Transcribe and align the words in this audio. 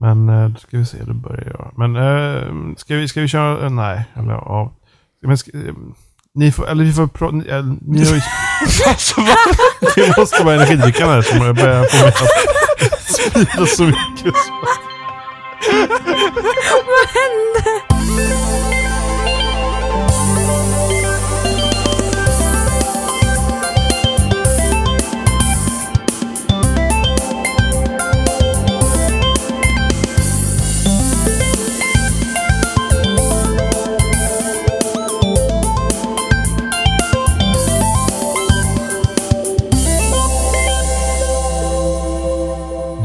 Men 0.00 0.28
eh, 0.28 0.48
då 0.48 0.58
ska 0.58 0.78
vi 0.78 0.86
se, 0.86 0.96
då 1.04 1.14
börjar 1.14 1.56
jag. 1.58 1.72
Men 1.76 1.96
äh, 1.96 2.74
ska, 2.76 2.94
vi, 2.94 3.08
ska 3.08 3.20
vi 3.20 3.28
köra? 3.28 3.64
Eh, 3.64 3.70
nej, 3.70 4.04
eller 4.14 4.32
ja. 4.32 4.72
Men, 5.22 5.38
ska, 5.38 5.50
eh, 5.50 5.74
ni 6.34 6.52
får, 6.52 6.68
eller 6.68 6.84
vi 6.84 6.92
får 6.92 7.06
pro, 7.06 7.30
ni, 7.30 7.48
äh, 7.48 7.64
ni 7.80 8.04
har 8.06 8.14
ju... 8.14 8.20
Alltså, 8.88 9.20
va? 9.20 9.36
Det 9.94 10.18
måste 10.18 10.44
vara 10.44 10.54
energidrickan 10.54 11.08
här 11.08 11.22
som 11.22 11.38
börjar 11.38 11.84
få 11.84 11.96
mig 11.96 12.08
att 12.08 13.02
sprida 13.10 13.66
så 13.66 13.82
mycket. 13.84 14.34
Vad 16.86 17.08
hände? 17.16 17.79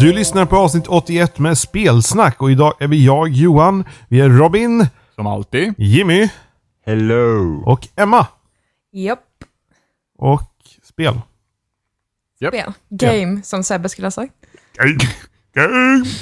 Du 0.05 0.13
lyssnar 0.13 0.45
på 0.45 0.57
avsnitt 0.57 0.87
81 0.87 1.39
med 1.39 1.57
spelsnack 1.57 2.41
och 2.41 2.51
idag 2.51 2.73
är 2.79 2.87
vi 2.87 3.05
jag, 3.05 3.29
Johan, 3.29 3.83
vi 4.07 4.19
är 4.21 4.29
Robin, 4.29 4.87
Som 5.15 5.27
alltid. 5.27 5.73
Jimmy 5.77 6.29
Hello. 6.85 7.63
och 7.65 7.87
Emma. 7.95 8.27
Japp. 8.91 9.19
Och 10.17 10.41
spel. 10.83 11.21
Japp. 12.39 12.53
Spel. 12.53 12.71
Game, 12.89 13.41
som 13.43 13.63
Sebbe 13.63 13.89
skulle 13.89 14.05
ha 14.05 14.11
sagt. 14.11 14.33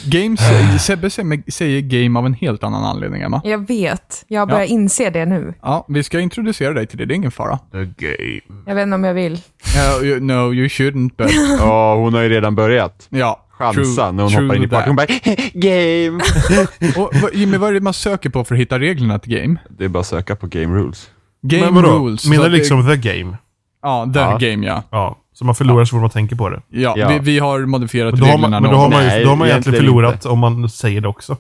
Games, 0.06 0.40
Sebbe 0.86 1.09
säger- 1.09 1.52
säger 1.52 1.81
game 1.81 2.20
av 2.20 2.26
en 2.26 2.34
helt 2.34 2.64
annan 2.64 2.84
anledning, 2.84 3.22
Emma. 3.22 3.42
Jag 3.44 3.68
vet. 3.68 4.26
Jag 4.28 4.48
börjar 4.48 4.61
Ja. 4.61 4.67
inse 4.67 5.09
det 5.09 5.26
nu. 5.26 5.54
Ja, 5.61 5.86
vi 5.89 6.04
ska 6.04 6.20
introducera 6.20 6.73
dig 6.73 6.88
till 6.88 6.98
det, 6.98 7.06
det 7.06 7.14
är 7.14 7.16
ingen 7.16 7.31
fara. 7.31 7.59
The 7.72 7.78
game. 7.98 8.64
Jag 8.66 8.76
vet 8.76 8.84
inte 8.84 8.95
om 8.95 9.04
jag 9.04 9.14
vill. 9.14 9.34
Uh, 9.34 10.06
you, 10.08 10.20
no, 10.20 10.54
you 10.54 10.67
shouldn't, 10.67 11.11
but... 11.17 11.31
Ja, 11.59 11.95
hon 11.95 12.14
har 12.14 12.22
ju 12.22 12.30
redan 12.30 12.56
börjat 12.56 13.08
Ja. 13.09 13.39
Chansa 13.58 13.82
true- 13.82 14.12
när 14.12 14.23
hon 14.23 14.34
hoppar 14.34 14.56
in 14.56 14.64
i 14.64 14.68
parken. 14.68 14.88
Hon 14.90 14.96
bara 14.96 15.08
“Game!” 15.54 16.22
Och, 17.04 17.16
vad- 17.22 17.34
Jimmy, 17.34 17.58
vad 17.58 17.70
är 17.70 17.73
det 17.73 17.82
man 17.82 17.94
söker 17.94 18.30
på 18.30 18.44
för 18.44 18.56
att 18.56 18.62
hitta 18.62 18.80
reglerna 18.80 19.20
till 19.20 19.36
game? 19.38 19.56
Det 19.70 19.86
är 19.86 19.90
bara 19.90 20.00
att 20.00 20.08
söka 20.08 20.36
på 20.36 20.48
Game 20.48 20.76
Rules. 20.80 21.10
Game 21.42 21.66
Men 21.66 21.76
vadå? 21.76 21.88
rules. 22.08 22.26
Menar 22.30 22.44
du 22.44 22.50
liksom 22.50 22.88
the 22.88 22.95
game? 23.14 23.38
Ja, 23.82 24.10
the 24.14 24.20
Ja. 24.20 24.38
game 24.38 24.66
ja. 24.68 24.84
Ja. 24.90 25.18
Så 25.34 25.45
man 25.45 25.56
förlorar 25.56 25.86
så 25.86 25.90
fort 25.90 26.02
man 26.02 26.10
tänker 26.10 26.36
på 26.36 26.50
det. 26.50 26.62
Ja, 26.70 26.94
Ja. 26.98 27.10
Vi, 27.10 27.20
vi 27.20 27.40
har 27.40 27.60
modifierat 27.60 28.14
Men 28.14 28.20
då 28.20 28.26
har 28.26 28.32
man, 28.38 28.42
reglerna 28.42 28.60
men 28.62 28.72
då 28.72 28.78
har 28.78 28.90
man, 28.90 29.02
ju- 29.04 29.08
Nej, 29.08 29.23
då 29.23 29.30
har 29.30 29.36
man 29.36 29.48
egentligen 29.48 29.80
förlorat 29.80 30.14
inte. 30.14 30.30
om 30.30 30.40
man 30.40 30.70
säger 30.70 31.02
det 31.02 31.08
också. 31.08 31.38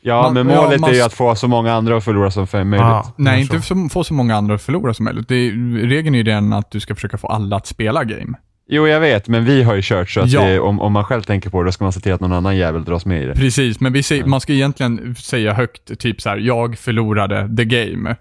Ja, 0.00 0.22
Man- 0.22 0.34
men 0.34 0.48
ja, 0.48 0.62
målet 0.62 0.80
man- 0.80 0.90
är 0.90 0.94
ju 0.94 1.00
att 1.02 1.12
få 1.12 1.34
så 1.34 1.48
många 1.48 1.74
andra 1.74 1.96
att 1.96 2.04
förlora 2.04 2.30
som 2.30 2.46
för 2.46 2.64
möjligt. 2.64 2.86
Ah, 2.86 3.12
Nej, 3.16 3.40
inte 3.40 3.62
så, 3.62 3.88
få 3.92 4.04
så 4.04 4.14
många 4.14 4.36
andra 4.36 4.54
att 4.54 4.62
förlora 4.62 4.94
som 4.94 5.04
möjligt. 5.04 5.28
Det 5.28 5.34
är, 5.34 5.50
regeln 5.88 6.14
är 6.14 6.18
ju 6.18 6.22
den 6.24 6.52
att 6.52 6.70
du 6.70 6.80
ska 6.80 6.94
försöka 6.94 7.18
få 7.18 7.26
alla 7.26 7.56
att 7.56 7.66
spela 7.66 8.04
game. 8.04 8.38
Jo, 8.68 8.86
jag 8.86 9.00
vet, 9.00 9.28
men 9.28 9.44
vi 9.44 9.62
har 9.62 9.74
ju 9.74 9.80
kört 9.84 10.10
så 10.10 10.20
att 10.20 10.30
Ja. 10.30 10.44
det, 10.44 10.60
om, 10.60 10.80
om 10.80 10.92
man 10.92 11.04
själv 11.04 11.22
tänker 11.22 11.50
på 11.50 11.62
det, 11.62 11.68
då 11.68 11.72
ska 11.72 11.84
man 11.84 11.92
se 11.92 12.00
till 12.00 12.12
att 12.12 12.20
någon 12.20 12.32
annan 12.32 12.56
jävel 12.56 12.84
dras 12.84 13.06
med 13.06 13.22
i 13.22 13.26
det. 13.26 13.34
Precis, 13.34 13.80
men 13.80 13.92
vi 13.92 14.02
säger, 14.02 14.24
man 14.24 14.40
ska 14.40 14.52
egentligen 14.52 15.14
säga 15.14 15.52
högt, 15.52 15.98
typ 15.98 16.20
så 16.20 16.28
här: 16.28 16.36
jag 16.36 16.78
förlorade 16.78 17.56
the 17.56 17.64
game. 17.64 18.16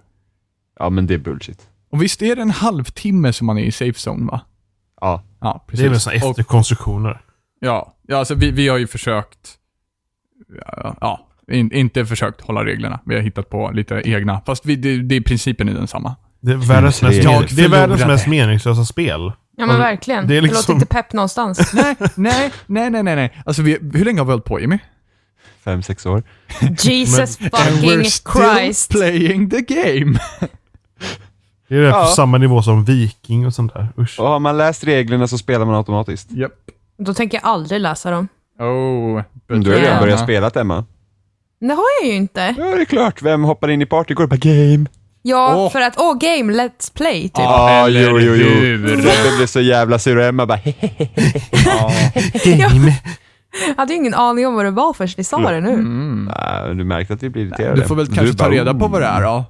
Ja, 0.79 0.89
men 0.89 1.07
det 1.07 1.13
är 1.13 1.17
bullshit. 1.17 1.61
Och 1.91 2.01
visst 2.01 2.21
är 2.21 2.35
det 2.35 2.41
en 2.41 2.49
halvtimme 2.51 3.33
som 3.33 3.47
man 3.47 3.57
är 3.57 3.63
i 3.63 3.71
safe 3.71 4.09
zone, 4.09 4.25
va? 4.31 4.41
Ja. 5.01 5.23
Ja, 5.41 5.65
precis. 5.67 5.79
Det 5.81 5.85
är 5.85 5.89
väl 5.89 5.99
sådana 5.99 6.25
Och- 6.25 6.29
efterkonstruktioner. 6.29 7.21
Ja, 7.59 7.95
ja 8.07 8.17
alltså 8.17 8.35
vi, 8.35 8.51
vi 8.51 8.67
har 8.67 8.77
ju 8.77 8.87
försökt, 8.87 9.49
ja, 10.67 10.95
ja 11.01 11.27
in, 11.51 11.71
inte 11.71 12.05
försökt 12.05 12.41
hålla 12.41 12.65
reglerna. 12.65 12.99
Vi 13.05 13.15
har 13.15 13.21
hittat 13.21 13.49
på 13.49 13.71
lite 13.73 14.01
egna, 14.05 14.41
fast 14.45 14.65
vi, 14.65 14.75
det, 14.75 14.97
det 14.97 15.15
är 15.15 15.21
principen 15.21 15.69
är 15.69 15.73
densamma. 15.73 16.15
Det 16.41 16.51
är 16.51 16.55
världens 16.55 17.01
mest, 17.01 17.55
det 17.55 17.63
är 17.63 17.69
världens 17.69 18.05
mest 18.05 18.27
meningslösa 18.27 18.85
spel. 18.85 19.31
Ja 19.57 19.65
men 19.65 19.75
Och 19.75 19.81
verkligen. 19.81 20.27
det 20.27 20.33
Det, 20.33 20.37
är 20.37 20.41
liksom- 20.41 20.57
låter 20.59 20.73
inte 20.73 20.85
pepp 20.85 21.13
någonstans. 21.13 21.73
nej, 21.73 21.95
nej, 22.15 22.51
nej, 22.89 23.03
nej, 23.03 23.15
nej. 23.15 23.41
Alltså 23.45 23.61
vi, 23.61 23.77
hur 23.93 24.05
länge 24.05 24.19
har 24.19 24.25
vi 24.25 24.31
hållit 24.31 24.45
på 24.45 24.59
Jimmy? 24.59 24.77
Fem, 25.63 25.83
sex 25.83 26.05
år. 26.05 26.23
Jesus 26.81 27.41
And 27.41 27.51
fucking 27.51 27.89
we're 27.89 28.03
still 28.03 28.31
Christ. 28.33 28.91
playing 28.91 29.49
the 29.49 29.61
game. 29.61 30.19
Det 31.67 31.75
är 31.75 31.81
det 31.81 31.91
på 31.91 31.97
Ja. 31.97 32.05
samma 32.15 32.37
nivå 32.37 32.61
som 32.61 32.83
Viking 32.85 33.45
och 33.47 33.53
sånt 33.53 33.73
där. 33.73 33.87
Usch. 33.97 34.19
Och 34.19 34.27
har 34.27 34.39
man 34.39 34.57
läst 34.57 34.83
reglerna 34.83 35.27
så 35.27 35.37
spelar 35.37 35.65
man 35.65 35.75
automatiskt. 35.75 36.31
Japp. 36.31 36.51
Då 36.97 37.13
tänker 37.13 37.37
jag 37.37 37.45
aldrig 37.45 37.81
läsa 37.81 38.11
dem. 38.11 38.27
Oh. 38.59 39.21
Men 39.47 39.61
du 39.61 39.69
har 39.69 39.77
ju 39.77 39.81
redan 39.83 39.95
Ja. 39.95 40.01
börjat 40.01 40.19
spela 40.19 40.49
Emma. 40.49 40.85
Det 41.59 41.73
har 41.73 41.83
jag 42.01 42.09
ju 42.09 42.15
inte. 42.15 42.55
Ja, 42.57 42.65
det 42.75 42.81
är 42.81 42.85
klart. 42.85 43.21
Vem 43.21 43.43
hoppar 43.43 43.67
in 43.69 43.81
i 43.81 43.85
party 43.85 44.13
går 44.13 44.27
bara 44.27 44.35
game? 44.37 44.85
Ja, 45.27 45.55
Åh. 45.55 45.71
för 45.71 45.81
att, 45.81 45.93
åh, 45.97 46.17
game, 46.17 46.53
let's 46.53 46.93
play, 46.93 47.21
typ. 47.21 47.31
Ja, 47.35 47.87
eller 47.87 48.09
jo, 48.09 48.19
jo, 48.19 48.33
jo. 48.35 48.87
Sebbe 48.87 49.37
blev 49.37 49.47
så 49.47 49.61
jävla 49.61 49.99
sur 49.99 50.17
och 50.17 50.23
Emma 50.23 50.45
bara 50.45 50.59
Ja. 51.65 51.91
Game. 52.45 52.93
Jag 53.67 53.75
hade 53.77 53.93
ju 53.93 53.99
ingen 53.99 54.13
aning 54.13 54.47
om 54.47 54.55
vad 54.55 54.65
det 54.65 54.71
var 54.71 54.93
först 54.93 55.19
vi 55.19 55.23
sa 55.23 55.51
det 55.51 55.61
nu. 55.61 55.69
Mm. 55.69 56.31
Nej, 56.37 56.75
du 56.75 56.83
märkte 56.83 57.13
att 57.13 57.23
vi 57.23 57.29
blir 57.29 57.41
irriterade. 57.45 57.81
Du 57.81 57.87
får 57.87 57.95
väl 57.95 58.07
kanske 58.07 58.33
ta 58.33 58.43
bara, 58.43 58.53
reda 58.53 58.73
på 58.73 58.85
"Oh." 58.85 58.91
vad 58.91 59.01
det 59.01 59.07
är 59.07 59.21
då. 59.21 59.45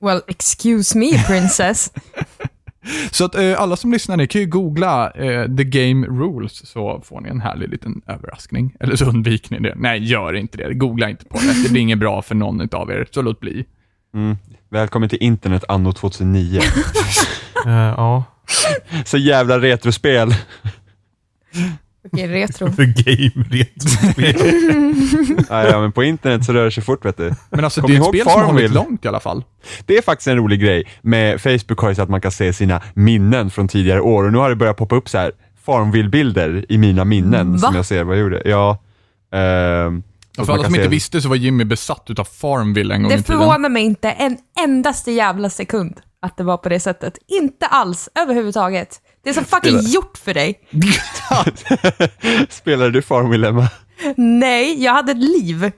Well, 0.00 0.20
excuse 0.28 0.98
me 0.98 1.24
princess. 1.26 1.92
Så 3.10 3.24
att 3.24 3.34
eh, 3.34 3.60
alla 3.60 3.76
som 3.76 3.92
lyssnar, 3.92 4.16
ni 4.16 4.26
kan 4.26 4.40
ju 4.40 4.46
googla 4.46 5.10
eh, 5.10 5.56
the 5.56 5.64
game 5.64 6.06
rules 6.06 6.68
så 6.70 7.02
får 7.04 7.20
ni 7.20 7.28
en 7.28 7.40
härlig 7.40 7.68
liten 7.68 8.02
överraskning. 8.06 8.74
Eller 8.80 8.96
så 8.96 9.04
undviker 9.04 9.52
ni 9.60 9.68
det. 9.68 9.74
Nej, 9.76 10.04
gör 10.04 10.34
inte 10.36 10.58
det. 10.58 10.74
Googla 10.74 11.10
inte 11.10 11.24
på 11.24 11.38
det. 11.38 11.62
Det 11.62 11.68
blir 11.70 11.80
inget 11.82 11.98
bra 11.98 12.22
för 12.22 12.34
någon 12.34 12.68
av 12.72 12.90
er, 12.90 13.06
så 13.10 13.22
låt 13.22 13.40
bli. 13.40 13.64
Mm. 14.14 14.36
Välkommen 14.70 15.08
till 15.08 15.18
internet 15.22 15.64
anno 15.68 15.92
2009. 15.92 16.60
Eh, 17.66 17.72
ja. 17.72 18.24
så 19.04 19.16
jävla 19.18 19.58
retrospel. 19.60 20.34
Okej, 22.12 22.28
retro. 22.28 22.72
The 22.72 22.84
game 22.86 23.44
retrospel. 23.50 24.34
ja, 25.48 25.64
ja, 25.68 25.80
men 25.80 25.92
på 25.92 26.04
internet 26.04 26.44
så 26.44 26.52
rör 26.52 26.64
det 26.64 26.70
sig 26.70 26.82
fort 26.82 27.04
vet 27.04 27.16
du. 27.16 27.32
Men 27.50 27.64
alltså 27.64 27.80
Kom 27.80 27.90
det 27.90 27.96
är 27.96 28.00
ett 28.00 28.06
spel 28.06 28.20
som 28.20 28.32
har 28.32 28.38
hållit 28.38 28.48
Farmville? 28.48 28.74
långt 28.74 29.04
i 29.04 29.08
alla 29.08 29.20
fall. 29.20 29.44
Det 29.86 29.96
är 29.98 30.02
faktiskt 30.02 30.28
en 30.28 30.36
rolig 30.36 30.60
grej. 30.60 30.84
Med 31.02 31.40
Facebook 31.40 31.78
har 31.78 31.88
ju 31.88 31.94
så 31.94 32.02
att 32.02 32.08
man 32.08 32.20
kan 32.20 32.30
se 32.32 32.52
sina 32.52 32.82
minnen 32.94 33.50
från 33.50 33.68
tidigare 33.68 34.00
år 34.00 34.24
och 34.24 34.32
nu 34.32 34.38
har 34.38 34.50
det 34.50 34.56
börjat 34.56 34.76
poppa 34.76 34.94
upp 34.96 35.08
så 35.08 35.18
här 35.18 35.32
Farmville-bilder 35.66 36.66
i 36.68 36.78
mina 36.78 37.04
minnen 37.04 37.52
Va? 37.52 37.58
som 37.58 37.76
jag 37.76 37.86
ser 37.86 38.04
vad 38.04 38.16
jag 38.16 38.22
gjorde. 38.22 38.42
Ja. 38.44 38.78
ehm, 39.32 40.02
för 40.36 40.52
alla 40.52 40.64
som 40.64 40.74
inte 40.74 40.88
visste 40.88 41.20
så 41.20 41.28
var 41.28 41.36
Jimmy 41.36 41.64
besatt 41.64 42.04
utav 42.08 42.24
Farmville 42.24 42.94
en 42.94 43.02
gång 43.02 43.12
i 43.12 43.16
Det 43.16 43.22
tiden. 43.22 43.38
förvånar 43.40 43.68
mig 43.68 43.82
inte 43.84 44.10
en 44.10 44.36
endaste 44.64 45.12
jävla 45.12 45.50
sekund 45.50 46.00
att 46.22 46.36
det 46.36 46.44
var 46.44 46.56
på 46.56 46.68
det 46.68 46.80
sättet. 46.80 47.18
Inte 47.26 47.66
alls, 47.66 48.08
överhuvudtaget. 48.14 49.00
Det 49.24 49.30
är 49.30 49.34
så 49.34 49.44
fucking 49.44 49.78
Spelar- 49.78 49.90
gjort 49.94 50.18
för 50.18 50.34
dig. 50.34 50.60
Spelade 52.50 52.90
du 52.90 53.02
Farmville 53.02 53.48
Emma? 53.48 53.68
Nej, 54.16 54.82
jag 54.84 54.92
hade 54.92 55.12
ett 55.12 55.18
liv. 55.18 55.70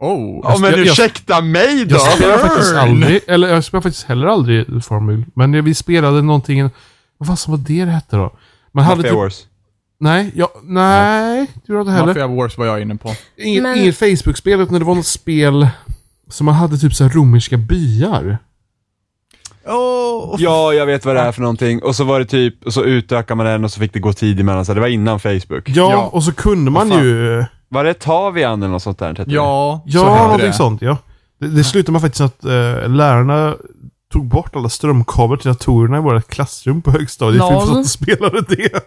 Oh. 0.00 0.40
Ja 0.42 0.58
men 0.60 0.70
jag- 0.70 0.80
ursäkta 0.80 1.40
mig 1.40 1.84
då! 1.84 1.96
Jag 1.96 2.12
spelar 2.16 2.38
faktiskt 2.38 2.74
aldrig, 2.74 3.20
eller 3.26 3.48
jag 3.48 3.64
spelar 3.64 3.82
faktiskt 3.82 4.06
heller 4.06 4.26
aldrig 4.26 4.84
Farmville. 4.84 5.24
Men 5.34 5.64
vi 5.64 5.74
spelade 5.74 6.22
någonting, 6.22 6.70
vad 7.18 7.26
fan 7.26 7.36
som 7.36 7.50
var 7.50 7.58
det 7.58 7.84
det 7.84 7.90
hette 7.90 8.16
då? 8.16 8.36
Man 8.72 8.84
hade 8.84 8.96
Mafia 8.96 9.10
typ, 9.10 9.16
Wars. 9.18 9.42
Nej, 9.98 10.32
ja, 10.34 10.48
nej, 10.62 11.46
det 11.54 11.72
gjorde 11.72 11.78
jag 11.78 11.82
inte 11.82 11.92
heller. 11.92 12.06
Mafia 12.06 12.26
Wars 12.26 12.58
var 12.58 12.66
jag 12.66 12.82
inne 12.82 12.96
på. 12.96 13.14
Inget, 13.36 13.62
Men- 13.62 13.78
inget 13.78 13.98
Facebook-spel, 13.98 14.60
utan 14.60 14.78
det 14.78 14.84
var 14.84 14.94
något 14.94 15.06
spel 15.06 15.68
som 16.30 16.44
man 16.46 16.54
hade 16.54 16.78
typ 16.78 16.94
så 16.94 17.04
här 17.04 17.10
romerska 17.10 17.56
byar. 17.56 18.38
Oh. 19.66 20.36
Ja, 20.38 20.72
jag 20.72 20.86
vet 20.86 21.04
vad 21.04 21.16
det 21.16 21.20
är 21.20 21.32
för 21.32 21.40
någonting. 21.40 21.82
Och 21.82 21.96
så 21.96 22.04
var 22.04 22.18
det 22.18 22.26
typ, 22.26 22.64
och 22.64 22.72
så 22.74 22.84
utökar 22.84 23.34
man 23.34 23.46
den 23.46 23.64
och 23.64 23.70
så 23.72 23.80
fick 23.80 23.92
det 23.92 23.98
gå 23.98 24.12
tid 24.12 24.40
emellan. 24.40 24.64
Så 24.64 24.74
det 24.74 24.80
var 24.80 24.88
innan 24.88 25.20
Facebook. 25.20 25.62
Ja, 25.68 25.90
Ja. 25.90 26.08
och 26.12 26.24
så 26.24 26.32
kunde 26.32 26.70
man 26.70 26.88
ju... 26.90 27.44
Var 27.68 27.84
det 27.84 27.94
Tavian 27.94 28.62
eller 28.62 28.72
något 28.72 28.82
sånt 28.82 28.98
där? 28.98 29.24
Ja, 29.28 29.82
så 29.84 29.98
Ja, 29.98 30.10
hette 30.12 30.22
någonting 30.24 30.46
det. 30.46 30.52
sånt 30.52 30.82
ja. 30.82 30.96
Det, 31.40 31.48
det 31.48 31.64
slutade 31.64 31.92
med 31.92 32.00
faktiskt 32.00 32.20
att 32.20 32.44
eh, 32.44 32.88
lärarna 32.88 33.54
tog 34.12 34.24
bort 34.26 34.56
alla 34.56 34.68
strömkablar 34.68 35.36
till 35.36 35.48
datorerna 35.48 35.96
i 35.98 36.00
våra 36.00 36.22
klassrum 36.22 36.82
på 36.82 36.90
högstadiet 36.90 37.42
för 37.42 37.48
vi 37.48 37.54
Lol. 37.54 37.66
satt 37.66 37.76
och 37.76 37.86
spelade 37.86 38.40
det. 38.48 38.80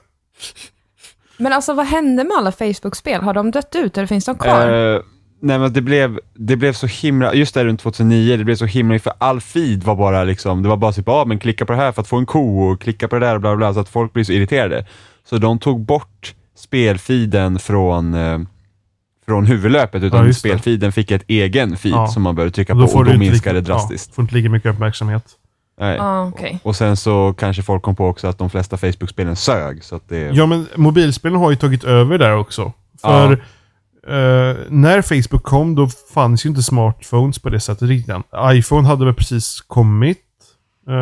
Men 1.38 1.54
alltså 1.54 1.74
vad 1.74 1.86
hände 1.86 2.24
med 2.24 2.38
alla 2.38 2.52
Facebook-spel? 2.52 3.22
Har 3.22 3.34
de 3.34 3.52
dött 3.52 3.76
ut 3.76 3.98
eller 3.98 4.08
finns 4.08 4.26
de 4.26 4.38
kvar? 4.38 4.94
Eh, 4.96 5.02
nej 5.42 5.60
men 5.60 5.74
det 5.74 5.82
blev, 5.82 6.20
det 6.34 6.56
blev 6.56 6.74
så 6.74 6.88
himla, 6.88 7.34
just 7.34 7.54
där 7.54 7.66
runt 7.66 7.80
2009, 7.80 8.38
det 8.38 8.44
blev 8.44 8.56
så 8.56 8.66
himla, 8.66 9.00
för 9.00 9.14
all 9.18 9.42
feed 9.42 9.84
var 9.84 9.96
bara 9.96 10.24
liksom, 10.24 10.64
det 10.64 10.70
var 10.70 10.78
bara 10.78 10.92
typ, 10.94 11.08
ja 11.08 11.26
men 11.26 11.40
klicka 11.40 11.66
på 11.66 11.74
det 11.74 11.80
här 11.80 11.92
för 11.92 12.02
att 12.02 12.08
få 12.08 12.18
en 12.18 12.26
ko 12.26 12.60
och 12.62 12.82
klicka 12.82 13.08
på 13.08 13.20
det 13.20 13.26
där 13.26 13.36
och 13.36 13.42
bla 13.42 13.50
bla, 13.50 13.58
bla 13.58 13.74
så 13.74 13.80
att 13.80 13.90
folk 13.90 14.14
blir 14.14 14.24
så 14.24 14.32
irriterade. 14.32 14.86
Så 15.30 15.38
de 15.38 15.60
tog 15.60 15.86
bort 15.86 16.34
spelfeeden 16.56 17.60
från, 17.60 18.14
eh, 18.14 18.40
från 19.26 19.46
huvudlöpet, 19.46 20.02
Ja, 20.02 20.08
utan 20.08 20.26
just 20.28 20.44
det. 20.44 20.50
spelfeeden 20.50 20.92
fick 20.92 21.12
ett 21.12 21.24
egen 21.28 21.78
feed 21.78 21.94
Ja. 21.94 22.08
som 22.08 22.24
man 22.24 22.36
behövde 22.36 22.56
trycka 22.56 22.74
Och 22.74 22.92
på 22.92 22.98
och 22.98 23.06
då 23.06 23.18
minskade 23.18 23.62
det 23.62 23.66
drastiskt. 23.66 24.10
Ja, 24.10 24.14
får 24.16 24.22
inte 24.22 24.36
lika 24.36 24.50
mycket 24.50 24.74
uppmärksamhet. 24.74 25.24
Nej. 25.80 26.00
ah, 26.00 26.24
okej. 26.28 26.60
Och 26.64 26.76
sen 26.76 26.98
så 26.98 27.34
kanske 27.38 27.64
folk 27.64 27.84
kom 27.84 27.96
på 27.96 28.08
också 28.08 28.28
att 28.28 28.38
de 28.38 28.50
flesta 28.50 28.78
Facebook-spelen 28.78 29.36
sög, 29.36 29.84
så 29.84 29.96
att 29.96 30.10
det... 30.10 30.20
Ja, 30.34 30.46
men 30.46 30.68
mobilspelen 30.76 31.40
har 31.40 31.50
ju 31.50 31.56
tagit 31.56 31.84
över 31.84 32.18
där 32.18 32.36
också. 32.38 32.72
För 33.02 33.32
eh, 34.08 34.56
när 34.70 35.02
Facebook 35.02 35.44
kom 35.44 35.76
då 35.76 35.88
fanns 36.14 36.46
ju 36.46 36.50
inte 36.50 36.64
smartphones 36.64 37.40
på 37.40 37.50
det 37.50 37.60
sättet 37.60 37.90
riktigt 37.90 38.16
än. 38.16 38.24
iPhone 38.58 38.88
hade 38.88 39.06
väl 39.06 39.14
precis 39.14 39.62
kommit. 39.62 40.24
Uh, 40.90 40.94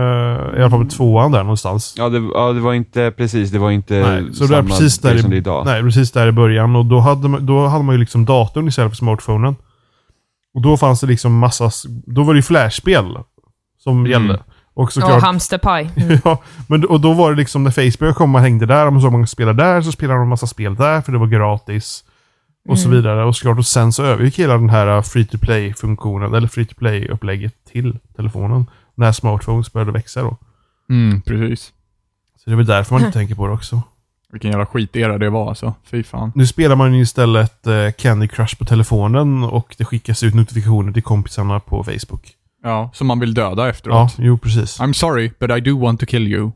I 0.57 0.61
alla 0.61 0.69
fall 0.69 0.79
med 0.79 0.91
tvåan 0.91 1.31
där 1.31 1.43
någonstans. 1.43 1.95
Ja 1.97 2.09
det, 2.09 2.29
ja, 2.33 2.51
det 2.53 2.59
var 2.59 2.73
inte 2.73 3.11
precis, 3.17 3.51
det 3.51 3.59
var 3.59 3.71
inte 3.71 3.93
Nej, 3.93 4.33
så 4.33 4.43
det 4.43 4.49
samma 4.49 4.69
precis 4.69 4.97
där, 4.99 5.17
som 5.17 5.29
det 5.29 5.33
är 5.33 5.37
i, 5.37 5.39
idag. 5.39 5.65
nej, 5.65 5.81
precis 5.81 6.11
där 6.11 6.27
i 6.27 6.31
början. 6.31 6.75
Och 6.75 6.85
då 6.85 6.99
hade 6.99 7.27
man, 7.27 7.45
då 7.45 7.67
hade 7.67 7.83
man 7.83 7.95
ju 7.95 7.99
liksom 7.99 8.25
datorn 8.25 8.67
istället 8.67 8.91
för 8.91 8.95
smartphonen. 8.97 9.55
Och 10.55 10.61
då 10.61 10.77
fanns 10.77 10.99
det 11.01 11.07
liksom 11.07 11.37
massa, 11.39 11.71
då 11.87 12.23
var 12.23 12.33
det 12.33 12.37
ju 12.37 12.43
flashspel 12.43 13.17
som 13.83 13.99
Mm. 13.99 14.11
gällde. 14.11 14.39
Och 14.75 14.93
såklart, 14.93 15.21
hamsterpaj. 15.21 15.89
ja, 16.23 16.41
men 16.67 16.85
och 16.85 17.01
då 17.01 17.13
var 17.13 17.31
det 17.31 17.37
liksom 17.37 17.63
när 17.63 17.71
Facebook 17.71 18.15
kom 18.15 18.35
och 18.35 18.41
hängde 18.41 18.65
där, 18.65 18.89
man 18.89 19.01
såg 19.01 19.11
många 19.11 19.27
spelare 19.27 19.55
där, 19.55 19.81
så 19.81 19.91
spelade 19.91 20.19
de 20.19 20.23
en 20.23 20.29
massa 20.29 20.47
spel 20.47 20.75
där, 20.75 21.01
för 21.01 21.11
det 21.11 21.17
var 21.17 21.27
gratis. 21.27 22.03
Och 22.69 22.79
så 22.79 22.89
vidare. 22.89 23.25
Och 23.25 23.35
såklart, 23.35 23.57
och 23.57 23.65
sen 23.65 23.93
så 23.93 24.03
övergick 24.03 24.39
hela 24.39 24.53
den 24.53 24.69
här 24.69 24.97
uh, 24.97 25.01
free 25.01 25.25
to 25.25 25.37
play-funktionen, 25.37 26.33
eller 26.33 26.47
free 26.47 26.65
to 26.65 26.75
play-upplägget 26.75 27.53
till 27.71 27.99
telefonen. 28.15 28.65
När 28.95 29.11
smartphones 29.11 29.73
började 29.73 29.91
växa 29.91 30.21
då. 30.21 30.37
Mm, 30.89 31.21
precis. 31.21 31.73
Så 32.37 32.49
det 32.49 32.51
är 32.51 32.55
väl 32.55 32.65
därför 32.65 32.95
man 32.95 33.05
inte 33.05 33.17
tänker 33.19 33.35
på 33.35 33.47
det 33.47 33.53
också. 33.53 33.81
Vilken 34.31 34.51
jävla 34.51 34.65
skitera 34.65 35.17
det 35.17 35.29
var 35.29 35.49
alltså. 35.49 35.73
Fy 35.83 36.03
fan. 36.03 36.31
Nu 36.35 36.47
spelar 36.47 36.75
man 36.75 36.93
ju 36.93 37.01
istället 37.01 37.67
eh, 37.67 37.91
Candy 37.97 38.27
Crush 38.27 38.57
på 38.57 38.65
telefonen 38.65 39.43
och 39.43 39.75
det 39.77 39.85
skickas 39.85 40.23
ut 40.23 40.33
notifikationer 40.33 40.91
till 40.91 41.03
kompisarna 41.03 41.59
på 41.59 41.83
Facebook. 41.83 42.35
Ja, 42.65 42.89
som 42.93 43.07
man 43.07 43.19
vill 43.19 43.33
döda 43.33 43.63
Ja, 43.63 43.69
efteråt. 43.69 44.15
jo 44.17 44.37
precis. 44.37 44.79
I'm 44.79 44.93
sorry, 44.93 45.31
but 45.39 45.51
I 45.57 45.59
do 45.61 45.79
want 45.79 45.99
to 45.99 46.05
kill 46.05 46.27
you. 46.27 46.51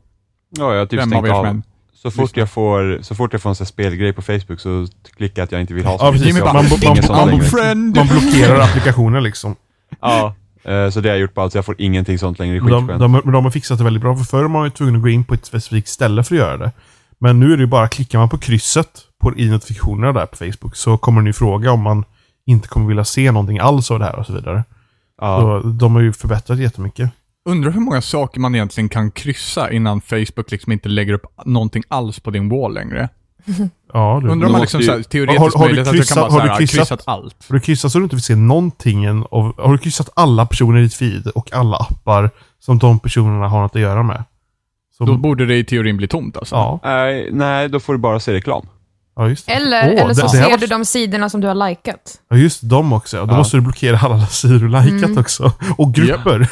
Ja, 0.58 0.72
jag 0.72 0.78
har 0.78 0.86
typ 0.86 1.00
Vem 1.00 1.12
av 1.12 1.22
stängt 1.22 1.34
av. 1.34 1.46
än. 1.46 1.62
Så 1.94 2.10
fort, 2.10 2.36
jag 2.36 2.50
får, 2.50 2.98
så 3.02 3.14
fort 3.14 3.32
jag 3.32 3.42
får 3.42 3.50
en 3.50 3.54
sån 3.56 3.64
här 3.64 3.68
spelgrej 3.68 4.12
på 4.12 4.22
Facebook 4.22 4.60
så 4.60 4.86
klickar 5.16 5.42
jag 5.42 5.44
att 5.44 5.52
jag 5.52 5.60
inte 5.60 5.74
vill 5.74 5.84
ha 5.84 5.92
Ja, 5.92 5.98
sånt. 5.98 6.12
precis. 6.16 6.34
Man- 6.44 6.54
man- 6.54 6.54
man- 7.08 7.92
man- 7.94 8.08
blockerar 8.20 8.60
applikationer 8.60 9.20
liksom. 9.20 9.56
Ja, 10.00 10.34
eh, 10.64 10.90
så 10.90 11.00
det 11.00 11.08
har 11.08 11.14
jag 11.16 11.20
gjort 11.20 11.34
på 11.34 11.40
allt, 11.40 11.52
så 11.52 11.58
jag 11.58 11.64
får 11.64 11.74
ingenting 11.78 12.18
sånt 12.18 12.38
längre. 12.38 12.56
Är 12.56 12.60
De, 12.60 12.86
de, 12.86 13.12
men 13.12 13.32
de 13.32 13.44
har 13.44 13.50
fixat 13.50 13.78
det 13.78 13.84
väldigt 13.84 14.02
bra, 14.02 14.16
för 14.16 14.24
förr 14.24 14.42
var 14.42 14.48
man 14.48 14.64
ju 14.64 14.70
tvungen 14.70 14.96
att 14.96 15.02
gå 15.02 15.08
in 15.08 15.24
på 15.24 15.34
ett 15.34 15.46
specifikt 15.46 15.88
ställe 15.88 16.22
för 16.24 16.34
att 16.34 16.38
göra 16.40 16.56
det. 16.56 16.72
Men 17.18 17.40
nu 17.40 17.52
är 17.52 17.56
det 17.56 17.60
ju 17.62 17.66
bara, 17.66 17.88
klickar 17.88 18.18
man 18.18 18.28
på 18.28 18.38
krysset 18.38 18.88
på, 19.22 19.36
i 19.36 19.50
notifikationerna 19.50 20.12
där 20.12 20.26
på 20.26 20.36
Facebook 20.36 20.76
så 20.76 20.98
kommer 20.98 21.20
den 21.20 21.26
ju 21.26 21.32
fråga 21.32 21.72
om 21.72 21.80
man 21.82 22.04
inte 22.46 22.68
kommer 22.68 22.86
vilja 22.86 23.04
se 23.04 23.32
någonting 23.32 23.58
alls 23.58 23.90
av 23.90 23.98
det 23.98 24.04
här 24.04 24.16
och 24.18 24.26
så 24.26 24.32
vidare. 24.32 24.64
Ja. 25.20 25.60
Så 25.62 25.68
de 25.68 25.94
har 25.94 26.02
ju 26.02 26.12
förbättrat 26.12 26.58
jättemycket. 26.58 27.10
Undrar 27.44 27.70
hur 27.70 27.80
många 27.80 28.00
saker 28.02 28.40
man 28.40 28.54
egentligen 28.54 28.88
kan 28.88 29.10
kryssa 29.10 29.72
innan 29.72 30.00
Facebook 30.00 30.50
liksom 30.50 30.72
inte 30.72 30.88
lägger 30.88 31.12
upp 31.12 31.26
någonting 31.44 31.82
alls 31.88 32.20
på 32.20 32.30
din 32.30 32.48
wall 32.48 32.74
längre. 32.74 33.08
Ja, 33.92 34.20
du. 34.22 34.28
Undrar 34.28 34.46
om 34.46 34.52
man 34.52 34.60
liksom 34.60 34.80
ju- 34.80 34.86
så 34.86 34.92
här, 34.92 35.02
teoretiskt 35.02 35.38
Har- 35.40 35.50
har 35.60 35.68
du 35.68 35.74
möjligt 35.74 35.80
att 35.80 35.86
jag 35.86 35.94
kryssat- 36.04 36.14
kan 36.14 36.30
bara 36.30 36.42
har 36.42 36.48
du 36.48 36.54
kryssat- 36.66 36.76
kryssat 36.78 37.02
allt. 37.06 37.36
Har 37.48 37.54
du 37.54 37.60
kryssat 37.60 37.92
så 37.92 37.98
du 37.98 38.04
inte 38.04 38.16
vill 38.16 38.22
se 38.22 38.36
någonting 38.36 39.08
av... 39.08 39.54
Har 39.60 39.72
du 39.72 39.78
kryssat 39.78 40.08
alla 40.16 40.46
personer 40.46 40.78
i 40.78 40.82
ditt 40.82 40.94
feed 40.94 41.26
och 41.26 41.52
alla 41.52 41.76
appar 41.76 42.30
som 42.58 42.78
de 42.78 42.98
personerna 42.98 43.48
har 43.48 43.60
något 43.62 43.76
att 43.76 43.82
göra 43.82 44.02
med? 44.02 44.24
Så, 44.98 45.04
Då 45.04 45.16
borde 45.16 45.46
det 45.46 45.56
i 45.56 45.64
teorin 45.64 45.96
bli 45.96 46.08
tomt 46.08 46.36
alltså. 46.36 46.54
ja, 46.54 46.80
Nej, 46.84 47.28
nej, 47.32 47.68
då 47.68 47.80
får 47.80 47.92
du 47.92 47.98
bara 47.98 48.20
se 48.20 48.32
reklam. 48.32 48.66
Ja, 49.16 49.28
just 49.28 49.46
det. 49.46 49.52
Eller, 49.52 49.94
Åh, 49.94 50.00
eller 50.00 50.14
så 50.14 50.20
det- 50.20 50.32
det 50.32 50.38
här 50.38 50.44
ser 50.44 50.50
var- 50.50 50.58
du 50.58 50.66
de 50.66 50.84
sidorna 50.84 51.30
som 51.30 51.40
du 51.40 51.46
har 51.48 51.68
likat. 51.68 52.20
Ja, 52.28 52.36
just 52.36 52.60
de 52.62 52.92
också. 52.92 53.26
Då 53.26 53.32
Ja. 53.32 53.36
måste 53.38 53.56
du 53.56 53.60
blockera 53.60 53.98
alla 53.98 54.26
sidor 54.26 54.58
du 54.58 54.68
likat 54.90 55.16
också. 55.18 55.52
Och 55.78 55.94
grupper. 55.94 56.48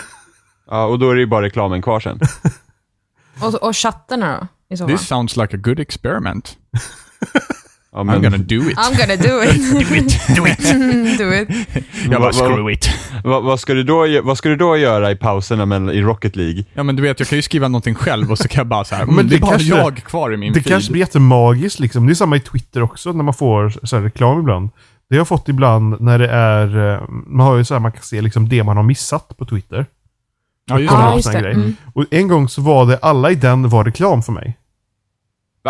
Ja, 0.70 0.84
och 0.84 0.98
då 0.98 1.10
är 1.10 1.14
det 1.14 1.20
ju 1.20 1.26
bara 1.26 1.42
reklamen 1.42 1.82
kvar 1.82 2.00
sen. 2.00 2.20
Och, 3.40 3.54
och 3.54 3.76
chattarna 3.76 4.38
då? 4.40 4.74
I 4.74 4.76
så 4.76 4.86
fall. 4.88 4.96
This 4.98 5.06
sounds 5.08 5.36
like 5.36 5.56
a 5.56 5.60
good 5.62 5.80
experiment. 5.80 6.56
Ja, 7.98 8.02
I'm 8.02 8.06
men, 8.06 8.22
gonna 8.22 8.36
do 8.36 8.70
it. 8.70 8.78
I'm 8.78 8.96
gonna 8.98 9.16
do 9.16 9.42
it. 9.42 9.72
do 9.88 9.96
it, 9.96 10.36
do 10.36 10.46
it. 10.46 11.18
do 11.18 11.32
it. 11.34 11.48
Jag 12.10 12.10
bara, 12.10 12.18
Vad- 12.20 12.34
vad- 12.34 12.34
screw 12.34 12.72
it. 12.72 12.90
vad, 13.24 13.42
vad, 13.44 13.60
ska 13.60 13.74
du 13.74 13.82
då, 13.82 14.06
vad 14.22 14.38
ska 14.38 14.48
du 14.48 14.56
då 14.56 14.76
göra 14.76 15.10
i 15.10 15.16
pauserna 15.16 15.66
mellan, 15.66 15.90
i 15.90 16.02
Rocket 16.02 16.36
League? 16.36 16.64
Ja 16.74 16.82
men 16.82 16.96
du 16.96 17.02
vet, 17.02 17.20
jag 17.20 17.28
kan 17.28 17.38
ju 17.38 17.42
skriva 17.42 17.68
någonting 17.68 17.94
själv 17.94 18.30
och 18.30 18.38
så 18.38 18.48
kan 18.48 18.60
jag 18.60 18.66
bara 18.66 18.84
så 18.84 18.94
här, 18.94 19.06
Men 19.06 19.14
mm, 19.14 19.28
det 19.28 19.34
är 19.34 19.36
det 19.36 19.40
bara 19.40 19.50
kanske- 19.50 19.68
jag 19.76 19.96
kvar 19.96 20.32
i 20.34 20.36
min 20.36 20.52
Det 20.52 20.60
feed. 20.60 20.72
kanske 20.72 20.92
blir 20.92 21.00
jättemagiskt 21.00 21.80
liksom. 21.80 22.06
Det 22.06 22.12
är 22.12 22.14
samma 22.14 22.36
i 22.36 22.40
Twitter 22.40 22.82
också 22.82 23.12
när 23.12 23.24
man 23.24 23.34
får 23.34 23.74
så 23.86 23.96
här 23.96 24.02
reklam 24.02 24.40
ibland. 24.40 24.70
Det 25.10 25.16
har 25.16 25.20
jag 25.20 25.28
fått 25.28 25.48
ibland 25.48 26.00
när 26.00 26.18
det 26.18 26.28
är... 26.28 26.94
eh, 26.94 27.02
Man 27.08 27.46
har 27.46 27.56
ju 27.56 27.64
så 27.64 27.74
här, 27.74 27.80
man 27.80 27.92
kan 27.92 28.02
se 28.02 28.20
liksom 28.20 28.48
det 28.48 28.64
man 28.64 28.76
har 28.76 28.84
missat 28.84 29.36
på 29.38 29.44
Twitter. 29.46 29.86
Ja, 30.70 30.78
just 30.78 30.94
på 30.94 31.12
just 31.16 31.32
det. 31.32 31.50
Mm. 31.50 31.76
Och 31.94 32.04
en 32.10 32.28
gång 32.28 32.48
så 32.48 32.62
var 32.62 32.86
det, 32.86 32.98
alla 33.02 33.30
i 33.30 33.34
den 33.34 33.68
var 33.68 33.84
reklam 33.84 34.22
för 34.22 34.32
mig. 34.32 34.56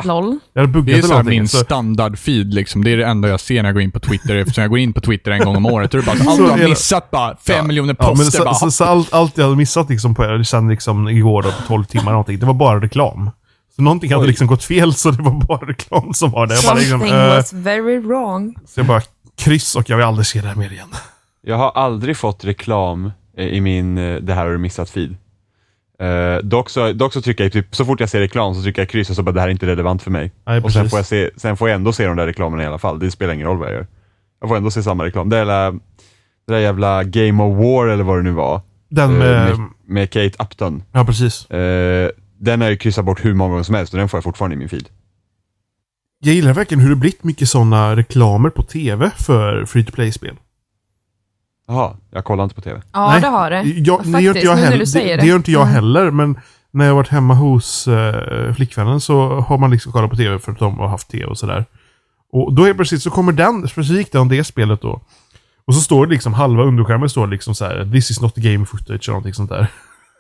LOL. 0.05 0.39
Jag 0.53 0.61
hade 0.62 0.73
buggat 0.73 0.87
Det 0.87 0.99
är 0.99 1.03
så 1.03 1.23
min 1.23 1.49
Så, 1.49 1.56
standardfeed 1.59 2.55
liksom. 2.55 2.85
Det 2.85 2.91
är 2.91 2.97
det 2.97 3.06
enda 3.06 3.29
jag 3.29 3.41
ser 3.41 3.62
när 3.62 3.69
jag 3.69 3.75
går 3.75 3.83
in 3.83 3.91
på 3.91 4.00
Twitter 4.00 4.37
eftersom 4.37 4.62
jag 4.62 4.71
går 4.71 4.79
in 4.79 4.93
på 4.93 5.00
Twitter 5.00 5.31
en 5.31 5.41
gång 5.45 5.56
om 5.56 5.67
året. 5.67 5.91
Då 5.91 5.99
är 5.99 6.03
det 6.03 6.06
bara 6.06 6.17
så, 6.17 6.31
allt 6.31 6.39
du 6.39 6.45
har 6.62 6.69
missat 6.69 7.11
bara, 7.11 7.37
fem 7.37 7.56
Ja. 7.56 7.62
miljoner 7.62 7.97
ja, 7.99 8.06
men 8.09 8.17
poster 8.17 8.39
så, 8.39 8.45
bara. 8.45 8.55
så, 8.55 8.71
så 8.71 8.85
allt, 8.85 9.12
allt 9.12 9.39
jag 9.39 9.45
hade 9.45 9.56
missat 9.56 9.91
liksom 9.91 10.15
på, 10.15 10.43
sen 10.45 10.69
liksom 10.69 11.09
igår 11.09 11.43
då, 11.43 11.49
på 11.50 11.62
12 11.67 11.85
timmar 11.85 12.03
eller 12.03 12.12
någonting, 12.12 12.39
det 12.39 12.47
var 12.47 12.55
bara 12.55 12.81
reklam. 12.81 13.31
Så 13.77 13.83
någonting 13.83 14.12
hade 14.12 14.27
liksom 14.27 14.47
gått 14.47 14.65
fel 14.65 14.95
så 14.95 15.11
det 15.11 15.23
var 15.23 15.47
bara 15.47 15.67
reklam 15.69 16.15
som 16.15 16.31
var 16.31 16.47
det. 16.47 16.55
Jag 16.55 16.65
bara, 16.65 16.75
liksom, 16.75 16.99
Something 17.00 17.19
eh, 17.19 17.29
was 17.37 17.53
very 17.53 17.99
wrong. 17.99 18.55
så 18.67 18.81
jag 18.81 18.87
bara 18.87 19.03
kryss 19.39 19.77
och 19.77 19.91
jag 19.91 19.97
vill 19.97 20.06
aldrig 20.06 20.27
se 20.27 20.41
det 20.41 20.49
här 20.49 20.55
mer 20.55 20.73
igen. 20.73 20.89
Jag 21.43 21.56
har 21.56 21.71
aldrig 21.71 22.17
fått 22.17 22.45
reklam 22.45 23.12
eh, 23.37 23.47
i 23.47 23.61
min 23.61 23.99
eh, 23.99 24.17
det 24.17 24.35
här 24.35 24.45
har 24.45 24.53
du 24.53 24.59
missat 24.59 24.91
feed. 24.91 25.17
Uh, 26.03 26.39
dock, 26.43 26.71
så, 26.71 26.93
dock 26.93 27.12
så 27.12 27.23
trycker 27.23 27.45
jag 27.45 27.53
typ, 27.53 27.77
så 27.77 27.85
fort 27.85 28.00
jag 28.00 28.09
ser 28.09 28.21
reklam 28.21 28.55
så 28.55 28.62
trycker 28.62 28.83
jag 28.83 28.89
kryss 28.89 29.11
och 29.11 29.17
så 29.17 29.23
bara 29.23 29.33
det 29.33 29.41
här 29.41 29.49
är 29.49 29.53
inte 29.53 29.67
relevant 29.67 30.03
för 30.03 30.11
mig. 30.11 30.33
Nej, 30.47 30.61
och 30.61 30.73
sen 30.73 30.91
får, 30.91 30.99
jag 30.99 31.06
se, 31.06 31.31
sen 31.37 31.56
får 31.56 31.69
jag 31.69 31.75
ändå 31.75 31.93
se 31.93 32.06
de 32.06 32.17
där 32.17 32.27
reklamerna 32.27 32.62
i 32.62 32.67
alla 32.67 32.79
fall. 32.79 32.99
Det 32.99 33.11
spelar 33.11 33.35
ingen 33.35 33.47
roll 33.47 33.59
vad 33.59 33.69
jag 33.69 33.75
gör. 33.75 33.87
Jag 34.41 34.49
får 34.49 34.56
ändå 34.56 34.71
se 34.71 34.83
samma 34.83 35.05
reklam. 35.05 35.29
Det 35.29 35.45
där, 35.45 35.73
det 36.47 36.53
där 36.53 36.59
jävla 36.59 37.05
Game 37.05 37.43
of 37.43 37.56
War 37.59 37.89
eller 37.89 38.05
vad 38.05 38.19
det 38.19 38.23
nu 38.23 38.33
var. 38.33 38.61
Den 38.89 39.11
eh, 39.11 39.19
med... 39.19 39.59
med, 39.59 39.69
med 39.87 40.11
Kate 40.11 40.43
Upton. 40.45 40.83
Ja, 40.93 41.05
precis. 41.05 41.50
Eh, 41.50 42.11
den 42.39 42.61
har 42.61 42.69
jag 42.69 42.81
kryssat 42.81 43.05
bort 43.05 43.25
hur 43.25 43.35
många 43.35 43.50
gånger 43.50 43.62
som 43.62 43.75
helst 43.75 43.93
och 43.93 43.99
den 43.99 44.09
får 44.09 44.19
jag 44.19 44.25
fortfarande 44.25 44.55
i 44.55 44.59
min 44.59 44.69
feed. 44.69 44.89
Jag 46.21 46.35
gillar 46.35 46.53
verkligen 46.53 46.81
hur 46.81 46.91
det 46.91 46.97
blivit 46.97 47.25
mycket 47.25 47.49
sådana 47.49 47.97
reklamer 47.97 48.50
på 48.50 48.62
tv 48.62 49.11
för 49.17 49.65
free 49.65 49.85
to 49.85 49.93
play-spel. 49.93 50.37
Jaha, 51.69 51.93
jag 52.11 52.25
kollar 52.25 52.44
inte 52.44 52.55
på 52.55 52.61
TV. 52.61 52.81
Ja, 52.93 53.11
Nej, 53.11 53.20
det 53.20 53.26
har 53.26 53.50
det. 53.50 53.62
Jag, 53.62 53.99
det, 54.05 54.05
Faktiskt, 54.12 54.20
gör 54.23 54.35
inte 54.35 54.47
jag 54.47 54.55
nu 54.55 54.61
när 54.61 54.65
heller, 54.65 54.73
du 54.79 54.85
det, 54.85 54.87
säger 54.87 55.17
det 55.17 55.23
det. 55.23 55.26
gör 55.29 55.37
inte 55.37 55.53
jag 55.53 55.62
Mm. 55.62 55.75
heller, 55.75 56.11
men 56.11 56.38
när 56.70 56.87
jag 56.87 56.94
varit 56.94 57.09
hemma 57.09 57.35
hos 57.35 57.88
eh, 57.88 58.55
flickvännen 58.55 59.00
så 59.00 59.41
har 59.41 59.59
man 59.59 59.70
liksom 59.70 59.93
kollat 59.93 60.11
på 60.11 60.17
tv 60.17 60.38
för 60.38 60.53
att 60.53 60.59
de 60.59 60.79
har 60.79 60.88
haft 60.88 61.09
tv 61.11 61.25
och 61.25 61.38
sådär. 61.38 61.65
Och 62.32 62.53
då 62.53 62.65
är 62.65 62.75
precis 62.75 63.03
så 63.03 63.11
kommer 63.11 63.32
den, 63.32 63.69
specifikt 63.69 64.12
den 64.12 64.29
det 64.29 64.44
spelet 64.44 64.82
då. 64.82 65.00
Och 65.67 65.75
så 65.75 65.81
står 65.81 66.07
det 66.07 66.12
liksom, 66.12 66.35
halva 66.35 66.62
underskärmen 66.62 67.09
står 67.09 67.26
det 67.26 67.31
liksom 67.33 67.54
så 67.54 67.64
här: 67.64 67.88
This 67.93 68.11
is 68.11 68.21
not 68.21 68.35
the 68.35 68.40
game 68.52 68.66
footage 68.66 69.09
eller 69.09 69.12
någonting 69.12 69.35
sånt 69.35 69.50
där. 69.50 69.66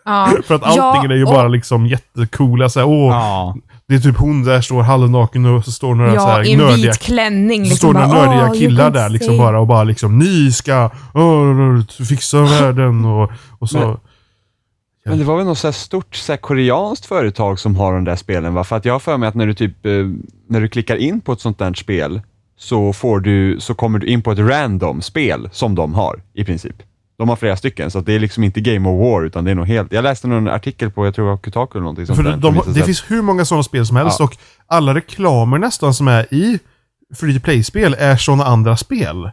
Ja. 0.04 0.30
för 0.44 0.54
att 0.54 0.62
allting 0.62 1.10
är 1.10 1.14
ju 1.16 1.24
och- 1.24 1.30
bara 1.32 1.48
liksom 1.48 1.86
jättecoola 1.86 2.68
såhär, 2.68 2.86
åh, 2.86 3.10
Ja. 3.12 3.56
Det 3.88 3.94
är 3.94 3.98
typ 3.98 4.16
hon 4.16 4.44
där 4.44 4.60
står 4.60 4.82
halvnaken 4.82 5.46
och 5.46 5.64
så 5.64 5.72
står 5.72 5.94
några 5.94 6.10
så 6.10 6.16
Ja, 6.16 6.26
här 6.26 6.46
i 6.48 6.52
en 6.52 6.58
nördiga 6.58 6.90
vit 6.90 6.98
klänning. 6.98 7.64
så 7.64 7.68
Liksom 7.70 7.76
står 7.76 7.94
det 8.00 8.06
några 8.06 8.24
nördiga 8.26 8.50
"Oh, 8.50 8.58
killar 8.58 8.90
där 8.90 9.08
liksom 9.08 9.28
say." 9.28 9.38
bara 9.38 9.60
och 9.60 9.66
bara 9.66 9.84
liksom 9.84 10.18
Ni 10.18 10.52
ska 10.52 10.90
åh, 11.14 11.80
fixa 12.08 12.42
världen 12.60 13.04
och, 13.04 13.30
och 13.58 13.70
så. 13.70 13.78
Men- 13.78 13.96
Men 15.06 15.18
det 15.18 15.24
var 15.24 15.36
väl 15.36 15.46
något 15.46 15.58
så 15.58 15.66
här 15.66 15.72
stort 15.72 16.16
så 16.16 16.32
här 16.32 16.36
koreanskt 16.36 17.06
företag 17.06 17.58
som 17.58 17.76
har 17.76 17.92
de 17.94 18.04
där 18.04 18.16
spelen 18.16 18.54
va? 18.54 18.64
För 18.64 18.76
att 18.76 18.84
jag 18.84 18.94
har 18.94 18.98
för 19.00 19.16
mig 19.16 19.28
att 19.28 19.34
när 19.34 19.46
du 19.46 19.54
typ, 19.54 19.86
eh, 19.86 19.92
när 20.48 20.60
du 20.60 20.68
klickar 20.68 20.96
in 20.96 21.20
på 21.20 21.32
ett 21.32 21.40
sånt 21.40 21.58
där 21.58 21.74
spel 21.74 22.20
så 22.58 22.92
får 22.92 23.20
du, 23.20 23.56
så 23.60 23.74
kommer 23.74 23.98
du 23.98 24.06
in 24.06 24.22
på 24.22 24.32
ett 24.32 24.38
random 24.38 25.02
spel 25.02 25.48
som 25.52 25.74
de 25.74 25.94
har 25.94 26.22
i 26.34 26.44
princip. 26.44 26.76
De 27.18 27.28
har 27.28 27.36
flera 27.36 27.56
stycken, 27.56 27.90
så 27.90 28.00
det 28.00 28.12
är 28.12 28.18
liksom 28.18 28.44
inte 28.44 28.60
Game 28.60 28.88
of 28.88 29.00
War 29.00 29.24
utan 29.24 29.44
det 29.44 29.50
är 29.50 29.54
nog 29.54 29.66
helt, 29.66 29.92
jag 29.92 30.02
läste 30.02 30.26
någon 30.28 30.48
artikel 30.48 30.90
på, 30.90 31.04
jag 31.06 31.14
tror 31.14 31.24
det 31.24 31.30
var 31.30 31.38
Kotaku 31.38 31.78
eller 31.78 31.80
någonting 31.82 32.06
sånt 32.06 32.16
För 32.16 32.24
där, 32.24 32.36
de, 32.36 32.62
det 32.74 32.82
finns 32.82 33.04
hur 33.10 33.22
många 33.22 33.44
sådana 33.44 33.62
spel 33.62 33.86
som 33.86 33.96
helst 33.96 34.16
Ja. 34.20 34.24
och 34.24 34.36
alla 34.66 34.94
reklamer 34.94 35.58
nästan 35.58 35.94
som 35.94 36.08
är 36.08 36.34
i 36.34 36.58
free 37.16 37.40
play-spel 37.40 37.96
är 37.98 38.16
sådana 38.16 38.44
andra 38.44 38.76
spel. 38.76 39.30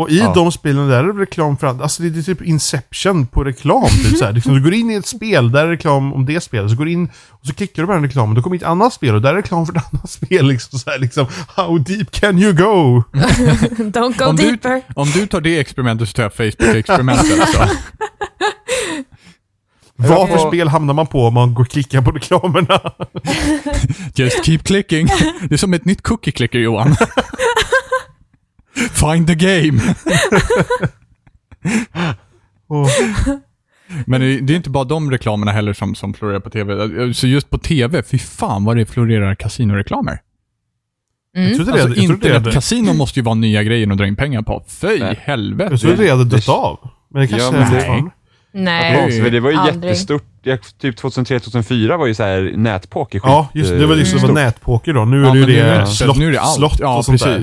Och 0.00 0.10
i 0.10 0.18
Ja. 0.18 0.32
de 0.34 0.52
spelen 0.52 0.88
där 0.88 1.04
är 1.04 1.12
det 1.12 1.20
reklam 1.20 1.56
för 1.56 1.66
andra. 1.66 1.82
Alltså 1.82 2.02
det 2.02 2.18
är 2.18 2.22
typ 2.22 2.42
Inception 2.42 3.26
på 3.26 3.44
reklam. 3.44 3.88
Typ 3.88 4.16
så 4.18 4.24
här. 4.24 4.32
Liksom, 4.32 4.54
du 4.54 4.62
går 4.62 4.74
in 4.74 4.90
i 4.90 4.94
ett 4.94 5.06
spel, 5.06 5.52
där 5.52 5.64
är 5.64 5.68
reklam 5.70 6.12
om 6.12 6.26
det 6.26 6.40
spelet. 6.40 6.70
Så 6.70 6.76
går 6.76 6.84
du 6.84 6.92
in 6.92 7.10
och 7.28 7.46
så 7.46 7.54
klickar 7.54 7.82
du 7.82 7.86
på 7.86 7.92
den 7.92 8.02
reklamen. 8.02 8.34
Då 8.34 8.42
kommer 8.42 8.56
ett 8.56 8.62
annat 8.62 8.92
spel 8.92 9.14
och 9.14 9.22
där 9.22 9.30
är 9.30 9.34
reklam 9.34 9.66
för 9.66 9.76
ett 9.76 9.84
annat 9.92 10.10
spel. 10.10 10.46
Liksom, 10.46 10.78
så 10.78 10.90
här, 10.90 10.98
liksom, 10.98 11.26
How 11.56 11.78
deep 11.78 12.10
can 12.10 12.38
you 12.38 12.52
go? 12.52 13.02
Don't 13.78 14.18
go 14.18 14.24
Om 14.24 14.36
du, 14.36 14.50
deeper. 14.50 14.82
om 14.94 15.10
du 15.10 15.26
tar 15.26 15.40
det 15.40 15.58
experimentet 15.58 16.08
så 16.08 16.12
tar 16.14 16.22
jag 16.22 16.32
Facebook-experimentet. 16.32 17.40
alltså. 17.40 17.68
Vad 19.96 20.28
för 20.28 20.38
spel 20.48 20.68
hamnar 20.68 20.94
man 20.94 21.06
på 21.06 21.26
om 21.26 21.34
man 21.34 21.54
går 21.54 21.64
och 21.64 21.70
klickar 21.70 22.02
på 22.02 22.10
reklamerna? 22.10 22.80
Just 24.14 24.44
keep 24.44 24.58
clicking. 24.58 25.06
Det 25.48 25.54
är 25.54 25.56
som 25.56 25.74
ett 25.74 25.84
nytt 25.84 26.02
cookie 26.02 26.32
clicker 26.32 26.58
Johan. 26.58 26.96
Find 28.92 29.26
the 29.26 29.34
game. 29.34 29.80
Och, 32.68 32.86
Men 34.06 34.20
det 34.20 34.40
det 34.40 34.52
är 34.52 34.56
inte 34.56 34.70
bara 34.70 34.84
de 34.84 35.10
reklamerna 35.10 35.52
heller 35.52 35.72
som, 35.72 35.94
som 35.94 36.14
florerar 36.14 36.40
på 36.40 36.50
tv. 36.50 37.14
Så 37.14 37.26
just 37.26 37.50
på 37.50 37.58
tv, 37.58 38.02
fy 38.02 38.18
fan 38.18 38.64
vad 38.64 38.76
det 38.76 38.86
florerar 38.86 39.34
kasinoreklamer. 39.34 40.18
Jag 41.32 41.54
trodde 41.56 41.72
det, 41.72 41.82
Alltså, 41.82 41.88
jag 42.00 42.06
trodde 42.06 42.28
det, 42.28 42.28
hade- 42.28 42.36
internetkasino 42.38 42.92
måste 42.92 43.18
ju 43.18 43.24
vara 43.24 43.34
nya 43.34 43.62
grejer 43.62 43.90
att 43.92 43.98
dra 43.98 44.06
in 44.06 44.16
pengar 44.16 44.42
på. 44.42 44.64
Fy 44.68 44.98
Nej. 45.00 45.20
helvete. 45.22 45.70
jag 45.72 45.80
trodde 45.80 45.96
det 45.96 46.10
hade 46.10 46.24
dött 46.24 46.46
det- 46.46 46.52
av. 46.52 46.88
Men 47.10 47.22
det 47.22 47.28
kanske 47.28 47.46
Ja, 47.48 47.52
är 47.54 47.58
men 47.60 47.70
det- 47.72 47.76
fortfarande. 47.80 48.10
Nej. 48.52 49.22
För 49.22 49.30
det 49.30 49.40
var 49.40 49.50
ju 49.50 49.56
Aldrig. 49.56 49.90
jättestort. 49.90 50.24
Ja, 50.42 50.56
Typ 50.80 50.96
2003-2004 50.98 51.96
var 51.96 52.06
ju 52.06 52.14
så 52.14 52.22
här 52.22 52.52
nätpoker 52.56 53.20
Ja, 53.24 53.48
just 53.54 53.70
det. 53.70 53.78
Det 53.78 53.86
var 53.86 53.96
liksom 53.96 54.16
det 54.20 54.26
var 54.26 54.28
skitstort. 54.28 54.44
nätpoker 54.44 54.92
då. 54.92 55.04
Nu 55.04 55.22
Ja, 55.22 55.30
är 55.36 55.46
det 55.46 55.52
ju 55.52 55.58
är 55.58 55.74
det 55.74 55.80
det- 55.80 55.86
slott, 55.86 56.16
nu 56.18 56.28
är 56.28 56.32
det 56.32 56.40
allt. 56.40 56.54
slott 56.56 56.76
ja, 56.80 56.96
och 56.98 57.04
sånt 57.04 57.20
där. 57.24 57.42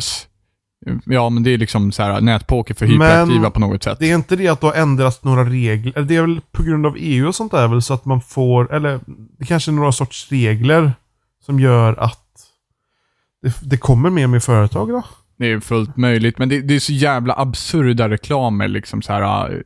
Ja, 1.06 1.30
men 1.30 1.44
det 1.44 1.54
är 1.54 1.58
liksom 1.58 1.92
så 1.92 2.04
här 2.04 2.22
nätpoker 2.22 2.74
för 2.74 2.86
Men 2.86 2.94
hyperaktiva 2.94 3.52
på 3.52 3.60
något 3.60 3.84
sätt. 3.84 4.00
Det 4.00 4.12
är 4.12 4.16
inte 4.16 4.36
det 4.36 4.48
att 4.48 4.62
det 4.62 4.68
har 4.68 4.74
ändrats 4.74 5.24
några 5.24 5.44
regler. 5.44 6.02
Det 6.02 6.16
är 6.16 6.22
väl 6.22 6.42
på 6.52 6.64
grund 6.64 6.86
av 6.86 6.96
EU 6.98 7.28
och 7.28 7.36
sånt 7.36 7.52
där 7.52 7.68
väl 7.68 7.82
så 7.82 7.94
att 7.94 8.06
man 8.06 8.22
får, 8.22 8.76
eller 8.76 9.00
det 9.40 9.46
kanske 9.46 9.72
är 9.72 9.74
några 9.74 9.92
sorts 9.92 10.32
regler 10.32 10.94
som 11.46 11.60
gör 11.60 11.94
att 12.00 12.24
det, 13.42 13.54
det 13.62 13.78
kommer 13.78 14.10
mer 14.10 14.28
med 14.28 14.44
företag 14.44 14.90
då? 14.90 15.04
Det 15.38 15.52
är 15.52 15.60
fullt 15.60 15.98
möjligt, 15.98 16.38
men 16.38 16.50
det, 16.50 16.62
det 16.62 16.76
är 16.76 16.80
så 16.80 16.94
jävla 16.94 17.34
absurda 17.34 18.10
reklamer 18.10 18.68
liksom 18.68 19.02
så 19.02 19.14
här. 19.14 19.64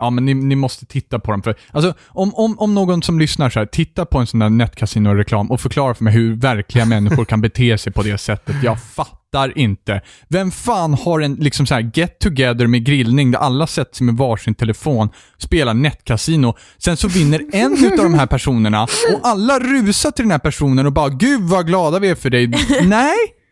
Ja, 0.00 0.10
men 0.10 0.24
ni, 0.24 0.34
ni 0.34 0.56
måste 0.56 0.86
titta 0.86 1.18
på 1.18 1.30
dem. 1.30 1.42
För, 1.42 1.54
alltså, 1.70 1.94
om, 2.06 2.34
om, 2.34 2.58
om 2.58 2.74
någon 2.74 3.02
som 3.02 3.18
lyssnar 3.18 3.50
så 3.50 3.58
här, 3.58 3.66
tittar 3.66 4.04
på 4.04 4.18
en 4.18 4.26
sån 4.26 4.40
där 4.40 4.48
nätkasino-reklam 4.48 5.50
och 5.50 5.60
förklarar 5.60 5.94
för 5.94 6.04
mig 6.04 6.12
hur 6.12 6.34
verkliga 6.34 6.84
människor 6.84 7.24
kan 7.24 7.40
bete 7.40 7.78
sig 7.78 7.92
på 7.92 8.02
det 8.02 8.18
sättet. 8.18 8.56
Jag 8.62 8.82
fattar 8.82 9.58
inte. 9.58 10.00
Vem 10.28 10.50
fan 10.50 10.94
har 10.94 11.20
en 11.20 11.34
liksom 11.34 11.66
så 11.66 11.74
här 11.74 11.90
get 11.94 12.18
together 12.18 12.66
med 12.66 12.84
grillning 12.84 13.30
där 13.30 13.38
alla 13.38 13.66
sätter 13.66 13.96
sig 13.96 14.04
med 14.04 14.14
varsin 14.14 14.54
telefon, 14.54 15.08
spelar 15.38 15.74
nätkasino, 15.74 16.54
sen 16.78 16.96
så 16.96 17.08
vinner 17.08 17.40
en 17.52 17.72
utav 17.72 18.04
de 18.04 18.14
här 18.14 18.26
personerna 18.26 18.82
och 18.82 19.20
alla 19.22 19.58
rusar 19.58 20.10
till 20.10 20.24
den 20.24 20.32
här 20.32 20.38
personen 20.38 20.86
och 20.86 20.92
bara 20.92 21.08
“Gud 21.08 21.42
vad 21.42 21.66
glada 21.66 21.98
vi 21.98 22.08
är 22.08 22.14
för 22.14 22.30
dig”. 22.30 22.46
Nej! 22.82 23.43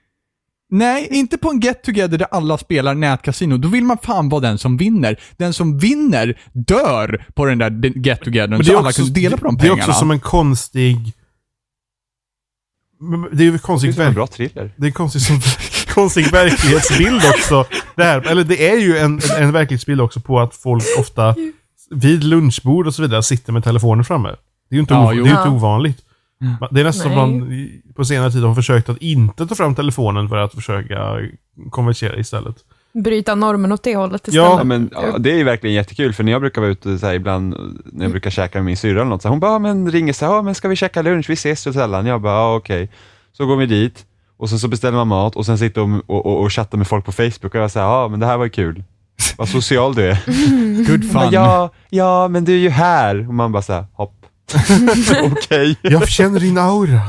Nej, 0.75 1.09
inte 1.11 1.39
på 1.39 1.51
en 1.51 1.61
get 1.61 1.83
together 1.83 2.19
där 2.19 2.27
alla 2.31 2.59
spelar 2.59 2.95
nätkasino. 2.95 3.57
Då 3.57 3.69
vill 3.69 3.85
man 3.85 3.99
fan 4.03 4.29
vara 4.29 4.41
den 4.41 4.59
som 4.59 4.77
vinner. 4.77 5.21
Den 5.37 5.53
som 5.53 5.79
vinner 5.79 6.41
dör 6.53 7.27
på 7.35 7.45
den 7.45 7.59
där 7.59 7.99
get 7.99 8.21
togethern 8.21 8.65
så 8.65 8.79
alla 8.79 8.93
kan 8.93 9.13
dela 9.13 9.37
på 9.37 9.45
de 9.45 9.57
det 9.57 9.61
är 9.61 9.63
pengarna. 9.63 9.83
också 9.83 9.93
som 10.01 10.11
en 10.11 10.21
konstig... 10.21 11.13
Det 13.33 13.43
är 13.43 13.47
ju 13.47 13.59
en 13.69 13.79
Det 13.81 14.03
är 14.03 14.07
en 14.07 14.15
bra 14.15 14.27
thriller. 14.27 14.71
det 14.77 14.85
är 14.85 14.87
en 14.87 14.93
konstig, 14.93 15.23
som, 15.23 15.41
konstig 15.95 16.33
verklighetsbild 16.33 17.23
också. 17.25 17.67
Det 17.97 18.05
här, 18.05 18.27
eller 18.27 18.45
det 18.45 18.71
är 18.71 18.79
ju 18.79 18.99
en, 18.99 19.21
en 19.39 19.53
verklighetsbild 19.53 20.01
också 20.01 20.21
på 20.21 20.41
att 20.41 20.55
folk 20.55 20.85
ofta 20.99 21.35
vid 21.91 22.25
lunchbord 22.25 22.87
och 22.87 22.95
så 22.95 23.03
vidare 23.03 23.23
sitter 23.23 23.53
med 23.53 23.65
telefonen 23.65 24.05
framme. 24.05 24.29
Det 24.29 24.75
är 24.75 24.77
ju 24.77 24.81
inte, 24.81 24.95
Ja, 24.95 25.01
det 25.01 25.21
är 25.21 25.25
ju 25.25 25.31
inte 25.31 25.49
Ja. 26.61 26.69
Det 26.71 26.81
är 26.81 26.85
nästan 26.85 27.03
som 27.13 27.31
Nej. 27.31 27.41
man 27.41 27.53
i- 27.53 27.83
på 27.97 28.05
senare 28.05 28.31
tid 28.31 28.43
har 28.43 28.55
försökt 28.55 28.89
att 28.89 28.99
inte 28.99 29.47
ta 29.47 29.55
fram 29.55 29.75
telefonen 29.75 30.29
för 30.29 30.37
att 30.37 30.55
försöka 30.55 31.19
konversera 31.71 32.17
istället. 32.17 32.57
Bryta 32.95 33.35
normen 33.35 33.73
åt 33.73 33.83
det 33.83 33.97
hållet 33.97 34.23
Ja, 34.27 34.31
istället. 34.31 34.59
Ja, 34.59 34.65
men, 34.65 34.91
ja, 34.93 35.19
det 35.19 35.33
är 35.33 35.37
ju 35.37 35.45
verkligen 35.45 35.75
jättekul, 35.77 36.13
för 36.13 36.25
när 36.25 36.33
jag 36.33 36.41
brukar 36.41 36.61
vara 36.61 36.71
ute 36.71 36.99
så 36.99 37.07
här, 37.07 37.15
ibland, 37.15 37.55
när 37.93 38.05
jag 38.05 38.11
brukar 38.11 38.31
käka 38.31 38.59
med 38.59 38.65
min 38.65 38.77
syrra 38.77 39.01
eller 39.01 39.11
något, 39.11 39.23
så 39.23 39.29
här, 39.29 39.31
hon 39.31 39.41
bara, 39.41 39.59
men 39.59 39.91
ringer 39.91 40.13
så 40.13 40.27
här, 40.27 40.43
men 40.43 40.55
ska 40.55 40.69
vi 40.69 40.77
käka 40.77 41.03
lunch, 41.03 41.31
vi 41.31 41.35
ses 41.35 41.61
så 41.61 41.73
sällan. 41.73 42.07
Jag 42.07 42.21
bara, 42.23 42.33
ja 42.35 42.57
okej. 42.57 42.91
Så 43.33 43.47
går 43.47 43.57
vi 43.57 43.67
dit, 43.67 44.05
och 44.37 44.49
sen 44.49 44.59
så 44.59 44.69
beställer 44.69 44.97
man 44.97 45.09
mat, 45.09 45.37
och 45.37 45.47
sen 45.47 45.59
sitter 45.59 45.81
de 45.81 46.01
och, 46.07 46.27
och, 46.27 46.41
och 46.43 46.53
chattar 46.53 46.79
med 46.79 46.87
folk 46.87 47.05
på 47.05 47.13
Facebook, 47.13 47.55
och 47.55 47.61
jag 47.61 47.71
säger, 47.71 47.87
ja 47.87 48.09
men 48.09 48.21
det 48.21 48.27
här 48.27 48.37
var 48.37 48.45
ju 48.45 48.51
kul. 48.51 48.85
Vad 49.39 49.49
social 49.49 49.95
du 49.95 50.03
är. 50.11 50.19
Good 50.91 51.13
Bara, 51.13 51.23
fun. 51.25 51.33
ja, 51.33 51.71
ja, 51.91 52.29
men 52.29 52.45
du 52.45 52.53
är 52.53 52.59
ju 52.59 52.69
här. 52.71 53.29
Och 53.29 53.35
man 53.35 53.53
bara 53.53 53.63
såhär, 53.63 53.85
hopp. 53.93 54.22
okej. 55.33 55.79
Jag 55.83 56.09
känner 56.09 56.41
din 56.41 56.59
aura. 56.59 57.01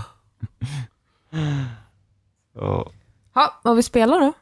Ja. 2.56 2.90
Ja, 3.36 3.60
vad 3.64 3.76
vi 3.76 3.84
spelar 3.84 4.20
då? 4.20 4.34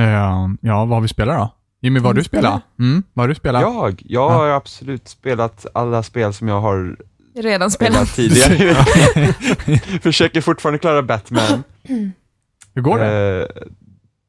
Eh, 0.00 0.48
ja, 0.60 0.84
vad 0.84 0.88
har 0.88 1.00
vi 1.00 1.08
spelat 1.08 1.38
då? 1.38 1.52
Jimmy, 1.82 1.98
vad 2.00 2.06
har 2.08 2.14
du 2.14 2.24
spelat? 2.24 2.62
Mm, 2.78 3.02
vad 3.12 3.22
har 3.22 3.28
du 3.28 3.34
spelat? 3.34 3.62
Jag, 3.62 4.02
jag 4.04 4.30
har 4.30 4.48
absolut 4.48 5.08
spelat 5.08 5.66
alla 5.74 6.02
spel 6.02 6.32
som 6.34 6.48
jag 6.48 6.60
har 6.60 6.96
Redan 7.34 7.70
spelat 7.70 8.08
spelat. 8.08 8.36
tidigare. 8.48 8.84
Försöker 10.02 10.40
fortfarande 10.40 10.78
klara 10.78 11.02
Batman. 11.02 11.62
Hur 12.74 12.82
går 12.82 12.98
det? 12.98 13.40
Eh, 13.56 13.62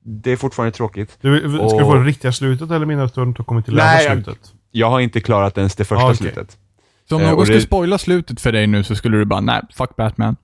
det 0.04 0.32
är 0.32 0.38
fortfarande 0.38 0.72
tråkigt. 0.78 1.18
Du, 1.22 1.40
ska 1.40 1.78
du 1.78 1.84
få 1.86 1.96
det 1.96 2.04
riktiga 2.04 2.32
slutet 2.32 2.72
eller 2.72 2.86
menar 2.86 3.02
du 3.02 3.06
att 3.08 3.14
du 3.16 3.24
inte 3.24 3.40
har 3.42 3.46
kommit 3.46 3.66
till 3.66 3.76
Nej, 3.76 4.06
lära 4.06 4.16
jag- 4.16 4.24
slutet? 4.24 4.54
Jag 4.72 4.90
har 4.90 5.00
inte 5.00 5.22
klarat 5.22 5.58
ens 5.58 5.76
det 5.76 5.86
första 5.86 6.04
Ah, 6.04 6.08
okej. 6.08 6.18
slutet. 6.18 6.58
Så 7.10 7.16
om 7.16 7.22
eh, 7.22 7.30
någon 7.32 7.46
skulle 7.46 7.58
det- 7.58 7.62
spoila 7.66 7.98
slutet 7.98 8.42
för 8.42 8.52
dig 8.52 8.68
nu 8.68 8.84
så 8.84 8.96
skulle 8.96 9.18
du 9.18 9.26
bara, 9.26 9.42
nej, 9.42 9.62
fuck 9.74 9.96
Batman. 9.96 10.36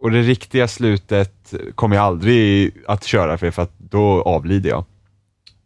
Och 0.00 0.10
det 0.10 0.22
riktiga 0.22 0.68
slutet 0.68 1.54
kommer 1.74 1.96
jag 1.96 2.04
aldrig 2.04 2.72
att 2.88 3.04
köra 3.04 3.38
för, 3.38 3.50
för 3.50 3.62
att 3.62 3.72
då 3.78 4.22
avlider 4.22 4.70
jag. 4.70 4.84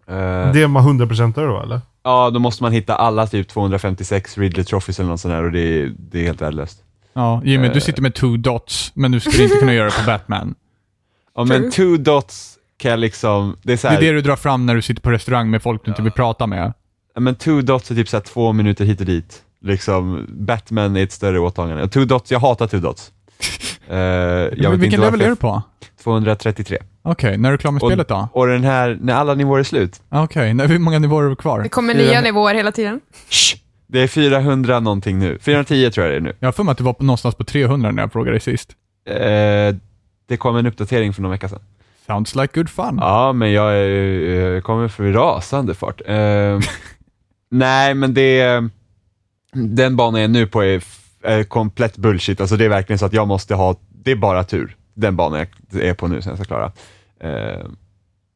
Eh, 0.07 0.53
Det 0.53 0.63
är 0.63 0.67
man 0.69 1.01
100% 1.01 1.35
då 1.35 1.61
eller? 1.63 1.81
Ja, 2.03 2.31
då 2.31 2.39
måste 2.39 2.63
man 2.63 2.73
hitta 2.73 2.95
alla 2.95 3.27
typ 3.27 3.49
256 3.49 4.39
Ridley 4.39 4.65
Trophies 4.65 5.01
eller 5.01 5.11
något 5.11 5.21
sånt 5.21 5.33
där 5.33 5.43
och 5.45 5.53
det 5.53 5.61
är, 5.61 5.93
det 5.99 6.19
är 6.21 6.25
helt 6.25 6.43
värdelöst. 6.43 6.83
Ja, 7.13 7.43
Jimmy, 7.45 7.67
Eh. 7.67 7.73
du 7.73 7.81
sitter 7.81 8.03
med 8.03 8.15
two 8.15 8.37
dots, 8.37 8.93
men 8.95 9.11
du 9.13 9.21
skulle 9.21 9.43
inte 9.45 9.57
kunna 9.57 9.75
göra 9.75 9.85
det 9.89 9.99
på 9.99 10.07
Batman. 10.07 10.55
Ja, 11.35 11.45
men 11.45 11.71
two 11.71 11.97
dots 11.99 12.59
kan 12.77 12.91
jag 12.91 13.01
liksom, 13.01 13.57
det 13.63 13.73
är 13.73 13.77
så 13.77 13.87
Det 13.87 13.93
här, 13.95 14.03
är 14.03 14.07
det 14.07 14.13
du 14.13 14.21
drar 14.21 14.37
fram 14.37 14.67
när 14.67 14.75
du 14.75 14.83
sitter 14.83 15.03
på 15.03 15.11
restaurang 15.11 15.51
med 15.51 15.63
folk 15.63 15.85
du 15.85 15.91
inte 15.91 16.03
vill 16.03 16.13
prata 16.13 16.47
med. 16.47 16.73
ja, 17.15 17.21
men 17.21 17.35
two 17.35 17.61
dots 17.63 17.91
är 17.91 17.95
typ 17.95 18.09
så 18.09 18.17
här 18.17 18.25
två 18.25 18.53
minuter 18.53 18.85
hit 18.85 19.01
och 19.01 19.07
dit. 19.07 19.43
Liksom, 19.65 20.27
Batman 20.29 20.97
är 20.97 21.03
ett 21.03 21.13
större 21.13 21.39
åtagande. 21.41 21.89
Two 21.89 22.05
dots, 22.05 22.31
jag 22.33 22.39
hatar 22.41 22.67
two 22.67 22.77
dots. 22.81 23.13
Eh, 23.89 23.97
jag 23.97 24.51
vet 24.51 24.59
Vilken 24.71 24.85
inte 24.85 24.97
level 24.99 25.21
är 25.21 25.29
du 25.29 25.37
på? 25.37 25.63
233. 26.03 26.79
Okej, 27.03 27.37
när 27.39 27.49
är 27.49 27.53
du 27.53 27.59
klar 27.59 27.73
med 27.73 27.83
Och- 27.83 27.89
spelet 27.91 28.09
då? 28.09 28.29
Och 28.33 28.47
den 28.47 28.65
här, 28.65 28.99
när 29.01 29.15
alla 29.15 29.35
nivåer 29.35 29.59
är 29.59 29.65
slut, 29.65 30.03
Okej, 30.09 30.55
när 30.55 30.69
hur 30.69 30.79
många 30.79 30.99
nivåer 30.99 31.31
är 31.31 31.35
kvar? 31.35 31.63
Det 31.63 31.69
kommer 31.69 31.95
nya 31.95 32.21
nivåer 32.21 32.55
hela 32.55 32.73
tiden. 32.73 33.01
Shh, 33.31 33.57
det 33.87 34.01
är 34.01 34.07
400 34.09 34.81
någonting 34.81 35.19
nu. 35.19 35.39
410 35.43 35.91
tror 35.91 36.07
jag 36.07 36.13
det 36.15 36.17
är 36.17 36.21
nu. 36.21 36.33
Jag 36.41 36.47
har 36.47 36.53
för 36.53 36.65
mig 36.65 36.73
att 36.73 36.79
det 36.79 36.85
var 36.85 36.93
på 36.93 37.05
någonstans 37.05 37.35
på 37.35 37.45
300 37.45 37.91
när 37.91 38.03
jag 38.03 38.13
frågade 38.13 38.33
dig 38.33 38.41
sist. 38.41 38.71
Eh, 39.09 39.17
det 40.29 40.37
kom 40.39 40.57
en 40.57 40.67
uppdatering 40.67 41.13
för 41.15 41.23
någon 41.23 41.31
vecka 41.31 41.49
sedan. 41.49 41.61
Sounds 42.07 42.35
like 42.35 42.51
good 42.61 42.69
fun. 42.71 42.99
Ja, 43.01 43.33
men 43.33 43.53
jag 43.53 43.73
är, 43.77 44.55
eh, 44.57 44.61
kommer 44.61 44.89
för 44.89 45.13
rasande 45.13 45.75
fart. 45.75 46.01
Eh, 46.07 46.59
nej, 47.51 47.95
men 47.95 48.15
det... 48.15 48.69
Den 49.53 49.97
banan 49.97 50.21
jag 50.21 50.25
är 50.25 50.33
nu 50.33 50.47
på 50.47 50.65
är, 50.65 50.83
är 51.23 51.43
komplett 51.45 51.97
bullshit. 51.97 52.41
Alltså 52.41 52.57
det 52.57 52.65
är 52.65 52.69
verkligen 52.69 52.99
så 52.99 53.07
att 53.07 53.13
jag 53.13 53.29
måste 53.29 53.55
ha, 53.55 53.77
det 54.05 54.11
är 54.11 54.17
bara 54.17 54.45
tur. 54.45 54.77
Den 54.95 55.17
banan 55.17 55.47
jag 55.73 55.83
är 55.85 55.95
på 55.95 56.09
nu 56.09 56.23
som 56.23 56.31
jag 56.31 56.39
ska 56.39 56.45
klara. 56.45 56.73
Eh, 57.21 57.67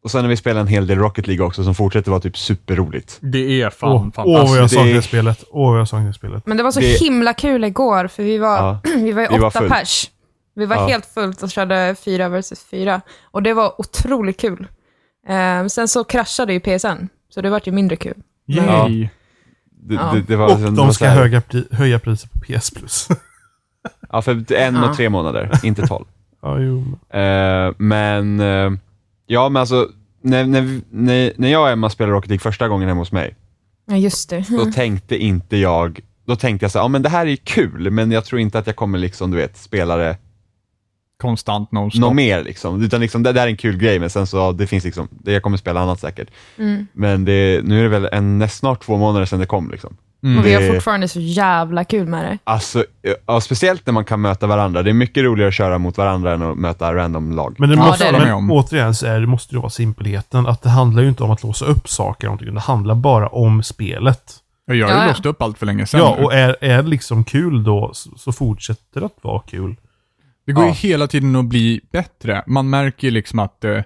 och 0.05 0.11
sen 0.11 0.21
har 0.23 0.29
vi 0.29 0.37
spelat 0.37 0.61
en 0.61 0.67
hel 0.67 0.87
del 0.87 0.99
Rocket 0.99 1.27
League 1.27 1.47
också 1.47 1.65
som 1.65 1.75
fortsätter 1.75 2.11
vara 2.11 2.21
typ 2.21 2.39
superroligt. 2.39 3.19
Det 3.21 3.63
är 3.63 3.71
fan 3.71 3.93
Åh, 3.93 3.97
åh 3.97 4.03
fantastiskt. 4.03 4.49
vad 4.51 4.59
jag 4.59 4.65
det 4.65 4.69
saknar 4.69 4.93
det 4.95 5.03
spelet. 5.03 5.45
Åh 5.51 5.71
vad 5.71 5.81
jag 5.81 5.89
saknar 5.89 6.07
det 6.07 6.13
spelet. 6.15 6.47
Men 6.47 6.57
det 6.57 6.63
var 6.63 6.71
så 6.71 6.81
Det- 6.81 6.87
himla 7.01 7.33
kul 7.35 7.65
igår, 7.65 8.07
för 8.09 8.23
vi 8.23 8.39
var, 8.39 8.57
Ja, 8.57 8.81
vi 8.97 9.13
var 9.13 9.23
ju 9.23 9.29
vi 9.31 9.39
var 9.39 9.49
åtta 9.49 9.59
fullt. 9.59 9.73
pers. 9.73 10.11
Vi 10.55 10.67
var 10.67 10.77
Ja. 10.77 10.87
helt 10.87 11.07
fullt 11.07 11.43
och 11.43 11.51
körde 11.51 11.97
fyra 12.05 12.29
versus 12.29 12.65
fyra. 12.65 13.01
Och 13.23 13.43
det 13.43 13.55
var 13.55 13.81
otroligt 13.81 14.41
kul. 14.41 14.67
Ehm, 15.29 15.69
sen 15.69 15.89
så 15.89 16.05
kraschade 16.05 16.53
ju 16.53 16.61
PSN, 16.61 17.09
så 17.35 17.41
det 17.41 17.51
vart 17.51 17.67
ju 17.67 17.73
mindre 17.73 17.97
kul. 17.97 18.15
Yay. 18.47 19.09
Det, 19.85 19.95
Ja. 19.95 20.13
det, 20.15 20.21
det 20.21 20.37
var, 20.37 20.53
Och 20.55 20.61
var 20.61 20.71
de 20.71 20.87
så 20.87 20.93
ska 20.93 21.41
pri 21.49 21.65
höja 21.71 21.99
priset 21.99 22.33
på 22.33 22.39
PS 22.41 22.71
Plus. 22.71 23.09
Ja, 24.11 24.23
för 24.23 24.53
en 24.53 24.75
Ja. 24.75 24.91
och 24.91 24.97
tre 24.97 25.09
månader, 25.09 25.51
inte 25.63 25.87
tolv. 25.87 26.05
ja, 26.43 26.59
jo. 26.61 26.79
Eh, 27.19 27.73
men, 27.79 28.41
eh, 28.41 28.71
ja 29.27 29.49
men 29.49 29.61
alltså, 29.61 29.89
när, 30.23 30.45
när, 30.47 30.81
när, 30.91 31.33
när 31.37 31.49
jag 31.49 31.63
och 31.63 31.71
Emma 31.71 31.91
spelade 31.91 32.17
Rocket 32.17 32.31
League 32.31 32.41
första 32.43 32.69
gången 32.69 32.89
hemma 32.89 33.01
hos 33.01 33.13
mig, 33.13 33.35
Ja, 33.87 33.97
just 33.97 34.31
det. 34.31 34.45
då 34.49 34.65
tänkte 34.75 35.17
inte 35.17 35.57
jag, 35.57 36.01
då 36.27 36.37
tänkte 36.37 36.65
jag 36.65 36.71
så 36.71 36.79
här, 36.79 36.85
ja 36.85 36.89
men 36.89 37.03
det 37.03 37.09
här 37.09 37.27
är 37.27 37.37
kul, 37.37 37.91
men 37.91 38.11
jag 38.11 38.25
tror 38.25 38.41
inte 38.41 38.59
att 38.59 38.67
jag 38.67 38.77
kommer 38.77 38.99
liksom, 38.99 39.31
du 39.31 39.37
vet, 39.37 39.57
spela 39.57 39.97
det 39.97 40.17
Konstant 41.29 41.73
nonstop. 41.73 42.01
något 42.01 42.15
mer 42.15 42.43
liksom. 42.45 42.83
Utan 42.83 43.01
liksom, 43.01 43.23
det 43.23 43.33
där 43.33 43.43
är 43.43 43.47
en 43.47 43.57
kul 43.57 43.77
grej, 43.79 43.99
men 43.99 44.11
sen 44.11 44.27
så, 44.27 44.53
det 44.53 44.67
finns 44.67 44.85
liksom, 44.85 45.09
det, 45.11 45.33
jag 45.33 45.43
kommer 45.43 45.57
spela 45.57 45.81
annat 45.81 46.01
säkert. 46.01 46.29
Mm. 46.59 46.87
Men 46.93 47.25
det, 47.25 47.61
nu 47.65 47.79
är 47.79 47.83
det 47.83 47.89
väl 47.89 48.09
en, 48.13 48.39
näst- 48.43 48.59
snart 48.59 48.83
två 48.85 48.97
månader 48.97 49.27
sedan 49.27 49.39
det 49.41 49.47
kom 49.47 49.71
liksom. 49.71 49.97
Mm. 50.25 50.39
Och 50.39 50.47
vi 50.47 50.55
har 50.55 50.61
Det- 50.63 50.73
fortfarande 50.73 51.09
så 51.09 51.21
jävla 51.21 51.85
kul 51.85 52.07
med 52.09 52.25
det. 52.25 52.39
Alltså, 52.45 52.85
ja, 53.27 53.41
speciellt 53.41 53.87
när 53.87 53.93
man 53.93 54.05
kan 54.05 54.21
möta 54.21 54.47
varandra. 54.47 54.83
Det 54.83 54.91
är 54.91 54.95
mycket 54.95 55.25
roligare 55.25 55.49
att 55.49 55.55
köra 55.55 55.79
mot 55.79 55.99
varandra 55.99 56.33
än 56.35 56.43
att 56.43 56.59
möta 56.59 56.95
random 56.95 57.33
lag. 57.33 57.55
Men, 57.59 57.69
det 57.69 57.75
Ja, 57.77 57.87
måste, 57.87 58.05
det 58.05 58.09
är 58.09 58.13
det. 58.13 58.19
men 58.19 58.35
om. 58.35 58.51
återigen 58.51 58.95
så 58.95 59.07
är, 59.07 59.21
det 59.21 59.27
måste 59.27 59.55
det 59.55 59.59
vara 59.59 59.71
simpelheten. 59.71 60.47
Att 60.47 60.63
det 60.63 60.69
handlar 60.71 61.03
ju 61.03 61.09
inte 61.09 61.23
om 61.23 61.31
att 61.31 61.43
låsa 61.43 61.65
upp 61.65 61.89
saker. 61.89 62.27
någonting. 62.27 62.55
Det 62.55 62.61
handlar 62.61 62.95
bara 62.95 63.29
om 63.29 63.63
spelet. 63.63 64.23
Jag 64.67 64.73
har 64.73 64.77
ju 64.77 64.81
Ja, 64.81 65.03
ja. 65.03 65.07
låst 65.09 65.27
upp 65.27 65.43
allt 65.43 65.59
för 65.59 65.67
länge 65.67 65.87
sedan. 65.87 66.01
Ja, 66.01 66.17
och 66.25 66.35
är, 66.35 66.57
är 66.61 66.83
det 66.83 66.89
liksom 66.89 67.25
kul 67.25 67.65
då 67.65 67.91
så, 67.95 68.11
så 68.17 68.33
fortsätter 68.33 69.01
det 69.01 69.07
att 69.07 69.19
vara 69.23 69.43
kul. 69.47 69.77
Det 70.47 70.53
går 70.53 70.65
Ja. 70.65 70.69
ju 70.69 70.75
hela 70.89 71.07
tiden 71.07 71.37
att 71.37 71.45
bli 71.45 71.81
bättre. 71.93 72.45
Man 72.47 72.71
märker 72.71 73.09
ju 73.09 73.11
liksom 73.11 73.39
att 73.39 73.65
eh, 73.65 73.83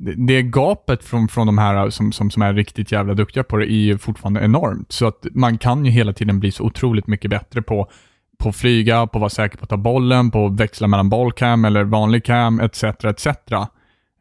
det, 0.00 0.14
det 0.26 0.42
gapet 0.42 1.04
från, 1.04 1.28
från 1.28 1.46
de 1.46 1.58
här 1.58 1.90
som, 1.90 2.12
som, 2.12 2.30
som 2.30 2.42
är 2.42 2.54
riktigt 2.54 2.92
jävla 2.92 3.14
duktiga 3.14 3.44
på 3.44 3.56
det 3.56 3.72
är 3.72 3.76
ju 3.76 3.98
fortfarande 3.98 4.40
enormt. 4.44 4.92
Så 4.92 5.06
att 5.06 5.26
man 5.32 5.58
kan 5.58 5.84
ju 5.84 5.90
hela 5.90 6.12
tiden 6.12 6.40
bli 6.40 6.52
så 6.52 6.64
otroligt 6.64 7.06
mycket 7.06 7.30
bättre 7.30 7.62
på 7.62 7.88
på 8.38 8.48
att 8.48 8.56
flyga, 8.56 9.06
på 9.06 9.18
att 9.18 9.20
vara 9.20 9.30
säker 9.30 9.58
på 9.58 9.62
att 9.64 9.68
ta 9.70 9.76
bollen, 9.76 10.30
på 10.30 10.46
att 10.46 10.60
växla 10.60 10.86
mellan 10.88 11.08
bollcam 11.08 11.64
eller 11.64 11.84
vanlig 11.84 12.24
cam, 12.24 12.60
etc. 12.60 12.84
etc. 12.84 13.26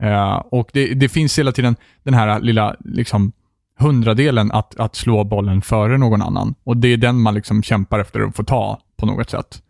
Eh, 0.01 0.35
och 0.35 0.69
det, 0.73 0.93
det 0.93 1.09
finns 1.09 1.39
hela 1.39 1.51
tiden 1.51 1.75
den 2.03 2.13
här 2.13 2.39
lilla 2.39 2.75
liksom, 2.79 3.31
hundradelen 3.79 4.51
att, 4.51 4.79
att 4.79 4.95
slå 4.95 5.23
bollen 5.23 5.61
före 5.61 5.97
någon 5.97 6.21
annan. 6.21 6.55
Och 6.63 6.77
det 6.77 6.87
är 6.87 6.97
den 6.97 7.21
man 7.21 7.33
liksom 7.33 7.63
kämpar 7.63 7.99
efter 7.99 8.19
att 8.21 8.35
få 8.35 8.43
ta 8.43 8.79
på 8.97 9.05
något 9.05 9.29
sätt. 9.29 9.61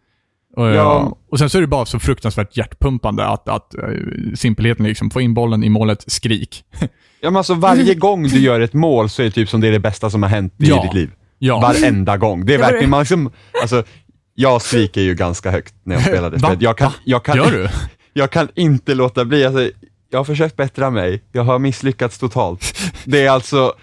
Och, 0.58 0.68
Ja. 0.68 1.18
och 1.32 1.40
sen 1.40 1.50
så 1.50 1.58
är 1.58 1.62
det 1.62 1.68
bara 1.68 1.86
så 1.86 2.00
fruktansvärt 2.00 2.58
hjärtpumpande 2.58 3.26
att, 3.28 3.50
att 3.50 3.76
eh, 3.76 3.82
simpelheten 4.36 4.86
liksom, 4.86 5.10
få 5.10 5.22
in 5.22 5.34
bollen 5.34 5.64
i 5.64 5.70
målet, 5.70 6.04
skrik. 6.12 6.64
Ja, 7.22 7.30
men 7.30 7.38
alltså, 7.38 7.54
varje 7.54 7.94
gång 7.96 8.24
du 8.24 8.40
gör 8.40 8.60
ett 8.60 8.74
mål 8.74 9.10
så 9.10 9.22
är 9.22 9.26
det 9.26 9.32
typ 9.32 9.50
som 9.50 9.62
det 9.62 9.68
är 9.68 9.72
det 9.72 9.80
bästa 9.80 10.10
som 10.10 10.24
har 10.24 10.30
hänt 10.30 10.54
i 10.58 10.66
Ja. 10.68 10.84
ditt 10.84 10.94
liv. 10.94 11.12
Ja. 11.40 11.60
Varenda 11.60 12.18
gång. 12.18 12.46
Det 12.46 12.54
är 12.54 12.58
verkligen, 12.58 12.90
man 12.90 13.00
liksom, 13.00 13.32
alltså, 13.62 13.84
jag 14.36 14.62
skriker 14.62 15.02
ju 15.02 15.16
ganska 15.16 15.52
högt 15.52 15.74
när 15.84 15.96
jag 15.96 16.04
spelar 16.08 16.32
det 16.32 16.40
spelet. 16.40 16.62
Jag 16.62 16.78
kan, 16.78 16.92
jag 17.06 17.24
kan, 17.26 17.38
Gör 17.38 17.52
du? 17.52 17.70
jag 18.14 18.32
kan 18.32 18.48
inte 18.56 18.96
låta 18.96 19.26
bli. 19.26 19.46
Alltså, 19.46 19.70
jag 20.10 20.20
har 20.20 20.24
försökt 20.24 20.56
bättra 20.56 20.90
mig. 20.90 21.24
Jag 21.32 21.44
har 21.44 21.60
misslyckats 21.60 22.18
totalt. 22.18 22.78
Det 23.06 23.26
är 23.26 23.30
alltså, 23.32 23.74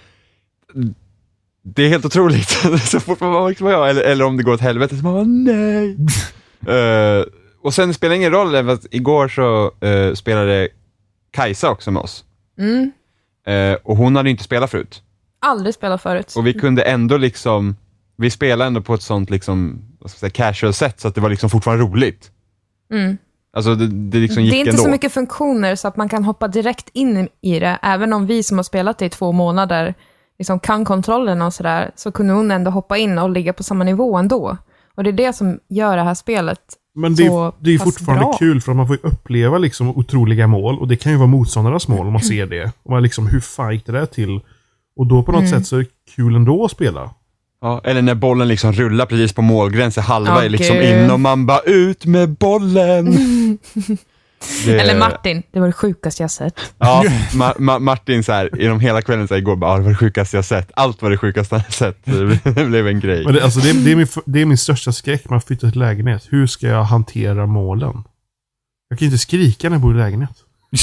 det 1.65 1.83
är 1.83 1.89
helt 1.89 2.05
otroligt. 2.05 2.49
så 2.85 3.01
fort 3.01 3.21
man 3.21 3.33
var 3.33 3.49
liksom 3.49 3.67
jag, 3.67 3.91
eller, 3.91 4.03
eller 4.03 4.25
om 4.25 4.37
det 4.37 4.43
går 4.43 4.53
åt 4.53 4.61
helvete, 4.61 4.97
så 4.97 5.03
man 5.03 5.13
bara 5.15 5.25
nej. 5.25 5.97
Eh, 6.69 7.25
och 7.63 7.75
sen 7.75 7.95
spelar 7.95 8.11
det 8.11 8.17
ingen 8.17 8.33
roll, 8.33 8.51
för 8.51 8.69
att 8.69 8.87
igår 8.91 9.29
så 9.29 9.73
eh, 9.87 10.15
spelade 10.15 10.69
Kajsa 11.31 11.71
också 11.71 11.91
med 11.91 12.03
oss. 12.03 12.25
Mm. 12.59 12.93
Eh, 13.47 13.79
och 13.83 13.97
hon 13.97 14.17
hade 14.17 14.31
inte 14.31 14.45
spelat 14.45 14.71
förut. 14.71 15.03
Aldrig 15.41 15.75
spelat 15.75 16.03
förut. 16.03 16.35
Och 16.37 16.47
vi 16.47 16.55
kunde 16.55 16.83
ändå 16.83 17.17
liksom, 17.17 17.77
vi 18.17 18.31
spelade 18.31 18.67
ändå 18.67 18.81
på 18.81 18.95
ett 18.95 19.03
sånt 19.03 19.31
liksom, 19.31 19.83
vad 20.01 20.11
ska 20.11 20.27
jag 20.27 20.33
säga, 20.33 20.47
casual 20.47 20.73
sätt 20.73 21.01
så 21.01 21.09
att 21.09 21.15
det 21.15 21.21
var 21.21 21.31
liksom 21.31 21.51
fortfarande 21.51 21.85
roligt. 21.85 22.31
Mm. 22.93 23.19
Alltså 23.53 23.75
det, 23.75 23.87
det 23.87 24.19
liksom 24.19 24.45
Det 24.45 24.57
är 24.57 24.59
inte 24.59 24.71
ändå. 24.71 24.83
så 24.83 24.89
mycket 24.89 25.13
funktioner 25.13 25.77
så 25.77 25.89
att 25.89 25.97
man 25.97 26.09
kan 26.09 26.25
hoppa 26.25 26.49
direkt 26.49 26.89
in 26.93 27.29
i 27.41 27.59
det. 27.61 27.79
Även 27.83 28.13
om 28.13 28.27
vi 28.27 28.43
som 28.43 28.59
har 28.59 28.63
spelat 28.63 28.99
det 28.99 29.07
i 29.07 29.11
två 29.11 29.33
månader 29.33 29.95
liksom 30.39 30.61
kan 30.61 30.85
kontrollen 30.85 31.43
och 31.43 31.55
sådär, 31.55 31.91
så 31.97 32.13
kunde 32.13 32.33
hon 32.33 32.51
ändå 32.51 32.71
hoppa 32.71 32.97
in 32.97 33.19
och 33.19 33.31
ligga 33.31 33.53
på 33.53 33.63
samma 33.63 33.85
nivå 33.85 34.17
ändå. 34.17 34.57
Och 34.97 35.05
det 35.05 35.11
är 35.11 35.13
det 35.13 35.33
som 35.33 35.59
gör 35.69 35.97
det 35.97 36.03
här 36.03 36.15
spelet 36.15 36.61
Men 36.95 37.15
det, 37.15 37.27
så 37.27 37.47
är- 37.47 37.53
det 37.61 37.75
är 37.75 37.79
fortfarande 37.79 38.25
bra. 38.25 38.33
kul 38.39 38.61
för 38.61 38.73
att 38.73 38.77
man 38.77 38.87
får 38.87 38.97
ju 38.97 39.09
uppleva 39.09 39.59
liksom 39.59 39.89
otroliga 39.89 40.47
mål 40.47 40.79
och 40.79 40.89
det 40.89 40.97
kan 40.97 41.13
ju 41.13 41.19
vara 41.19 41.27
motståndarnas 41.29 41.89
mål 41.89 42.07
om 42.07 42.13
man 42.13 42.23
ser 42.23 42.47
det. 42.47 42.73
Och 42.83 42.91
man 42.91 43.03
liksom, 43.03 43.27
hur 43.27 43.73
gick 43.73 43.87
det 43.87 43.93
där 43.93 44.07
till? 44.07 44.41
Och 44.97 45.07
då 45.07 45.23
på 45.23 45.33
något 45.33 45.41
Mm. 45.41 45.51
sätt 45.53 45.67
så 45.67 45.77
är 45.77 45.81
det 45.81 45.87
kul 46.17 46.35
ändå 46.37 46.65
att 46.65 46.71
spela. 46.71 47.11
Ja, 47.61 47.81
eller 47.85 48.03
när 48.03 48.15
bollen 48.15 48.49
liksom 48.49 48.73
rullar 48.73 49.07
precis 49.07 49.33
på 49.33 49.43
målgränsen, 49.43 50.03
halva 50.05 50.31
Ja, 50.31 50.43
är 50.45 50.49
liksom 50.49 50.77
in 50.77 51.11
och 51.11 51.21
man 51.21 51.47
bara 51.47 51.61
ut 51.61 52.05
med 52.07 52.29
bollen. 52.31 53.07
Det- 54.65 54.81
Eller 54.81 54.99
Martin, 54.99 55.43
det 55.53 55.61
var 55.61 55.67
det 55.67 55.73
sjukaste 55.73 56.23
jag 56.23 56.31
sett. 56.31 56.55
Ja, 56.79 57.05
Ma- 57.33 57.57
Ma- 57.57 57.79
Martin 57.79 58.25
så 58.25 58.33
här, 58.33 58.51
genom 58.59 58.81
hela 58.81 59.03
kvällen 59.03 59.29
så 59.29 59.35
här, 59.35 59.39
igår 59.39 59.57
bara, 59.57 59.71
"Ah, 59.71 59.77
det 59.77 59.83
var 59.83 59.91
det 59.91 59.97
sjukaste 59.97 60.37
jag 60.37 60.45
sett. 60.45 60.71
Allt 60.75 61.03
var 61.03 61.11
det 61.11 61.19
sjukaste 61.19 61.55
jag 61.55 61.73
sett. 61.73 61.99
Det 62.05 62.65
blev- 62.67 62.87
en 62.87 63.01
grej. 63.01 63.25
Men 63.25 63.35
det, 63.35 63.45
alltså 63.45 63.61
det, 63.61 63.71
är- 63.71 63.75
det, 63.85 63.93
är 63.93 63.97
min, 63.97 64.07
det 64.27 64.41
är 64.41 64.45
min 64.47 64.59
största 64.59 64.93
skräck 64.93 65.25
när 65.25 65.31
man 65.31 65.41
flyttar 65.41 65.71
till 65.71 65.79
lägenhet. 65.81 66.27
Hur 66.31 66.47
ska 66.47 66.67
jag 66.67 66.85
hantera 66.85 67.47
målen? 67.47 68.05
Jag 68.89 68.99
kan 68.99 69.07
ju 69.07 69.11
inte 69.13 69.19
skrika 69.19 69.69
när 69.69 69.75
jag 69.75 69.83
bor 69.83 69.95
i 69.95 69.99
lägenhet. 69.99 70.31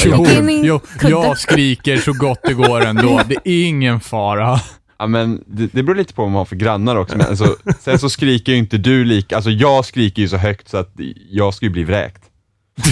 Jo, 0.06 0.26
jo, 0.64 0.80
jag 1.02 1.38
skriker 1.38 1.98
så 1.98 2.14
gott 2.14 2.40
det 2.44 2.54
går 2.54 2.82
ändå. 2.86 3.22
Det 3.28 3.36
är 3.36 3.66
ingen 3.68 4.00
fara. 4.00 4.60
Ja, 5.00 5.08
men 5.08 5.44
det, 5.48 5.68
det 5.74 5.84
beror 5.84 5.96
lite 5.96 6.14
på 6.14 6.22
vad 6.22 6.32
man 6.32 6.38
har 6.38 6.46
för 6.46 6.56
grannar 6.56 6.96
också. 6.96 7.18
Men 7.18 7.28
alltså, 7.28 7.56
sen 7.80 8.00
så 8.00 8.10
skriker 8.10 8.52
ju 8.52 8.58
inte 8.58 8.78
du 8.78 9.04
lika, 9.06 9.36
alltså 9.36 9.50
jag 9.52 9.86
skriker 9.86 10.22
ju 10.22 10.28
så 10.30 10.38
högt 10.38 10.70
så 10.70 10.78
att 10.78 10.94
jag 11.30 11.54
skulle 11.54 11.72
bli 11.72 11.84
vräkt. 11.84 12.22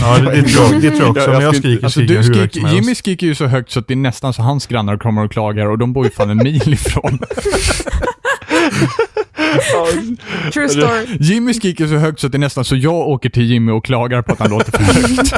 Ja, 0.02 0.18
det, 0.18 0.32
det, 0.42 0.44
tror, 0.44 0.74
jag, 0.74 0.82
det 0.82 0.92
tror 0.92 1.02
jag 1.02 1.10
också. 1.18 1.32
Jag- 1.32 1.42
jag 1.44 1.56
skriker 1.56 1.84
Alltså, 1.84 2.00
skriker 2.00 2.14
du 2.14 2.22
hur 2.28 2.34
skriker, 2.34 2.60
som 2.60 2.66
helst. 2.70 2.84
Jimmy 2.84 2.96
skriker 2.96 3.28
ju 3.28 3.36
så 3.36 3.46
högt 3.46 3.72
så 3.72 3.80
att 3.80 3.88
det 3.88 3.94
är 3.94 3.96
nästan 3.96 4.34
så 4.34 4.42
hans 4.42 4.68
grannar 4.68 4.98
kommer 4.98 5.26
och 5.26 5.32
klagar 5.32 5.66
och 5.66 5.78
de 5.78 5.94
bor 5.94 6.06
ju 6.06 6.12
fan 6.12 6.30
en 6.30 6.38
mil 6.38 6.74
ifrån. 6.74 7.20
True 10.54 10.70
story. 10.70 11.06
Jimmy 11.20 11.54
skriker 11.54 11.88
så 11.88 11.96
högt 11.96 12.20
så 12.20 12.26
att 12.26 12.32
det 12.32 12.38
är 12.38 12.40
nästan 12.40 12.66
så 12.66 12.76
jag 12.76 12.94
åker 12.94 13.30
till 13.30 13.44
Jimmy 13.44 13.72
och 13.72 13.86
klagar 13.86 14.22
på 14.22 14.32
att 14.34 14.40
han 14.40 14.50
låter 14.50 14.72
för 14.72 14.84
högt. 14.84 15.34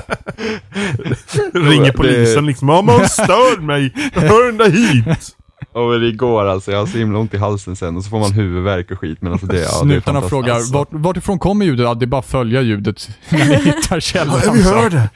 Ringer 1.53 1.91
polisen 1.91 2.45
liksom. 2.45 2.69
Ja, 2.69 2.81
man 2.81 3.09
stör 3.09 3.61
mig. 3.61 3.93
Hör 4.13 4.45
den 4.47 4.57
där 4.57 4.69
hit. 4.69 5.35
Och 5.73 5.89
men 5.89 6.03
igår 6.03 6.45
alltså, 6.45 6.71
jag 6.71 6.79
har 6.79 6.85
så 6.85 6.97
himla 6.97 7.19
ont 7.19 7.33
i 7.33 7.37
halsen 7.37 7.75
sen 7.75 7.97
och 7.97 8.03
så 8.03 8.09
får 8.09 8.19
man 8.19 8.31
huvudvärk 8.31 8.91
och 8.91 8.99
skit. 8.99 9.17
Men 9.21 9.31
alltså 9.31 9.47
det, 9.47 9.55
ja, 9.57 9.61
det 9.61 9.65
är 9.67 9.69
Snutarna 9.79 10.01
fantastiskt. 10.03 10.29
frågar, 10.29 10.55
Alltså. 10.55 10.73
vart, 10.73 10.87
vartifrån 10.91 11.39
kommer 11.39 11.65
ljudet? 11.65 11.83
Ja, 11.83 11.93
det 11.93 12.05
är 12.05 12.07
bara 12.07 12.19
att 12.19 12.25
följa 12.25 12.61
ljudet 12.61 13.09
när 13.29 13.45
ni 13.45 13.55
hittar 13.63 13.99
källan. 13.99 14.39
Ja, 14.45 14.51
vi 14.51 14.61
hör 14.63 14.89
det. 14.89 15.09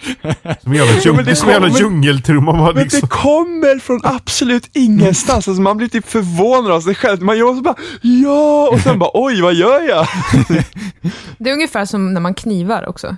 Som 0.62 0.72
en 0.72 0.78
jävla, 0.78 0.94
Ja, 0.94 1.00
djung, 1.06 1.15
men 1.15 1.26
det 1.26 1.36
som 1.36 1.48
en 1.50 1.54
jävla 1.54 1.68
kommer- 1.68 1.80
djungeltrumma. 1.80 2.52
Man 2.54 2.74
Men 2.74 2.84
liksom. 2.84 3.00
det 3.02 3.08
kommer 3.08 3.80
från 3.80 4.00
absolut 4.04 4.70
ingenstans. 4.74 5.48
Alltså 5.48 5.62
man 5.62 5.78
blir 5.78 5.88
typ 5.88 6.08
förvånad 6.10 6.72
av 6.72 6.82
sig 6.82 6.96
själv. 6.96 7.22
Man 7.22 7.38
gör 7.38 7.56
så 7.56 7.62
bara 7.62 7.76
ja 8.02 8.70
och 8.72 8.80
sen 8.80 9.00
bara 9.00 9.10
oj 9.13 9.41
vad 9.41 9.54
gör 9.54 9.82
jag? 9.89 10.08
Det 11.38 11.50
är 11.50 11.54
ungefär 11.54 11.86
som 11.86 12.13
när 12.13 12.22
man 12.22 12.34
knivar 12.34 12.86
också. 12.89 13.15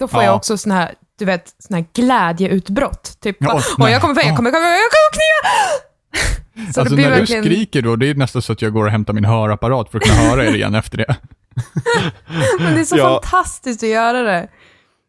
Då 0.00 0.08
får 0.08 0.20
Ja. 0.22 0.26
jag 0.26 0.36
också 0.36 0.58
sån 0.58 0.72
här, 0.72 0.94
du 1.18 1.24
vet, 1.24 1.44
sån 1.58 1.74
här 1.76 1.84
glädjeutbrott. 1.94 3.20
Typ, 3.22 3.36
Ja, 3.40 3.46
bara, 3.46 3.62
nej. 3.78 3.92
jag 3.92 4.00
kommer, 4.00 4.22
jag 4.24 4.36
kommer, 4.36 4.50
jag 4.50 4.54
kommer, 4.54 4.68
jag 4.70 4.90
kommer 4.90 5.12
kniva! 5.12 5.50
Så 6.74 6.80
Alltså 6.80 6.94
när 6.96 7.10
verkligen... 7.10 7.42
du 7.44 7.50
skriker 7.50 7.82
då, 7.82 7.96
det 7.96 8.06
är 8.10 8.14
nästan 8.14 8.42
så 8.42 8.52
att 8.52 8.62
jag 8.62 8.72
går 8.72 8.84
och 8.84 8.90
hämtar 8.90 9.12
min 9.12 9.24
hörapparat 9.24 9.90
för 9.90 9.98
att 9.98 10.04
kunna 10.04 10.14
höra 10.30 10.44
er 10.46 10.54
igen 10.54 10.74
efter 10.74 10.98
det. 10.98 11.16
Men 12.60 12.74
det 12.74 12.80
är 12.80 12.84
så 12.84 12.96
Ja. 12.96 13.20
fantastiskt 13.22 13.82
att 13.82 13.88
göra 13.88 14.22
det. 14.22 14.48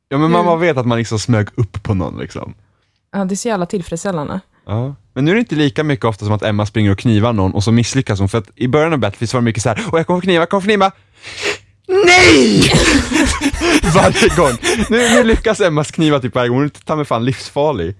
Ja 0.09 0.17
men 0.17 0.31
man 0.31 0.45
bara 0.45 0.55
vet 0.55 0.77
att 0.77 0.85
man 0.87 0.97
liksom 0.97 1.19
smög 1.19 1.47
upp 1.55 1.83
på 1.83 1.93
någon 1.93 2.19
liksom. 2.19 2.53
Ja, 3.13 3.25
det 3.25 3.33
är 3.33 3.35
så 3.35 3.47
jävla 3.47 3.65
tillfredsställande. 3.65 4.39
Ja. 4.65 4.95
Men 5.13 5.25
nu 5.25 5.31
är 5.31 5.35
det 5.35 5.39
inte 5.39 5.55
lika 5.55 5.83
mycket 5.83 6.05
ofta 6.05 6.25
som 6.25 6.33
att 6.33 6.43
Emma 6.43 6.65
springer 6.65 6.91
och 6.91 6.99
knivar 6.99 7.33
någon 7.33 7.53
och 7.53 7.63
så 7.63 7.71
misslyckas 7.71 8.19
hon. 8.19 8.29
För 8.29 8.37
att 8.37 8.49
i 8.55 8.67
början 8.67 8.93
av 8.93 8.99
Battlefield 8.99 9.33
var 9.33 9.41
det 9.41 9.45
mycket 9.45 9.63
så 9.63 9.69
här, 9.69 9.81
och 9.91 9.99
jag 9.99 10.07
kommer 10.07 10.19
få 10.19 10.23
kniva, 10.23 10.41
jag 10.41 10.49
kommer 10.49 10.61
få 10.61 10.65
kniva. 10.67 10.91
Nej! 11.87 12.61
Varje 13.95 14.35
gång. 14.35 14.57
Nu, 14.89 14.97
nu 15.09 15.23
lyckas 15.23 15.61
Emmas 15.61 15.91
kniva 15.91 16.19
typ 16.19 16.35
varje 16.35 16.49
gång, 16.49 16.57
hon 16.57 16.65
är 16.65 16.69
ta 16.69 16.95
mig 16.95 17.05
fan 17.05 17.25
livsfarlig. 17.25 17.95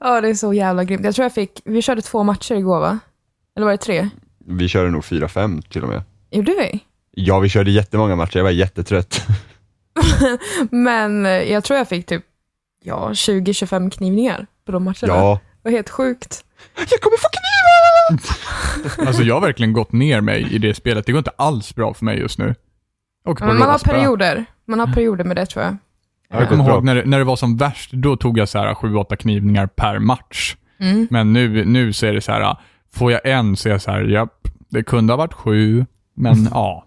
Ja, 0.00 0.20
det 0.20 0.28
är 0.28 0.34
så 0.34 0.52
jävla 0.54 0.84
grymt. 0.84 1.04
Jag 1.04 1.14
tror 1.14 1.24
jag 1.24 1.34
fick, 1.34 1.60
vi 1.64 1.82
körde 1.82 2.02
två 2.02 2.22
matcher 2.22 2.54
igår 2.54 2.80
va? 2.80 2.98
Eller 3.56 3.64
var 3.64 3.72
det 3.72 3.78
tre? 3.78 4.08
Vi 4.46 4.68
körde 4.68 4.90
nog 4.90 5.02
4-5 5.02 5.62
till 5.62 5.82
och 5.82 5.88
med. 5.88 6.02
Gjorde 6.30 6.52
vi? 6.58 6.80
Ja, 7.10 7.38
vi 7.38 7.48
körde 7.48 7.70
jättemånga 7.70 8.16
matcher, 8.16 8.36
jag 8.36 8.44
var 8.44 8.50
jättetrött. 8.50 9.26
Men 10.70 11.26
eh, 11.26 11.32
jag 11.32 11.64
tror 11.64 11.78
jag 11.78 11.88
fick 11.88 12.06
typ, 12.06 12.22
ja, 12.84 13.10
20-25 13.12 13.90
knivningar 13.90 14.46
på 14.66 14.72
de 14.72 14.84
matcherna. 14.84 15.06
Ja. 15.06 15.40
Det 15.62 15.68
var 15.68 15.76
helt 15.76 15.90
sjukt. 15.90 16.44
Jag 16.90 17.00
kommer 17.00 17.16
få 17.16 17.28
kniva! 17.28 19.06
Alltså 19.08 19.22
jag 19.22 19.34
har 19.34 19.40
verkligen 19.40 19.72
gått 19.72 19.92
ner 19.92 20.20
mig 20.20 20.54
i 20.54 20.58
det 20.58 20.74
spelet. 20.74 21.06
Det 21.06 21.12
går 21.12 21.18
inte 21.18 21.32
alls 21.36 21.74
bra 21.74 21.94
för 21.94 22.04
mig 22.04 22.18
just 22.18 22.38
nu. 22.38 22.54
Och 23.24 23.38
på 23.38 23.44
Men 23.44 23.58
man 23.58 23.68
har 23.68 23.74
råspö. 23.74 23.90
perioder. 23.90 24.44
Man 24.66 24.80
har 24.80 24.86
perioder 24.86 25.24
med 25.24 25.36
det 25.36 25.46
tror 25.46 25.64
jag. 25.64 25.76
Jag 26.28 26.48
kommer 26.48 26.68
ihåg 26.68 26.84
när 26.84 26.94
det, 26.94 27.04
när 27.04 27.18
det 27.18 27.24
var 27.24 27.36
som 27.36 27.56
värst, 27.56 27.92
då 27.92 28.16
tog 28.16 28.38
jag 28.38 28.48
så 28.48 28.58
här 28.58 28.74
7-8 28.74 29.16
knivningar 29.16 29.66
per 29.66 29.98
match. 29.98 30.56
Mm. 30.80 31.08
Men 31.10 31.32
nu, 31.32 31.64
nu 31.64 31.92
så 31.92 32.06
är 32.06 32.12
det 32.12 32.20
så 32.20 32.32
här, 32.32 32.56
får 32.94 33.12
jag 33.12 33.26
en 33.26 33.56
så 33.56 33.68
är 33.68 33.72
jag 33.72 33.82
så 33.82 33.90
här, 33.90 34.00
japp, 34.00 34.48
det 34.68 34.82
kunde 34.82 35.12
ha 35.12 35.18
varit 35.18 35.32
sju, 35.32 35.86
men 36.14 36.48
ja. 36.50 36.84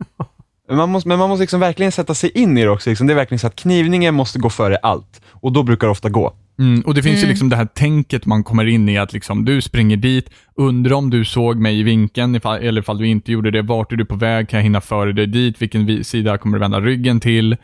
Men 0.67 0.78
man 0.78 0.89
måste, 0.89 1.10
men 1.10 1.19
man 1.19 1.30
måste 1.30 1.41
liksom 1.41 1.60
verkligen 1.60 1.91
sätta 1.91 2.13
sig 2.13 2.30
in 2.30 2.58
i 2.58 2.63
det 2.63 2.69
också. 2.69 2.89
Liksom. 2.89 3.08
Det 3.08 3.13
är 3.13 3.15
verkligen 3.15 3.39
så 3.39 3.48
att 3.48 3.56
knivningen 3.56 4.15
måste 4.15 4.39
gå 4.39 4.50
före 4.50 4.78
allt. 4.78 5.21
Och 5.32 5.52
då 5.52 5.63
brukar 5.63 5.88
det 5.88 5.91
ofta 5.91 6.10
gå. 6.10 6.34
Mm, 6.60 6.82
och 6.82 6.94
det 6.94 7.04
finns 7.04 7.15
ju 7.20 7.24
Mm. 7.24 7.30
liksom 7.30 7.50
det 7.50 7.56
här 7.56 7.65
tänket 7.65 8.26
man 8.26 8.44
kommer 8.44 8.65
in 8.65 8.89
i, 8.89 8.98
att 8.98 9.13
liksom, 9.13 9.46
du 9.46 9.62
springer 9.62 9.98
dit, 9.98 10.30
undrar 10.56 10.96
om 10.96 11.10
du 11.10 11.26
såg 11.26 11.58
mig 11.58 11.80
i 11.80 11.84
vinkeln, 11.84 12.36
ifall, 12.36 12.60
eller 12.60 12.82
ifall 12.82 12.98
du 12.98 13.08
inte 13.08 13.32
gjorde 13.32 13.52
det, 13.52 13.62
vart 13.62 13.91
är 13.91 13.96
du 13.96 14.06
på 14.06 14.15
väg, 14.15 14.50
kan 14.50 14.58
jag 14.58 14.63
hinna 14.63 14.82
före 14.82 15.13
dig 15.13 15.28
dit, 15.28 15.62
vilken 15.62 15.86
vi- 15.86 16.04
sida 16.04 16.38
kommer 16.38 16.58
du 16.58 16.60
vända 16.62 16.82
ryggen 16.82 17.20
till? 17.20 17.58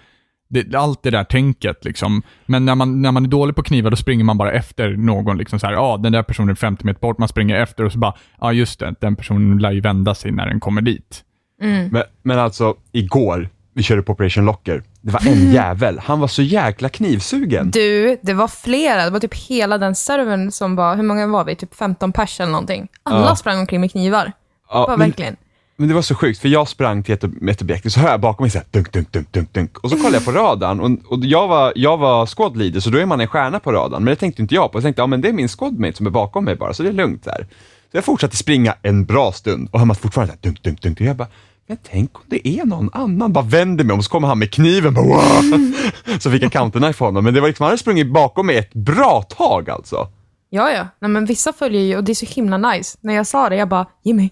Det, 0.50 0.76
allt 0.76 1.04
det 1.04 1.10
där 1.10 1.24
tänket 1.24 1.86
liksom. 1.86 2.22
Men 2.46 2.66
när 2.66 2.76
man, 2.76 3.02
när 3.02 3.12
man 3.12 3.26
är 3.26 3.30
dålig 3.30 3.56
på 3.56 3.64
knivar, 3.64 3.90
då 3.92 3.96
springer 3.98 4.24
man 4.24 4.38
bara 4.38 4.52
efter 4.52 4.90
någon, 4.90 5.38
liksom 5.38 5.60
så 5.60 5.68
här, 5.68 5.74
ah, 5.94 5.98
den 5.98 6.12
där 6.12 6.24
personen 6.24 6.50
är 6.50 6.56
50 6.56 6.86
meter 6.86 7.00
bort, 7.00 7.18
man 7.18 7.28
springer 7.28 7.56
efter 7.56 7.84
och 7.84 7.92
så 7.92 8.00
bara, 8.00 8.14
ja 8.42 8.48
ah, 8.48 8.52
just 8.52 8.80
det, 8.80 8.94
den 9.02 9.16
personen 9.16 9.58
lär 9.58 9.72
ju 9.72 9.82
vända 9.82 10.16
sig 10.16 10.32
när 10.32 10.48
den 10.48 10.60
kommer 10.60 10.82
dit. 10.82 11.24
Mm. 11.62 11.88
Men, 11.92 12.04
men 12.24 12.40
alltså, 12.40 12.76
igår, 12.92 13.50
vi 13.74 13.84
körde 13.84 14.02
på 14.02 14.12
Operation 14.14 14.46
Locker. 14.46 14.84
Det 15.02 15.12
var 15.12 15.28
en 15.28 15.52
jävel, 15.54 16.00
han 16.00 16.20
var 16.20 16.28
så 16.28 16.42
jäkla 16.42 16.90
knivsugen. 16.90 17.72
Du, 17.72 18.18
det 18.22 18.34
var 18.34 18.48
flera. 18.48 19.04
Det 19.06 19.10
var 19.10 19.20
typ 19.20 19.36
hela 19.36 19.78
den 19.78 19.96
servern 19.96 20.52
som 20.52 20.76
var, 20.76 20.96
hur 20.96 21.04
många 21.04 21.28
var 21.28 21.44
vi? 21.46 21.56
Typ 21.56 21.76
15 21.76 22.12
pers 22.12 22.40
eller 22.40 22.52
någonting. 22.52 22.88
Alla 23.04 23.26
Ja. 23.26 23.36
sprang 23.36 23.60
omkring 23.60 23.82
med 23.82 23.92
knivar. 23.92 24.32
Ja, 24.70 24.86
men, 24.90 25.00
verkligen. 25.00 25.36
men 25.78 25.88
det 25.88 25.94
var 25.96 26.02
så 26.02 26.16
sjukt, 26.16 26.40
för 26.40 26.50
jag 26.50 26.68
sprang 26.68 27.04
till 27.04 27.14
ett, 27.14 27.24
ett 27.50 27.62
objekt, 27.62 27.92
så 27.92 28.00
hör 28.00 28.10
jag 28.10 28.20
bakom 28.22 28.44
mig 28.44 28.52
så 28.52 28.58
här, 28.58 28.68
dunk, 28.72 28.92
dunk, 28.94 29.12
dunk, 29.12 29.32
dunk, 29.32 29.54
dunk. 29.54 29.78
Och 29.78 29.90
så 29.90 29.96
kollade 29.98 30.16
jag 30.16 30.26
på 30.26 30.32
radarn, 30.32 30.80
och, 30.80 31.12
och 31.14 31.26
jag 31.26 31.48
var, 31.48 31.74
jag 31.76 31.98
var 31.98 32.26
squad 32.26 32.58
leader, 32.58 32.80
så 32.80 32.90
då 32.90 32.98
är 32.98 33.06
man 33.06 33.22
en 33.22 33.28
stjärna 33.28 33.60
på 33.60 33.72
radarn. 33.72 34.04
Men 34.04 34.12
det 34.12 34.16
tänkte 34.16 34.42
inte 34.42 34.56
jag 34.56 34.72
på. 34.72 34.78
Jag 34.78 34.84
tänkte, 34.84 35.02
ja 35.02 35.08
men 35.08 35.22
det 35.22 35.30
är 35.30 35.34
min 35.34 35.48
squadmate 35.48 35.94
som 35.98 36.06
är 36.08 36.12
bakom 36.12 36.46
mig 36.46 36.56
bara, 36.56 36.74
så 36.74 36.84
det 36.84 36.90
är 36.90 36.94
lugnt 36.94 37.24
där. 37.24 37.48
Så 37.92 37.98
jag 37.98 38.04
fortsatte 38.06 38.38
springa 38.38 38.76
en 38.82 39.06
bra 39.06 39.32
stund, 39.32 39.70
och 39.72 39.80
han 39.80 39.88
var 39.88 39.96
fortfarande 39.96 40.34
så 40.34 40.38
här, 40.38 40.42
dunk, 40.42 40.64
dunk, 40.64 40.82
dunk. 40.82 41.00
Och 41.00 41.06
jag 41.06 41.16
bara, 41.16 41.28
men 41.68 41.78
tänk 41.84 42.16
om 42.16 42.22
det 42.28 42.48
är 42.48 42.66
någon 42.66 42.90
annan. 42.94 43.34
Bara 43.34 43.46
vänder 43.46 43.84
mig 43.84 43.94
om 43.94 44.04
så 44.04 44.10
kommer 44.10 44.28
han 44.28 44.40
med 44.40 44.52
kniven. 44.52 44.94
Bara, 44.94 45.06
"Wow!" 45.06 45.74
så 46.20 46.32
fick 46.32 46.44
jag 46.44 46.52
counterknife 46.52 47.04
honom. 47.04 47.24
Men 47.24 47.34
det 47.34 47.42
var 47.42 47.48
liksom, 47.48 47.64
han 47.64 47.70
hade 47.70 47.78
sprungit 47.78 48.14
bakom 48.14 48.46
mig 48.48 48.58
ett 48.58 48.74
bra 48.74 49.22
tag 49.22 49.70
alltså. 49.70 50.08
Ja, 50.50 50.72
ja. 50.72 50.88
Nej, 51.00 51.12
men 51.12 51.26
vissa 51.26 51.54
följer 51.54 51.82
ju 51.82 51.98
och 51.98 52.04
det 52.04 52.12
är 52.12 52.16
så 52.16 52.26
himla 52.26 52.58
nice. 52.58 52.98
När 53.02 53.14
jag 53.14 53.28
sa 53.28 53.50
det, 53.50 53.56
jag 53.56 53.70
bara, 53.70 53.86
Jimmy, 54.04 54.30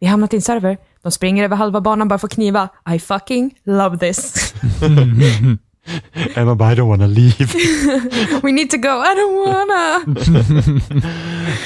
vi 0.00 0.06
har 0.06 0.10
hamnat 0.10 0.32
i 0.32 0.36
en 0.36 0.42
server. 0.42 0.78
De 1.02 1.12
springer 1.12 1.44
över 1.44 1.56
halva 1.56 1.80
banan 1.80 2.08
bara 2.08 2.18
för 2.18 2.26
att 2.26 2.32
kniva. 2.34 2.68
I 2.94 2.98
fucking 2.98 3.54
love 3.64 3.98
this. 3.98 4.54
Emma 6.34 6.54
bara, 6.54 6.72
I 6.72 6.76
don't 6.76 6.88
wanna 6.88 7.06
leave. 7.06 7.44
We 8.42 8.52
need 8.52 8.70
to 8.70 8.76
go. 8.76 8.88
I 8.88 9.14
don't 9.14 9.46
wanna. 9.46 10.00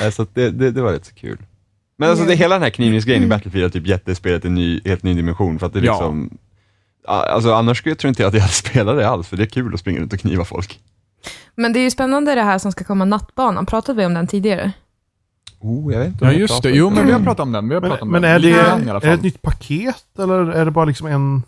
alltså, 0.04 0.26
det, 0.34 0.50
det, 0.50 0.70
det 0.70 0.82
var 0.82 0.92
rätt 0.92 1.06
så 1.06 1.14
kul. 1.14 1.38
Men 1.98 2.10
alltså 2.10 2.24
det, 2.24 2.34
hela 2.34 2.54
den 2.54 2.62
här 2.62 2.70
knivningsgrejen 2.70 3.22
i 3.22 3.26
Battlefield 3.26 3.64
har 3.64 3.70
typ 3.70 3.86
gett 3.86 4.06
det 4.06 4.14
spelet 4.14 4.44
en 4.44 4.54
ny, 4.54 4.80
helt 4.84 5.02
ny 5.02 5.14
dimension. 5.14 5.58
För 5.58 5.66
att 5.66 5.72
det 5.72 5.80
Ja. 5.80 5.92
liksom, 5.92 6.38
Ja, 7.08 7.26
alltså 7.26 7.52
annars 7.54 7.78
skulle 7.78 7.90
jag 7.90 7.98
tror 7.98 8.08
inte 8.08 8.22
jag 8.22 8.28
att 8.28 8.34
jag 8.34 8.40
hade 8.40 8.52
spelat 8.52 8.96
det 8.96 9.08
alls, 9.08 9.28
för 9.28 9.36
det 9.36 9.42
är 9.42 9.46
kul 9.46 9.74
att 9.74 9.80
springa 9.80 10.00
runt 10.00 10.12
och 10.12 10.18
kniva 10.18 10.44
folk. 10.44 10.80
Men 11.54 11.72
det 11.72 11.78
är 11.80 11.82
ju 11.82 11.90
spännande 11.90 12.34
det 12.34 12.42
här 12.42 12.58
som 12.58 12.72
ska 12.72 12.84
komma 12.84 13.04
nattbanan. 13.04 13.66
Pratade 13.66 13.98
vi 13.98 14.06
om 14.06 14.14
den 14.14 14.26
tidigare? 14.26 14.72
Oh, 15.60 15.92
jag 15.92 15.98
vet 15.98 16.08
inte 16.08 16.24
Ja, 16.24 16.32
just 16.32 16.62
det. 16.62 16.70
Jo, 16.70 16.90
men 16.90 17.06
vi 17.06 17.12
har 17.12 17.20
pratat 17.20 17.40
om 17.40 17.52
den. 17.52 17.68
Vi 17.68 17.74
har 17.74 17.80
pratat 17.82 17.98
Men, 18.00 18.06
om 18.08 18.12
men 18.12 18.22
den. 18.22 18.30
är, 18.30 18.38
det, 18.38 18.46
Lite 18.46 18.58
grann 18.58 18.82
i 18.86 18.90
alla 18.90 18.90
är 18.90 18.94
det 18.94 19.06
fall. 19.06 19.14
ett 19.16 19.22
nytt 19.22 19.42
paket 19.42 20.04
eller 20.18 20.50
är 20.50 20.64
det 20.64 20.70
bara 20.70 20.84
liksom 20.84 21.06
en... 21.06 21.42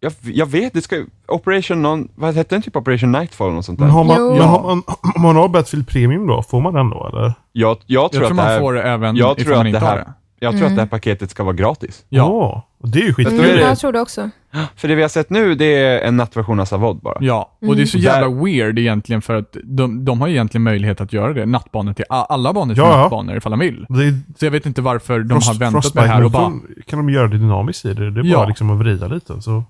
Jag, 0.00 0.12
jag 0.22 0.46
vet, 0.46 0.72
det 0.72 0.82
ska 0.82 1.04
Operation, 1.28 1.82
någon, 1.82 2.08
vad 2.14 2.34
hette 2.34 2.54
den 2.54 2.62
typ 2.62 2.76
Operation 2.76 3.12
Nightfall 3.12 3.46
eller 3.46 3.54
något 3.56 3.64
sånt 3.64 3.78
där? 3.78 3.86
Men 3.86 3.94
har 3.94 4.04
man, 4.04 4.16
Jo. 4.18 4.30
men 4.32 4.42
har 4.48 4.62
man, 4.62 4.82
om 5.16 5.22
man 5.22 5.36
har 5.36 5.48
Battlefield 5.48 5.88
Premium 5.88 6.26
då, 6.26 6.42
får 6.42 6.60
man 6.60 6.74
den 6.74 6.90
då 6.90 7.08
eller? 7.12 7.32
Jag, 7.52 7.76
jag 7.86 7.86
tror, 7.86 7.86
Jag 7.86 8.12
tror 8.12 8.22
att 8.24 8.28
det 8.28 8.34
man 8.34 8.46
här, 8.46 8.60
får 8.60 8.72
det 8.74 8.82
även 8.82 9.16
jag 9.16 9.38
tror 9.38 9.50
man 9.50 9.60
att 9.60 9.66
inte 9.66 9.80
det 9.80 9.86
har 9.86 9.92
här, 9.96 10.04
det. 10.04 10.12
jag 10.40 10.52
tror 10.56 10.66
att 10.66 10.74
det 10.76 10.80
här 10.82 10.88
paketet 10.88 11.30
ska 11.30 11.44
vara 11.44 11.54
gratis. 11.54 12.04
Ja. 12.08 12.64
Och 12.80 12.88
det 12.88 12.98
är 12.98 13.04
ju 13.06 13.12
tror 13.14 13.28
Mm, 13.44 13.58
jag 13.58 13.78
tror 13.78 13.92
det 13.92 14.00
också. 14.00 14.30
För 14.76 14.88
det 14.88 14.94
vi 14.94 15.02
har 15.02 15.08
sett 15.08 15.30
nu, 15.30 15.54
det 15.54 15.64
är 15.76 16.00
en 16.00 16.16
nattversion 16.16 16.60
av 16.60 16.64
Savod 16.64 17.00
bara. 17.00 17.18
Ja, 17.20 17.56
och 17.68 17.76
det 17.76 17.82
är 17.82 17.86
så 17.86 17.98
Mm. 17.98 18.04
jävla 18.04 18.44
weird 18.44 18.78
egentligen 18.78 19.22
för 19.22 19.34
att 19.34 19.56
de, 19.64 20.04
de 20.04 20.20
har 20.20 20.28
ju 20.28 20.34
egentligen 20.34 20.62
möjlighet 20.62 21.00
att 21.00 21.12
göra 21.12 21.32
det. 21.32 21.46
Nattbanor 21.46 21.92
till 21.92 22.04
alla 22.08 22.52
banor 22.52 22.74
till 22.74 22.82
Ja, 22.82 22.90
ja. 22.90 22.96
nattbanor 23.02 23.36
ifall 23.36 23.50
de 23.50 23.60
vill. 23.60 23.86
Det 23.88 24.04
är, 24.04 24.14
Så 24.38 24.44
jag 24.46 24.50
vet 24.50 24.66
inte 24.66 24.82
varför 24.82 25.20
de 25.20 25.28
Frost- 25.40 25.48
har 25.48 25.54
väntat 25.54 25.94
med 25.94 26.04
det 26.04 26.08
här 26.08 26.24
och 26.24 26.30
bara... 26.30 26.52
kan 26.86 26.98
de 26.98 27.10
göra 27.10 27.28
det 27.28 27.38
dynamiskt 27.38 27.84
i 27.84 27.94
det. 27.94 28.10
Det 28.10 28.20
är 28.20 28.24
Ja. 28.24 28.36
bara 28.38 28.46
liksom 28.48 28.70
att 28.70 28.78
vrida 28.78 29.06
lite. 29.08 29.40
Så. 29.42 29.64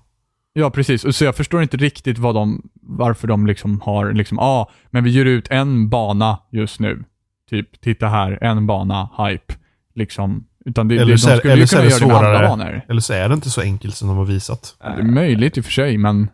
Ja, 0.53 0.69
precis. 0.69 1.03
Och 1.05 1.15
Så 1.15 1.25
jag 1.25 1.35
förstår 1.35 1.61
inte 1.61 1.77
riktigt 1.77 2.17
vad 2.17 2.35
de, 2.35 2.69
varför 2.81 3.27
de 3.27 3.47
liksom 3.47 3.81
har 3.81 4.13
liksom, 4.13 4.37
ja, 4.41 4.43
ah, 4.45 4.71
men 4.89 5.03
vi 5.03 5.09
ger 5.09 5.25
ut 5.25 5.47
en 5.49 5.89
bana 5.89 6.39
just 6.51 6.79
nu. 6.79 7.03
Typ, 7.49 7.81
titta 7.81 8.07
här, 8.07 8.37
en 8.41 8.67
bana, 8.67 9.09
hype. 9.17 9.53
Liksom. 9.95 10.45
Utan 10.65 10.87
det, 10.87 10.95
Eller 10.95 11.05
det, 11.05 11.11
de 11.11 11.17
skulle 11.17 11.53
eller 11.53 11.61
ju 11.61 11.67
så 11.67 11.75
kunna 11.75 11.85
är 11.85 11.89
det 11.89 11.91
göra 11.91 11.99
det 11.99 12.07
med 12.07 12.15
andra 12.15 12.37
svårare. 12.37 12.47
banor. 12.57 12.81
Eller 12.89 13.01
så 13.01 13.13
är 13.13 13.29
det 13.29 13.35
inte 13.35 13.49
så 13.49 13.61
enkelt 13.61 13.95
som 13.95 14.07
de 14.07 14.17
har 14.17 14.25
visat. 14.25 14.75
Det 14.79 14.87
är 14.87 15.03
möjligt 15.03 15.57
i 15.57 15.61
och 15.61 15.65
för 15.65 15.71
sig, 15.71 15.97
men 15.97 16.27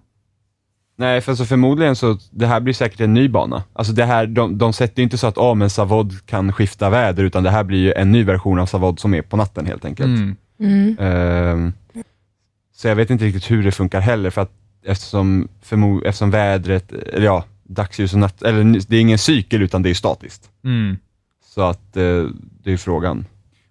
Nej, 0.97 1.21
för 1.21 1.35
så 1.35 1.45
förmodligen 1.45 1.95
så, 1.95 2.17
det 2.31 2.47
här 2.47 2.59
blir 2.59 2.73
säkert 2.73 2.99
en 3.01 3.13
ny 3.13 3.29
bana. 3.29 3.63
Alltså 3.73 3.93
det 3.93 4.05
här, 4.05 4.27
de, 4.27 4.57
de 4.57 4.73
sätter 4.73 4.99
ju 4.99 5.03
inte 5.03 5.17
så 5.17 5.27
att, 5.27 5.37
ja 5.37 5.53
men 5.53 5.69
Savod 5.69 6.25
kan 6.25 6.53
skifta 6.53 6.89
väder, 6.89 7.23
utan 7.23 7.43
det 7.43 7.49
här 7.49 7.63
blir 7.63 7.79
ju 7.79 7.93
en 7.93 8.11
ny 8.11 8.23
version 8.23 8.59
av 8.59 8.65
Savod 8.65 8.99
som 8.99 9.13
är 9.13 9.21
på 9.21 9.37
natten 9.37 9.65
helt 9.65 9.85
enkelt. 9.85 10.07
mm. 10.07 10.35
Mm. 10.59 10.95
Ehm, 10.99 11.73
så 12.75 12.87
jag 12.87 12.95
vet 12.95 13.09
inte 13.09 13.25
riktigt 13.25 13.51
hur 13.51 13.63
det 13.63 13.71
funkar 13.71 13.99
heller, 14.01 14.29
för 14.29 14.41
att 14.41 14.51
eftersom, 14.85 15.47
förmo- 15.65 16.05
eftersom 16.05 16.31
vädret, 16.31 16.91
eller 16.91 17.25
ja, 17.25 17.43
dagsljus 17.63 18.13
och 18.13 18.19
natt, 18.19 18.41
eller 18.43 18.63
det 18.89 18.95
är 18.97 19.01
ingen 19.01 19.17
cykel 19.17 19.61
utan 19.61 19.81
det 19.81 19.89
är 19.89 19.93
statiskt. 19.93 20.49
Mm. 20.63 20.97
Så 21.45 21.61
att 21.61 21.97
eh, 21.97 22.03
det 22.63 22.69
är 22.69 22.71
ju 22.71 22.77
frågan. 22.77 23.25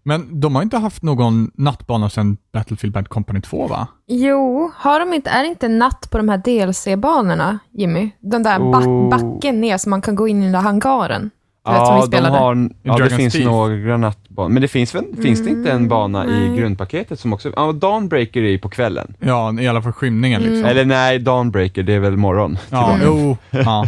Men 0.06 0.40
de 0.40 0.54
har 0.54 0.62
inte 0.62 0.76
haft 0.78 1.02
någon 1.02 1.50
nattbana 1.54 2.10
sedan 2.10 2.36
Battlefield 2.52 2.94
Bad 2.94 3.08
Company 3.08 3.40
2 3.40 3.66
va? 3.66 3.86
Jo, 4.06 4.70
har 4.76 5.00
de 5.00 5.14
inte, 5.14 5.30
är 5.30 5.42
det 5.42 5.48
inte 5.48 5.68
natt 5.68 6.10
på 6.10 6.18
de 6.18 6.28
här 6.28 6.38
DLC-banorna, 6.38 7.58
Jimmy? 7.70 8.10
Den 8.20 8.42
där 8.42 8.58
back, 8.72 8.86
Oh. 8.86 9.08
backen 9.10 9.60
ner 9.60 9.78
så 9.78 9.88
man 9.88 10.02
kan 10.02 10.14
gå 10.14 10.28
in 10.28 10.40
i 10.40 10.44
den 10.44 10.52
där 10.52 10.60
hangaren. 10.60 11.30
Som 11.66 11.74
vi 12.10 12.16
Ja, 12.16 12.22
de 12.22 12.24
har, 12.30 12.70
ja 12.82 12.96
det 12.98 13.04
Dragon's 13.04 13.16
finns 13.16 13.32
Teeth. 13.34 13.46
några 13.46 13.96
nattbanor, 13.96 14.48
men 14.48 14.62
det 14.62 14.68
finns, 14.68 14.94
väl, 14.94 15.04
finns 15.22 15.44
det 15.44 15.50
inte 15.50 15.70
en 15.72 15.88
bana 15.88 16.24
i 16.26 16.48
nej. 16.48 16.58
grundpaketet 16.58 17.20
som 17.20 17.32
också, 17.32 17.52
ja 17.56 17.72
Dawnbreaker 17.72 18.42
är 18.42 18.48
ju 18.50 18.58
på 18.58 18.68
kvällen. 18.68 19.14
Ja, 19.20 19.60
i 19.60 19.68
alla 19.68 19.82
fall 19.82 19.92
skymningen 19.92 20.42
Mm. 20.42 20.52
liksom. 20.54 20.70
Eller 20.70 20.84
nej, 20.84 21.18
Dawnbreaker, 21.18 21.82
det 21.82 21.92
är 21.94 22.00
väl 22.00 22.16
morgon. 22.16 22.58
Ja, 22.70 22.96
jo. 23.04 23.36
Ja. 23.50 23.86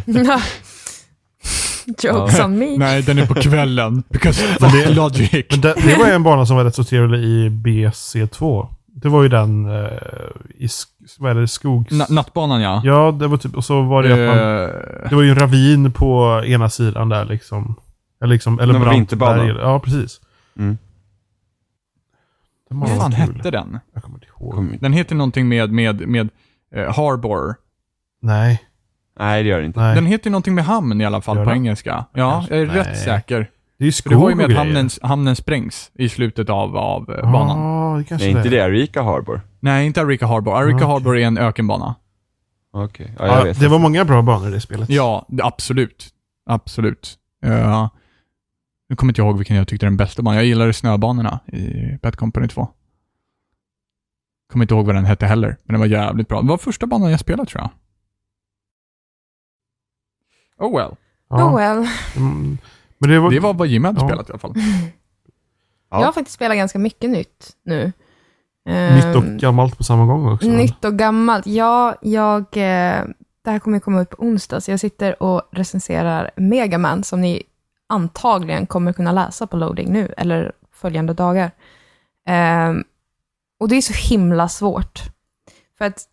Jokes 2.03 2.41
on 2.41 2.59
me. 2.59 2.79
Nej, 2.79 3.03
den 3.03 3.19
är 3.19 3.27
på 3.27 3.35
kvällen. 3.35 4.03
Because 4.09 4.95
logic. 4.95 5.31
Men 5.51 5.61
det, 5.61 5.75
det 5.87 5.97
var 5.99 6.07
ju 6.07 6.13
en 6.13 6.23
bana 6.23 6.47
som 6.47 6.57
var 6.57 6.65
rätt 6.65 6.75
så 6.75 6.85
trevlig 6.85 7.19
i 7.25 7.49
BC2. 7.49 8.69
Det 8.99 9.09
var 9.09 9.23
ju 9.23 9.29
den 9.29 9.67
eh, 9.67 9.91
i 10.55 10.67
sk- 10.67 11.17
vad 11.19 11.31
är 11.31 11.35
det, 11.35 11.49
skogs... 11.49 11.93
Na- 11.93 12.13
nattbanan 12.13 12.61
ja. 12.61 12.81
Ja, 12.85 13.13
det 13.13 13.27
var 13.27 13.37
typ, 13.37 13.57
och 13.57 13.65
så 13.65 13.83
var 13.83 14.03
det 14.03 14.13
att 14.13 14.37
man, 14.37 14.45
Eh, 14.45 15.09
Det 15.11 15.15
var 15.17 15.23
ju 15.23 15.31
en 15.31 15.39
ravin 15.39 15.93
på 15.93 16.43
ena 16.47 16.69
sidan 16.71 17.09
där 17.09 17.25
liksom. 17.25 17.75
Eller, 18.21 18.35
liksom, 18.35 18.59
eller 18.61 18.79
brant 18.79 19.13
berg. 19.13 19.49
Ja, 19.49 19.81
precis. 19.81 20.21
Mm. 20.59 20.79
Vad 22.71 22.91
fan 22.91 23.13
hette 23.13 23.51
den? 23.51 23.79
Jag 23.95 24.03
kommer 24.03 24.17
inte 24.17 24.27
ihåg. 24.27 24.55
Kom, 24.55 24.73
Den 24.81 24.93
heter 24.93 25.15
någonting 25.15 25.49
med, 25.49 25.73
med, 25.73 26.09
med 26.09 26.29
eh, 26.75 26.95
Harbor. 26.97 27.55
Nej. 28.23 28.63
nej, 29.19 29.43
det 29.43 29.49
gör 29.49 29.61
det 29.61 29.67
inte. 29.67 29.81
Nej. 29.81 29.95
Den 29.95 30.07
heter 30.07 30.31
någonting 30.31 30.55
med 30.55 30.65
hamn 30.65 31.01
i 31.01 31.05
alla 31.05 31.21
fall 31.21 31.37
Gör 31.37 31.45
på 31.45 31.51
engelska. 31.51 32.05
Ja, 32.13 32.47
jag 32.51 32.59
är 32.59 32.67
Nej. 32.67 32.77
rätt 32.77 32.99
säker. 32.99 33.51
Det 33.79 33.85
är 33.85 33.87
ju 33.87 33.93
skog 33.93 34.13
det 34.13 34.17
var 34.17 34.29
ju 34.31 34.35
med 34.35 34.47
att 34.47 34.57
hamnen, 34.57 34.89
hamnen 35.03 35.37
sprängs 35.37 35.91
i 35.95 36.09
slutet 36.09 36.51
av, 36.51 36.77
av 36.77 37.11
eh, 37.11 37.33
banan. 37.33 37.99
Det 37.99 38.05
kanske 38.05 38.27
är 38.27 38.31
inte 38.31 38.49
det 38.49 38.61
Arika 38.61 39.03
Harbor? 39.03 39.41
Nej, 39.61 39.87
inte 39.87 40.01
Arika 40.01 40.27
Harbor. 40.27 40.57
Arika 40.57 40.77
Okej. 40.77 40.87
Harbor 40.87 41.19
är 41.19 41.27
en 41.27 41.39
ökenbana. 41.39 41.95
Okej, 42.73 43.15
ja, 43.19 43.27
jag 43.27 43.39
Ja, 43.39 43.45
vet. 43.45 43.61
det 43.61 43.69
var 43.69 43.79
många 43.79 44.05
bra 44.05 44.23
banor 44.23 44.49
i 44.49 44.51
det 44.51 44.61
spelet. 44.61 44.91
Ja, 44.91 45.27
det- 45.29 45.45
absolut. 45.45 46.09
Absolut. 46.51 47.19
Uh, 47.47 47.89
nu 48.89 48.97
kommer 48.97 49.11
inte 49.11 49.21
jag 49.21 49.29
ihåg 49.29 49.37
vilken 49.39 49.57
jag 49.57 49.69
tyckte 49.69 49.87
den 49.87 49.97
bästa 49.97 50.23
banan. 50.23 50.37
Jag 50.37 50.45
gillade 50.47 50.73
snöbanorna 50.73 51.41
i 51.47 51.73
Bad 52.03 52.17
Company 52.17 52.49
2. 52.49 52.69
Kommer 54.53 54.65
inte 54.65 54.75
ihåg 54.75 54.87
vad 54.87 54.95
den 54.95 55.05
hette 55.05 55.27
heller, 55.27 55.57
men 55.65 55.73
den 55.75 55.81
var 55.81 55.87
jävligt 55.87 56.29
bra. 56.29 56.43
Det 56.43 56.49
var 56.49 56.59
första 56.59 56.87
banan 56.87 57.11
jag 57.11 57.21
spelade 57.21 57.51
tror 57.51 57.63
jag. 57.63 57.71
Oh 60.59 60.77
well. 60.79 60.97
Ja. 61.29 61.45
Oh 61.45 61.57
well. 61.57 61.89
Mm, 62.17 62.59
Men 62.99 63.11
det 63.11 63.19
var... 63.21 63.31
Det 63.31 63.41
var 63.41 63.55
vad 63.55 63.67
Jimmy 63.69 63.87
hade 63.87 64.01
Ja. 64.01 64.09
spelat 64.09 64.29
i 64.29 64.33
alla 64.33 64.39
fall. 64.39 64.53
Ja. 64.57 64.63
Jag 66.01 66.07
har 66.07 66.13
faktiskt 66.13 66.35
spelat 66.35 66.57
ganska 66.57 66.79
mycket 66.79 67.11
nytt 67.11 67.57
nu. 67.65 67.85
nytt 67.85 69.17
och 69.17 69.25
Ehm, 69.25 69.39
gammalt 69.39 69.79
på 69.79 69.85
samma 69.85 70.07
gång 70.07 70.33
också. 70.33 70.49
Nytt 70.49 70.85
och 70.85 70.99
gammalt. 70.99 71.47
Ja, 71.47 71.95
jag... 72.03 72.41
Eh, 72.43 73.05
det 73.45 73.51
här 73.51 73.59
kommer 73.59 73.81
komma 73.81 74.03
ut 74.03 74.11
på 74.11 74.23
onsdag, 74.23 74.61
så 74.61 74.71
jag 74.71 74.81
sitter 74.81 75.23
och 75.23 75.43
recenserar 75.53 76.31
Megaman, 76.37 77.05
som 77.05 77.21
ni 77.21 77.43
antagligen 77.89 78.67
kommer 78.67 78.93
kunna 78.93 79.13
läsa 79.13 79.47
på 79.47 79.57
loading 79.57 79.93
nu, 79.93 80.15
eller 80.17 80.53
följande 80.73 81.13
dagar. 81.13 81.51
Ehm, 82.29 82.85
och 83.61 83.69
det 83.69 83.77
är 83.77 83.81
så 83.83 83.93
himla 84.15 84.49
svårt. 84.49 85.03
För 85.79 85.85
att 85.85 86.05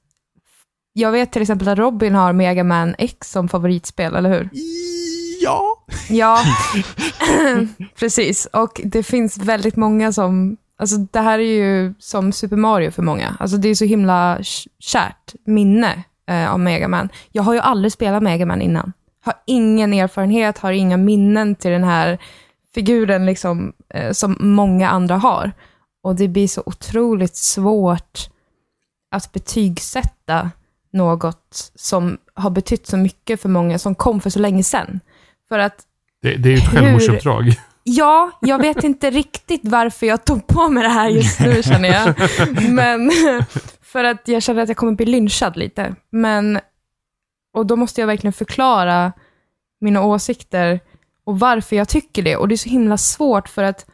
jag 0.93 1.11
vet 1.11 1.31
till 1.31 1.41
exempel 1.41 1.67
att 1.67 1.77
Robin 1.77 2.15
har 2.15 2.33
Megaman 2.33 2.95
X 2.97 3.31
som 3.31 3.47
favoritspel, 3.49 4.15
eller 4.15 4.29
hur? 4.29 4.49
Ja. 5.43 5.85
Ja, 6.09 6.39
precis. 7.99 8.45
Och 8.45 8.81
det 8.83 9.03
finns 9.03 9.37
väldigt 9.37 9.75
många 9.75 10.13
som... 10.13 10.57
Alltså 10.77 10.97
det 10.97 11.19
här 11.19 11.39
är 11.39 11.43
ju 11.43 11.93
som 11.99 12.31
Super 12.31 12.55
Mario 12.55 12.91
för 12.91 13.01
många. 13.01 13.37
Alltså 13.39 13.57
det 13.57 13.69
är 13.69 13.75
så 13.75 13.85
himla 13.85 14.39
kärt 14.79 15.35
minne 15.45 16.03
eh, 16.27 16.53
av 16.53 16.59
Mega 16.59 16.87
Man. 16.87 17.09
Jag 17.31 17.43
har 17.43 17.53
ju 17.53 17.59
aldrig 17.59 17.91
spelat 17.91 18.23
Mega 18.23 18.45
Man 18.45 18.61
innan. 18.61 18.93
Har 19.25 19.33
ingen 19.45 19.93
erfarenhet, 19.93 20.57
har 20.57 20.71
inga 20.71 20.97
minnen 20.97 21.55
till 21.55 21.71
den 21.71 21.83
här 21.83 22.17
figuren 22.75 23.25
liksom, 23.25 23.73
eh, 23.89 24.11
som 24.11 24.37
många 24.39 24.89
andra 24.89 25.15
har. 25.15 25.51
Och 26.03 26.15
det 26.15 26.27
blir 26.27 26.47
så 26.47 26.63
otroligt 26.65 27.35
svårt 27.35 28.29
att 29.11 29.31
betygsätta 29.31 30.51
något 30.93 31.71
som 31.75 32.17
har 32.33 32.49
betytt 32.49 32.87
så 32.87 32.97
mycket 32.97 33.41
för 33.41 33.49
många, 33.49 33.79
som 33.79 33.95
kom 33.95 34.21
för 34.21 34.29
så 34.29 34.39
länge 34.39 34.63
sedan. 34.63 34.99
För 35.53 35.59
att 35.59 35.83
Det, 36.21 36.35
det 36.35 36.49
är 36.49 36.51
ju 36.51 36.57
ett 36.57 36.63
Hur- 36.73 36.79
självmordsuppdrag. 36.79 37.55
Ja, 37.83 38.31
jag 38.41 38.59
vet 38.59 38.83
inte 38.83 39.11
riktigt 39.11 39.61
varför 39.63 40.05
jag 40.05 40.25
tog 40.25 40.47
på 40.47 40.69
mig 40.69 40.83
det 40.83 40.89
här 40.89 41.09
just 41.09 41.39
nu 41.39 41.63
känner 41.63 41.89
jag. 41.89 42.15
Men 42.69 43.11
för 43.81 44.03
att 44.03 44.27
jag 44.27 44.43
känner 44.43 44.61
att 44.61 44.67
jag 44.69 44.77
kommer 44.77 44.91
bli 44.93 45.05
lynchad 45.05 45.57
lite. 45.57 45.95
Men, 46.09 46.59
och 47.53 47.65
då 47.65 47.75
måste 47.75 48.01
jag 48.01 48.07
verkligen 48.07 48.33
förklara 48.33 49.11
mina 49.81 50.01
åsikter 50.03 50.79
och 51.25 51.39
varför 51.39 51.75
jag 51.75 51.89
tycker 51.89 52.23
det. 52.23 52.35
Och 52.37 52.47
det 52.47 52.55
är 52.55 52.57
så 52.57 52.69
himla 52.69 52.97
svårt 52.97 53.49
för 53.49 53.63
att 53.63 53.85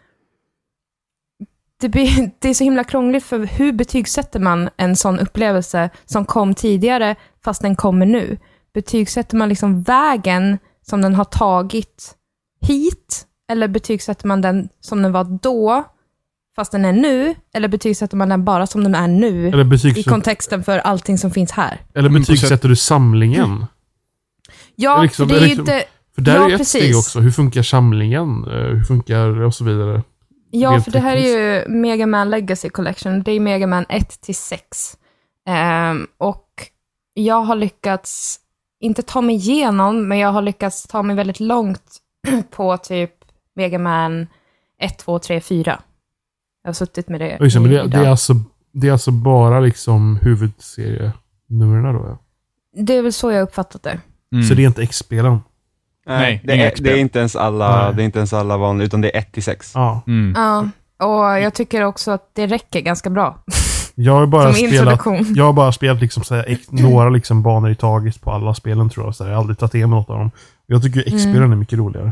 det, 1.82 1.90
blir, 1.90 2.32
det 2.40 2.50
är 2.50 2.54
så 2.54 2.64
himla 2.64 2.84
krångligt 2.84 3.24
för 3.26 3.40
hur 3.40 3.72
betygsätter 3.72 4.40
man 4.40 4.70
en 4.78 4.96
sån 4.96 5.20
upplevelse 5.20 5.90
som 6.06 6.26
kom 6.26 6.56
tidigare 6.56 7.16
fast 7.44 7.62
den 7.62 7.76
kommer 7.76 8.06
nu? 8.06 8.38
Betygsätter 8.74 9.38
man 9.38 9.50
liksom 9.50 9.82
vägen 9.82 10.58
som 10.90 11.02
den 11.02 11.16
har 11.16 11.26
tagit 11.26 12.16
hit? 12.62 13.26
Eller 13.52 13.68
betygsätter 13.68 14.28
man 14.28 14.42
den 14.42 14.70
som 14.80 15.02
den 15.02 15.12
var 15.12 15.24
då, 15.42 15.84
fast 16.56 16.72
den 16.72 16.86
är 16.86 16.94
nu, 16.94 17.36
eller 17.54 17.68
betygsätter 17.68 18.18
man 18.18 18.30
den 18.30 18.46
bara 18.46 18.68
som 18.68 18.84
den 18.84 18.96
är 18.96 19.08
nu, 19.08 19.48
Eller, 19.48 19.62
i 19.62 19.64
betygsätter, 19.66 20.10
kontexten 20.12 20.64
för 20.64 20.80
allting 20.80 21.18
som 21.18 21.32
finns 21.32 21.52
här? 21.52 21.82
eller 21.96 22.10
Mm, 22.10 22.22
betygsätter 22.22 22.70
du 22.70 22.76
samlingen? 22.76 23.66
Ja, 24.76 25.02
Liksom- 25.02 25.30
för 25.30 25.36
det 25.36 25.40
är 25.40 25.44
ju 25.44 25.48
liksom- 25.48 25.62
inte... 25.62 25.84
För 26.16 26.22
där 26.22 26.36
Ja, 26.36 26.44
är 26.46 26.48
ju 26.48 26.54
ett 26.54 26.60
precis. 26.60 26.82
steg 26.84 26.98
också. 26.98 27.20
Hur 27.20 27.32
funkar 27.32 27.62
samlingen? 27.64 28.44
Eh, 28.48 28.52
Hur 28.76 28.84
funkar 28.84 29.42
och 29.42 29.54
så 29.56 29.64
vidare. 29.64 30.04
Ja, 30.52 30.72
rent 30.72 30.84
för 30.84 30.92
det 30.92 31.00
här 31.00 31.16
är 31.16 31.28
ju 31.38 31.68
Mega 31.70 32.08
Man 32.08 32.30
Legacy 32.30 32.70
Collection. 32.70 33.24
Det 33.24 33.32
är 33.32 33.40
Mega 33.40 33.68
Man 33.68 33.86
1 33.90 34.22
till 34.22 34.36
6. 34.36 34.98
Ehm, 35.48 36.08
och 36.18 36.48
jag 37.14 37.42
har 37.42 37.56
lyckats, 37.56 38.40
inte 38.80 39.02
ta 39.02 39.22
mig 39.22 39.36
igenom, 39.36 40.08
men 40.08 40.18
jag 40.18 40.32
har 40.32 40.42
lyckats 40.42 40.84
ta 40.84 41.04
mig 41.04 41.16
väldigt 41.16 41.40
långt 41.40 41.98
på 42.50 42.78
typ 42.78 43.12
Mega 43.56 43.80
Man 43.80 44.28
1, 44.82 44.98
2, 44.98 45.20
3, 45.20 45.42
4. 45.42 45.82
Jag 46.64 46.70
har 46.70 46.74
suttit 46.74 47.10
med 47.10 47.22
det 47.22 47.38
Just, 47.42 47.56
det, 47.56 47.60
men 47.60 47.72
det, 47.72 47.88
det, 47.88 47.98
är 47.98 48.10
alltså, 48.10 48.34
det 48.72 48.88
är 48.88 48.92
alltså 48.92 49.12
bara 49.12 49.60
liksom 49.60 50.20
huvudserienumren 50.22 51.94
då? 51.94 52.06
Ja. 52.08 52.18
Det 52.84 52.94
är 52.94 53.02
väl 53.02 53.14
så 53.14 53.32
jag 53.32 53.42
uppfattat 53.42 53.84
det. 53.84 54.00
Mm. 54.32 54.44
Så 54.44 54.54
det 54.54 54.64
är 54.64 54.68
inte 54.68 54.84
X-spelen? 54.84 55.40
Nej, 56.06 56.42
det, 56.44 56.54
är, 56.54 56.74
det 56.78 56.92
är 56.92 56.98
inte 56.98 57.20
ens 57.20 57.36
alla, 57.36 57.86
Nej. 57.86 57.96
det 57.96 58.04
är 58.04 58.06
inte 58.06 58.20
ens 58.20 58.34
alla 58.34 58.58
vanliga, 58.58 58.86
utan 58.86 59.02
det 59.02 59.16
är 59.16 59.20
1 59.20 59.32
till 59.32 59.44
6. 59.44 59.72
Ja. 59.76 60.02
Mm. 60.08 60.34
Ja, 60.36 60.70
och 61.06 61.40
jag 61.40 61.54
tycker 61.54 61.84
också 61.84 62.12
att 62.12 62.30
det 62.34 62.48
räcker 62.48 62.82
ganska 62.82 63.10
bra 63.10 63.44
Jag 64.02 64.14
har 64.14 64.26
bara 64.26 64.54
som 64.54 64.68
spelat, 64.68 65.06
jag 65.36 65.46
har 65.46 65.54
bara 65.54 65.72
spelat 65.72 66.02
liksom 66.02 66.24
så 66.24 66.36
här, 66.36 66.58
några 66.70 67.10
liksom 67.10 67.44
banor 67.44 67.70
i 67.70 67.76
taget 67.76 68.22
på 68.22 68.32
alla 68.32 68.54
spelen 68.54 68.90
tror 68.90 69.06
jag. 69.06 69.16
Så 69.16 69.24
här, 69.24 69.32
jag 69.32 69.38
har 69.38 69.42
aldrig 69.42 69.58
tagit 69.58 69.74
igenom 69.76 69.92
något 70.00 70.10
av 70.10 70.18
dem. 70.18 70.32
Jag 70.68 70.84
tycker 70.84 71.02
Mm. 71.02 71.16
X-spelen 71.16 71.52
är 71.52 71.56
mycket 71.56 71.80
roligare. 71.80 72.12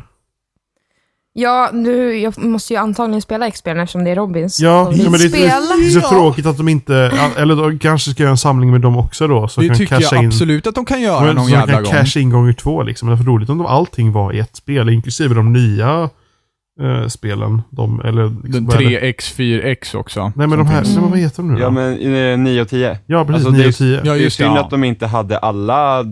Ja, 1.34 1.70
nu, 1.74 2.14
jag 2.18 2.38
måste 2.38 2.74
ju 2.74 2.80
antagligen 2.80 3.22
spela 3.22 3.48
X-spelen 3.48 3.80
eftersom 3.84 4.04
det 4.04 4.12
är 4.12 4.16
Robins 4.16 4.60
Ja, 4.60 4.92
ja, 4.94 5.10
men 5.10 5.20
det, 5.20 5.26
är- 5.26 5.30
det 5.32 5.88
är 5.98 6.02
så 6.02 6.10
tråkigt 6.10 6.46
att 6.46 6.58
de 6.58 6.68
inte... 6.68 7.12
Eller 7.38 7.56
de 7.56 7.80
kanske 7.80 8.12
ska 8.12 8.24
göra 8.24 8.32
en 8.32 8.38
samling 8.38 8.72
med 8.72 8.82
dem 8.82 8.98
också 8.98 9.28
då. 9.28 9.48
Så 9.48 9.62
Det 9.62 9.68
kan 9.68 9.78
tycker 9.78 10.02
jag 10.02 10.20
in, 10.24 10.28
absolut 10.28 10.68
att 10.68 10.76
de 10.76 10.86
kan 10.86 11.02
göra 11.02 11.26
Men 11.26 11.36
någon 11.36 11.46
så 11.46 11.52
de 11.52 11.58
jävla 11.58 11.74
kan 11.74 11.84
gång. 11.84 11.92
casha 11.94 12.20
in 12.20 12.30
gånger 12.30 12.54
två 12.54 12.84
liksom. 12.84 13.08
Det 13.10 13.16
är 13.16 13.18
för 13.18 13.24
roligt 13.24 13.50
om 13.50 13.58
de 13.58 13.68
allting 13.68 14.12
var 14.12 14.34
i 14.34 14.40
ett 14.40 14.56
spel, 14.56 14.90
inklusive 14.90 15.36
de 15.36 15.54
nya 15.54 16.10
eh, 16.82 17.08
spelen. 17.08 17.62
De, 17.70 18.02
eller, 18.02 18.24
liksom, 18.30 18.52
Den 18.52 18.66
vad 18.66 18.76
är 18.82 18.90
det? 18.90 19.00
3X, 19.02 19.36
4X 19.36 19.96
också. 19.96 20.32
Nej 20.36 20.48
men 20.48 20.58
de 20.58 20.68
här, 20.68 20.82
nej, 20.84 20.96
men 21.02 21.10
vad 21.10 21.20
heter 21.20 21.38
de 21.38 21.48
nu 21.54 21.60
då? 21.60 21.66
Ja, 21.66 21.70
men 21.70 22.16
eh, 22.34 22.38
9 22.38 22.62
och 22.62 22.70
10. 22.70 23.00
Ja, 23.06 23.26
precis. 23.26 23.46
Alltså, 23.48 23.52
det 23.52 23.58
9 23.58 23.66
är- 23.66 23.70
och 23.70 23.76
10. 23.76 23.98
Ja, 23.98 24.04
det 24.04 24.10
är 24.20 24.24
just 24.24 24.38
det. 24.38 24.44
synd 24.44 24.58
Ja. 24.58 24.62
att 24.64 24.70
de 24.70 24.84
inte 24.84 25.08
hade 25.08 25.38
alla 25.38 26.00
eh, 26.00 26.06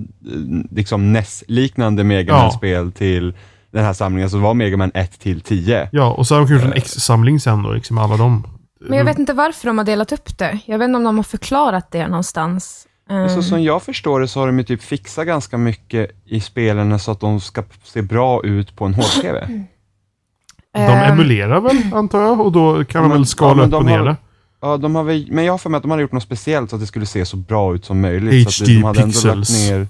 liksom 0.72 1.14
NES-liknande 1.14 2.04
Mega 2.04 2.50
Ja. 2.62 2.92
Till 2.96 3.34
den 3.72 3.86
här 3.86 3.94
samlingen, 3.94 4.30
så 4.30 4.38
var 4.38 4.54
Mega 4.54 4.78
Man 4.78 4.92
1 4.94 5.20
till 5.20 5.42
10 5.42 5.90
Ja, 5.92 6.12
och 6.12 6.28
så 6.28 6.36
har 6.36 6.46
de 6.46 6.54
gjort 6.54 6.64
en 6.64 6.72
Eh. 6.72 6.78
X-samling 6.78 7.40
sen 7.40 7.64
då, 7.64 7.72
liksom 7.74 7.98
alla 7.98 8.18
dem. 8.18 8.48
Men 8.90 8.98
jag 8.98 9.06
vet 9.06 9.20
inte 9.20 9.34
varför 9.34 9.68
de 9.68 9.78
har 9.78 9.86
delat 9.86 10.12
upp 10.12 10.38
det. 10.38 10.60
Jag 10.66 10.78
vet 10.80 10.86
inte 10.86 10.98
om 10.98 11.04
de 11.04 11.16
har 11.16 11.24
förklarat 11.24 11.92
det 11.92 12.08
någonstans. 12.08 12.88
Men 13.10 13.30
Så 13.30 13.44
som 13.44 13.64
jag 13.64 13.84
förstår 13.84 14.20
det 14.20 14.28
så 14.28 14.40
har 14.40 14.48
de 14.48 14.58
ju 14.58 14.64
typ 14.66 14.84
fixat 14.84 15.26
ganska 15.28 15.58
mycket 15.58 16.12
i 16.26 16.40
spelen 16.42 17.00
så 17.00 17.12
att 17.12 17.20
de 17.20 17.40
ska 17.40 17.64
se 17.84 18.02
bra 18.02 18.42
ut 18.46 18.76
på 18.76 18.86
en 18.86 18.94
HD-TV. 18.94 19.48
De 20.76 20.82
ehm, 20.82 21.12
emulerar 21.14 21.62
väl, 21.62 21.78
antar 21.94 22.22
jag, 22.22 22.42
och 22.42 22.52
då 22.52 22.84
kan 22.86 23.04
de 23.04 23.12
väl 23.12 23.26
skala 23.26 23.62
ja, 23.64 23.68
upp 23.68 23.74
och 23.74 23.86
ner 23.86 24.04
det. 24.04 24.16
Ja, 24.62 24.78
de 24.78 24.96
har 24.96 25.04
väl, 25.04 25.28
men 25.32 25.46
jag 25.46 25.54
har 25.54 25.58
för 25.58 25.70
mig 25.70 25.78
att 25.78 25.82
de 25.84 25.92
hade 25.92 26.02
gjort 26.04 26.12
något 26.12 26.24
speciellt 26.24 26.70
så 26.70 26.76
att 26.76 26.82
det 26.82 26.88
skulle 26.88 27.06
se 27.06 27.26
så 27.26 27.38
bra 27.38 27.76
ut 27.76 27.86
som 27.86 28.02
möjligt. 28.02 28.52
så 28.52 28.64
att 28.64 28.70
HD 28.70 28.76
de 28.80 28.84
hade 28.84 29.00
ändå 29.02 29.12
pixels. 29.14 29.50
lagt 29.70 29.72
ner... 29.72 29.88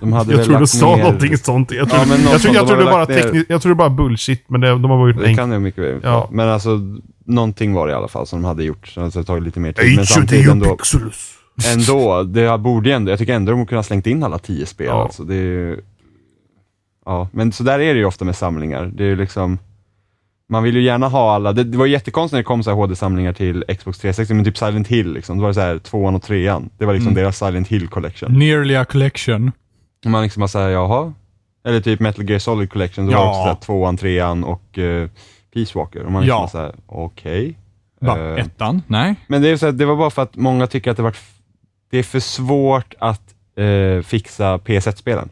De 0.00 0.12
hade 0.12 0.32
Jag 0.36 0.44
tror 0.44 0.58
du 0.58 0.66
sa 0.66 0.96
ner, 0.96 1.02
någonting 1.02 1.38
sånt. 1.38 1.70
Jag 1.72 1.88
Ja, 1.88 1.90
tror, 1.90 2.06
men 2.06 2.20
något 2.20 2.32
jag 2.32 2.40
tror, 2.42 2.52
sånt. 2.52 2.54
jag 2.54 2.66
tror 2.66 2.76
det 2.76 2.82
hade 2.84 2.92
bara 2.92 3.06
tekniskt, 3.06 3.50
jag 3.50 3.62
tror 3.62 3.70
det 3.70 3.76
bara 3.76 3.90
bullshit, 3.90 4.44
men 4.48 4.60
det, 4.60 4.68
de 4.68 4.84
har 4.90 4.98
varit 4.98 5.16
Det 5.16 5.22
enkelt. 5.22 5.38
kan 5.38 5.50
det 5.50 5.58
mycket 5.58 5.84
väl 5.84 6.00
Ja. 6.02 6.08
ja. 6.10 6.28
Men 6.32 6.48
alltså, 6.48 6.80
någonting 7.24 7.72
var 7.74 7.86
det 7.86 7.92
i 7.92 7.96
alla 7.96 8.08
fall 8.08 8.26
som 8.26 8.42
de 8.42 8.48
hade 8.48 8.64
gjort. 8.64 8.88
Så 8.88 9.00
det 9.00 9.14
har 9.14 9.22
tagit 9.22 9.44
lite 9.44 9.60
mer 9.60 9.72
tid. 9.72 9.96
Men 9.96 10.06
samtidigt 10.06 10.50
ändå, 10.50 10.76
pixels. 10.76 11.34
ändå, 11.72 12.22
det 12.22 12.58
borde 12.58 12.88
ju 12.88 12.94
ändå, 12.94 13.10
jag 13.12 13.18
tycker 13.18 13.34
ändå 13.34 13.52
de 13.52 13.66
kunde 13.66 13.78
ha 13.78 13.82
slängt 13.82 14.06
in 14.06 14.22
alla 14.22 14.38
tio 14.38 14.66
spel. 14.66 14.86
Ja. 14.86 15.02
Alltså, 15.02 15.22
det 15.24 15.34
är, 15.34 15.80
ja, 17.06 17.28
men 17.32 17.52
så 17.52 17.62
där 17.62 17.78
är 17.80 17.94
det 17.94 17.98
ju 18.00 18.04
ofta 18.04 18.24
med 18.24 18.36
samlingar. 18.36 18.90
Det 18.94 19.04
är 19.04 19.08
ju 19.08 19.16
liksom, 19.16 19.58
man 20.50 20.62
vill 20.62 20.76
ju 20.76 20.82
gärna 20.82 21.08
ha 21.08 21.34
alla, 21.34 21.52
det, 21.52 21.64
det 21.64 21.78
var 21.78 21.86
jättekonstigt 21.86 22.32
när 22.32 22.38
det 22.38 22.44
kom 22.44 22.62
så 22.62 22.70
här 22.70 22.76
HD-samlingar 22.76 23.32
till 23.32 23.64
Xbox 23.78 23.98
360, 23.98 24.34
men 24.34 24.44
typ 24.44 24.58
Silent 24.58 24.88
Hill, 24.88 25.12
liksom. 25.12 25.38
det 25.38 25.42
var 25.44 25.52
så 25.52 25.60
här 25.60 25.78
tvåan 25.78 26.14
och 26.14 26.22
trean. 26.22 26.70
Det 26.78 26.86
var 26.86 26.92
liksom 26.94 27.10
Mm. 27.12 27.22
deras 27.22 27.38
Silent 27.38 27.68
Hill 27.68 27.88
Collection. 27.88 28.38
Nearly 28.38 28.74
a 28.76 28.84
collection. 28.84 29.52
Och 30.04 30.10
man 30.10 30.22
liksom 30.22 30.40
bara 30.40 30.48
såhär, 30.48 30.68
jaha? 30.68 31.12
Eller 31.64 31.80
typ 31.80 32.00
Metal 32.00 32.28
Gear 32.30 32.38
Solid 32.38 32.70
Collection, 32.70 33.06
det 33.06 33.14
var 33.16 33.22
Ja. 33.22 33.28
också 33.30 33.42
så 33.42 33.48
här, 33.48 33.54
tvåan, 33.54 33.96
trean 33.96 34.44
och 34.44 34.78
uh, 34.78 35.08
Peace 35.54 35.78
Walker. 35.78 36.02
Och 36.04 36.12
man 36.12 36.22
liksom 36.22 36.36
Ja. 36.36 36.40
bara 36.42 36.48
såhär, 36.48 36.74
okej. 36.86 37.58
Va, 38.00 38.18
Eh, 38.18 38.44
ettan? 38.44 38.82
Nej. 38.86 39.14
men 39.28 39.42
det, 39.42 39.48
är 39.48 39.56
så 39.56 39.66
att 39.66 39.78
det 39.78 39.84
var 39.86 39.96
bara 39.96 40.10
för 40.10 40.22
att 40.22 40.36
många 40.36 40.66
tycker 40.66 40.90
att 40.90 40.96
det, 40.96 41.02
var, 41.02 41.16
det 41.90 41.98
är 41.98 42.02
för 42.02 42.20
svårt 42.20 42.94
att 42.98 43.34
eh, 43.56 44.02
fixa 44.02 44.58
PS1-spelen, 44.58 45.28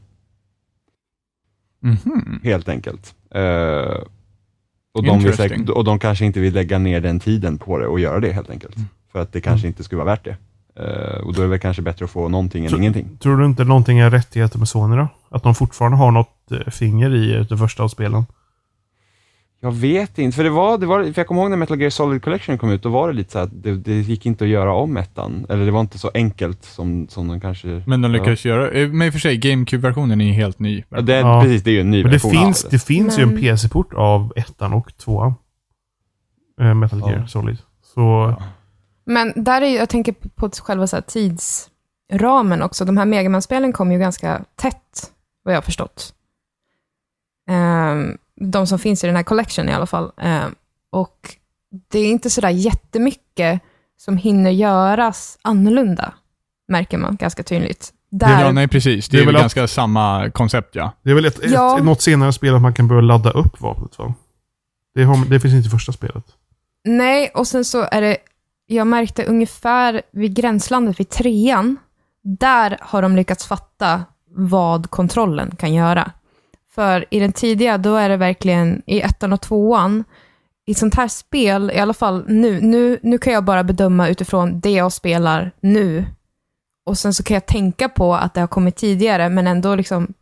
Mhm. 1.83 2.41
helt 2.45 2.69
enkelt. 2.69 3.15
Eh, 3.35 3.97
och, 4.99 5.05
de 5.05 5.19
vill 5.19 5.37
säkert, 5.37 5.69
och 5.69 5.85
de 5.85 5.99
kanske 5.99 6.25
inte 6.25 6.41
vill 6.41 6.55
lägga 6.55 6.79
ner 6.79 7.01
den 7.01 7.21
tiden 7.21 7.59
på 7.59 7.79
det 7.79 7.87
och 7.87 8.01
göra 8.01 8.21
det 8.21 8.33
helt 8.33 8.51
enkelt. 8.51 8.77
Mm. 8.77 8.89
För 9.13 9.23
att 9.23 9.33
det 9.33 9.41
kanske 9.41 9.67
inte 9.67 9.85
skulle 9.85 10.03
vara 10.05 10.11
värt 10.11 10.25
det. 10.25 10.37
Eh, 10.81 11.21
och 11.27 11.35
då 11.35 11.41
är 11.41 11.45
det 11.45 11.51
väl 11.51 11.59
kanske 11.59 11.83
bättre 11.83 12.05
att 12.05 12.11
få 12.11 12.29
någonting 12.29 12.65
än 12.65 12.71
Så- 12.71 12.77
ingenting. 12.77 13.17
Tror 13.21 13.37
du 13.37 13.45
inte 13.47 13.65
någonting 13.65 13.99
är 13.99 14.11
rättigheter 14.11 14.59
med 14.59 14.69
Sony 14.69 14.97
då? 14.97 15.09
Att 15.31 15.43
de 15.43 15.55
fortfarande 15.55 15.99
har 15.99 16.11
något 16.11 16.53
eh, 16.53 16.71
finger 16.71 17.15
i 17.15 17.47
det 17.49 17.59
första 17.59 17.83
av 17.83 17.89
spelen? 17.89 18.25
Jag 19.61 19.73
vet 19.73 20.18
inte, 20.18 20.37
för 20.37 20.44
det 20.44 20.51
var, 20.51 20.79
det 20.79 20.87
var, 20.87 21.03
för 21.05 21.12
jag 21.21 21.27
kommer 21.27 21.40
ihåg 21.42 21.51
när 21.51 21.57
Metal 21.57 21.81
Gear 21.81 21.90
Solid 21.90 22.23
Collection 22.23 22.59
kom 22.59 22.71
ut, 22.71 22.83
då 22.83 22.88
var 22.88 23.09
det 23.09 23.14
lite 23.14 23.33
så 23.33 23.38
att 23.38 23.51
det, 23.62 23.77
det 23.77 23.94
gick 23.94 24.27
inte 24.27 24.44
att 24.44 24.51
göra 24.51 24.75
om 24.75 24.97
ettan. 24.97 25.47
Eller 25.49 25.64
det 25.64 25.71
var 25.71 25.81
inte 25.81 25.99
så 25.99 26.11
enkelt 26.14 26.64
som, 26.64 27.09
som 27.09 27.29
de 27.29 27.40
kanske... 27.40 27.83
Men 27.87 28.03
de 28.03 28.12
lyckades 28.12 28.44
göra, 28.44 28.71
eh, 28.71 28.88
men 28.88 29.07
i 29.07 29.11
och 29.11 29.12
för 29.12 29.21
sig, 29.21 29.37
GameCube-versionen 29.37 30.21
är 30.21 30.25
ju 30.25 30.33
helt 30.33 30.59
ny. 30.59 30.85
Ja, 30.88 31.01
det, 31.01 31.12
Ja. 31.18 31.42
Precis, 31.42 31.62
det 31.62 31.71
är 31.71 31.73
ju 31.75 31.81
en 31.81 31.90
ny 31.90 32.03
Men 32.03 32.12
det 32.12 32.16
version 32.16 32.31
finns, 32.31 32.64
av 32.64 32.71
det 32.71 32.79
finns 32.79 33.18
ju 33.18 33.23
en 33.23 33.29
Men- 33.29 33.38
PC-port 33.40 33.94
av 33.94 34.33
ettan 34.37 34.73
och 34.73 34.97
tvåan. 34.97 35.35
Eh, 36.61 36.75
Metal 36.75 37.01
Ja. 37.01 37.11
Gear 37.11 37.27
Solid. 37.27 37.59
Så 37.94 38.35
Men 39.07 39.33
där 39.37 39.62
är 39.62 39.77
jag 39.77 39.88
tänker 39.88 40.12
på- 40.12 40.51
själva 40.51 40.87
så 40.87 40.97
här 40.97 41.03
tidsramen 41.03 42.62
också. 42.62 42.85
De 42.85 42.97
här 42.97 43.07
Megaman-spelen 43.07 43.73
kom 43.73 43.92
ju 43.92 43.99
ganska 43.99 44.44
tätt, 44.57 45.11
vad 45.42 45.55
jag 45.55 45.57
har 45.57 45.62
förstått. 45.62 46.14
Ehm, 47.51 48.18
de 48.40 48.66
som 48.66 48.79
finns 48.79 49.05
i 49.05 49.07
den 49.07 49.16
här 49.16 49.22
collection 49.22 49.68
i 49.68 49.72
alla 49.72 49.87
fall. 49.87 50.12
Ehm, 50.20 50.55
och 50.90 51.37
det 51.90 51.98
är 51.98 52.11
inte 52.11 52.31
sådär 52.31 52.48
jättemycket 52.51 53.61
som 53.96 54.16
hinner 54.16 54.51
göras 54.51 55.38
annorlunda, 55.42 56.12
märker 56.68 56.98
man 56.98 57.16
ganska 57.16 57.42
tydligt. 57.42 57.92
Det 58.11 58.27
är, 58.27 58.37
Där, 58.37 58.44
ja, 58.44 58.53
nej, 58.53 58.68
precis. 58.68 59.09
Det, 59.09 59.16
Det 59.16 59.22
är 59.22 59.27
väl 59.27 59.35
väl 59.35 59.42
ganska 59.42 59.68
samma 59.68 60.31
koncept, 60.31 60.74
ja. 60.74 60.92
det 61.03 61.11
är 61.11 61.14
väl 61.14 61.24
ett, 61.24 61.38
Ja. 61.42 61.79
ett, 61.79 61.85
något 61.85 62.03
senare 62.03 62.33
spel 62.33 62.55
att 62.55 62.62
man 62.62 62.74
kan 62.74 62.88
börja 62.88 63.01
ladda 63.03 63.31
upp 63.31 63.61
vapnet 63.61 63.98
va? 63.98 64.14
Det, 64.94 65.05
har, 65.05 65.24
det 65.31 65.40
finns 65.40 65.55
inte 65.55 65.66
i 65.66 65.70
första 65.70 65.92
spelet. 65.92 66.24
Nej, 66.85 67.31
och 67.35 67.46
sen 67.46 67.64
så 67.64 67.87
är 67.90 68.01
det, 68.01 68.16
jag 68.66 68.87
märkte 68.87 69.24
ungefär 69.24 70.03
vid 70.12 70.35
gränslandet 70.35 71.01
vid 71.01 71.09
trean, 71.09 71.77
där 72.22 72.79
har 72.81 73.03
de 73.03 73.16
lyckats 73.16 73.46
fatta 73.46 74.05
vad 74.35 74.90
kontrollen 74.90 75.57
kan 75.57 75.74
göra. 75.74 76.11
För 76.79 77.05
i 77.11 77.21
den 77.21 77.33
tidiga, 77.33 77.79
då 77.79 77.97
är 77.97 78.09
det 78.09 78.17
verkligen 78.17 78.83
i 78.87 79.01
ettan 79.01 79.33
och 79.33 79.41
tvåan, 79.41 80.05
i 80.67 80.75
sånt 80.75 80.95
här 80.95 81.09
spel, 81.09 81.71
i 81.75 81.79
alla 81.79 81.95
fall 81.95 82.25
nu, 82.29 82.61
nu, 82.61 82.99
nu 83.03 83.19
kan 83.19 83.33
jag 83.33 83.45
bara 83.45 83.64
bedöma 83.64 84.09
utifrån 84.09 84.61
det 84.61 84.71
jag 84.71 84.93
spelar 84.93 85.51
nu. 85.61 86.05
Och 86.87 86.99
sen 86.99 87.14
så 87.14 87.23
kan 87.23 87.35
jag 87.35 87.47
tänka 87.47 87.88
på 87.88 88.14
att 88.14 88.35
det 88.35 88.41
har 88.41 88.49
kommit 88.49 88.77
tidigare, 88.77 89.29
men 89.29 89.47
ändå 89.47 89.75
liksom 89.75 90.14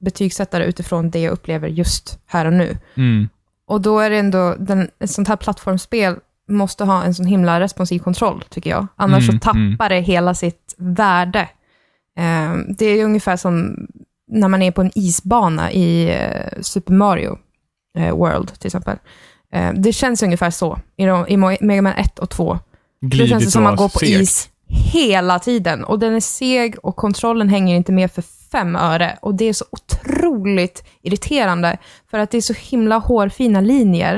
betygsätta 0.00 0.58
det 0.58 0.64
utifrån 0.64 1.10
det 1.10 1.20
jag 1.20 1.32
upplever 1.32 1.68
just 1.68 2.18
här 2.26 2.46
och 2.46 2.52
nu. 2.52 2.78
Mm. 2.94 3.28
Och 3.66 3.80
då 3.80 3.98
är 3.98 4.10
det 4.10 4.18
ändå, 4.18 4.54
den, 4.58 4.90
ett 4.98 5.10
sånt 5.10 5.28
här 5.28 5.36
plattformsspel 5.36 6.16
måste 6.48 6.84
ha 6.84 7.02
en 7.02 7.14
sån 7.14 7.26
himla 7.26 7.60
responsiv 7.60 7.98
kontroll, 7.98 8.44
tycker 8.48 8.70
jag. 8.70 8.86
Annars 8.96 9.28
Mm, 9.28 9.40
så 9.40 9.44
tappar 9.44 9.88
det 9.88 10.00
hela 10.00 10.34
sitt 10.34 10.74
värde. 10.78 11.48
Eh, 12.18 12.54
det 12.68 12.86
är 12.86 13.04
ungefär 13.04 13.36
som 13.36 13.86
när 14.32 14.48
man 14.48 14.62
är 14.62 14.70
på 14.70 14.80
en 14.80 14.90
isbana 14.94 15.72
i 15.72 16.10
eh, 16.10 16.60
Super 16.60 16.92
Mario 16.94 17.38
eh, 17.98 18.14
World, 18.16 18.52
till 18.58 18.66
exempel. 18.66 18.96
Eh, 19.52 19.72
det 19.72 19.92
känns 19.92 20.22
ungefär 20.22 20.50
så 20.50 20.78
i, 20.96 21.04
de, 21.04 21.28
i 21.28 21.36
Mega 21.60 21.82
Man 21.82 21.92
1 21.92 22.18
och 22.18 22.30
2. 22.30 22.58
Det 23.00 23.06
Glidigt 23.06 23.30
känns 23.30 23.52
som 23.52 23.62
att 23.62 23.70
man 23.70 23.76
går 23.76 23.88
på 23.88 23.98
segt. 23.98 24.10
is 24.20 24.48
hela 24.92 25.38
tiden. 25.38 25.84
Och 25.84 25.98
den 25.98 26.14
är 26.14 26.20
seg 26.20 26.76
och 26.82 26.96
kontrollen 26.96 27.48
hänger 27.48 27.76
inte 27.76 27.92
med 27.92 28.10
för 28.12 28.22
fem 28.52 28.76
öre. 28.76 29.18
Och 29.22 29.34
det 29.34 29.44
är 29.44 29.52
så 29.52 29.64
otroligt 29.70 30.84
irriterande. 31.02 31.78
För 32.10 32.18
att 32.18 32.30
det 32.30 32.36
är 32.36 32.42
så 32.42 32.54
himla 32.58 32.98
hårfina 32.98 33.60
linjer. 33.60 34.14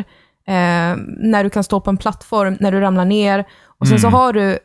Eh, 0.46 0.96
när 1.18 1.44
du 1.44 1.50
kan 1.50 1.64
stå 1.64 1.80
på 1.80 1.90
en 1.90 1.96
plattform, 1.96 2.56
när 2.60 2.72
du 2.72 2.80
ramlar 2.80 3.04
ner. 3.04 3.44
Och 3.78 3.88
sen 3.88 4.00
så 4.00 4.06
Mm. 4.06 4.18
har 4.20 4.32
du 4.32 4.58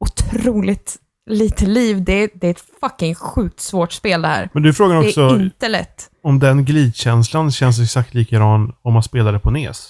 otroligt 0.00 0.96
lite 1.28 1.66
liv. 1.66 2.04
Det 2.04 2.12
är, 2.12 2.30
det 2.34 2.46
är 2.46 2.50
ett 2.50 2.64
fucking 2.80 3.14
sjukt 3.14 3.60
svårt 3.60 3.92
spel 3.92 4.22
det 4.22 4.28
här. 4.28 4.48
Men 4.52 4.62
du 4.62 4.74
frågar 4.74 4.94
Det 5.02 5.08
också 5.08 5.20
är 5.20 5.42
inte 5.42 5.68
lätt. 5.68 6.10
om 6.22 6.38
den 6.38 6.64
glidkänslan 6.64 7.52
känns 7.52 7.80
exakt 7.80 8.14
likadan 8.14 8.72
om 8.82 8.92
man 8.92 9.02
spelar 9.02 9.32
det 9.32 9.38
på 9.38 9.50
NES. 9.50 9.88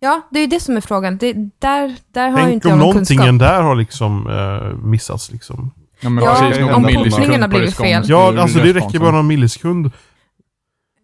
Ja, 0.00 0.28
det 0.30 0.38
är 0.38 0.40
ju 0.40 0.46
det 0.46 0.60
som 0.60 0.76
är 0.76 0.80
frågan. 0.80 1.16
Det, 1.18 1.32
där, 1.58 1.96
där 2.12 2.28
har 2.30 2.38
ju 2.38 2.44
Tänk 2.44 2.52
inte 2.54 2.66
om 2.68 2.70
jag 2.70 2.78
någon 2.78 2.88
någonting 2.88 3.18
kunskap. 3.18 3.38
där 3.38 3.62
har 3.62 3.74
liksom 3.74 4.26
eh, 4.30 4.76
missats 4.86 5.32
liksom. 5.32 5.70
Ja, 6.00 6.08
men 6.10 6.24
Ja, 6.24 6.36
precis. 6.40 6.60
Någon 6.60 6.74
om 6.74 6.82
portningen 6.82 7.40
har 7.42 7.48
blivit 7.48 7.76
fel. 7.76 8.02
Ja, 8.06 8.40
alltså 8.40 8.58
det 8.58 8.72
räcker 8.72 8.98
bara 8.98 9.10
någon 9.10 9.26
millisekund. 9.26 9.90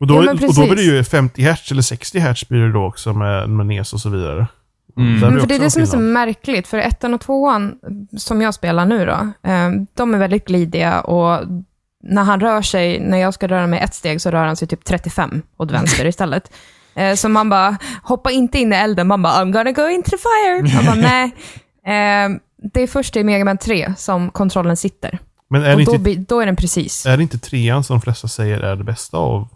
Och 0.01 0.07
då, 0.07 0.25
Ja, 0.25 0.33
och 0.33 0.55
då 0.55 0.63
blir 0.67 0.77
det 0.77 0.83
ju 0.83 1.05
50 1.05 1.43
Hz 1.43 1.71
eller 1.73 1.83
60 1.83 2.19
Hz 2.21 2.49
blir 2.49 2.61
det 2.61 2.73
då 2.73 2.85
också 2.87 3.13
med, 3.13 3.49
med 3.51 3.67
NES 3.67 3.93
och 3.93 4.01
så 4.01 4.09
vidare. 4.09 4.47
Mm. 4.97 5.21
Men 5.21 5.41
för 5.41 5.47
det 5.47 5.55
är 5.55 5.59
det 5.59 5.71
som 5.71 5.83
är 5.83 5.87
så 5.87 5.99
märkligt, 5.99 6.67
för 6.69 6.79
ettan 6.79 7.15
och 7.15 7.21
tvåan, 7.21 7.75
som 8.17 8.41
jag 8.43 8.55
spelar 8.55 8.87
nu 8.87 9.07
då, 9.07 9.49
eh, 9.51 9.71
de 9.95 10.15
är 10.15 10.19
väldigt 10.19 10.47
glidiga 10.47 11.01
och 11.01 11.47
när 12.03 12.23
han 12.23 12.41
rör 12.41 12.63
sig, 12.63 13.01
när 13.01 13.19
jag 13.19 13.35
ska 13.35 13.49
röra 13.49 13.67
mig 13.67 13.81
ett 13.81 13.95
steg 13.95 14.21
så 14.21 14.31
rör 14.31 14.47
han 14.47 14.57
sig 14.57 14.69
typ 14.69 14.85
35 14.85 15.43
åt 15.57 15.71
vänster 15.71 16.07
istället. 16.07 16.53
Eh, 16.95 17.15
Så 17.15 17.29
man 17.29 17.49
bara, 17.51 17.77
hoppa 18.03 18.31
inte 18.31 18.59
in 18.59 18.73
i 18.73 18.77
elden, 18.77 19.07
man 19.07 19.23
bara, 19.23 19.33
I'm 19.45 19.53
gonna 19.53 19.73
go 19.73 19.89
into 19.89 20.11
the 20.11 20.17
fire. 20.17 20.75
Man 20.77 20.85
bara, 20.87 21.09
nej. 21.11 21.31
Eh, 21.87 22.29
Det 22.73 22.83
är 22.83 22.87
först 22.87 23.17
i 23.17 23.25
Mega 23.25 23.45
Man 23.45 23.59
3 23.59 23.95
som 23.97 24.31
kontrollen 24.31 24.77
sitter. 24.77 25.19
Men 25.51 25.63
är 25.63 25.75
Och 25.75 25.85
då, 25.85 25.95
inte, 25.95 26.15
då 26.15 26.41
är 26.41 26.47
den 26.47 26.57
precis. 26.57 27.07
är 27.07 27.17
det 27.17 27.23
inte 27.23 27.39
trean 27.39 27.85
som 27.85 27.97
de 27.97 28.01
flesta 28.03 28.29
säger 28.29 28.61
är 28.61 28.77
det 28.77 28.85
bästa 28.85 29.17
av 29.17 29.49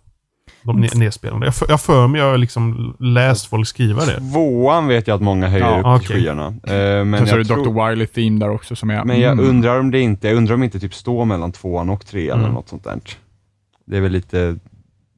de 0.64 0.84
ne- 0.84 0.98
nedspelande? 0.98 1.46
Jag 1.46 1.54
för- 1.54 1.66
Jag 1.68 1.80
för 1.80 2.06
mig, 2.06 2.20
jag 2.20 2.30
har 2.30 2.38
liksom 2.38 2.96
läst 3.00 3.46
folk 3.46 3.66
skriva 3.68 4.04
det. 4.04 4.16
Tvåan 4.32 4.86
vet 4.86 5.06
jag 5.08 5.14
att 5.14 5.22
många 5.22 5.48
höjer 5.48 5.66
Ja, 5.66 5.78
upp 5.96 6.02
till 6.02 6.10
okej. 6.10 6.22
skyarna. 6.22 6.46
Eh, 6.46 7.04
men 7.04 7.18
Sen 7.18 7.26
så 7.26 7.34
är 7.34 7.38
jag, 7.38 7.46
det 7.46 7.54
tror, 7.54 7.64
Dr. 7.64 7.90
Wily 7.90 8.06
Theme 8.06 8.40
där 8.40 8.50
också 8.50 8.76
som 8.76 8.90
är... 8.90 9.04
men 9.04 9.20
jag 9.20 9.32
mm. 9.32 9.48
undrar 9.48 9.80
om 9.80 9.90
det 9.90 10.00
inte, 10.00 10.28
jag 10.28 10.36
undrar 10.36 10.54
om 10.54 10.62
inte 10.62 10.80
typ 10.80 10.94
står 10.94 11.24
mellan 11.24 11.52
tvåan 11.52 11.90
och 11.90 12.06
trean 12.06 12.30
Mm. 12.38 12.44
eller 12.44 12.54
något 12.54 12.68
sånt 12.68 12.84
där. 12.84 13.00
Det 13.86 13.96
är 13.96 14.00
väl 14.00 14.12
lite, 14.12 14.56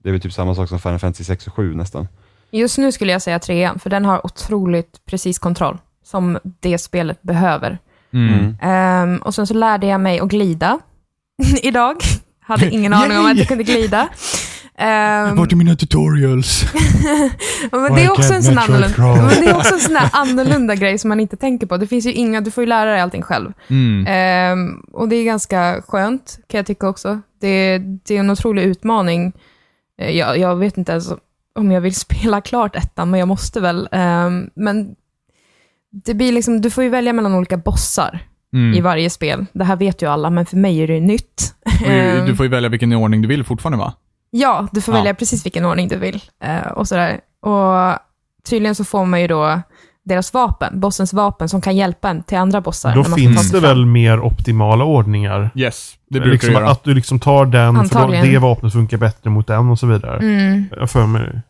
det 0.02 0.08
är 0.08 0.12
väl 0.12 0.20
typ 0.20 0.32
samma 0.32 0.54
sak 0.54 0.68
som 0.68 0.78
Final 0.78 0.98
Fantasy 0.98 1.24
6 1.24 1.46
och 1.46 1.52
7 1.54 1.74
nästan. 1.74 2.08
Just 2.50 2.78
nu 2.78 2.92
skulle 2.92 3.12
jag 3.12 3.22
säga 3.22 3.38
trean, 3.38 3.78
för 3.78 3.90
den 3.90 4.04
har 4.04 4.26
otroligt 4.26 5.00
precis 5.10 5.38
kontroll, 5.38 5.78
som 6.04 6.38
det 6.60 6.78
spelet 6.78 7.22
behöver. 7.22 7.78
Mm. 8.12 8.56
Ehm, 8.62 9.16
och 9.16 9.34
sen 9.34 9.46
så 9.46 9.54
lärde 9.54 9.86
jag 9.86 10.00
mig 10.00 10.20
att 10.20 10.28
glida 10.28 10.78
idag. 11.62 11.96
Hade 12.40 12.70
ingen 12.70 12.92
aning 12.94 13.18
om 13.18 13.26
att 13.26 13.38
jag 13.38 13.48
kunde 13.48 13.64
glida. 13.64 14.08
Ehm, 14.78 15.36
Vart 15.36 15.52
är 15.52 15.56
mina 15.56 15.76
tutorials? 15.76 16.64
men 17.72 17.94
det 17.94 18.02
är 18.04 18.10
också 18.10 18.34
en 18.34 18.42
sån 18.42 18.58
annorlunda, 18.58 19.14
men 19.26 19.44
det 19.44 19.50
är 19.50 19.56
också 19.56 19.74
en 19.74 19.80
sån 19.80 19.96
här 19.96 20.10
annorlunda 20.12 20.74
grej 20.74 20.98
som 20.98 21.08
man 21.08 21.20
inte 21.20 21.36
tänker 21.36 21.66
på. 21.66 21.76
Det 21.76 21.86
finns 21.86 22.06
ju 22.06 22.12
inga, 22.12 22.40
du 22.40 22.50
får 22.50 22.62
ju 22.64 22.68
lära 22.68 22.90
dig 22.90 23.00
allting 23.00 23.22
själv. 23.22 23.52
Mm. 23.68 24.04
Ehm, 24.08 24.80
och 24.92 25.08
det 25.08 25.16
är 25.16 25.24
ganska 25.24 25.82
skönt, 25.88 26.38
kan 26.48 26.58
jag 26.58 26.66
tycka 26.66 26.88
också. 26.88 27.20
Det, 27.40 27.78
det 27.78 28.16
är 28.16 28.20
en 28.20 28.30
otrolig 28.30 28.62
utmaning. 28.62 29.32
Eh, 30.00 30.10
Jag, 30.10 30.38
jag 30.38 30.56
vet 30.56 30.78
inte 30.78 30.92
ens 30.92 31.12
om 31.54 31.72
jag 31.72 31.80
vill 31.80 31.94
spela 32.06 32.40
klart 32.40 32.76
ettan, 32.76 33.10
men 33.10 33.20
jag 33.20 33.28
måste 33.28 33.60
väl. 33.60 33.88
Ehm, 33.92 34.50
men 34.54 34.94
det 36.04 36.14
blir 36.14 36.32
liksom, 36.32 36.60
du 36.60 36.70
får 36.70 36.84
ju 36.84 36.90
välja 36.90 37.12
mellan 37.12 37.34
olika 37.34 37.56
bossar 37.56 38.20
i 38.52 38.56
Mm. 38.56 38.82
varje 38.84 39.10
spel. 39.10 39.46
Det 39.52 39.64
här 39.64 39.76
vet 39.76 40.02
ju 40.02 40.06
alla, 40.10 40.30
men 40.30 40.46
för 40.46 40.56
mig 40.56 40.78
är 40.82 40.86
det 40.86 41.00
nytt. 41.00 41.54
Ehm, 41.86 42.26
Du 42.26 42.36
får 42.36 42.46
ju 42.46 42.50
välja 42.50 42.68
vilken 42.68 42.92
ordning 42.92 43.22
du 43.22 43.28
vill 43.28 43.44
fortfarande 43.44 43.78
va? 43.78 43.92
Ja, 44.30 44.68
du 44.72 44.80
får 44.80 44.94
Ja. 44.94 44.98
välja 45.00 45.14
precis 45.14 45.44
vilken 45.46 45.64
ordning 45.64 45.88
du 45.88 45.96
vill. 45.96 46.22
Eh, 46.42 46.66
och 46.66 46.88
sådär. 46.88 47.20
Och 47.40 47.98
tydligen 48.48 48.74
så 48.74 48.84
får 48.84 49.04
man 49.04 49.20
ju 49.20 49.26
då 49.26 49.60
deras 50.04 50.34
vapen, 50.34 50.80
bossens 50.80 51.12
vapen, 51.12 51.48
som 51.48 51.60
kan 51.60 51.76
hjälpa 51.76 52.08
en 52.10 52.22
till 52.22 52.38
andra 52.38 52.60
bossar. 52.60 52.94
Då 52.94 53.04
finns 53.04 53.50
det 53.52 53.60
väl 53.60 53.86
mer 53.86 54.20
optimala 54.20 54.84
ordningar. 54.84 55.50
Yes, 55.54 55.94
det 56.10 56.20
brukar 56.20 56.32
liksom 56.32 56.52
göra. 56.52 56.70
Att 56.70 56.84
du 56.84 56.94
liksom 56.94 57.20
tar 57.20 57.46
den, 57.46 57.66
för 57.66 57.72
då, 57.72 57.80
Antagligen. 57.80 58.26
det 58.32 58.38
vapnet 58.38 58.72
funkar 58.72 58.96
bättre 58.96 59.30
mot 59.30 59.46
den 59.46 59.70
och 59.70 59.78
så 59.78 59.86
vidare. 59.86 60.16
Mm. 60.18 60.64
Jag 60.76 60.90
för 60.90 61.06
mig. 61.06 61.40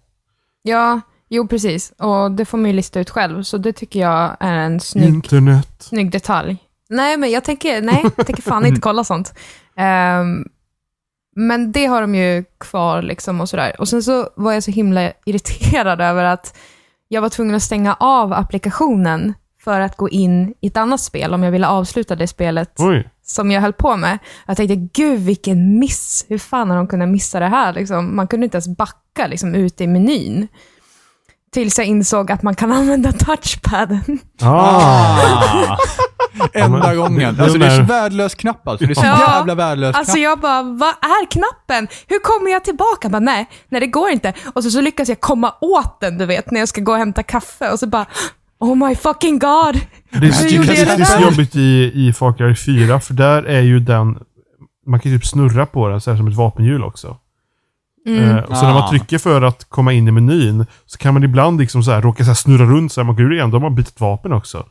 Ja, 0.63 1.01
jo 1.29 1.49
precis. 1.49 1.93
Och 1.99 2.31
det 2.31 2.45
får 2.45 2.59
man 2.59 2.67
ju 2.71 2.73
lista 2.77 3.01
ut 3.01 3.11
själv, 3.11 3.43
så 3.43 3.59
det 3.59 3.73
tycker 3.73 4.01
jag 4.01 4.37
är 4.41 4.55
en 4.55 4.81
snygg, 4.81 5.09
Internet. 5.09 5.69
snygg 5.79 6.11
detalj. 6.11 6.57
Nej, 6.91 7.17
men 7.17 7.31
jag 7.31 7.45
tänker, 7.45 7.83
nej, 7.83 8.03
jag 8.17 8.27
tänker 8.27 8.43
fan 8.43 8.67
inte 8.67 8.81
kolla 8.89 9.05
sånt. 9.05 9.35
Ehm, 9.77 10.45
men 11.39 11.73
det 11.73 11.87
har 11.87 12.01
de 12.01 12.15
ju 12.15 12.45
kvar 12.59 13.03
liksom 13.03 13.41
och 13.41 13.49
sådär. 13.49 13.77
Och 13.79 13.89
sen 13.89 14.03
så 14.03 14.29
var 14.37 14.53
jag 14.53 14.63
så 14.63 14.71
himla 14.71 15.13
irriterad 15.25 16.01
över 16.01 16.25
att 16.25 16.57
jag 17.09 17.23
var 17.23 17.29
tvungen 17.29 17.55
att 17.55 17.63
stänga 17.63 17.95
av 17.95 18.33
applikationen 18.33 19.35
för 19.65 19.81
att 19.81 19.97
gå 19.97 20.09
in 20.09 20.55
i 20.61 20.67
ett 20.67 20.77
annat 20.77 21.01
spel 21.01 21.35
om 21.35 21.43
jag 21.43 21.51
ville 21.51 21.67
avsluta 21.67 22.17
det 22.17 22.27
spelet 22.27 22.75
Oj. 22.79 23.11
som 23.23 23.51
jag 23.51 23.61
höll 23.61 23.73
på 23.73 23.97
med. 23.97 24.19
Jag 24.47 24.57
tänkte, 24.57 24.77
gud 24.77 25.21
vilken 25.21 25.79
miss. 25.79 26.27
Hur 26.29 26.39
fan 26.39 26.71
har 26.71 26.77
de 26.77 26.87
kunnat 26.87 27.09
missa 27.09 27.41
det 27.41 27.47
här? 27.47 27.73
Liksom, 27.73 28.17
man 28.17 28.29
kunde 28.29 28.45
inte 28.45 28.57
ens 28.57 28.69
backa 28.69 29.27
liksom, 29.27 29.55
ute 29.55 29.85
i 29.85 29.87
menyn. 29.87 30.49
Tills 31.53 31.79
jag 31.79 31.87
insåg 31.87 32.33
att 32.33 32.43
man 32.43 32.55
kan 32.55 32.73
använda 32.79 33.13
touchpaden. 33.13 34.19
Ah! 34.43 35.77
Enda 36.55 36.79
men- 36.79 36.97
gången. 36.97 37.37
det- 37.37 37.43
Alltså 37.43 37.59
det 37.59 37.67
är 37.67 37.71
så 37.71 37.77
det- 37.77 37.83
värdelös 37.83 38.35
knapp 38.35 38.69
alltså. 38.69 38.87
Det 38.87 38.93
är 38.93 38.95
så 38.95 39.07
Ja. 39.07 39.35
jävla 39.37 39.55
värdelös 39.55 39.97
Alltså 39.97 40.13
knapp. 40.13 40.23
jag 40.23 40.41
bara, 40.41 40.63
vad 40.63 40.89
är 40.89 41.31
knappen? 41.31 41.89
Hur 42.09 42.19
kommer 42.19 42.51
jag 42.51 42.65
tillbaka? 42.65 42.99
Jag 43.03 43.13
Bara, 43.13 43.21
nej, 43.21 43.47
nej 43.69 43.81
det 43.81 43.87
går 43.87 44.11
inte. 44.11 44.33
Och 44.55 44.65
så, 44.65 44.71
så 44.71 44.81
lyckas 44.81 45.09
jag 45.09 45.21
komma 45.21 45.55
åt 45.61 46.01
den, 46.01 46.19
du 46.19 46.27
vet, 46.27 46.51
när 46.51 46.61
jag 46.61 46.69
ska 46.69 46.81
gå 46.81 46.93
och 46.93 46.99
hämta 46.99 47.23
kaffe. 47.23 47.71
Och 47.73 47.79
så 47.79 47.87
bara, 47.87 48.07
oh 48.61 48.89
my 48.89 48.95
fucking 48.97 49.39
god. 49.39 49.75
Det 50.11 50.17
är, 50.17 50.21
Hur 50.21 50.59
det, 50.67 50.73
det, 50.75 50.85
det 50.85 50.97
det 50.97 51.03
är 51.03 51.05
så 51.05 51.23
jobbigt 51.23 51.57
i, 51.57 51.93
i 51.95 52.13
Far 52.13 52.33
Cry 52.33 52.55
4, 52.57 53.01
för 53.01 53.15
där 53.15 53.43
är 53.43 53.61
ju 53.61 53.81
den... 53.81 54.19
Man 54.87 55.01
kan 55.01 55.13
ju 55.13 55.19
typ 55.19 55.27
snurra 55.27 55.67
på 55.67 55.89
den 55.89 56.01
så 56.01 56.11
här 56.11 56.17
som 56.19 56.29
ett 56.29 56.35
vapenhjul 56.37 56.85
också. 56.85 57.17
Mm. 58.07 58.25
Eh, 58.37 58.37
och 58.45 58.57
så 58.57 58.63
när 58.65 58.71
Ah. 58.71 58.75
man 58.81 58.91
trycker 58.91 59.19
för 59.19 59.43
att 59.43 59.65
komma 59.69 59.93
in 59.93 60.09
i 60.09 60.11
menyn 60.11 60.67
så 60.87 60.99
kan 60.99 61.15
man 61.15 61.25
ibland 61.25 61.61
liksom 61.61 61.83
så 61.83 61.91
här 61.91 62.03
råka 62.03 62.25
så 62.25 62.31
här 62.31 62.35
snurra 62.35 62.65
runt 62.65 62.93
så 62.93 63.01
här, 63.01 63.07
man 63.07 63.17
går 63.17 63.35
igen, 63.35 63.51
då 63.51 63.55
har 63.57 63.63
man 63.63 63.75
bytt 63.75 64.01
vapen 64.01 64.33
också. 64.33 64.67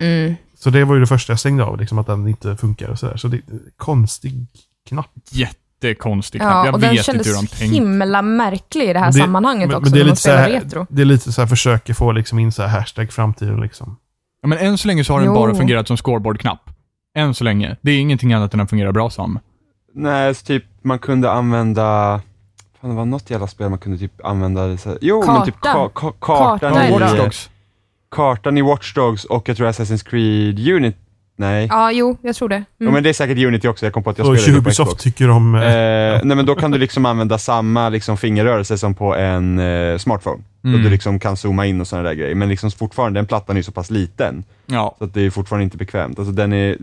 Mm. 0.00 0.34
Så 0.58 0.70
det 0.70 0.84
var 0.84 0.94
ju 0.94 1.00
det 1.00 1.06
första 1.06 1.32
jag 1.32 1.40
stängde 1.40 1.64
av, 1.64 1.78
liksom 1.80 1.98
att 1.98 2.06
den 2.06 2.28
inte 2.28 2.56
funkar 2.56 2.88
och 2.88 2.98
sådär. 2.98 3.16
Så 3.16 3.28
det 3.28 3.36
är 3.36 3.42
en 3.52 3.60
konstig 3.76 4.46
knapp. 4.88 5.10
Jättekonstig 5.30 6.40
knapp. 6.40 6.52
Ja, 6.52 6.64
jag 6.66 6.74
och 6.74 6.80
den 6.80 6.90
vet 6.90 6.98
inte 6.98 7.04
kändes 7.04 7.26
hur 7.26 7.34
de 7.34 7.46
tänkt. 7.46 7.74
himla 7.74 8.22
märklig 8.22 8.84
i 8.90 8.92
det 8.92 8.98
här 8.98 9.06
det- 9.06 9.12
sammanhanget 9.18 9.68
men, 9.68 9.76
också, 9.76 9.90
men 9.90 9.92
det, 9.92 9.98
är 9.98 10.00
när 10.00 10.04
man 10.04 10.10
lite 10.10 10.22
så 10.22 10.30
här, 10.30 10.50
retro. 10.50 10.86
det 10.90 11.02
är 11.02 11.06
lite 11.06 11.32
så 11.32 11.40
här 11.40 11.48
försöker 11.48 11.94
få 11.94 12.12
liksom 12.12 12.38
in 12.38 12.52
så 12.52 12.62
här 12.62 12.78
hashtag 12.80 13.12
framtiden 13.12 13.60
liksom. 13.60 13.96
Ja, 14.42 14.48
men 14.48 14.58
än 14.58 14.78
så 14.78 14.88
länge 14.88 15.04
så 15.04 15.12
har 15.12 15.20
den 15.20 15.26
Jo. 15.28 15.34
bara 15.34 15.54
fungerat 15.54 15.88
som 15.88 15.96
scoreboard-knapp. 15.96 16.70
Än 17.16 17.34
så 17.34 17.44
länge. 17.44 17.76
Det 17.82 17.90
är 17.90 18.00
ingenting 18.00 18.32
annat 18.32 18.54
än 18.54 18.58
den 18.58 18.68
fungerar 18.68 18.92
bra 18.92 19.10
som. 19.10 19.38
Nej, 19.94 20.34
så 20.34 20.44
typ 20.46 20.64
man 20.82 20.98
kunde 20.98 21.30
använda, 21.32 22.20
fan 22.80 22.90
det 22.90 22.96
var 22.96 23.04
något 23.04 23.30
jävla 23.30 23.46
spel 23.46 23.68
man 23.68 23.78
kunde 23.78 23.98
typ 23.98 24.24
använda, 24.24 24.76
så 24.76 24.88
här, 24.88 24.98
jo 25.00 25.24
men 25.26 25.44
typ 25.44 25.60
ka, 25.60 25.88
ka, 25.94 26.12
kartan, 26.20 26.58
Karta 26.72 26.88
i. 26.88 26.92
Watch 26.92 27.16
Dogs. 27.16 27.50
kartan 28.10 28.58
i 28.58 28.62
Watch 28.62 28.94
Dogs 28.94 29.24
och 29.24 29.48
jag 29.48 29.56
tror 29.56 29.68
Assassin's 29.68 30.04
Creed 30.10 30.68
Unity, 30.68 30.96
nej. 31.36 31.66
Ja, 31.70 31.92
jo, 31.92 32.16
jag 32.22 32.36
tror 32.36 32.48
det. 32.48 32.54
Ja, 32.56 32.64
Mm. 32.84 32.94
men 32.94 33.02
det 33.02 33.08
är 33.08 33.12
säkert 33.12 33.38
Unity 33.38 33.68
också, 33.68 33.86
jag 33.86 33.92
kom 33.92 34.02
på 34.02 34.10
att 34.10 34.18
jag 34.18 34.28
Och 34.28 34.38
spelade 34.38 34.60
det 34.60 34.64
på 34.64 34.70
Xbox. 34.70 35.02
tycker 35.02 35.30
om... 35.30 35.54
Eh, 35.54 35.62
Eh, 35.62 36.20
nej 36.24 36.36
men 36.36 36.46
då 36.46 36.54
kan 36.54 36.70
du 36.70 36.78
liksom 36.78 37.06
använda 37.06 37.38
samma 37.38 37.88
liksom, 37.88 38.16
fingerrörelse 38.16 38.78
som 38.78 38.94
på 38.94 39.16
en 39.16 39.58
eh, 39.58 39.98
smartphone. 39.98 40.42
Mm. 40.64 40.74
Och 40.76 40.80
du 40.84 40.90
liksom 40.90 41.18
kan 41.18 41.36
zooma 41.36 41.66
in 41.66 41.80
och 41.80 41.86
sådana 41.86 42.08
där 42.08 42.14
grejer. 42.14 42.34
Men 42.34 42.48
liksom 42.48 42.70
fortfarande, 42.70 43.18
den 43.20 43.26
plattan 43.26 43.56
är 43.56 43.60
ju 43.60 43.64
så 43.64 43.72
pass 43.72 43.90
liten. 43.90 44.44
Ja, 44.66 44.94
Så 44.98 45.04
att 45.04 45.14
det 45.14 45.20
är 45.26 45.30
fortfarande 45.30 45.64
inte 45.64 45.76
bekvämt. 45.76 46.18
Alltså 46.18 46.32
den 46.32 46.52
är, 46.52 46.76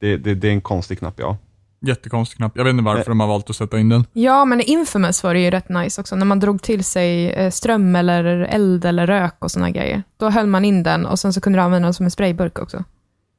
det, 0.00 0.16
det, 0.16 0.34
det 0.34 0.48
är 0.48 0.52
en 0.52 0.60
konstig 0.60 0.98
knapp 0.98 1.14
ja. 1.16 1.36
Jättekonstig 1.82 2.36
knapp. 2.36 2.52
Jag 2.54 2.64
vet 2.64 2.70
inte 2.70 2.82
varför 2.84 3.10
de 3.10 3.20
har 3.20 3.26
valt 3.26 3.50
att 3.50 3.56
sätta 3.56 3.78
in 3.78 3.88
den. 3.88 4.04
Ja, 4.12 4.44
men 4.44 4.60
i 4.60 4.64
Infamous 4.64 5.22
var 5.22 5.34
det 5.34 5.40
ju 5.40 5.50
rätt 5.50 5.68
nice 5.68 6.00
också, 6.00 6.16
när 6.16 6.24
man 6.26 6.40
drog 6.40 6.62
till 6.62 6.84
sig 6.84 7.30
eh, 7.30 7.50
ström 7.50 7.96
eller 7.96 8.24
eld 8.24 8.84
eller 8.84 9.06
rök 9.06 9.34
och 9.38 9.50
såna 9.50 9.70
grejer. 9.70 10.02
Då 10.16 10.30
höll 10.30 10.46
man 10.46 10.64
in 10.64 10.82
den 10.82 11.06
och 11.06 11.18
sen 11.18 11.32
så 11.32 11.40
kunde 11.40 11.58
du 11.58 11.62
använda 11.62 11.86
den 11.86 11.94
som 11.94 12.04
en 12.04 12.10
sprayburk 12.10 12.58
också. 12.58 12.84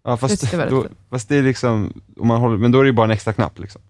Ja 0.06 0.12
Det 0.12 0.17
fast, 0.17 0.53
rätt 0.53 0.69
då, 0.69 0.86
fast 1.10 1.29
det 1.29 1.36
är 1.38 1.43
liksom, 1.43 1.93
om 2.19 2.27
man 2.27 2.41
håller, 2.41 2.58
men 2.58 2.71
då 2.71 2.79
är 2.79 2.84
det 2.84 2.88
ju 2.89 2.93
bara 2.93 3.06
en 3.06 3.12
extra 3.12 3.34
knapp 3.34 3.60
liksom. 3.60 3.82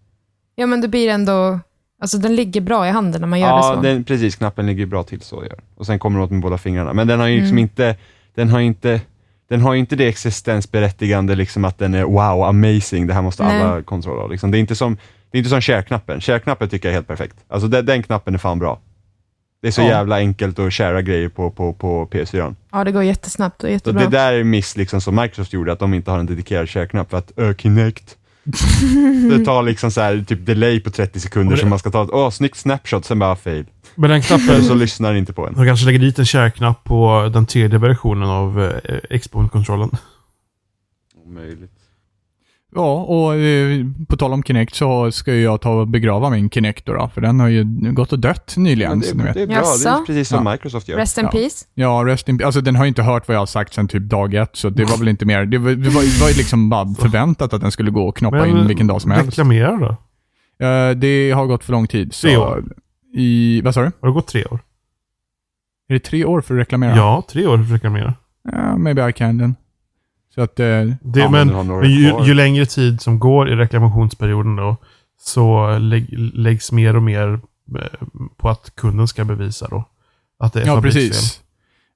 Ja, 0.55 0.65
men 0.65 0.81
det 0.81 0.87
blir 0.87 1.09
ändå... 1.09 1.59
Alltså 2.01 2.17
den 2.17 2.35
ligger 2.35 2.61
bra 2.61 2.87
i 2.87 2.91
handen 2.91 3.21
när 3.21 3.27
man 3.27 3.39
gör 3.39 3.47
det 3.47 3.53
Ja, 3.53 3.73
så. 3.75 3.81
den, 3.81 4.03
precis, 4.03 4.35
knappen 4.35 4.65
ligger 4.65 4.85
bra 4.85 5.03
till 5.03 5.21
så 5.21 5.35
gör. 5.43 5.59
Och 5.75 5.85
sen 5.85 5.99
kommer 5.99 6.17
den 6.19 6.25
åt 6.25 6.31
med 6.31 6.41
båda 6.41 6.57
fingrarna. 6.57 6.93
Men 6.93 7.07
den 7.07 7.19
har 7.19 7.27
ju 7.27 7.35
liksom 7.35 7.51
Mm. 7.57 7.61
inte, 7.63 7.95
den 8.35 8.49
har 8.49 8.59
ju 8.59 8.65
inte, 8.65 9.01
den 9.53 9.61
har 9.61 9.73
ju 9.73 9.79
inte 9.79 9.95
det 9.95 10.07
existensberättigande 10.07 11.35
liksom 11.35 11.65
att 11.65 11.77
den 11.77 11.93
är 11.93 12.03
wow, 12.03 12.43
amazing, 12.43 13.07
det 13.07 13.13
här 13.13 13.21
måste 13.21 13.43
alla 13.43 13.73
Nej. 13.73 13.83
kontrollera 13.83 14.23
av. 14.23 14.31
Liksom. 14.31 14.51
Det 14.51 14.57
är 14.57 14.59
inte 14.59 14.75
som, 14.75 14.97
det 15.31 15.37
är 15.37 15.39
inte 15.39 15.49
som 15.49 15.61
share-knappen. 15.61 16.21
Share-knappen 16.21 16.69
tycker 16.69 16.87
jag 16.87 16.91
är 16.91 16.95
helt 16.97 17.07
perfekt. 17.07 17.35
Alltså 17.47 17.67
den, 17.67 17.85
den 17.85 18.03
knappen 18.03 18.33
är 18.33 18.37
fan 18.37 18.59
bra. 18.59 18.79
Det 19.61 19.67
är 19.67 19.71
så 19.71 19.81
Ja. 19.81 19.87
jävla 19.87 20.15
enkelt 20.17 20.59
att 20.59 20.73
sharea 20.73 21.01
grejer 21.01 21.29
på, 21.29 21.51
på, 21.51 21.73
på 21.73 22.05
PS4. 22.11 22.55
Ja, 22.71 22.83
det 22.83 22.91
går 22.91 23.03
jättesnabbt 23.03 23.55
och 23.63 23.67
Så 23.67 23.71
jättebra. 23.71 24.01
det 24.03 24.09
där 24.09 24.33
är 24.33 24.43
miss 24.43 24.77
liksom 24.77 25.01
som 25.01 25.15
Microsoft 25.15 25.53
gjorde, 25.53 25.71
att 25.71 25.79
de 25.79 25.93
inte 25.93 26.11
har 26.11 26.19
en 26.19 26.25
dedikerad 26.25 26.69
share-knapp 26.69 27.09
för 27.09 27.17
att 27.17 27.31
ö, 27.37 27.53
Kinect. 27.57 28.17
det 29.29 29.45
tar 29.45 29.63
liksom 29.63 29.91
så 29.91 30.01
här, 30.01 30.23
typ 30.27 30.45
delay 30.45 30.79
på 30.79 30.89
30 30.91 31.19
sekunder 31.19 31.55
det- 31.55 31.61
så 31.61 31.67
man 31.67 31.79
ska 31.79 31.89
ta 31.91 32.03
ett, 32.03 32.09
åh 32.11 32.29
snyggt 32.29 32.57
snapshot, 32.57 33.05
sen 33.05 33.19
bara 33.19 33.35
fail. 33.35 33.65
Men 33.95 34.09
den 34.09 34.21
knappen, 34.21 34.63
så 34.63 34.73
lyssnar 34.75 35.09
den 35.09 35.17
inte 35.17 35.33
på 35.33 35.47
en. 35.47 35.53
de 35.53 35.65
kanske 35.65 35.85
lägger 35.85 35.99
dit 35.99 36.19
en 36.19 36.25
share-knapp 36.25 36.83
på 36.83 37.29
den 37.33 37.45
tredje 37.45 37.79
versionen 37.79 38.29
av 38.29 38.61
eh, 38.63 39.19
Xbox-kontrollen. 39.19 39.89
Omöjligt. 41.25 41.71
Ja, 42.75 42.93
och 43.03 43.35
eh, 43.35 43.85
på 44.07 44.17
tal 44.17 44.33
om 44.33 44.43
Kinect 44.43 44.75
så 44.75 45.11
ska 45.11 45.33
ju 45.33 45.41
jag 45.41 45.61
ta 45.61 45.69
och 45.69 45.87
begrava 45.87 46.29
min 46.29 46.49
Kinect 46.49 46.85
då, 46.85 46.93
då 46.93 47.11
för 47.13 47.21
den 47.21 47.39
har 47.39 47.47
ju 47.47 47.63
gått 47.93 48.11
och 48.13 48.19
dött 48.19 48.53
nyligen. 48.57 48.91
Men 48.91 49.01
så 49.01 49.15
ni 49.15 49.23
det, 49.23 49.25
vet. 49.25 49.33
det 49.33 49.41
är 49.41 49.47
bra, 49.47 49.55
det 49.55 49.61
är 49.61 49.91
Jaså? 49.91 50.03
precis 50.07 50.27
som 50.29 50.45
Ja. 50.45 50.51
Microsoft 50.51 50.87
gör. 50.87 50.97
Rest 50.97 51.17
in 51.17 51.23
Ja. 51.25 51.31
peace. 51.31 51.65
Ja, 51.73 52.03
Rest 52.05 52.29
in 52.29 52.43
Alltså 52.43 52.61
den 52.61 52.75
har 52.75 52.83
ju 52.83 52.87
inte 52.87 53.03
hört 53.03 53.27
vad 53.27 53.35
jag 53.35 53.41
har 53.41 53.45
sagt 53.45 53.73
sedan 53.73 53.87
typ 53.87 54.03
dag 54.03 54.33
ett, 54.33 54.55
så 54.55 54.69
det 54.69 54.83
var 54.85 54.97
väl 54.97 55.07
inte 55.07 55.25
mer. 55.25 55.45
Det 55.45 55.57
var, 55.57 55.71
det 55.71 55.89
var, 55.89 56.01
det 56.01 56.21
var 56.21 56.29
ju 56.29 56.35
liksom 56.37 56.69
bara 56.69 56.93
förväntat 56.99 57.53
att 57.53 57.61
den 57.61 57.71
skulle 57.71 57.91
gå 57.91 58.07
och 58.07 58.17
knoppa 58.17 58.47
in 58.47 58.67
vilken 58.67 58.87
dag 58.87 59.01
som 59.01 59.11
helst. 59.11 59.27
reklamera 59.27 59.77
då. 59.77 59.95
Eh, 60.65 60.91
det 60.91 61.31
har 61.31 61.45
gått 61.45 61.63
för 61.63 61.71
lång 61.71 61.87
tid. 61.87 62.13
Så. 62.13 62.57
I, 63.13 63.61
vad 63.61 63.73
sa 63.73 63.81
du? 63.81 63.91
Har 63.99 64.07
det 64.07 64.13
gått 64.13 64.27
tre 64.27 64.45
år? 64.45 64.59
Är 65.89 65.93
det 65.93 65.99
tre 65.99 66.25
år 66.25 66.41
för 66.41 66.53
att 66.53 66.59
reklamera? 66.59 66.95
Ja, 66.95 67.23
tre 67.29 67.47
år 67.47 67.57
för 67.57 67.63
att 67.63 67.71
reklamera. 67.71 68.13
Ja, 68.51 68.77
maybe 68.77 69.09
I 69.09 69.13
can 69.13 69.39
then. 69.39 69.55
Så 70.35 70.41
att, 70.41 70.59
eh, 70.59 70.65
Det, 70.65 71.19
Ja, 71.19 71.29
men 71.29 71.67
men 71.67 71.89
ju, 71.91 72.23
ju 72.25 72.33
längre 72.33 72.65
tid 72.65 73.01
som 73.01 73.19
går 73.19 73.49
i 73.49 73.55
reklamationsperioden 73.55 74.55
då, 74.55 74.77
så 75.19 75.77
lägg, 75.77 76.09
läggs 76.33 76.71
mer 76.71 76.95
och 76.95 77.03
mer 77.03 77.39
eh, 77.79 78.07
på 78.37 78.49
att 78.49 78.75
kunden 78.75 79.07
ska 79.07 79.25
bevisa 79.25 79.67
då. 79.67 79.83
Att 80.39 80.53
det 80.53 80.61
är 80.61 80.65
ja, 80.67 80.81
precis. 80.81 81.42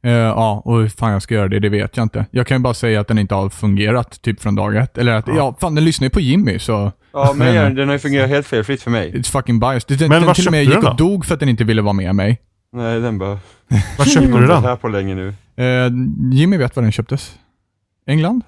Eh, 0.03 0.11
ja, 0.11 0.61
och 0.65 0.79
hur 0.79 0.89
fan 0.89 1.11
jag 1.11 1.21
ska 1.21 1.33
göra 1.35 1.47
det, 1.47 1.59
det 1.59 1.69
vet 1.69 1.97
jag 1.97 2.03
inte. 2.05 2.25
Jag 2.31 2.47
kan 2.47 2.57
ju 2.57 2.61
bara 2.63 2.73
säga 2.73 3.01
att 3.01 3.07
den 3.07 3.17
inte 3.19 3.35
har 3.35 3.49
fungerat 3.49 4.21
typ 4.21 4.41
från 4.41 4.55
dag 4.55 4.75
ett. 4.75 4.97
Eller 4.97 5.13
att, 5.13 5.27
ja, 5.27 5.33
Ja. 5.35 5.55
fan 5.59 5.75
den 5.75 5.85
lyssnar 5.85 6.05
ju 6.05 6.09
på 6.09 6.19
Jimmy, 6.19 6.59
så 6.59 6.91
Ja, 7.13 7.33
men 7.35 7.55
den- 7.55 7.75
den 7.75 7.87
har 7.87 7.93
ju 7.95 7.99
fungerat 7.99 8.29
helt 8.29 8.47
felfritt 8.47 8.81
för 8.81 8.91
mig. 8.91 9.11
it's 9.15 9.31
fucking 9.31 9.59
biased. 9.59 9.97
Den, 9.99 10.09
Men 10.09 10.19
den 10.19 10.27
var 10.27 10.33
till 10.33 10.47
och 10.47 10.51
med 10.51 10.65
köpte 10.65 10.75
gick 10.75 10.81
du 10.81 10.81
den 10.81 10.91
och 10.91 10.97
dog 10.97 11.25
för 11.25 11.33
att 11.33 11.39
den 11.39 11.49
inte 11.49 11.63
ville 11.63 11.81
vara 11.81 11.93
med 11.93 12.15
mig. 12.15 12.41
Nej, 12.71 12.99
den 12.99 13.17
bara... 13.17 13.39
Var 13.97 14.05
köpte 14.05 14.39
du 14.39 14.47
den? 14.47 14.63
här 14.63 14.75
på 14.75 14.87
länge 14.87 15.15
nu. 15.15 15.27
Eh, 15.63 15.91
Jimmy 16.31 16.57
vet 16.57 16.75
var 16.75 16.83
den 16.83 16.91
köptes. 16.91 17.35
England? 18.07 18.41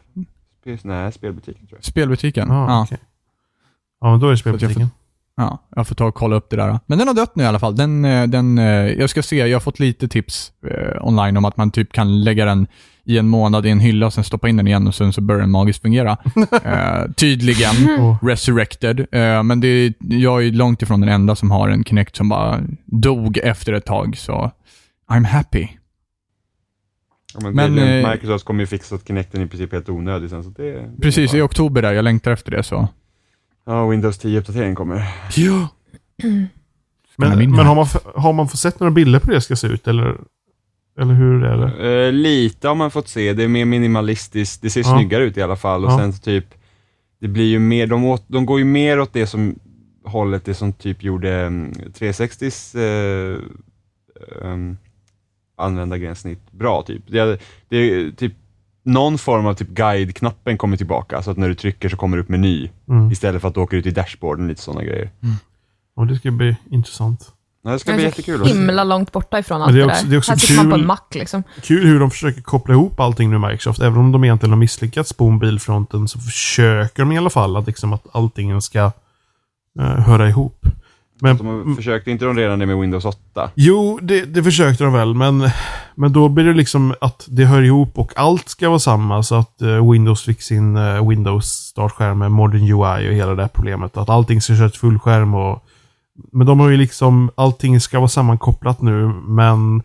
Spel, 0.61 0.77
nej, 0.83 1.11
spelbutiken 1.11 1.67
tror 1.67 1.77
jag. 1.77 1.83
Spelbutiken. 1.85 2.51
Ah, 2.51 2.65
ja. 2.67 2.81
okej. 2.83 2.97
Ja, 4.01 4.11
men 4.11 4.19
då 4.19 4.27
är 4.27 4.31
det 4.31 4.37
spelbutiken. 4.37 4.87
Ja, 5.39 5.67
jag 5.75 5.87
får 5.87 5.95
ta 5.95 6.05
och 6.05 6.15
kolla 6.15 6.35
upp 6.35 6.49
det 6.49 6.55
där. 6.55 6.79
Men 6.85 6.97
den 6.97 7.07
har 7.07 7.15
dött 7.15 7.35
nu 7.35 7.43
i 7.43 7.45
alla 7.47 7.59
fall. 7.59 7.75
Den, 7.75 8.05
eh, 8.05 8.27
den, 8.27 8.57
eh, 8.57 8.65
jag 8.87 9.09
ska 9.09 9.23
se, 9.23 9.35
jag 9.35 9.55
har 9.55 9.59
fått 9.61 9.79
lite 9.79 10.07
tips 10.07 10.51
eh, 10.71 11.07
online 11.07 11.37
om 11.37 11.45
att 11.45 11.57
man 11.57 11.71
typ 11.71 11.93
kan 11.93 12.23
lägga 12.23 12.45
den 12.45 12.67
i 13.05 13.17
en 13.17 13.27
månad 13.27 13.65
i 13.65 13.69
en 13.69 13.79
hylla 13.79 14.05
och 14.05 14.13
sen 14.13 14.23
stoppa 14.23 14.49
in 14.49 14.57
den 14.57 14.67
igen 14.67 14.87
och 14.87 14.95
sen 14.95 15.13
så 15.13 15.21
börjar 15.21 15.41
den 15.41 15.51
magiskt 15.51 15.81
fungera. 15.81 16.17
eh, 16.63 17.11
tydligen. 17.17 17.99
Och, 17.99 18.27
Resurrected. 18.29 18.99
Eh, 18.99 19.43
men 19.43 19.59
det, 19.59 19.67
är- 19.67 19.93
jag 19.99 20.45
är 20.45 20.51
långt 20.51 20.81
ifrån 20.81 21.01
den 21.01 21.09
enda 21.09 21.35
som 21.35 21.51
har 21.51 21.69
en 21.69 21.83
Kinect 21.83 22.15
som 22.15 22.29
bara 22.29 22.59
dog 22.85 23.37
efter 23.37 23.73
ett 23.73 23.85
tag, 23.85 24.17
så 24.17 24.51
I'm 25.11 25.25
happy. 25.25 25.67
Ja, 27.33 27.39
men 27.43 27.53
Men, 27.55 27.75
det 27.75 27.99
eh, 28.01 28.11
Microsoft 28.11 28.45
kommer 28.45 28.59
ju 28.63 28.67
fixa 28.67 28.95
att 28.95 29.07
Kinecten 29.07 29.41
i 29.41 29.47
princip 29.47 29.71
är 29.73 29.77
helt 29.77 29.89
onödig 29.89 30.29
sen, 30.29 30.43
så 30.43 30.49
det... 30.49 30.71
det 30.71 31.01
Precis, 31.01 31.33
i 31.33 31.41
oktober 31.41 31.81
där, 31.81 31.93
jag 31.93 32.03
längtar 32.03 32.31
efter 32.31 32.51
det 32.51 32.63
så. 32.63 32.87
Ja, 33.69 33.87
Windows 33.87 34.19
10-uppdatering 34.23 34.75
kommer. 34.75 35.03
Ja. 35.35 35.67
men 37.15 37.37
men 37.51 37.53
har, 37.65 37.75
man, 37.75 37.87
har 38.15 38.33
man 38.33 38.47
fått 38.47 38.59
sett 38.59 38.79
några 38.79 38.91
bilder 38.91 39.19
på 39.19 39.27
hur 39.27 39.33
det 39.33 39.41
ska 39.41 39.55
se 39.55 39.67
ut? 39.67 39.87
Eller, 39.87 40.17
eller 40.99 41.13
hur 41.13 41.43
är 41.43 41.57
det? 41.57 42.05
Eh, 42.07 42.11
lite 42.11 42.67
har 42.67 42.75
man 42.75 42.91
fått 42.91 43.07
se, 43.07 43.33
det 43.33 43.43
är 43.43 43.47
mer 43.47 43.65
minimalistiskt, 43.65 44.61
det 44.61 44.69
ser 44.69 44.81
Ja. 44.81 44.97
snyggare 44.97 45.23
ut 45.23 45.37
i 45.37 45.41
alla 45.41 45.55
fall 45.55 45.85
och 45.85 45.91
Ja. 45.91 45.97
sen 45.97 46.13
så 46.13 46.21
typ, 46.21 46.45
det 47.21 47.27
blir 47.27 47.45
ju 47.45 47.59
mer, 47.59 47.87
de, 47.87 48.05
åt, 48.05 48.23
de 48.27 48.45
går 48.45 48.59
ju 48.59 48.65
mer 48.65 48.99
åt 48.99 49.13
det 49.13 49.27
som 49.27 49.55
hållet 50.05 50.45
det 50.45 50.53
som 50.53 50.73
typ 50.73 51.03
gjorde 51.03 51.33
mm, 51.33 51.73
360s 51.73 52.75
eh, 52.79 53.37
um, 54.41 54.77
användargränssnitt 55.57 56.51
bra 56.51 56.83
typ. 56.83 57.03
Det, 57.07 57.39
det 57.69 57.77
är 57.77 58.11
typ 58.11 58.33
någon 58.89 59.17
form 59.17 59.45
av 59.45 59.53
typ 59.53 59.69
guide-knappen 59.69 60.57
kommer 60.57 60.77
tillbaka, 60.77 61.21
så 61.21 61.31
att 61.31 61.37
när 61.37 61.47
du 61.47 61.55
trycker 61.55 61.89
så 61.89 61.97
kommer 61.97 62.17
det 62.17 62.23
upp 62.23 62.29
meny 62.29 62.69
Mm. 62.89 63.11
istället 63.11 63.41
för 63.41 63.47
att 63.47 63.53
du 63.53 63.59
åker 63.59 63.77
ut 63.77 63.85
i 63.85 63.91
dashboarden, 63.91 64.47
lite 64.47 64.61
sådana 64.61 64.83
grejer. 64.83 65.09
Och 65.95 66.07
det 66.07 66.15
ska 66.15 66.31
bli 66.31 66.55
intressant. 66.71 67.31
Ja, 67.63 67.71
det 67.71 67.79
ska 67.79 67.91
Det 67.91 67.95
bli 67.97 68.05
jättekul. 68.05 68.45
himla 68.45 68.83
långt 68.83 69.11
borta 69.11 69.39
ifrån 69.39 69.61
allt 69.61 69.71
det 69.73 69.77
det, 69.77 69.83
är 69.83 69.87
också- 69.89 70.03
där. 70.03 70.09
det 70.09 70.15
är 70.15 70.17
också 70.17 70.31
Här 70.31 70.37
sitter 70.37 70.55
man 70.55 70.65
på 70.69 70.71
kul- 70.75 70.81
en 70.81 70.87
mack 70.87 71.15
liksom. 71.15 71.43
Kul 71.63 71.87
hur 71.87 71.99
de 71.99 72.11
försöker 72.11 72.41
koppla 72.41 72.73
ihop 72.73 72.99
allting 72.99 73.29
nu 73.29 73.37
Microsoft. 73.37 73.79
Även 73.81 73.97
om 73.99 74.11
de 74.11 74.23
egentligen 74.23 74.51
har 74.51 74.57
misslyckats 74.59 75.13
på 75.13 75.29
mobilfronten 75.29 76.07
så 76.07 76.19
försöker 76.19 77.03
de 77.03 77.11
i 77.11 77.17
alla 77.17 77.29
fall 77.29 77.55
att, 77.57 77.67
liksom, 77.67 77.93
att 77.93 78.05
allting 78.11 78.61
ska 78.61 78.91
eh, 79.79 79.85
höra 79.85 80.29
ihop. 80.29 80.65
Men, 81.21 81.37
De 81.37 81.47
har, 81.47 81.75
försökte 81.75 82.11
inte 82.11 82.25
de 82.25 82.35
redan 82.35 82.59
det 82.59 82.65
med 82.65 82.77
Windows 82.77 83.05
8? 83.05 83.51
Jo, 83.55 83.99
det, 84.01 84.25
det 84.25 84.43
försökte 84.43 84.83
de 84.83 84.93
väl, 84.93 85.13
men, 85.13 85.49
men 85.95 86.13
då 86.13 86.29
blir 86.29 86.45
det 86.45 86.53
liksom 86.53 86.93
att 87.01 87.27
det 87.29 87.45
hör 87.45 87.61
ihop 87.61 87.97
och 87.97 88.13
allt 88.15 88.49
ska 88.49 88.69
vara 88.69 88.79
samma. 88.79 89.23
Så 89.23 89.35
att 89.35 89.61
eh, 89.61 89.91
Windows 89.91 90.23
fick 90.23 90.41
sin 90.41 90.77
eh, 90.77 91.07
Windows 91.07 91.45
startskärm 91.45 92.17
med 92.17 92.31
Modern 92.31 92.63
UI 92.63 93.09
och 93.09 93.13
hela 93.13 93.35
det 93.35 93.41
här 93.41 93.49
problemet. 93.49 93.97
Att 93.97 94.09
allting 94.09 94.41
ska 94.41 94.55
köra 94.55 94.69
till 94.69 94.79
fullskärm 94.79 95.35
och... 95.35 95.65
Men 96.31 96.47
de 96.47 96.59
har 96.59 96.69
ju 96.69 96.77
liksom, 96.77 97.31
allting 97.35 97.79
ska 97.79 97.99
vara 97.99 98.07
sammankopplat 98.07 98.81
nu, 98.81 99.07
men 99.27 99.83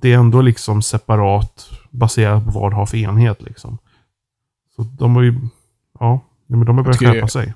det 0.00 0.12
är 0.12 0.18
ändå 0.18 0.40
liksom 0.40 0.82
separat 0.82 1.70
baserat 1.90 2.44
på 2.44 2.50
vad 2.50 2.72
det 2.72 2.76
har 2.76 2.86
för 2.86 2.96
enhet 2.96 3.42
liksom. 3.42 3.78
Så 4.76 4.82
de 4.82 5.16
har 5.16 5.22
ju, 5.22 5.34
ja, 6.00 6.20
men 6.46 6.64
de 6.64 6.76
har 6.76 6.84
börjat 6.84 6.98
skärpa 6.98 7.28
sig. 7.28 7.54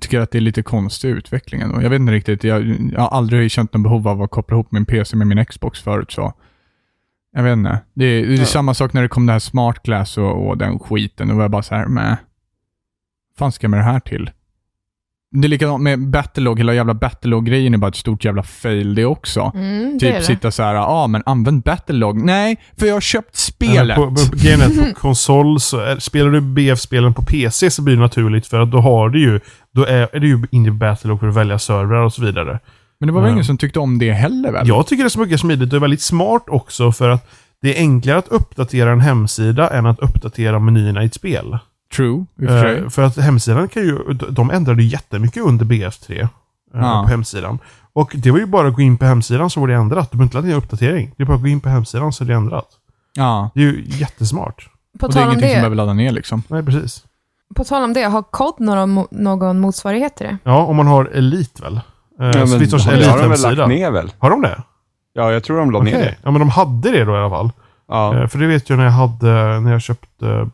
Tycker 0.00 0.20
att 0.20 0.30
det 0.30 0.38
är 0.38 0.40
lite 0.40 0.62
konstig 0.62 1.08
utveckling 1.08 1.60
ändå. 1.60 1.82
Jag 1.82 1.90
vet 1.90 2.00
inte 2.00 2.12
riktigt, 2.12 2.44
jag, 2.44 2.76
jag 2.92 3.00
har 3.00 3.08
aldrig 3.08 3.50
känt 3.50 3.72
någon 3.74 3.82
behov 3.82 4.08
av 4.08 4.22
att 4.22 4.30
koppla 4.30 4.54
ihop 4.54 4.72
min 4.72 4.84
PC 4.86 5.16
med 5.16 5.26
min 5.26 5.44
Xbox 5.44 5.80
förut, 5.80 6.10
så 6.10 6.32
jag 7.32 7.42
vet 7.42 7.52
inte. 7.52 7.78
Det 7.94 8.04
är, 8.04 8.26
det 8.26 8.34
är 8.34 8.38
Ja. 8.38 8.44
samma 8.44 8.74
sak 8.74 8.92
när 8.92 9.02
det 9.02 9.08
kom 9.08 9.26
det 9.26 9.32
här 9.32 9.38
smart 9.38 9.82
glass 9.82 10.18
och, 10.18 10.48
och 10.48 10.58
den 10.58 10.78
skiten. 10.78 11.28
Då 11.28 11.34
var 11.34 11.42
jag 11.42 11.50
bara 11.50 11.62
så 11.62 11.74
här, 11.74 11.86
med 11.86 12.16
fan 13.38 13.52
ska 13.52 13.64
jag 13.64 13.70
med 13.70 13.80
det 13.80 13.84
här 13.84 14.00
till? 14.00 14.30
Det 15.32 15.46
är 15.46 15.48
likadant 15.48 15.82
med 15.82 16.08
Battlelog, 16.10 16.58
hela 16.58 16.74
jävla 16.74 16.94
Battlelog-grejen 16.94 17.74
är 17.74 17.78
bara 17.78 17.88
ett 17.88 17.96
stort 17.96 18.24
jävla 18.24 18.42
fail 18.42 18.94
det 18.94 19.04
också. 19.04 19.52
Mm, 19.54 19.92
det 19.92 19.98
Typ 19.98 20.14
det. 20.14 20.22
sitta 20.22 20.50
så 20.50 20.62
här, 20.62 20.74
ja 20.74 20.86
ah, 20.86 21.06
men 21.06 21.22
använd 21.26 21.62
Battlelog. 21.62 22.24
Nej, 22.24 22.60
för 22.78 22.86
jag 22.86 22.94
har 22.94 23.00
köpt 23.00 23.36
spelet. 23.36 23.96
På, 23.96 24.02
på, 24.06 24.20
att 24.62 24.76
på 24.94 24.94
konsol, 25.00 25.60
så 25.60 25.96
spelar 26.00 26.30
du 26.30 26.40
BF-spelen 26.40 27.14
på 27.14 27.22
PC 27.22 27.70
så 27.70 27.82
blir 27.82 27.94
det 27.94 28.00
naturligt 28.02 28.46
för 28.46 28.60
att 28.60 28.70
då 28.70 28.78
har 28.78 29.08
du 29.08 29.20
ju, 29.20 29.40
då 29.76 29.84
är, 29.84 30.08
är 30.16 30.20
det 30.20 30.26
ju 30.26 30.42
inne 30.50 30.68
i 30.68 30.70
Battle 30.70 31.18
för 31.18 31.28
att 31.28 31.34
välja 31.34 31.58
servrar 31.58 32.02
och 32.02 32.12
så 32.12 32.22
vidare. 32.22 32.58
Men 33.00 33.06
det 33.06 33.12
var 33.12 33.20
väl 33.20 33.28
Ja. 33.28 33.32
ingen 33.32 33.44
som 33.44 33.58
tyckte 33.58 33.78
om 33.80 33.98
det 33.98 34.12
heller 34.12 34.52
väl? 34.52 34.68
Jag 34.68 34.86
tycker 34.86 35.02
det 35.04 35.06
är 35.06 35.10
så 35.10 35.20
mycket 35.20 35.40
smidigt 35.40 35.72
och 35.72 35.82
väldigt 35.82 36.00
smart 36.02 36.44
också 36.46 36.92
för 36.92 37.10
att 37.10 37.30
det 37.62 37.76
är 37.76 37.80
enklare 37.80 38.18
att 38.18 38.28
uppdatera 38.28 38.90
en 38.92 39.00
hemsida 39.00 39.70
än 39.70 39.86
att 39.86 39.98
uppdatera 40.00 40.58
menyerna 40.58 41.02
i 41.02 41.06
ett 41.06 41.14
spel. 41.14 41.58
True, 41.96 42.24
och 42.36 42.92
för. 42.92 43.02
Eh, 43.02 43.06
att 43.06 43.16
hemsidan 43.16 43.68
kan 43.68 43.82
ju, 43.82 43.98
de 44.30 44.50
ändrade 44.50 44.82
ju 44.82 44.88
jättemycket 44.88 45.42
under 45.42 45.64
BF3. 45.64 46.20
eh, 46.22 46.28
Ja. 46.74 47.02
På 47.04 47.10
hemsidan. 47.10 47.58
Och 47.92 48.12
det 48.16 48.30
var 48.30 48.38
ju 48.38 48.46
bara 48.46 48.68
att 48.68 48.74
gå 48.74 48.82
in 48.82 48.98
på 48.98 49.04
hemsidan 49.04 49.50
så 49.50 49.60
var 49.60 49.68
det 49.68 49.74
ändrat. 49.74 50.10
Du 50.10 50.16
behöver 50.18 50.24
inte 50.26 50.36
ladda 50.36 50.48
ner 50.48 50.56
uppdatering. 50.56 51.12
Det 51.16 51.22
är 51.22 51.26
bara 51.26 51.34
att 51.36 51.40
gå 51.42 51.48
in 51.48 51.60
på 51.60 51.68
hemsidan 51.68 52.12
så 52.12 52.24
är 52.24 52.28
det 52.28 52.34
ändrat. 52.34 52.66
Ja, 53.14 53.50
Det 53.54 53.60
är 53.60 53.64
ju 53.64 53.84
jättesmart. 53.86 54.68
På 55.00 55.06
och 55.06 55.12
det 55.12 55.20
är 55.20 55.24
ingenting 55.24 55.40
som 55.40 55.48
det, 55.48 55.54
behöver 55.54 55.76
ladda 55.76 55.92
ner 55.92 56.12
liksom. 56.12 56.42
Nej, 56.48 56.62
precis. 56.62 57.04
På 57.54 57.64
tal 57.64 57.82
om 57.84 57.92
det, 57.92 58.02
har 58.02 58.22
COD 58.22 58.54
några, 58.58 58.86
mo- 58.86 59.08
någon 59.10 59.60
motsvarighet 59.60 60.16
till 60.16 60.26
det? 60.26 60.38
Ja, 60.44 60.64
om 60.64 60.76
man 60.76 60.86
har 60.86 61.04
Elite 61.04 61.62
väl? 61.62 61.74
Eh, 61.76 61.80
Ja, 62.18 62.26
det 62.26 62.58
det 62.58 62.74
också 62.74 62.90
har 62.90 63.18
de 63.22 63.28
väl 63.30 63.56
lagt 63.56 63.68
ner 63.68 63.90
väl? 63.90 64.12
Har 64.18 64.30
de 64.30 64.42
det? 64.42 64.62
Ja, 65.12 65.32
jag 65.32 65.44
tror 65.44 65.58
de 65.58 65.70
la 65.70 65.78
Okej. 65.78 65.92
ner 65.92 66.00
det. 66.00 66.16
Ja, 66.22 66.30
men 66.30 66.38
de 66.40 66.48
hade 66.48 66.90
det 66.92 67.04
då 67.04 67.12
i 67.14 67.18
alla 67.18 67.30
fall. 67.30 67.50
Ja. 67.88 68.16
Eh, 68.22 68.26
för 68.28 68.38
det 68.38 68.46
vet 68.46 68.70
jag 68.70 68.76
när 68.76 68.84
jag 68.84 68.92
hade, 68.92 69.60
när 69.60 69.72
jag 69.72 69.82
köpte, 69.82 70.50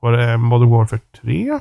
var 0.00 0.12
det 0.12 0.36
Modern 0.36 0.70
Warfare 0.70 1.00
3? 1.22 1.58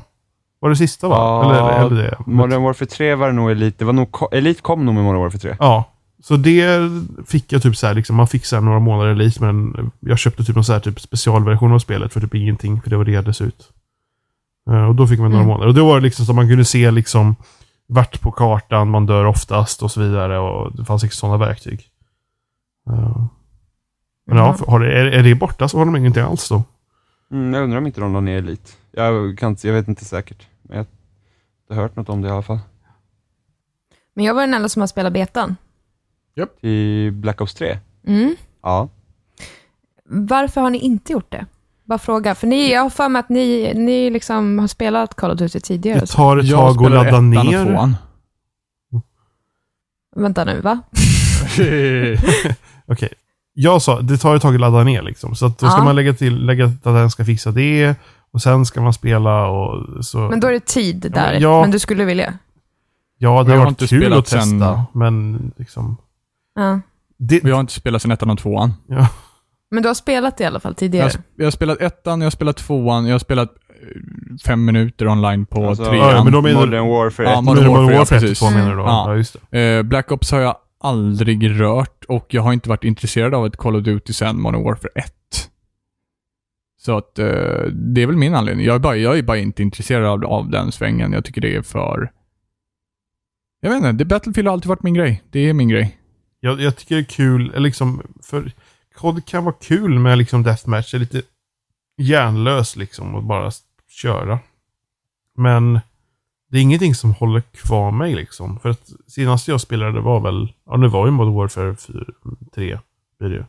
Var 0.59 0.69
det 0.69 0.75
sista 0.75 1.07
va? 1.07 1.15
Ja, 1.15 1.55
eller, 1.55 1.85
eller 1.85 2.03
det? 2.03 2.17
Modern 2.25 2.63
Warfare 2.63 2.85
3 2.89 3.15
var 3.15 3.27
det 3.27 3.33
nog 3.33 3.51
Elite. 3.51 3.75
Det 3.79 3.85
var 3.85 3.93
nog, 3.93 4.09
Elite 4.31 4.61
kom 4.61 4.85
nog 4.85 4.95
med 4.95 5.03
Modern 5.03 5.21
Warfare 5.21 5.39
3. 5.39 5.55
Ja. 5.59 5.83
Så 6.23 6.35
det 6.37 6.79
fick 7.27 7.51
jag 7.53 7.61
typ 7.63 7.77
så 7.77 7.87
här, 7.87 7.93
liksom, 7.93 8.15
man 8.15 8.27
fick 8.27 8.45
så 8.45 8.55
här 8.55 8.61
några 8.63 8.79
månader 8.79 9.11
Elite, 9.11 9.43
men 9.43 9.91
jag 9.99 10.17
köpte 10.19 10.43
typ 10.43 10.55
någon 10.55 10.63
så 10.63 10.73
här 10.73 10.79
typ 10.79 10.99
specialversion 11.01 11.73
av 11.73 11.79
spelet 11.79 12.13
för 12.13 12.19
typ 12.21 12.35
ingenting, 12.35 12.81
för 12.81 12.89
det 12.89 12.97
var 12.97 13.05
reades 13.05 13.41
ut. 13.41 13.69
Eh, 14.67 14.83
och 14.85 14.95
då 14.95 15.07
fick 15.07 15.19
man 15.19 15.31
några 15.31 15.43
Mm. 15.43 15.47
månader. 15.53 15.67
Och 15.67 15.73
då 15.73 15.87
var 15.87 15.95
det 15.99 16.03
liksom 16.03 16.25
så 16.25 16.31
att 16.31 16.35
man 16.35 16.47
kunde 16.49 16.65
se 16.65 16.91
liksom 16.91 17.35
vart 17.87 18.21
på 18.21 18.31
kartan 18.31 18.89
man 18.89 19.05
dör 19.05 19.25
oftast 19.25 19.83
och 19.83 19.91
så 19.91 20.01
vidare 20.01 20.39
och 20.39 20.75
det 20.75 20.85
fanns 20.85 21.03
inte 21.03 21.15
sådana 21.15 21.37
verktyg. 21.37 21.85
Eh, 22.89 23.25
men 24.27 24.37
ja, 24.37 24.57
har 24.67 24.79
det, 24.79 24.99
är, 24.99 25.05
är 25.05 25.23
det 25.23 25.35
borta 25.35 25.67
så 25.67 25.77
har 25.77 25.85
de 25.85 25.95
ingenting 25.95 26.23
alls 26.23 26.49
då. 26.49 26.63
Mm, 27.31 27.53
jag 27.53 27.63
undrar 27.63 27.77
om 27.77 27.87
inte 27.87 28.01
de 28.01 28.13
la 28.13 28.19
ner 28.19 28.37
Elite. 28.37 28.71
Jag, 28.91 29.37
kan, 29.37 29.57
jag 29.63 29.73
vet 29.73 29.87
inte 29.87 30.05
säkert. 30.05 30.47
Men 30.61 30.77
jag 31.67 31.75
har 31.75 31.81
hört 31.83 31.95
något 31.95 32.09
om 32.09 32.21
det 32.21 32.27
i 32.27 32.31
alla 32.31 32.41
fall. 32.41 32.59
Men 34.13 34.25
jag 34.25 34.33
var 34.33 34.41
den 34.41 34.53
enda 34.53 34.69
som 34.69 34.79
har 34.81 34.87
spelat 34.87 35.13
betan. 35.13 35.55
Till 36.61 37.11
Black 37.11 37.41
Ops 37.41 37.53
3? 37.53 37.79
Mm. 38.07 38.35
Ja. 38.63 38.89
Varför 40.09 40.61
har 40.61 40.69
ni 40.69 40.77
inte 40.77 41.13
gjort 41.13 41.31
det? 41.31 41.45
Bara 41.87 41.99
fråga. 41.99 42.35
För 42.35 42.47
ni, 42.47 42.71
jag 42.71 42.81
har 42.81 42.89
för 42.89 43.09
mig 43.09 43.19
att 43.19 43.29
ni, 43.29 43.73
ni 43.75 44.09
liksom 44.09 44.59
har 44.59 44.67
spelat 44.67 45.13
Call 45.15 45.31
of 45.31 45.37
Duty 45.39 45.59
tidigare. 45.59 45.99
Det 45.99 46.07
tar 46.07 46.37
ett 46.37 46.49
tag 46.51 46.85
att 46.85 46.91
ladda 46.91 47.17
och 47.17 47.23
ner. 47.23 47.65
tvåan. 47.65 47.95
Vänta 50.15 50.45
nu, 50.45 50.61
va? 50.61 50.79
Okej. 52.87 53.13
Jag 53.53 53.81
sa, 53.81 54.01
det 54.01 54.17
tar 54.17 54.35
ett 54.35 54.41
tag 54.41 54.53
att 54.55 54.61
ladda 54.61 54.83
ner 54.83 55.01
liksom. 55.01 55.35
Så 55.35 55.45
att 55.45 55.57
då 55.59 55.67
ska 55.69 55.77
Ja. 55.79 55.83
man 55.83 55.95
lägga 55.95 56.13
till, 56.13 56.45
lägga 56.45 56.65
att 56.65 56.83
den 56.83 57.09
ska 57.11 57.25
fixa 57.25 57.51
det. 57.51 57.95
Och 58.31 58.41
sen 58.41 58.65
ska 58.65 58.81
man 58.81 58.93
spela 58.93 59.47
och 59.47 60.05
så... 60.05 60.17
Men 60.17 60.39
då 60.39 60.47
är 60.47 60.51
det 60.51 60.65
tid 60.65 61.05
Ja, 61.05 61.09
där. 61.21 61.31
men 61.33 61.41
jag- 61.41 61.61
Men 61.61 61.71
du 61.71 61.79
skulle 61.79 62.05
vilja? 62.05 62.33
ja, 63.17 63.29
det 63.43 63.51
har 63.51 63.57
har 63.57 63.57
varit 63.65 63.69
inte 63.69 63.87
kul 63.87 64.01
spelat 64.01 64.19
att 64.19 64.25
testa, 64.25 64.39
sen- 64.45 64.83
men 64.93 65.51
liksom... 65.57 65.97
Ja. 66.55 66.79
Det, 67.17 67.43
Vi 67.43 67.51
har 67.51 67.59
inte 67.59 67.73
spelat 67.73 68.01
sen 68.01 68.11
ettan 68.11 68.29
och 68.29 68.39
tvåan. 68.39 68.73
ja, 68.87 69.07
Men 69.71 69.83
du 69.83 69.89
har 69.89 69.93
spelat 69.93 70.41
i 70.41 70.45
alla 70.45 70.59
fall 70.59 70.71
Jag 70.71 70.77
tidigare? 70.77 71.09
sp- 71.09 71.21
jag 71.35 71.45
har 71.45 71.51
spelat 71.51 71.81
ettan, 71.81 72.21
jag 72.21 72.25
har 72.25 72.31
spelat 72.31 72.57
tvåan, 72.57 73.05
jag 73.05 73.13
har 73.13 73.19
spelat 73.19 73.49
eh, 73.69 74.37
fem 74.45 74.65
minuter 74.65 75.07
online 75.07 75.45
på 75.45 75.67
Alltså, 75.69 75.85
trean. 75.85 76.09
ja, 76.15 76.23
men 76.23 76.33
då 76.33 76.41
menar- 76.41 76.59
Modern 76.59 76.87
Warfare 76.87 77.27
Ja, 77.27 77.39
1. 77.39 77.43
Modern 77.43 77.65
Modern 77.67 77.85
Warfare, 77.85 77.97
Warfare, 77.97 78.17
ja, 78.17 78.17
1 78.17 78.23
och 78.23 78.29
precis. 78.29 78.39
2 78.39 78.49
menar 78.49 78.69
du 78.69 78.75
då? 78.75 78.81
Ja. 78.83 79.03
Ja, 79.11 79.15
just 79.17 79.35
det. 79.51 79.59
Eh, 79.77 79.83
Black 79.83 80.11
Ops 80.11 80.31
har 80.31 80.39
jag 80.39 80.57
aldrig 80.79 81.59
rört 81.61 82.05
och 82.07 82.25
jag 82.29 82.41
har 82.41 82.53
inte 82.53 82.69
varit 82.69 82.83
intresserad 82.83 83.33
av 83.33 83.45
ett 83.45 83.57
Call 83.57 83.75
of 83.75 83.83
Duty 83.83 84.13
sen 84.13 84.41
Modern 84.41 84.63
Warfare 84.63 84.91
1. 84.95 85.13
Så 86.79 86.97
att 86.97 87.19
eh, 87.19 87.25
det 87.71 88.01
är 88.01 88.07
väl 88.07 88.15
min 88.15 88.35
anledning. 88.35 88.65
Jag 88.65 88.75
är 88.75 88.79
bara, 88.79 88.95
jag 88.95 89.17
är 89.17 89.23
bara 89.23 89.37
inte 89.37 89.61
intresserad 89.63 90.05
av, 90.05 90.25
av 90.25 90.49
den 90.49 90.71
svängen. 90.71 91.13
Jag 91.13 91.25
tycker 91.25 91.41
det 91.41 91.55
är 91.55 91.61
för... 91.61 92.11
Jag 93.61 93.69
vet 93.69 93.77
inte, 93.77 93.91
det 93.91 94.05
Battlefield 94.05 94.47
har 94.47 94.53
alltid 94.53 94.69
varit 94.69 94.83
min 94.83 94.93
grej. 94.93 95.23
Det 95.31 95.39
är 95.49 95.53
min 95.53 95.69
grej. 95.69 95.97
Jag, 96.39 96.61
jag 96.61 96.75
tycker 96.75 96.95
det 96.95 97.01
är 97.01 97.05
kul, 97.05 97.53
liksom, 97.57 98.01
för 98.23 98.51
COD 98.97 99.25
kan 99.25 99.43
vara 99.45 99.55
kul 99.61 99.99
med 99.99 100.17
liksom 100.17 100.43
deathmatch, 100.43 100.91
det 100.91 100.97
är 100.97 100.99
lite 100.99 101.21
hjärnlös 101.97 102.75
liksom 102.75 103.15
och 103.15 103.23
bara 103.23 103.51
köra. 103.89 104.39
Men 105.37 105.79
det 106.51 106.57
är 106.57 106.61
ingenting 106.61 106.95
som 106.95 107.13
håller 107.13 107.41
kvar 107.41 107.91
mig 107.91 108.15
liksom. 108.15 108.59
För 108.59 108.69
att 108.69 108.89
senast 109.07 109.47
jag 109.47 109.61
spelade 109.61 109.99
var 110.01 110.19
väl, 110.19 110.53
ja 110.65 110.77
nu 110.77 110.87
var 110.87 111.05
ju 111.05 111.11
Modern 111.11 111.33
Warfare 111.35 111.75
4, 111.75 111.95
3 112.55 112.79
blir 113.19 113.29
det 113.29 113.35
ju. 113.35 113.43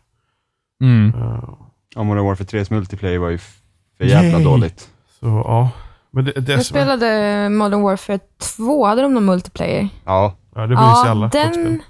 Mm. 0.83 1.15
Eh, 1.15 1.49
Ja, 1.95 2.03
Modern 2.03 2.25
Warfare 2.25 2.47
3s 2.47 2.73
multiplayer 2.73 3.19
var 3.19 3.29
ju 3.29 3.39
för 3.39 4.05
jävla 4.05 4.31
Yay. 4.31 4.45
dåligt. 4.45 4.91
så 5.21 5.27
ja. 5.27 5.71
Men 6.11 6.25
det, 6.25 6.33
det 6.33 6.53
Jag 6.53 6.65
spelade 6.67 7.49
Modern 7.49 7.83
Warfare 7.83 8.19
2, 8.57 8.87
hade 8.87 9.03
de 9.03 9.15
någon 9.15 9.25
multiplayer? 9.25 9.89
Ja, 10.05 10.35
Ja, 10.55 10.67
det 10.67 10.77
sig 10.77 10.85
Ja, 10.85 11.11
alla. 11.11 11.29
den, 11.29 11.83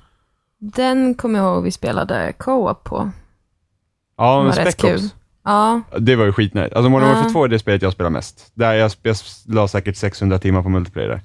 den 0.59 1.14
kommer 1.14 1.38
jag 1.38 1.54
ihåg 1.54 1.64
vi 1.64 1.70
spelade 1.70 2.32
co-op 2.38 2.84
på. 2.84 3.11
Ja 4.19 4.43
men 4.43 4.53
Spec 4.53 4.85
Ops. 4.85 5.14
Ja, 5.45 5.81
Det 5.99 6.16
var 6.16 6.25
ju 6.25 6.33
skitnöjt. 6.33 6.73
Alltså 6.73 6.91
Modern 6.91 7.09
Ja. 7.09 7.14
Warfare 7.14 7.31
2 7.33 7.45
är 7.45 7.49
det 7.49 7.59
spelet 7.59 7.83
jag 7.83 7.93
spelar 7.93 8.11
mest. 8.11 8.51
Där 8.55 8.73
jag, 8.73 8.91
jag 9.03 9.16
la 9.47 9.69
säkert 9.69 9.97
600 9.97 10.39
timmar 10.39 10.62
på 10.62 10.69
multiplayer 10.69 11.09
där. 11.09 11.21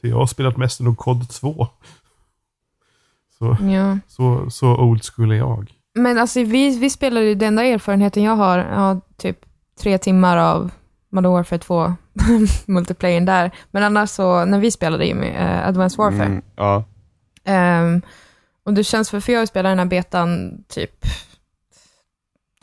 Jag 0.00 0.16
har 0.16 0.26
spelat 0.26 0.56
mest 0.56 0.80
nog 0.80 0.98
COD 0.98 1.28
2. 1.30 1.66
Så, 3.38 3.56
ja. 3.60 3.98
så, 4.08 4.50
så 4.50 4.76
old 4.76 5.04
school 5.04 5.30
är 5.32 5.36
jag. 5.36 5.72
Men 5.94 6.18
alltså 6.18 6.42
vi, 6.42 6.78
vi 6.78 6.90
spelade 6.90 7.26
ju, 7.26 7.34
den 7.34 7.48
enda 7.48 7.64
erfarenheten 7.64 8.22
jag 8.22 8.36
har, 8.36 8.58
ja, 8.58 9.00
typ 9.16 9.38
tre 9.82 9.98
timmar 9.98 10.36
av 10.36 10.70
Modern 11.10 11.32
Warfare 11.32 11.58
2 11.58 11.94
multiplayern 12.66 13.24
där. 13.24 13.50
Men 13.70 13.82
annars 13.82 14.10
så, 14.10 14.44
när 14.44 14.58
vi 14.58 14.70
spelade 14.70 15.06
ju 15.06 15.14
med 15.14 15.60
eh, 15.60 15.68
Advanced 15.68 15.98
Warfare, 15.98 16.26
Mm, 16.26 16.42
ja. 16.56 16.84
Ehm, 17.44 18.02
och 18.64 18.74
det 18.74 18.84
känns, 18.84 19.10
för, 19.10 19.20
för 19.20 19.32
jag 19.32 19.48
spelat 19.48 19.70
den 19.70 19.78
här 19.78 19.86
betan 19.86 20.58
typ 20.68 21.06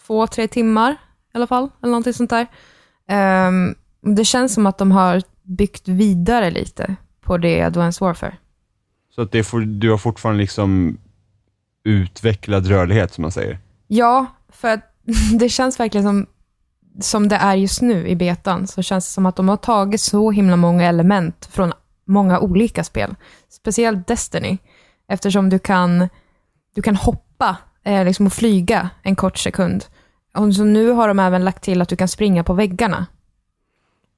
två, 0.06 0.28
tre 0.28 0.48
timmar 0.48 0.92
i 0.92 0.96
alla 1.34 1.48
fall, 1.48 1.70
eller 1.82 1.92
någonting 1.92 2.14
sånt 2.14 2.30
där. 2.30 2.48
Ehm, 3.08 3.76
det 4.02 4.26
känns 4.26 4.54
som 4.54 4.66
att 4.66 4.78
de 4.78 4.92
har 4.92 5.22
byggt 5.44 5.88
vidare 5.88 6.52
lite 6.52 6.96
på 7.22 7.38
det 7.38 7.62
Advanced 7.62 8.06
Warfare. 8.06 8.38
Så 9.16 9.22
att 9.22 9.32
det 9.32 9.48
du 9.66 9.92
har 9.92 9.98
fortfarande 9.98 10.42
liksom 10.42 10.98
utvecklad 11.84 12.68
rörlighet 12.68 13.14
som 13.14 13.22
man 13.22 13.32
säger. 13.32 13.60
Ja, 13.88 14.26
för 14.50 14.74
att 14.74 14.96
det 15.40 15.50
känns 15.50 15.80
verkligen 15.80 16.06
som, 16.06 16.26
som 17.00 17.28
det 17.28 17.36
är 17.36 17.56
just 17.56 17.82
nu 17.82 18.08
i 18.08 18.16
betan, 18.16 18.68
så 18.68 18.82
känns 18.82 19.06
det 19.06 19.12
som 19.12 19.26
att 19.26 19.36
de 19.36 19.50
har 19.50 19.58
tagit 19.58 20.02
så 20.02 20.32
himla 20.32 20.56
många 20.56 20.84
element 20.84 21.50
från 21.52 21.74
många 22.06 22.40
olika 22.40 22.84
spel. 22.84 23.16
Speciellt 23.50 24.08
Destiny, 24.08 24.58
eftersom 25.08 25.50
du 25.50 25.60
kan, 25.60 26.10
du 26.76 26.82
kan 26.82 26.96
hoppa 26.96 27.58
eh, 27.86 28.06
liksom 28.06 28.26
och 28.26 28.34
flyga 28.34 28.90
en 29.02 29.16
kort 29.16 29.38
sekund. 29.38 29.86
Och 30.38 30.56
så 30.56 30.64
nu 30.64 30.90
har 30.90 31.08
de 31.08 31.20
även 31.20 31.44
lagt 31.46 31.64
till 31.64 31.82
att 31.82 31.90
du 31.90 31.96
kan 31.96 32.08
springa 32.08 32.44
på 32.44 32.54
väggarna. 32.54 33.06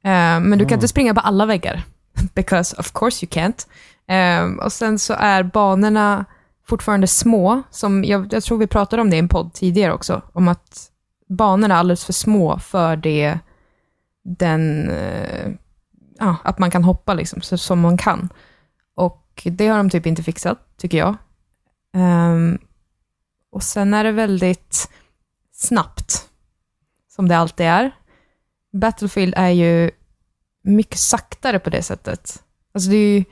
Eh, 0.03 0.39
men 0.39 0.57
du 0.57 0.65
kan 0.65 0.75
inte 0.75 0.87
springa 0.87 1.13
på 1.13 1.19
alla 1.19 1.45
väggar, 1.45 1.83
because 2.33 2.75
of 2.79 2.91
course 2.93 3.25
you 3.25 3.29
can't. 3.29 3.67
Eh, 4.07 4.65
och 4.65 4.73
sen 4.73 4.99
så 4.99 5.13
är 5.13 5.43
banorna 5.43 6.25
fortfarande 6.67 7.07
små, 7.07 7.63
som 7.71 8.03
jag, 8.03 8.33
jag 8.33 8.43
tror 8.43 8.57
vi 8.57 8.67
pratade 8.67 9.01
om 9.01 9.09
det 9.09 9.15
i 9.15 9.19
en 9.19 9.29
podd 9.29 9.53
tidigare 9.53 9.93
också, 9.93 10.21
om 10.33 10.47
att 10.47 10.91
banorna 11.29 11.75
är 11.75 11.79
alldeles 11.79 12.05
för 12.05 12.13
små 12.13 12.59
för 12.59 12.95
det, 12.95 13.39
den, 14.23 14.89
eh, 14.89 15.51
ja, 16.19 16.35
att 16.43 16.59
man 16.59 16.71
kan 16.71 16.83
hoppa 16.83 17.13
liksom, 17.13 17.41
så, 17.41 17.57
som 17.57 17.79
man 17.79 17.97
kan. 17.97 18.29
Och 18.95 19.47
det 19.51 19.67
har 19.67 19.77
de 19.77 19.89
typ 19.89 20.05
inte 20.05 20.23
fixat, 20.23 20.57
tycker 20.77 20.97
jag. 20.97 21.15
Ehm, 21.95 22.57
och 23.51 23.63
sen 23.63 23.93
är 23.93 24.03
det 24.03 24.11
väldigt 24.11 24.89
snabbt, 25.53 26.29
som 27.07 27.27
det 27.27 27.37
alltid 27.37 27.65
är. 27.65 27.91
Battlefield 28.73 29.33
är 29.37 29.49
ju 29.49 29.91
mycket 30.63 30.99
saktare 30.99 31.59
på 31.59 31.69
det 31.69 31.83
sättet. 31.83 32.43
Alltså 32.73 32.89
det 32.89 32.95
är 32.95 33.17
ju, 33.17 33.23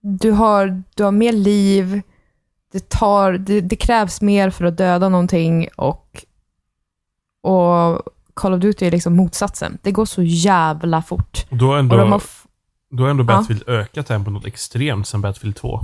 du 0.00 0.30
har, 0.30 0.82
du 0.94 1.04
har 1.04 1.12
mer 1.12 1.32
liv, 1.32 2.02
det, 2.72 2.88
tar, 2.88 3.32
det, 3.32 3.60
det 3.60 3.76
krävs 3.76 4.20
mer 4.20 4.50
för 4.50 4.64
att 4.64 4.76
döda 4.76 5.08
någonting 5.08 5.68
och, 5.76 6.24
och 7.42 8.02
Call 8.34 8.54
of 8.54 8.60
Duty 8.60 8.86
är 8.86 8.90
liksom 8.90 9.16
motsatsen. 9.16 9.78
Det 9.82 9.92
går 9.92 10.04
så 10.04 10.22
jävla 10.22 11.02
fort. 11.02 11.46
Och 11.50 11.56
då 11.56 11.66
har 11.66 11.78
ändå, 11.78 11.96
har 11.96 12.22
då 12.90 13.02
har 13.02 13.10
ändå 13.10 13.22
Ja. 13.22 13.26
Battlefield 13.26 13.68
ökat 13.68 14.06
tempot 14.06 14.32
något 14.32 14.46
extremt 14.46 15.08
sen 15.08 15.20
Battlefield 15.20 15.56
2. 15.56 15.80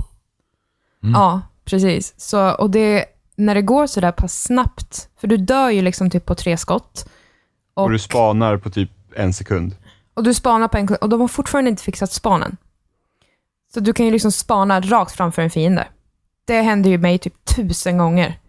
Mm. 1.03 1.13
Ja, 1.13 1.41
precis. 1.65 2.13
Så, 2.17 2.51
och 2.51 2.69
det, 2.69 3.05
när 3.45 3.55
det 3.55 3.61
går 3.61 3.87
så 3.87 4.01
där 4.01 4.11
pass 4.11 4.41
snabbt, 4.43 5.09
för 5.17 5.27
du 5.27 5.37
dör 5.37 5.69
ju 5.69 5.81
liksom 5.81 6.09
typ 6.09 6.25
på 6.25 6.35
tre 6.35 6.57
skott. 6.57 7.09
Och, 7.73 7.83
Och, 7.83 7.91
du 7.91 7.99
spanar 7.99 8.57
på 8.57 8.69
typ 8.69 8.89
en 9.15 9.33
sekund. 9.33 9.75
och 10.13 10.23
du 10.23 10.33
spanar 10.33 10.67
på 10.67 10.77
en 10.77 10.87
och 11.01 11.09
de 11.09 11.21
har 11.21 11.27
fortfarande 11.27 11.69
inte 11.69 11.83
fixat 11.83 12.11
spanen. 12.11 12.57
Så 13.73 13.79
du 13.79 13.93
kan 13.93 14.05
ju 14.05 14.11
liksom 14.11 14.31
spana 14.31 14.79
rakt 14.81 15.11
framför 15.11 15.41
en 15.41 15.49
fiende. 15.49 15.87
Det 16.45 16.61
händer 16.61 16.89
ju 16.89 16.97
mig 16.97 17.17
typ 17.19 17.45
tusen 17.45 17.97
gånger. 17.97 18.39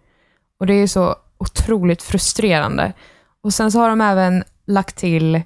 Och 0.60 0.66
det 0.66 0.74
är 0.74 0.86
så 0.86 1.16
otroligt 1.38 2.02
frustrerande. 2.02 2.92
Och 3.42 3.54
sen 3.54 3.72
så 3.72 3.78
har 3.78 3.88
de 3.88 4.00
även 4.00 4.44
lagt 4.66 4.96
till 4.96 5.42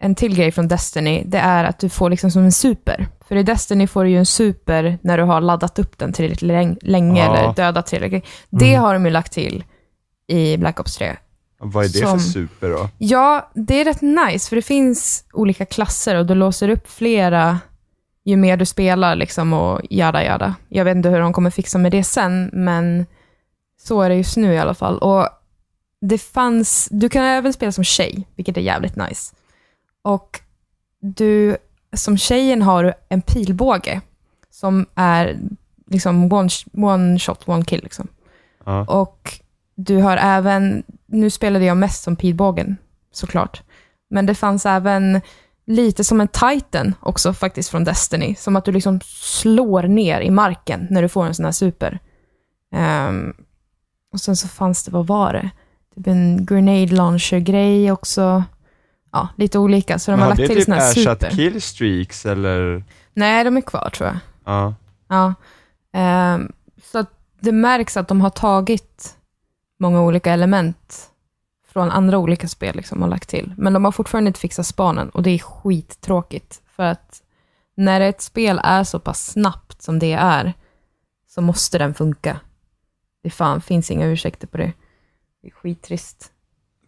en 0.00 0.14
till 0.14 0.36
grej 0.36 0.52
från 0.52 0.68
Destiny. 0.68 1.22
Det 1.26 1.38
är 1.38 1.64
att 1.64 1.78
du 1.78 1.88
får 1.88 2.10
liksom 2.10 2.30
som 2.30 2.42
en 2.44 2.52
super. 2.52 3.06
För 3.28 3.36
i 3.36 3.42
Destiny 3.42 3.86
får 3.86 4.04
du 4.04 4.10
ju 4.10 4.18
en 4.18 4.26
super 4.26 4.98
när 5.02 5.18
du 5.18 5.24
har 5.24 5.40
laddat 5.40 5.78
upp 5.78 5.98
den 5.98 6.12
tillräckligt 6.12 6.42
läng- 6.50 6.78
länge 6.82 7.20
Ja. 7.24 7.36
eller 7.36 7.54
dödat 7.54 7.86
tillräckligt. 7.86 8.24
Det 8.50 8.68
Mm. 8.70 8.80
har 8.80 8.94
de 8.94 9.04
ju 9.04 9.10
lagt 9.10 9.32
till 9.32 9.64
i 10.26 10.56
Black 10.56 10.80
Ops 10.80 10.96
3. 10.96 11.16
Vad 11.60 11.84
är 11.84 11.88
det 11.88 11.98
Som- 11.98 12.18
för 12.20 12.26
super 12.28 12.68
då? 12.70 12.88
Ja, 12.98 13.50
det 13.54 13.80
är 13.80 13.84
rätt 13.84 14.00
nice, 14.02 14.48
för 14.48 14.56
det 14.56 14.62
finns 14.62 15.24
olika 15.32 15.64
klasser 15.66 16.14
och 16.14 16.26
du 16.26 16.34
låser 16.34 16.68
upp 16.68 16.90
flera 16.90 17.58
ju 18.24 18.36
mer 18.36 18.56
du 18.56 18.66
spelar 18.66 19.16
liksom 19.16 19.52
och 19.52 19.80
jada 19.90 20.24
jada. 20.24 20.54
Jag 20.68 20.84
vet 20.84 20.96
inte 20.96 21.08
hur 21.08 21.20
de 21.20 21.32
kommer 21.32 21.50
fixa 21.50 21.78
med 21.78 21.92
det 21.92 22.04
sen, 22.04 22.50
men 22.52 23.06
så 23.82 24.02
är 24.02 24.08
det 24.08 24.14
just 24.16 24.36
nu 24.36 24.54
i 24.54 24.58
alla 24.58 24.74
fall. 24.74 24.98
Och 24.98 25.28
det 26.00 26.18
fanns, 26.18 26.88
du 26.90 27.08
kan 27.08 27.24
även 27.24 27.52
spela 27.52 27.72
som 27.72 27.84
tjej, 27.84 28.26
vilket 28.36 28.56
är 28.56 28.60
jävligt 28.60 28.96
nice. 28.96 29.34
Och 30.02 30.40
du, 31.00 31.56
som 31.92 32.18
tjejen 32.18 32.62
har 32.62 32.94
en 33.08 33.22
pilbåge 33.22 34.00
som 34.50 34.86
är 34.94 35.38
liksom 35.86 36.32
one, 36.32 36.48
one 36.72 37.18
shot, 37.18 37.48
one 37.48 37.64
kill 37.64 37.82
liksom. 37.82 38.08
Ja. 38.64 38.84
Och 38.84 39.40
du 39.74 39.96
har 39.96 40.16
även, 40.16 40.82
nu 41.06 41.30
spelade 41.30 41.64
jag 41.64 41.76
mest 41.76 42.02
som 42.02 42.16
pilbågen 42.16 42.76
såklart, 43.12 43.62
men 44.10 44.26
det 44.26 44.34
fanns 44.34 44.66
även 44.66 45.20
lite 45.66 46.04
som 46.04 46.20
en 46.20 46.28
titan 46.28 46.94
också 47.00 47.32
faktiskt 47.32 47.70
från 47.70 47.84
Destiny, 47.84 48.34
som 48.34 48.56
att 48.56 48.64
du 48.64 48.72
liksom 48.72 49.00
slår 49.04 49.82
ner 49.82 50.20
i 50.20 50.30
marken 50.30 50.86
när 50.90 51.02
du 51.02 51.08
får 51.08 51.26
en 51.26 51.34
sån 51.34 51.44
här 51.44 51.52
super. 51.52 51.98
Ehm, 52.72 53.34
och 54.12 54.20
sen 54.20 54.36
så 54.36 54.48
fanns 54.48 54.84
det, 54.84 54.90
vad 54.90 55.06
var 55.06 55.32
det? 55.32 55.50
Typ 55.94 56.06
en 56.06 56.46
grenade 56.46 56.94
launcher-grej 56.94 57.92
också. 57.92 58.44
Ja, 59.12 59.28
lite 59.36 59.58
olika, 59.58 59.98
så 59.98 60.10
de 60.10 60.20
har 60.20 60.26
har 60.26 60.28
lagt 60.30 60.40
det 60.40 60.46
till 60.46 60.56
typ 60.56 60.64
såna 60.64 60.76
här 60.76 60.92
super. 60.92 61.30
killstreaks 61.30 62.26
eller? 62.26 62.84
Nej, 63.14 63.44
de 63.44 63.56
är 63.56 63.60
kvar 63.60 63.90
tror 63.90 64.08
jag. 64.08 64.18
Ja. 64.44 64.74
Ja. 65.08 65.34
Ehm, 65.92 66.52
så 66.82 67.04
det 67.40 67.52
märks 67.52 67.96
att 67.96 68.08
de 68.08 68.20
har 68.20 68.30
tagit 68.30 69.16
många 69.80 70.02
olika 70.02 70.32
element 70.32 71.10
från 71.68 71.90
andra 71.90 72.18
olika 72.18 72.48
spel 72.48 72.76
liksom 72.76 73.02
och 73.02 73.08
lagt 73.08 73.28
till. 73.28 73.54
Men 73.56 73.72
de 73.72 73.84
har 73.84 73.92
fortfarande 73.92 74.28
inte 74.28 74.40
fixat 74.40 74.66
spanen 74.66 75.08
och 75.08 75.22
det 75.22 75.30
är 75.30 75.38
skittråkigt. 75.38 76.62
För 76.76 76.82
att 76.82 77.22
när 77.76 78.00
ett 78.00 78.20
spel 78.22 78.60
är 78.64 78.84
så 78.84 78.98
pass 78.98 79.32
snabbt 79.32 79.82
som 79.82 79.98
det 79.98 80.12
är, 80.12 80.52
så 81.28 81.40
måste 81.40 81.78
den 81.78 81.94
funka. 81.94 82.40
Det 83.22 83.30
fan 83.30 83.60
finns 83.60 83.90
inga 83.90 84.06
ursäkter 84.06 84.46
på 84.46 84.56
det. 84.56 84.72
Det 85.42 85.48
är 85.48 85.52
skittrist. 85.52 86.32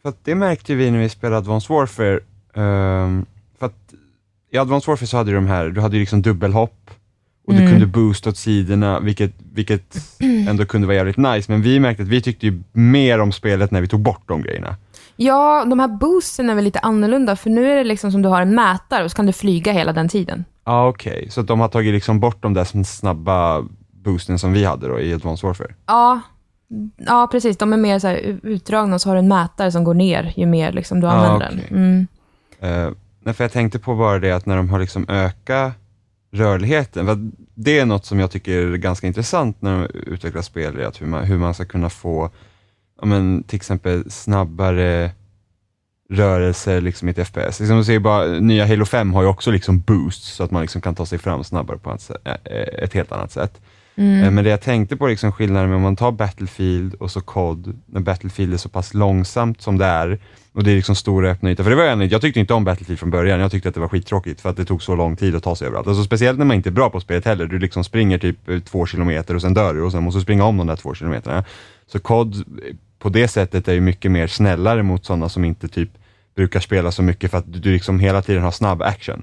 För 0.02 0.12
det 0.24 0.34
märkte 0.34 0.74
vi 0.74 0.90
när 0.90 0.98
vi 0.98 1.08
spelade 1.08 1.36
Advanced 1.38 1.74
Warfare. 1.76 2.20
ehm, 2.54 3.26
för 3.58 3.66
att 3.66 3.94
i 4.52 4.58
Advanced 4.58 4.88
Warfare 4.88 5.06
så 5.06 5.16
hade 5.16 5.30
du 5.30 5.34
de 5.34 5.46
här, 5.46 5.68
du 5.68 5.80
hade 5.80 5.96
ju 5.96 6.00
liksom 6.00 6.22
dubbelhopp 6.22 6.90
och 7.46 7.52
Mm. 7.52 7.64
du 7.64 7.70
kunde 7.70 7.86
boosta 7.86 8.30
åt 8.30 8.36
sidorna, 8.36 9.00
vilket, 9.00 9.32
vilket 9.52 9.96
ändå 10.48 10.64
kunde 10.66 10.86
vara 10.86 10.96
jävligt 10.96 11.16
nice, 11.16 11.52
men 11.52 11.62
vi 11.62 11.80
märkte 11.80 12.02
att 12.02 12.08
vi 12.08 12.20
tyckte 12.22 12.46
ju 12.46 12.62
mer 12.72 13.18
om 13.20 13.32
spelet 13.32 13.70
när 13.70 13.80
vi 13.80 13.88
tog 13.88 14.00
bort 14.00 14.22
de 14.26 14.42
grejerna. 14.42 14.76
Ja, 15.16 15.64
de 15.64 15.78
här 15.80 15.88
boosten 15.88 16.50
är 16.50 16.54
väl 16.54 16.64
lite 16.64 16.78
annorlunda, 16.78 17.36
för 17.36 17.50
nu 17.50 17.70
är 17.72 17.76
det 17.76 17.84
liksom 17.84 18.12
som 18.12 18.22
du 18.22 18.28
har 18.28 18.42
en 18.42 18.54
mätare 18.54 19.04
och 19.04 19.10
så 19.10 19.14
kan 19.16 19.26
du 19.26 19.32
flyga 19.32 19.72
hela 19.72 19.92
den 19.92 20.08
tiden. 20.08 20.44
Ja, 20.64 20.88
okej, 20.88 21.26
så 21.30 21.40
att 21.40 21.46
de 21.46 21.60
har 21.60 21.68
tagit 21.68 21.94
liksom 21.94 22.20
bort 22.20 22.42
de 22.42 22.54
där 22.54 22.84
snabba 22.84 23.64
boosten 23.92 24.38
som 24.38 24.52
vi 24.52 24.64
hade 24.64 24.88
då 24.88 25.00
i 25.00 25.14
Advanced 25.14 25.46
Warfare. 25.46 25.74
Ja, 25.86 26.20
ja 26.96 27.28
precis. 27.32 27.56
De 27.56 27.72
är 27.72 27.76
mer 27.76 27.98
så 27.98 28.10
utdragna 28.42 28.94
och 28.94 29.00
så 29.00 29.08
har 29.08 29.14
du 29.14 29.18
en 29.18 29.28
mätare 29.28 29.72
som 29.72 29.84
går 29.84 29.94
ner 29.94 30.32
ju 30.36 30.46
mer 30.46 30.72
liksom 30.72 31.00
du 31.00 31.06
Ah, 31.06 31.10
använder 31.10 31.46
okej. 31.46 31.66
den. 31.68 31.78
Mm. 31.78 32.86
Uh, 32.86 32.92
nej, 33.20 33.34
för 33.34 33.44
jag 33.44 33.52
tänkte 33.52 33.78
på 33.78 33.94
bara 33.94 34.18
det 34.18 34.32
att 34.32 34.46
när 34.46 34.56
de 34.56 34.70
har 34.70 34.78
liksom 34.78 35.06
ökat 35.08 35.72
rörligheten, 36.32 37.32
det 37.54 37.78
är 37.78 37.86
något 37.86 38.06
som 38.06 38.20
jag 38.20 38.30
tycker 38.30 38.52
är 38.52 38.76
ganska 38.76 39.06
intressant 39.06 39.62
när 39.62 39.78
de 39.78 40.00
utvecklar 40.10 40.42
spel, 40.42 40.84
att 40.86 41.00
hur 41.00 41.06
man, 41.06 41.24
hur 41.24 41.38
man 41.38 41.54
ska 41.54 41.64
kunna 41.64 41.90
få, 41.90 42.30
ja, 43.00 43.06
men, 43.06 43.42
till 43.42 43.56
exempel 43.56 44.10
snabbare 44.10 45.10
rörelser 46.10 46.80
liksom 46.80 47.08
i 47.08 47.10
ett 47.10 47.28
FPS. 47.28 47.60
Liksom, 47.60 47.76
du 47.76 47.84
ser 47.84 47.98
bara, 47.98 48.24
nya 48.26 48.66
Halo 48.66 48.84
5 48.84 49.14
har 49.14 49.22
ju 49.22 49.28
också 49.28 49.50
liksom 49.50 49.80
boost 49.80 50.22
så 50.34 50.44
att 50.44 50.50
man 50.50 50.62
liksom 50.62 50.80
kan 50.80 50.94
ta 50.94 51.06
sig 51.06 51.18
fram 51.18 51.44
snabbare 51.44 51.78
på 51.78 51.92
ett, 51.92 52.10
eh, 52.24 52.84
ett 52.84 52.94
helt 52.94 53.12
annat 53.12 53.32
sätt. 53.32 53.60
Mm. 54.00 54.24
Eh, 54.24 54.30
Men 54.30 54.44
det 54.44 54.50
jag 54.50 54.60
tänkte 54.60 54.96
på 54.96 55.06
liksom 55.06 55.32
skillnaden 55.32 55.68
med 55.68 55.76
om 55.76 55.82
man 55.82 55.96
tar 55.96 56.12
Battlefield 56.12 56.94
och 56.94 57.10
så 57.10 57.20
COD, 57.20 57.78
när 57.86 58.00
Battlefield 58.00 58.52
är 58.54 58.56
så 58.58 58.68
pass 58.68 58.94
långsamt 58.94 59.60
som 59.62 59.78
det 59.78 59.84
är 59.84 60.18
och 60.52 60.64
det 60.64 60.70
är 60.70 60.76
liksom 60.76 60.94
stora 60.94 61.30
öppna 61.30 61.50
ytor. 61.50 61.64
För 61.64 61.70
det 61.70 61.76
var 61.76 61.84
en, 61.84 62.08
jag 62.08 62.20
tyckte 62.20 62.40
inte 62.40 62.54
om 62.54 62.64
Battlefield 62.64 62.98
från 63.00 63.10
början, 63.10 63.40
jag 63.40 63.50
tyckte 63.50 63.68
att 63.68 63.74
det 63.74 63.80
var 63.80 63.88
skittråkigt 63.88 64.40
för 64.40 64.48
att 64.50 64.56
det 64.56 64.64
tog 64.64 64.82
så 64.82 64.94
lång 64.94 65.16
tid 65.16 65.34
att 65.36 65.42
ta 65.42 65.56
sig 65.56 65.66
överallt. 65.66 65.86
Alltså 65.88 66.04
speciellt 66.04 66.38
när 66.38 66.46
man 66.46 66.56
inte 66.56 66.68
är 66.68 66.72
bra 66.72 66.90
på 66.90 67.00
spelet 67.00 67.24
heller, 67.24 67.46
du 67.46 67.58
liksom 67.58 67.84
springer 67.84 68.18
typ 68.18 68.48
eh, 68.48 68.58
två 68.58 68.86
kilometer 68.86 69.34
och 69.34 69.42
sen 69.42 69.54
dör 69.54 69.74
du 69.74 69.82
och 69.82 69.92
sen 69.92 70.02
måste 70.02 70.18
du 70.18 70.22
springa 70.22 70.44
om 70.44 70.56
de 70.56 70.66
där 70.66 70.76
två 70.76 70.94
kilometerna. 70.94 71.44
Så 71.86 71.98
COD 71.98 72.44
på 72.98 73.08
det 73.08 73.28
sättet 73.28 73.68
är 73.68 73.72
ju 73.72 73.80
mycket 73.80 74.10
mer 74.10 74.26
snällare 74.26 74.82
mot 74.82 75.04
sådana 75.04 75.28
som 75.28 75.44
inte 75.44 75.68
typ 75.68 75.90
brukar 76.36 76.60
spela 76.60 76.92
så 76.92 77.02
mycket 77.02 77.30
för 77.30 77.38
att 77.38 77.52
du, 77.52 77.58
du 77.58 77.72
liksom 77.72 78.00
hela 78.00 78.22
tiden 78.22 78.42
har 78.42 78.50
snabb 78.50 78.82
action. 78.82 79.22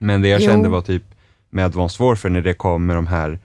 Men 0.00 0.22
det 0.22 0.28
jag 0.28 0.40
Jo. 0.40 0.48
kände 0.50 0.68
var 0.68 0.80
typ 0.80 1.02
med 1.50 1.64
Advanced 1.64 2.06
Warfare 2.06 2.32
när 2.32 2.40
det 2.40 2.54
kom 2.54 2.86
med 2.86 2.96
de 2.96 3.06
här 3.06 3.38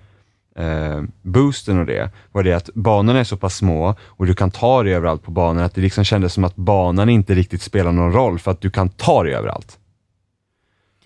eh, 0.55 1.01
boosten 1.21 1.79
och 1.79 1.85
det, 1.85 2.11
var 2.31 2.43
det 2.43 2.53
att 2.53 2.69
banorna 2.73 3.19
är 3.19 3.23
så 3.23 3.37
pass 3.37 3.55
små 3.55 3.95
och 4.01 4.25
du 4.25 4.33
kan 4.33 4.51
ta 4.51 4.83
dig 4.83 4.93
överallt 4.93 5.23
på 5.23 5.31
banan 5.31 5.63
att 5.63 5.75
det 5.75 5.81
liksom 5.81 6.03
kändes 6.03 6.33
som 6.33 6.43
att 6.43 6.55
banan 6.55 7.09
inte 7.09 7.35
riktigt 7.35 7.61
spelar 7.61 7.91
någon 7.91 8.11
roll 8.11 8.39
för 8.39 8.51
att 8.51 8.61
du 8.61 8.69
kan 8.69 8.89
ta 8.89 9.23
dig 9.23 9.33
överallt. 9.33 9.79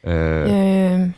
Eh, 0.03 1.07
Eh, 1.07 1.09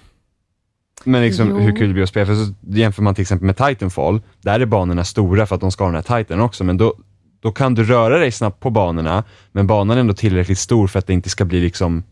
men 1.04 1.22
liksom 1.22 1.56
hur 1.56 1.76
kul 1.76 1.88
det 1.88 1.94
blir 1.94 2.04
att 2.04 2.10
spela, 2.10 2.26
för 2.26 2.36
så 2.36 2.54
jämför 2.62 3.02
man 3.02 3.16
till 3.16 3.22
exempel 3.22 3.46
med 3.46 3.58
Titanfall, 3.58 4.22
där 4.42 4.60
är 4.60 4.66
banorna 4.66 5.04
stora 5.04 5.46
för 5.46 5.56
att 5.56 5.62
de 5.62 5.72
ska 5.72 5.84
ha 5.84 5.92
den 5.92 6.04
här 6.08 6.24
Titan 6.24 6.40
också, 6.40 6.64
men 6.64 6.78
då, 6.78 6.94
då 7.40 7.52
kan 7.52 7.76
du 7.76 7.84
röra 7.84 8.18
dig 8.18 8.32
snabbt 8.32 8.60
på 8.60 8.70
banorna, 8.70 9.24
men 9.52 9.68
banan 9.68 9.98
är 9.98 10.02
ändå 10.02 10.14
tillräckligt 10.14 10.60
stor 10.60 10.88
för 10.88 11.00
att 11.00 11.08
det 11.08 11.14
inte 11.14 11.30
ska 11.30 11.46
bli 11.46 11.62
liksom 11.62 12.04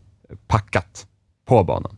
packat 0.46 1.06
på 1.48 1.64
banan. 1.64 1.96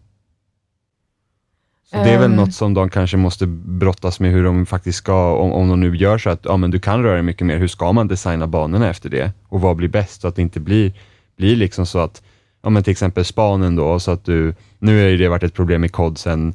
Så 1.90 1.96
det 1.96 2.10
är 2.10 2.18
väl 2.18 2.30
Ehm. 2.30 2.36
något 2.36 2.54
som 2.54 2.74
de 2.74 2.90
kanske 2.90 3.16
måste 3.16 3.46
brottas 3.46 4.20
med 4.20 4.30
hur 4.32 4.44
de 4.44 4.66
faktiskt 4.66 4.98
ska, 4.98 5.34
om, 5.34 5.52
om 5.52 5.68
de 5.68 5.80
nu 5.80 5.96
gör 5.96 6.18
så 6.18 6.30
att 6.30 6.40
ja, 6.44 6.56
men 6.56 6.70
du 6.70 6.78
kan 6.78 7.02
röra 7.02 7.14
dig 7.14 7.22
mycket 7.22 7.46
mer, 7.46 7.58
hur 7.58 7.68
ska 7.68 7.92
man 7.92 8.08
designa 8.08 8.46
banorna 8.46 8.90
efter 8.90 9.08
det? 9.10 9.32
Och 9.48 9.60
vad 9.60 9.76
blir 9.76 9.88
bäst? 9.88 10.20
Så 10.20 10.28
att 10.28 10.36
det 10.36 10.42
inte 10.42 10.60
blir, 10.60 10.92
blir 11.36 11.56
liksom 11.56 11.86
så 11.86 11.98
att, 11.98 12.22
ja 12.62 12.70
men 12.70 12.82
till 12.82 12.90
exempel 12.90 13.24
spanen 13.24 13.76
då, 13.76 14.00
så 14.00 14.10
att 14.10 14.24
du, 14.24 14.54
nu 14.78 15.02
har 15.02 15.08
ju 15.08 15.16
det 15.16 15.28
varit 15.28 15.42
ett 15.42 15.54
problem 15.54 15.84
i 15.84 15.88
COD 15.88 16.18
sen 16.18 16.54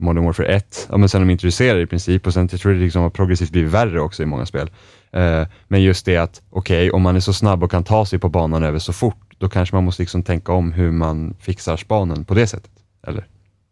Modern 0.00 0.24
Warfare 0.24 0.46
1, 0.46 0.86
ja 0.90 0.96
men 0.96 1.08
sen 1.08 1.20
de 1.20 1.30
introducerade 1.30 1.80
i 1.82 1.86
princip 1.86 2.26
och 2.26 2.34
sen 2.34 2.48
jag 2.52 2.60
tror 2.60 2.72
det 2.72 2.78
liksom 2.78 3.02
har 3.02 3.10
progressivt 3.10 3.50
blivit 3.50 3.72
värre 3.72 4.00
också 4.00 4.22
i 4.22 4.26
många 4.26 4.46
spel. 4.46 4.70
Eh, 5.12 5.42
men 5.68 5.82
just 5.82 6.06
det 6.06 6.16
att, 6.16 6.42
okej, 6.50 6.90
om 6.90 7.02
man 7.02 7.16
är 7.16 7.20
så 7.20 7.32
snabb 7.32 7.62
och 7.64 7.70
kan 7.70 7.84
ta 7.84 8.06
sig 8.06 8.18
på 8.18 8.28
banan 8.28 8.62
över 8.64 8.78
så 8.78 8.92
fort, 8.92 9.34
då 9.38 9.48
kanske 9.48 9.74
man 9.76 9.84
måste 9.84 10.02
liksom 10.02 10.22
tänka 10.22 10.52
om 10.52 10.72
hur 10.72 10.90
man 10.90 11.34
fixar 11.40 11.76
spanen 11.76 12.24
på 12.24 12.34
det 12.34 12.46
sättet. 12.46 12.70
Eller? 13.06 13.26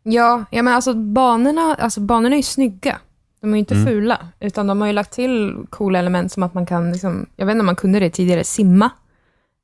Ja, 0.07 0.44
ja, 0.50 0.62
men 0.62 0.74
alltså 0.74 0.94
banorna, 0.94 1.74
alltså 1.78 2.00
banorna 2.00 2.34
är 2.34 2.38
ju 2.38 2.42
snygga. 2.42 2.98
De 3.40 3.50
är 3.50 3.54
ju 3.54 3.59
inte 3.59 3.74
Mm. 3.74 3.86
fula, 3.86 4.18
utan 4.40 4.66
de 4.66 4.80
har 4.80 4.86
ju 4.88 4.92
lagt 4.92 5.12
till 5.12 5.66
coola 5.70 5.98
element 5.98 6.32
som 6.32 6.42
att 6.42 6.54
man 6.54 6.66
kan, 6.66 6.92
liksom, 6.92 7.26
jag 7.36 7.46
vet 7.46 7.52
inte 7.52 7.61
om 7.61 7.66
man 7.66 7.76
kunde 7.76 8.00
det 8.00 8.11
tidigare, 8.11 8.44
simma. 8.44 8.90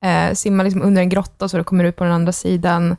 Eh, 0.04 0.34
simma 0.34 0.62
liksom 0.62 0.82
under 0.82 1.02
en 1.02 1.08
grotta 1.08 1.48
så 1.48 1.56
du 1.58 1.64
kommer 1.64 1.84
ut 1.84 1.96
på 1.96 2.04
den 2.04 2.12
andra 2.12 2.32
sidan, 2.32 2.96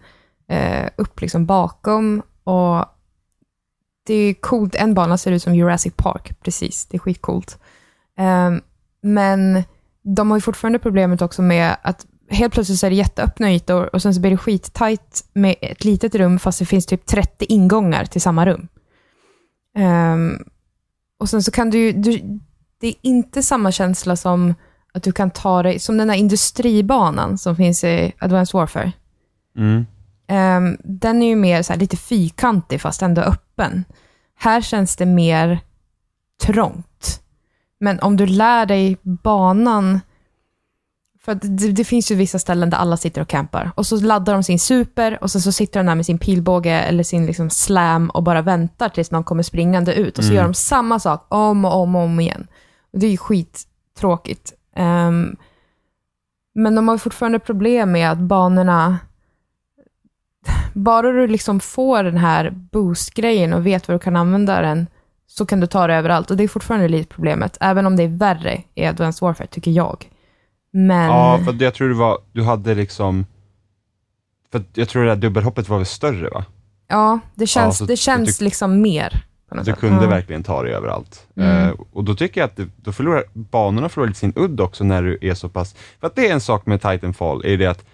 eh, 0.50 0.90
upp 0.96 1.22
liksom 1.22 1.46
bakom. 1.46 2.22
Och 2.44 2.86
det 4.06 4.14
är 4.14 4.34
coolt, 4.34 4.76
en 4.76 4.94
bana 4.94 5.18
ser 5.18 5.32
ut 5.32 5.44
som 5.44 5.56
Jurassic 5.56 5.94
Park, 5.96 6.42
precis, 6.42 6.86
det 6.86 6.98
är 6.98 7.00
skitcoolt. 7.00 7.60
Eh, 8.18 8.52
men 9.02 9.64
de 10.04 10.30
har 10.32 10.38
ju 10.38 10.42
fortfarande 10.42 10.80
problemet 10.80 11.22
också 11.22 11.42
med 11.42 11.76
att 11.82 12.06
helt 12.34 12.54
plötsligt 12.54 12.80
så 12.80 12.86
är 12.86 12.90
det 12.90 12.96
jätteöppna 12.96 13.54
ytor 13.54 13.96
och 13.96 14.02
sen 14.02 14.14
så 14.14 14.22
blir 14.22 14.32
det 14.32 14.38
skittajt 14.38 15.26
med 15.34 15.56
ett 15.62 15.84
litet 15.84 16.16
rum 16.16 16.40
fast 16.40 16.60
det 16.60 16.66
finns 16.66 16.86
typ 16.86 17.06
30 17.06 17.46
ingångar 17.46 18.06
till 18.06 18.22
samma 18.22 18.46
rum. 18.46 18.68
Ehm, 19.78 20.44
och 21.20 21.30
sen 21.30 21.44
så 21.44 21.52
kan 21.52 21.70
du 21.70 21.92
du, 21.92 22.40
det 22.80 22.88
är 22.88 22.96
inte 23.02 23.44
samma 23.44 23.72
känsla 23.72 24.16
som 24.16 24.54
att 24.94 25.04
du 25.04 25.12
kan 25.12 25.32
ta 25.32 25.64
dig, 25.64 25.80
som 25.80 25.98
den 25.98 26.10
här 26.10 26.18
industribanan 26.18 27.38
som 27.38 27.56
finns 27.56 27.84
i 27.84 28.14
Advanced 28.20 28.60
Warfare. 28.60 28.92
Mm. 29.58 29.86
Ehm, 30.28 30.78
den 30.84 31.24
är 31.24 31.28
ju 31.28 31.36
mer 31.36 31.62
så 31.62 31.76
lite 31.76 31.98
fyrkantig 31.98 32.82
fast 32.82 33.02
ändå 33.02 33.22
öppen. 33.22 33.86
Här 34.36 34.62
känns 34.62 34.96
det 34.96 35.06
mer 35.06 35.60
trångt. 36.44 37.22
Men 37.80 38.00
om 38.00 38.18
du 38.18 38.26
lär 38.26 38.66
dig 38.66 38.98
banan, 39.02 40.00
för 41.26 41.36
det, 41.36 41.72
det 41.72 41.84
finns 41.84 42.12
ju 42.12 42.16
vissa 42.16 42.40
ställen 42.40 42.70
där 42.70 42.78
alla 42.78 42.98
sitter 42.98 43.22
och 43.22 43.28
campar 43.28 43.72
och 43.76 43.86
så 43.86 44.02
laddar 44.02 44.34
de 44.34 44.44
sin 44.44 44.60
super 44.60 45.24
och 45.24 45.32
sen 45.32 45.42
så 45.42 45.52
sitter 45.52 45.80
de 45.80 45.86
där 45.86 45.96
med 45.96 46.06
sin 46.06 46.18
pilbåge 46.20 46.72
eller 46.80 47.04
sin 47.04 47.26
liksom 47.26 47.50
slam 47.50 48.10
och 48.10 48.24
bara 48.24 48.42
väntar 48.42 48.90
tills 48.90 49.12
någon 49.12 49.24
kommer 49.24 49.44
springande 49.44 49.94
ut 49.96 50.18
och 50.18 50.24
så 50.24 50.30
Mm. 50.30 50.36
gör 50.38 50.44
de 50.44 50.54
samma 50.54 51.00
sak 51.00 51.26
om 51.30 51.66
och 51.66 51.76
om 51.82 51.96
och 51.96 52.02
om 52.02 52.20
igen. 52.20 52.48
Och 52.94 53.00
det 53.00 53.06
är 53.08 53.12
ju 53.12 53.18
skittråkigt. 53.18 54.54
Ehm, 54.76 55.36
men 56.56 56.76
de 56.76 56.88
har 56.88 56.98
fortfarande 56.98 57.40
problem 57.40 57.92
med 57.92 58.12
att 58.12 58.18
banorna 58.20 59.00
bara 60.74 61.12
du 61.12 61.28
liksom 61.28 61.60
får 61.60 62.04
den 62.04 62.18
här 62.18 62.50
boost-grejen 62.72 63.54
och 63.54 63.66
vet 63.66 63.88
vad 63.88 63.96
du 63.96 64.00
kan 64.00 64.16
använda 64.16 64.62
den, 64.62 64.88
så 65.28 65.46
kan 65.46 65.60
du 65.60 65.68
ta 65.68 65.88
det 65.88 65.96
överallt. 65.96 66.32
Och 66.32 66.38
det 66.38 66.44
är 66.44 66.48
fortfarande 66.48 66.88
lite 66.88 67.14
problemet, 67.14 67.58
även 67.62 67.86
om 67.86 67.96
det 67.96 68.04
är 68.04 68.08
värre 68.08 68.64
i 68.76 68.86
Advanced 68.86 69.22
Warfare, 69.26 69.48
tycker 69.48 69.72
jag. 69.72 70.10
Men... 70.74 71.10
Ja, 71.10 71.40
för 71.46 71.64
jag 71.64 71.74
tror 71.74 71.90
det 71.90 71.96
var, 71.96 72.18
du 72.32 72.44
hade 72.44 72.76
liksom, 72.76 73.26
för 74.52 74.64
jag 74.74 74.90
tror 74.90 75.04
det 75.04 75.10
där 75.10 75.16
dubbelhoppet 75.16 75.70
var 75.70 75.78
väl 75.78 75.86
större 75.86 76.30
va? 76.30 76.46
ja, 76.94 77.20
det 77.36 77.48
känns, 77.48 77.78
så 77.78 77.86
det 77.86 77.98
känns 77.98 78.40
tyck- 78.40 78.44
liksom 78.44 78.82
mer. 78.82 79.26
Du 79.52 79.64
sätt. 79.64 79.80
kunde 79.80 80.04
ja. 80.04 80.10
verkligen 80.10 80.44
ta 80.44 80.64
dig 80.64 80.74
överallt. 80.74 81.28
Mm. 81.36 81.68
Eh, 81.68 81.74
och 81.94 82.04
då 82.04 82.16
tycker 82.16 82.42
jag 82.42 82.48
att 82.48 82.56
det, 82.56 82.68
då 82.76 82.92
förlorar, 82.92 83.24
banorna 83.34 83.90
förlorar 83.90 84.08
lite 84.08 84.20
sin 84.20 84.34
udd 84.36 84.62
också 84.62 84.84
när 84.84 85.04
du 85.04 85.18
är 85.22 85.34
så 85.34 85.50
pass, 85.50 85.76
för 86.00 86.08
att 86.08 86.16
det 86.16 86.28
är 86.28 86.34
en 86.34 86.42
sak 86.42 86.66
med 86.66 86.82
Titanfall, 86.82 87.46
är 87.46 87.58
det 87.58 87.66
att 87.66 87.86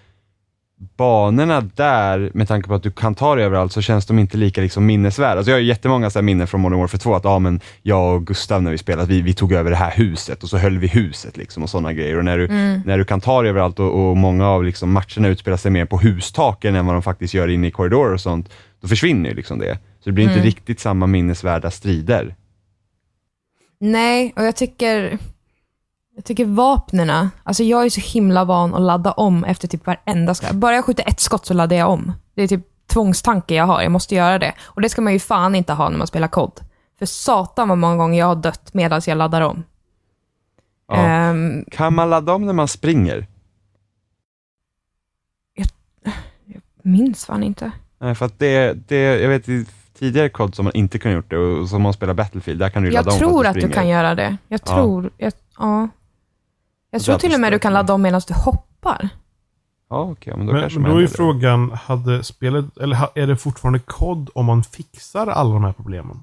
banorna 0.97 1.61
där, 1.61 2.31
med 2.33 2.47
tanke 2.47 2.67
på 2.67 2.73
att 2.73 2.83
du 2.83 2.91
kan 2.91 3.15
ta 3.15 3.35
dig 3.35 3.45
överallt, 3.45 3.71
så 3.73 3.81
känns 3.81 4.05
de 4.05 4.19
inte 4.19 4.37
lika 4.37 4.61
liksom 4.61 4.85
minnesvärda. 4.85 5.37
Alltså 5.37 5.51
jag 5.51 5.57
har 5.57 5.61
jättemånga 5.61 6.09
så 6.09 6.19
här 6.19 6.23
minnen 6.23 6.47
från 6.47 6.61
Modern 6.61 6.79
Warfare 6.79 6.99
2, 6.99 7.15
att 7.15 7.23
ja, 7.23 7.39
men 7.39 7.59
jag 7.81 8.15
och 8.15 8.27
Gustav 8.27 8.63
när 8.63 8.71
vi 8.71 8.77
spelade, 8.77 9.07
vi, 9.09 9.21
vi 9.21 9.33
tog 9.33 9.53
över 9.53 9.69
det 9.69 9.75
här 9.77 9.91
huset 9.91 10.43
och 10.43 10.49
så 10.49 10.57
höll 10.57 10.77
vi 10.77 10.87
huset 10.87 11.37
liksom 11.37 11.63
och 11.63 11.69
sådana 11.69 11.93
grejer. 11.93 12.17
Och 12.17 12.25
när 12.25 12.37
du, 12.37 12.45
Mm. 12.45 12.81
när 12.85 12.97
du 12.97 13.05
kan 13.05 13.21
ta 13.21 13.41
dig 13.41 13.49
överallt 13.49 13.79
och, 13.79 14.09
och 14.09 14.17
många 14.17 14.47
av 14.47 14.63
liksom 14.63 14.91
matcherna 14.91 15.27
utspelar 15.27 15.57
sig 15.57 15.71
mer 15.71 15.85
på 15.85 15.97
hustaken 15.97 16.75
än 16.75 16.85
vad 16.85 16.95
de 16.95 17.01
faktiskt 17.01 17.33
gör 17.33 17.47
inne 17.47 17.67
i 17.67 17.71
korridorer 17.71 18.13
och 18.13 18.21
sånt, 18.21 18.49
då 18.81 18.87
försvinner 18.87 19.29
ju 19.29 19.35
liksom 19.35 19.59
det. 19.59 19.73
Så 19.99 20.09
det 20.09 20.11
blir 20.11 20.23
inte 20.23 20.33
Mm. 20.33 20.45
riktigt 20.45 20.79
samma 20.79 21.07
minnesvärda 21.07 21.71
strider. 21.71 22.35
Nej, 23.79 24.33
och 24.35 24.43
jag 24.43 24.55
tycker... 24.55 25.17
Jag 26.19 26.25
tycker 26.25 26.45
vapnena, 26.45 27.29
alltså 27.43 27.63
jag 27.63 27.85
är 27.85 27.89
så 27.89 28.01
himla 28.01 28.45
van 28.45 28.73
att 28.75 28.81
ladda 28.81 29.11
om 29.11 29.43
efter 29.43 29.67
typ 29.67 29.85
varenda 29.85 30.33
skott. 30.35 30.51
Bara 30.51 30.75
jag 30.75 30.85
skjuter 30.85 31.07
ett 31.09 31.19
skott 31.19 31.45
så 31.45 31.53
laddar 31.53 31.75
jag 31.77 31.89
om. 31.89 32.11
Det 32.35 32.41
är 32.43 32.47
typ 32.47 32.65
tvångstanke 32.87 33.55
jag 33.55 33.65
har, 33.65 33.81
jag 33.81 33.91
måste 33.91 34.15
göra 34.15 34.39
det. 34.39 34.53
Och 34.65 34.81
det 34.81 34.89
ska 34.89 35.01
man 35.01 35.13
ju 35.13 35.19
fan 35.19 35.55
inte 35.55 35.73
ha 35.73 35.89
när 35.89 35.97
man 35.97 36.07
spelar 36.07 36.27
kod. 36.27 36.51
För 36.99 37.05
satan 37.05 37.69
vad 37.69 37.77
många 37.77 37.95
gånger 37.95 38.19
jag 38.19 38.25
har 38.25 38.35
dött 38.35 38.73
medan 38.73 39.01
jag 39.07 39.17
laddar 39.17 39.41
om. 39.41 39.63
Ja. 40.87 40.95
Ehm, 40.95 41.65
Kan 41.71 41.93
man 41.95 42.09
ladda 42.09 42.33
om 42.33 42.45
när 42.45 42.53
man 42.53 42.67
springer? 42.67 43.27
minns 46.83 47.25
fan 47.25 47.43
inte. 47.43 47.71
Nej, 47.99 48.15
för 48.15 48.25
att 48.25 48.39
det, 48.39 48.73
det, 48.87 48.97
jag 49.21 49.29
vet 49.29 49.49
i 49.49 49.65
tidigare 49.99 50.29
kod 50.29 50.55
som 50.55 50.63
man 50.65 50.75
inte 50.75 50.99
kunde 50.99 51.15
gjort 51.15 51.29
det 51.29 51.37
och 51.37 51.69
som 51.69 51.81
man 51.81 51.93
spelar 51.93 52.13
Battlefield, 52.13 52.59
där 52.59 52.69
kan 52.69 52.83
du 52.83 52.89
Jag 52.89 52.93
ladda 52.93 53.11
om 53.11 53.17
tror 53.17 53.43
fast 53.43 53.47
att 53.47 53.53
du 53.53 53.59
springer. 53.61 53.75
kan 53.75 53.87
göra 53.87 54.15
det. 54.15 54.37
Jag 54.47 54.61
Ja. 54.65 54.73
tror, 54.73 55.09
jag, 55.17 55.33
ja. 55.59 55.87
Jag 56.91 57.01
tror 57.01 57.17
till 57.17 57.33
och 57.33 57.39
med 57.39 57.51
du 57.53 57.59
kan 57.59 57.73
ladda 57.73 57.93
om 57.93 58.01
medan 58.01 58.21
du 58.27 58.33
hoppar. 58.33 59.09
Ja, 59.89 60.01
okej, 60.01 60.33
men 60.37 60.45
då 60.47 60.53
Men, 60.53 60.61
kanske 60.61 60.79
men 60.79 60.83
man 60.83 60.91
då 60.91 60.97
är 60.97 61.01
ju 61.01 61.05
ändrar 61.05 61.11
det. 61.11 61.17
frågan, 61.17 61.71
hade 61.71 62.23
spelet, 62.23 62.77
eller 62.77 62.95
ha- 62.95 63.11
är 63.15 63.27
det 63.27 63.37
fortfarande 63.37 63.79
kod 63.79 64.29
om 64.35 64.45
man 64.45 64.63
fixar 64.63 65.27
alla 65.27 65.53
de 65.53 65.63
här 65.63 65.73
problemen? 65.73 66.19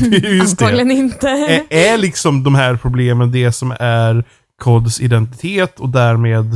Det 0.10 0.16
är 0.16 0.34
just 0.34 0.58
det. 0.58 0.64
Antagligen 0.64 0.90
inte. 0.90 1.28
Är, 1.28 1.66
är 1.94 1.98
liksom 1.98 2.42
de 2.44 2.54
här 2.54 2.76
problemen 2.76 3.32
det 3.32 3.52
som 3.52 3.74
är 3.80 4.24
kods 4.58 5.00
identitet 5.00 5.80
och 5.80 5.88
därmed 5.88 6.54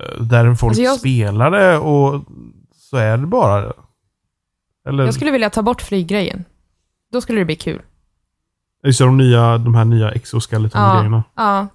eh, 0.00 0.20
där 0.22 0.54
folk 0.54 0.70
Alltså 0.70 0.82
jag- 0.82 0.98
spelar 0.98 1.50
det 1.50 1.78
och 1.78 2.24
så 2.76 2.96
är 2.96 3.16
det 3.18 3.26
bara 3.26 3.60
det? 3.60 3.72
Eller 4.88 5.04
Jag 5.04 5.14
skulle 5.14 5.30
vilja 5.30 5.50
ta 5.50 5.62
bort 5.62 5.82
flyggrejen. 5.82 6.44
Då 7.12 7.20
skulle 7.20 7.38
det 7.38 7.44
bli 7.44 7.56
kul. 7.56 7.82
Just 8.84 8.98
de, 9.00 9.16
nya, 9.16 9.58
de 9.58 9.74
här 9.74 9.84
nya 9.84 10.10
exoskeleton-grejerna? 10.10 11.24
Ja. 11.36 11.66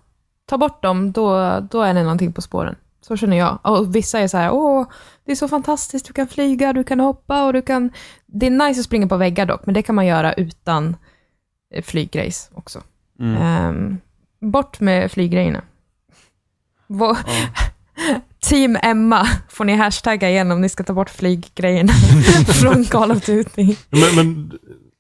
Ta 0.45 0.57
bort 0.57 0.83
dem, 0.83 1.11
då, 1.11 1.59
då 1.71 1.81
är 1.81 1.93
det 1.93 2.03
någonting 2.03 2.33
på 2.33 2.41
spåren. 2.41 2.75
Så 3.01 3.17
känner 3.17 3.37
jag. 3.37 3.59
Och 3.63 3.95
vissa 3.95 4.19
är 4.19 4.27
så 4.27 4.37
här, 4.37 4.51
åh, 4.51 4.85
det 5.25 5.31
är 5.31 5.35
så 5.35 5.47
fantastiskt, 5.47 6.07
du 6.07 6.13
kan 6.13 6.27
flyga, 6.27 6.73
du 6.73 6.83
kan 6.83 6.99
hoppa 6.99 7.43
och 7.45 7.53
du 7.53 7.61
kan... 7.61 7.89
Det 8.25 8.45
är 8.45 8.49
nice 8.51 8.79
att 8.79 8.85
springa 8.85 9.07
på 9.07 9.17
väggar 9.17 9.45
dock, 9.45 9.65
men 9.65 9.73
det 9.73 9.81
kan 9.81 9.95
man 9.95 10.05
göra 10.05 10.33
utan 10.33 10.95
eh, 11.73 11.83
flyggrejs 11.83 12.49
också. 12.53 12.81
Mm. 13.19 13.41
Ehm, 13.41 13.97
bort 14.51 14.79
med 14.79 15.11
flyggrejerna. 15.11 15.61
Vå- 16.87 17.17
Team 18.39 18.77
Emma 18.83 19.27
får 19.49 19.65
ni 19.65 19.75
hashtagga 19.75 20.29
igen 20.29 20.51
om 20.51 20.61
ni 20.61 20.69
ska 20.69 20.83
ta 20.83 20.93
bort 20.93 21.09
flyggrejerna 21.09 21.93
från 22.47 22.85
Call 22.85 23.11
of 23.11 23.25
Duty. 23.25 23.75
Men, 23.89 24.15
men 24.15 24.51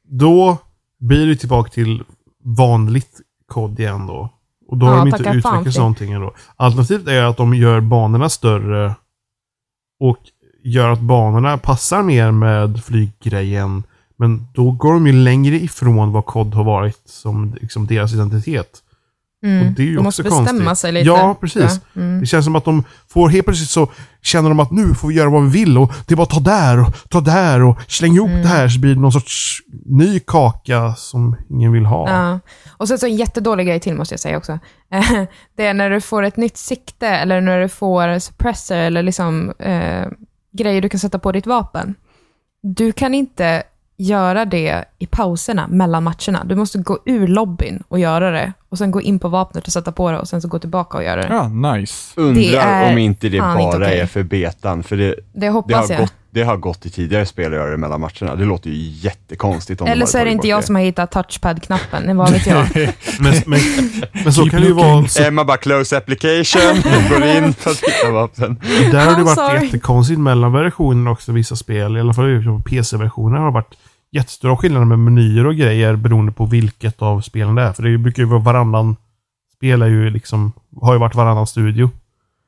då 0.03 0.57
blir 1.01 1.27
det 1.27 1.35
tillbaka 1.35 1.69
till 1.69 2.03
vanligt 2.43 3.21
kod 3.47 3.79
igen 3.79 4.07
då. 4.07 4.29
Och 4.67 4.77
då 4.77 4.85
har 4.85 4.93
Ja, 4.93 4.99
de 4.99 5.07
inte 5.07 5.17
det. 5.69 5.77
någonting 5.77 6.11
ändå. 6.11 6.33
Alternativet 6.55 7.07
är 7.07 7.23
att 7.23 7.37
de 7.37 7.53
gör 7.53 7.79
banorna 7.81 8.29
större 8.29 8.95
och 9.99 10.17
gör 10.63 10.89
att 10.89 10.99
banorna 11.01 11.57
passar 11.57 12.03
mer 12.03 12.31
med 12.31 12.83
flyggrejen. 12.83 13.83
Men 14.17 14.47
då 14.53 14.71
går 14.71 14.93
de 14.93 15.07
ju 15.07 15.13
längre 15.13 15.55
ifrån 15.55 16.11
vad 16.11 16.25
kod 16.25 16.53
har 16.53 16.63
varit 16.63 17.01
som 17.05 17.53
liksom 17.61 17.87
deras 17.87 18.13
identitet. 18.13 18.83
Mm. 19.43 19.67
Och 19.67 19.73
det 19.73 19.81
är 19.81 19.85
ju 19.85 19.95
de 19.95 20.03
måste 20.03 20.21
också 20.21 20.41
bestämma 20.41 20.65
konstigt. 20.65 20.77
sig 20.81 20.91
lite. 20.91 21.07
Ja, 21.07 21.37
precis. 21.41 21.79
Ja, 21.93 22.01
mm. 22.01 22.19
Det 22.19 22.25
känns 22.25 22.45
som 22.45 22.55
att 22.55 22.65
de 22.65 22.83
får 23.09 23.29
helt 23.29 23.45
plötsligt 23.45 23.69
så 23.69 23.91
känner 24.21 24.49
de 24.49 24.59
att 24.59 24.71
nu 24.71 24.93
får 24.93 25.07
vi 25.07 25.13
göra 25.15 25.29
vad 25.29 25.43
vi 25.43 25.49
vill 25.49 25.77
och 25.77 25.91
det 26.07 26.13
är 26.13 26.15
bara 26.17 26.25
ta 26.25 26.39
där 26.39 26.79
och 26.81 27.09
ta 27.09 27.21
där 27.21 27.63
och 27.63 27.77
släng 27.87 28.13
ihop 28.15 28.29
Mm. 28.29 28.41
det 28.41 28.47
här 28.47 28.69
så 28.69 28.79
blir 28.79 28.95
det 28.95 29.01
någon 29.01 29.11
sorts 29.11 29.57
ny 29.85 30.19
kaka 30.19 30.93
som 30.95 31.35
ingen 31.49 31.71
vill 31.71 31.85
ha. 31.85 32.09
Ja. 32.09 32.39
Och 32.77 32.87
sen 32.87 32.99
så 32.99 33.05
en 33.05 33.15
jättedålig 33.15 33.67
grej 33.67 33.79
till 33.79 33.95
måste 33.95 34.13
jag 34.13 34.19
säga 34.19 34.37
också. 34.37 34.59
Det 35.57 35.65
är 35.65 35.73
när 35.73 35.89
du 35.89 36.01
får 36.01 36.23
ett 36.23 36.37
nytt 36.37 36.57
sikte 36.57 37.07
eller 37.07 37.41
när 37.41 37.59
du 37.61 37.69
får 37.69 38.19
suppressor 38.19 38.75
eller 38.77 39.03
liksom 39.03 39.53
eh, 39.59 40.07
grejer 40.57 40.81
du 40.81 40.89
kan 40.89 40.99
sätta 40.99 41.19
på 41.19 41.31
ditt 41.31 41.47
vapen. 41.47 41.95
Du 42.63 42.91
kan 42.91 43.13
inte 43.13 43.63
göra 44.01 44.45
det 44.45 44.85
i 44.99 45.05
pauserna 45.07 45.67
mellan 45.67 46.03
matcherna. 46.03 46.43
Du 46.45 46.55
måste 46.55 46.77
gå 46.77 46.99
ur 47.05 47.27
lobbyn 47.27 47.83
och 47.87 47.99
göra 47.99 48.31
det 48.31 48.53
och 48.69 48.77
sen 48.77 48.91
gå 48.91 49.01
in 49.01 49.19
på 49.19 49.27
vapnet 49.27 49.67
och 49.67 49.73
sätta 49.73 49.91
på 49.91 50.11
det 50.11 50.19
och 50.19 50.27
sen 50.27 50.41
så 50.41 50.47
gå 50.47 50.59
tillbaka 50.59 50.97
och 50.97 51.03
göra 51.03 51.21
det. 51.21 51.27
Ja, 51.33 51.47
nice. 51.73 52.13
Undrar 52.21 52.41
det 52.41 52.55
är 52.57 52.91
om 52.91 52.97
inte 52.97 53.29
det 53.29 53.39
fan 53.39 53.57
bara 53.57 53.65
inte 53.65 53.77
okej. 53.77 53.99
är 53.99 54.05
för 54.05 54.23
betan, 54.23 54.83
för 54.83 54.97
det, 54.97 55.05
Det 55.07 55.15
det, 55.33 55.49
hoppas 55.49 55.89
har 55.89 55.95
jag. 55.95 55.99
gått, 56.01 56.13
det 56.29 56.43
har 56.43 56.57
gått 56.57 56.85
i 56.85 56.89
tidigare 56.89 57.25
spel 57.25 57.45
att 57.45 57.59
göra 57.59 57.71
det 57.71 57.77
mellan 57.77 58.01
matcherna. 58.01 58.35
Det 58.35 58.45
låter 58.45 58.69
ju 58.69 58.75
jättekonstigt 58.77 59.81
om 59.81 59.85
de 59.85 59.91
Eller 59.91 60.05
så 60.05 60.17
är 60.17 60.21
det 60.21 60.25
tagit 60.25 60.33
inte 60.33 60.41
bort 60.47 60.49
jag 60.49 60.63
som 60.63 60.75
har 60.75 60.81
hittat 60.81 61.11
touchpad-knappen, 61.11 62.17
vad 62.17 62.31
vet 62.31 62.47
jag. 62.47 62.65
Men, 63.19 63.33
men, 63.45 63.59
men 64.23 64.33
så 64.33 64.41
Keep 64.41 64.51
kan 64.51 64.61
det 64.61 64.67
ju 64.67 64.73
vara. 64.73 65.07
Så, 65.07 65.23
Emma 65.23 65.45
bara 65.45 65.57
close 65.57 65.97
application, 65.97 66.81
går 67.09 67.23
in 67.25 67.53
för 67.53 67.71
att 67.71 67.77
hitta 67.83 68.11
vapen. 68.11 68.59
där 68.91 69.05
har 69.05 69.15
det 69.15 69.21
I'm 69.21 69.23
varit 69.23 69.35
sorry. 69.51 69.65
jättekonstigt 69.65 70.19
mellan 70.19 70.53
versionerna 70.53 71.11
också, 71.11 71.31
vissa 71.31 71.55
spel. 71.55 71.97
I 71.97 71.99
alla 71.99 72.13
fall 72.13 72.43
på 72.45 72.69
PC-versioner 72.69 73.37
har 73.37 73.45
det 73.45 73.51
varit 73.53 73.75
jättestora 74.11 74.57
skillnader 74.57 74.85
med 74.85 74.99
menyer 74.99 75.47
och 75.47 75.55
grejer 75.55 75.95
beroende 75.95 76.31
på 76.31 76.45
vilket 76.45 77.01
av 77.01 77.21
spelen 77.21 77.55
det 77.55 77.61
är. 77.61 77.73
För 77.73 77.83
det 77.83 77.97
brukar 77.97 78.23
ju 78.23 78.29
vara 78.29 78.39
varannan 78.39 78.95
spel 79.61 79.81
är 79.81 79.87
ju 79.87 80.09
liksom, 80.09 80.53
har 80.81 80.93
ju 80.93 80.99
varit 80.99 81.15
varannan 81.15 81.47
studio. 81.47 81.89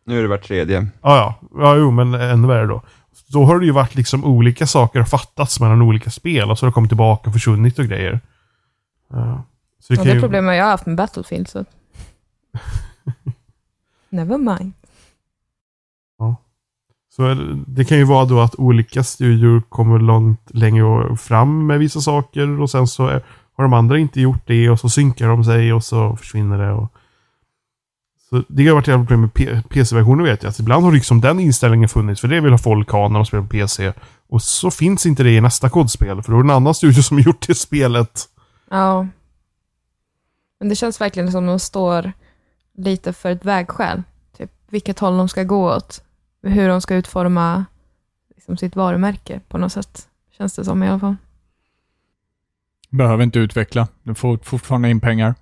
Nu 0.05 0.17
är 0.17 0.21
det 0.21 0.27
var 0.27 0.37
tredje. 0.37 0.87
Ja, 1.01 1.17
ja. 1.17 1.35
Ja, 1.57 1.75
jo, 1.75 1.91
men 1.91 2.13
ännu 2.13 2.47
värre 2.47 2.67
då. 2.67 2.81
Då 3.27 3.45
har 3.45 3.59
det 3.59 3.65
ju 3.65 3.71
varit 3.71 3.95
liksom 3.95 4.25
olika 4.25 4.67
saker 4.67 4.99
har 4.99 5.05
fattats 5.05 5.59
mellan 5.59 5.81
olika 5.81 6.09
spel 6.09 6.51
och 6.51 6.59
så 6.59 6.65
har 6.65 6.69
det 6.69 6.73
kommit 6.73 6.89
tillbaka 6.89 7.29
och 7.29 7.33
försvunnit 7.33 7.79
och 7.79 7.85
grejer. 7.85 8.19
Ja. 9.09 9.43
Så 9.79 9.93
det 9.93 9.97
kan 9.97 10.05
det 10.05 10.13
ju... 10.13 10.21
problemet 10.21 10.49
har 10.49 10.53
jag 10.53 10.65
haft 10.65 10.85
med 10.85 10.95
Battlefield, 10.95 11.47
så... 11.47 11.65
Never 14.09 14.37
mind. 14.37 14.73
Så 17.15 17.33
det- 17.67 17.85
kan 17.85 17.97
ju 17.97 18.03
vara 18.03 18.25
då 18.25 18.39
att 18.39 18.55
olika 18.55 19.03
studior 19.03 19.61
kommer 19.69 19.99
långt 19.99 20.41
längre 20.53 21.17
fram 21.17 21.67
med 21.67 21.79
vissa 21.79 22.01
saker 22.01 22.61
och 22.61 22.69
sen 22.69 22.87
så 22.87 23.07
är, 23.07 23.23
har 23.55 23.63
de 23.63 23.73
andra 23.73 23.97
inte 23.97 24.21
gjort 24.21 24.47
det 24.47 24.69
och 24.69 24.79
så 24.79 24.89
synkar 24.89 25.27
de 25.27 25.43
sig 25.43 25.73
och 25.73 25.83
så 25.83 26.15
försvinner 26.15 26.57
det. 26.57 26.71
Och... 26.71 26.93
Så 28.29 28.43
det 28.47 28.67
har 28.67 28.73
varit 28.75 28.87
ett 28.87 28.95
problem 28.95 29.21
med 29.21 29.69
PC-versioner 29.69 30.23
vet 30.23 30.43
jag. 30.43 30.49
Att 30.49 30.59
ibland 30.59 30.85
har 30.85 30.91
liksom 30.91 31.21
den 31.21 31.39
inställningen 31.39 31.89
funnits 31.89 32.21
för 32.21 32.27
det 32.27 32.41
vill 32.41 32.51
ha 32.51 32.57
folk 32.57 32.89
ha 32.89 33.07
när 33.07 33.19
de 33.19 33.25
spelar 33.25 33.43
på 33.43 33.49
PC. 33.49 33.93
Och 34.29 34.41
så 34.41 34.71
finns 34.71 35.05
inte 35.05 35.23
det 35.23 35.31
i 35.31 35.41
nästa 35.41 35.69
kodspel 35.69 36.21
för 36.21 36.31
då 36.31 36.39
är 36.39 36.43
det 36.43 36.47
en 36.47 36.55
annan 36.55 36.73
studio 36.73 37.01
som 37.01 37.17
har 37.17 37.23
gjort 37.23 37.47
det 37.47 37.55
spelet. 37.55 38.21
Ja. 38.69 39.07
Men 40.59 40.69
det 40.69 40.75
känns 40.75 41.01
verkligen 41.01 41.31
som 41.31 41.45
de 41.45 41.59
står 41.59 42.11
lite 42.77 43.13
för 43.13 43.31
ett 43.31 43.45
vägskäl. 43.45 44.03
Typ 44.37 44.51
vilket 44.69 44.99
håll 44.99 45.17
de 45.17 45.29
ska 45.29 45.43
gå 45.43 45.75
åt. 45.75 46.03
Hur 46.43 46.67
de 46.67 46.81
ska 46.81 46.95
utforma 46.95 47.65
liksom, 48.35 48.57
sitt 48.57 48.75
varumärke 48.75 49.39
på 49.47 49.57
något 49.57 49.71
sätt. 49.71 50.07
Känns 50.37 50.55
det 50.55 50.65
som 50.65 50.83
i 50.83 50.89
alla 50.89 50.99
fall. 50.99 51.15
Behöver 52.89 53.23
inte 53.23 53.39
utveckla. 53.39 53.87
Du 54.03 54.15
får 54.15 54.37
fortfarande 54.37 54.89
in 54.89 54.99
pengar. 54.99 55.35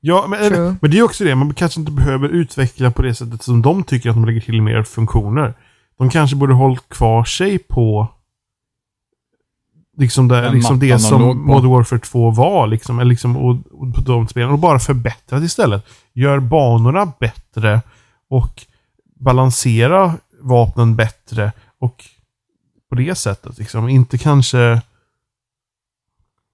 Ja, 0.00 0.26
men, 0.28 0.48
True. 0.48 0.76
men 0.80 0.90
det 0.90 0.98
är 0.98 1.02
också 1.02 1.24
det. 1.24 1.34
Man 1.34 1.54
kanske 1.54 1.80
inte 1.80 1.92
behöver 1.92 2.28
utveckla 2.28 2.90
på 2.90 3.02
det 3.02 3.14
sättet 3.14 3.42
som 3.42 3.62
de 3.62 3.84
tycker 3.84 4.10
att 4.10 4.16
de 4.16 4.24
lägger 4.24 4.40
till 4.40 4.62
mer 4.62 4.82
funktioner. 4.82 5.54
De 5.98 6.10
kanske 6.10 6.36
borde 6.36 6.54
hållit 6.54 6.88
kvar 6.88 7.24
sig 7.24 7.58
på 7.58 8.08
liksom, 9.96 10.28
det, 10.28 10.40
Den 10.40 10.54
liksom 10.54 10.78
det 10.78 10.92
de 10.92 10.98
som. 10.98 11.38
Modern 11.38 11.70
Warfare 11.70 12.00
2 12.00 12.30
var. 12.30 12.66
Liksom, 12.66 13.00
liksom, 13.00 13.36
och, 13.36 13.56
och 13.70 13.94
på 13.94 14.00
de 14.00 14.28
spelen. 14.28 14.50
Och 14.50 14.58
bara 14.58 14.78
förbättrat 14.78 15.42
istället. 15.42 15.86
Gör 16.12 16.40
banorna 16.40 17.12
bättre 17.20 17.80
och 18.28 18.66
balansera 19.20 20.14
vapnen 20.40 20.96
bättre. 20.96 21.52
Och 21.78 22.04
på 22.88 22.94
det 22.94 23.14
sättet 23.14 23.58
liksom. 23.58 23.88
Inte 23.88 24.18
kanske 24.18 24.82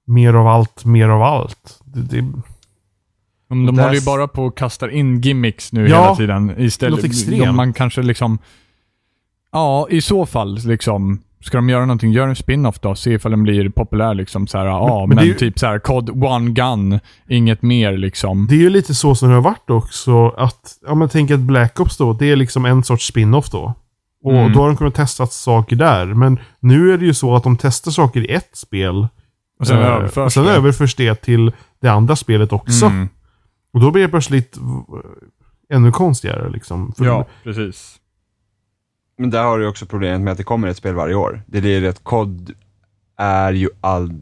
mer 0.07 0.35
av 0.35 0.47
allt, 0.47 0.85
mer 0.85 1.09
av 1.09 1.23
allt. 1.23 1.81
Det, 1.85 2.01
det, 2.01 2.21
De, 3.49 3.67
de 3.67 3.79
håller 3.79 3.95
ju 3.95 4.01
bara 4.05 4.29
på 4.29 4.45
och 4.45 4.57
kastar 4.57 4.89
in 4.89 5.21
gimmicks 5.21 5.73
nu 5.73 5.89
Ja, 5.89 6.03
hela 6.03 6.17
tiden. 6.17 6.47
låter 6.47 6.62
Istället, 6.62 7.05
extremt. 7.05 7.45
de, 7.45 7.57
man 7.57 7.73
kanske 7.73 8.03
liksom... 8.03 8.39
Ja, 9.53 9.87
i 9.91 10.01
så 10.01 10.27
fall 10.27 10.59
liksom. 10.64 11.23
Ska 11.47 11.59
de 11.59 11.69
göra 11.69 11.81
någonting, 11.87 12.13
gör 12.13 12.29
en 12.29 12.37
spin-off 12.37 12.79
då. 12.81 12.95
Se 12.95 13.11
ifall 13.13 13.31
den 13.31 13.43
blir 13.43 13.69
populär 13.69 14.15
liksom. 14.15 14.47
Så 14.47 14.59
här, 14.59 14.67
ja, 14.67 15.07
men 15.07 15.17
men, 15.17 15.25
ju- 15.27 15.35
typ 15.35 15.59
så 15.59 15.67
här, 15.67 15.79
COD 15.79 16.11
One 16.25 16.51
Gun, 16.51 16.99
inget 17.29 17.63
mer 17.63 17.97
liksom. 17.97 18.47
Det 18.47 18.55
är 18.55 18.59
ju 18.59 18.71
lite 18.71 18.95
så 18.95 19.15
som 19.15 19.29
det 19.29 19.35
har 19.35 19.43
varit 19.43 19.71
också. 19.71 20.29
Att, 20.29 20.73
ja 20.87 20.95
men 20.95 21.09
tänk 21.09 21.31
att 21.31 21.41
Black 21.41 21.81
Ops 21.81 21.97
då, 21.97 22.13
det 22.13 22.27
är 22.31 22.37
liksom 22.37 22.65
en 22.65 22.85
sorts 22.85 23.07
spin-off 23.07 23.51
då. 23.51 23.75
Och 24.25 24.33
Mm. 24.33 24.53
då 24.53 24.61
har 24.61 24.67
de 24.69 24.77
kunnat 24.77 24.95
testa 24.95 25.27
saker 25.27 25.77
där. 25.77 26.07
Men 26.07 26.39
nu 26.61 26.93
är 26.93 26.99
det 26.99 27.05
ju 27.05 27.15
så 27.15 27.37
att 27.37 27.43
de 27.43 27.57
testar 27.57 27.91
saker 27.91 28.21
i 28.31 28.33
ett 28.35 28.51
spel. 28.57 29.09
Och 29.61 29.67
sen 29.67 29.79
eh, 29.79 29.87
överförs 29.87 30.27
och 30.27 30.33
sen 30.33 30.45
det. 30.45 30.51
överförs 30.53 30.95
det 30.95 31.15
till 31.15 31.53
det 31.83 31.89
andra 31.89 32.17
spelet 32.17 32.53
också. 32.53 32.87
Mm. 32.87 33.09
Och 33.73 33.81
då 33.81 33.91
blir 33.91 34.03
det 34.03 34.09
plötsligt 34.09 34.57
eh, 34.57 35.77
ännu 35.77 35.93
konstigare 35.93 36.51
liksom. 36.51 36.93
För 36.99 37.05
Ja, 37.05 37.27
precis. 37.45 37.97
Men 39.19 39.31
där 39.31 39.43
har 39.43 39.59
du 39.59 39.67
också 39.67 39.87
problemet 39.87 40.21
med 40.21 40.33
att 40.33 40.39
det 40.39 40.45
kommer 40.45 40.69
ett 40.69 40.77
spel 40.77 40.95
varje 40.95 41.14
år. 41.14 41.43
Det 41.47 41.59
är 41.59 41.81
det 41.81 41.89
att 41.89 42.05
kod 42.05 42.55
är 43.17 43.53
ju, 43.53 43.69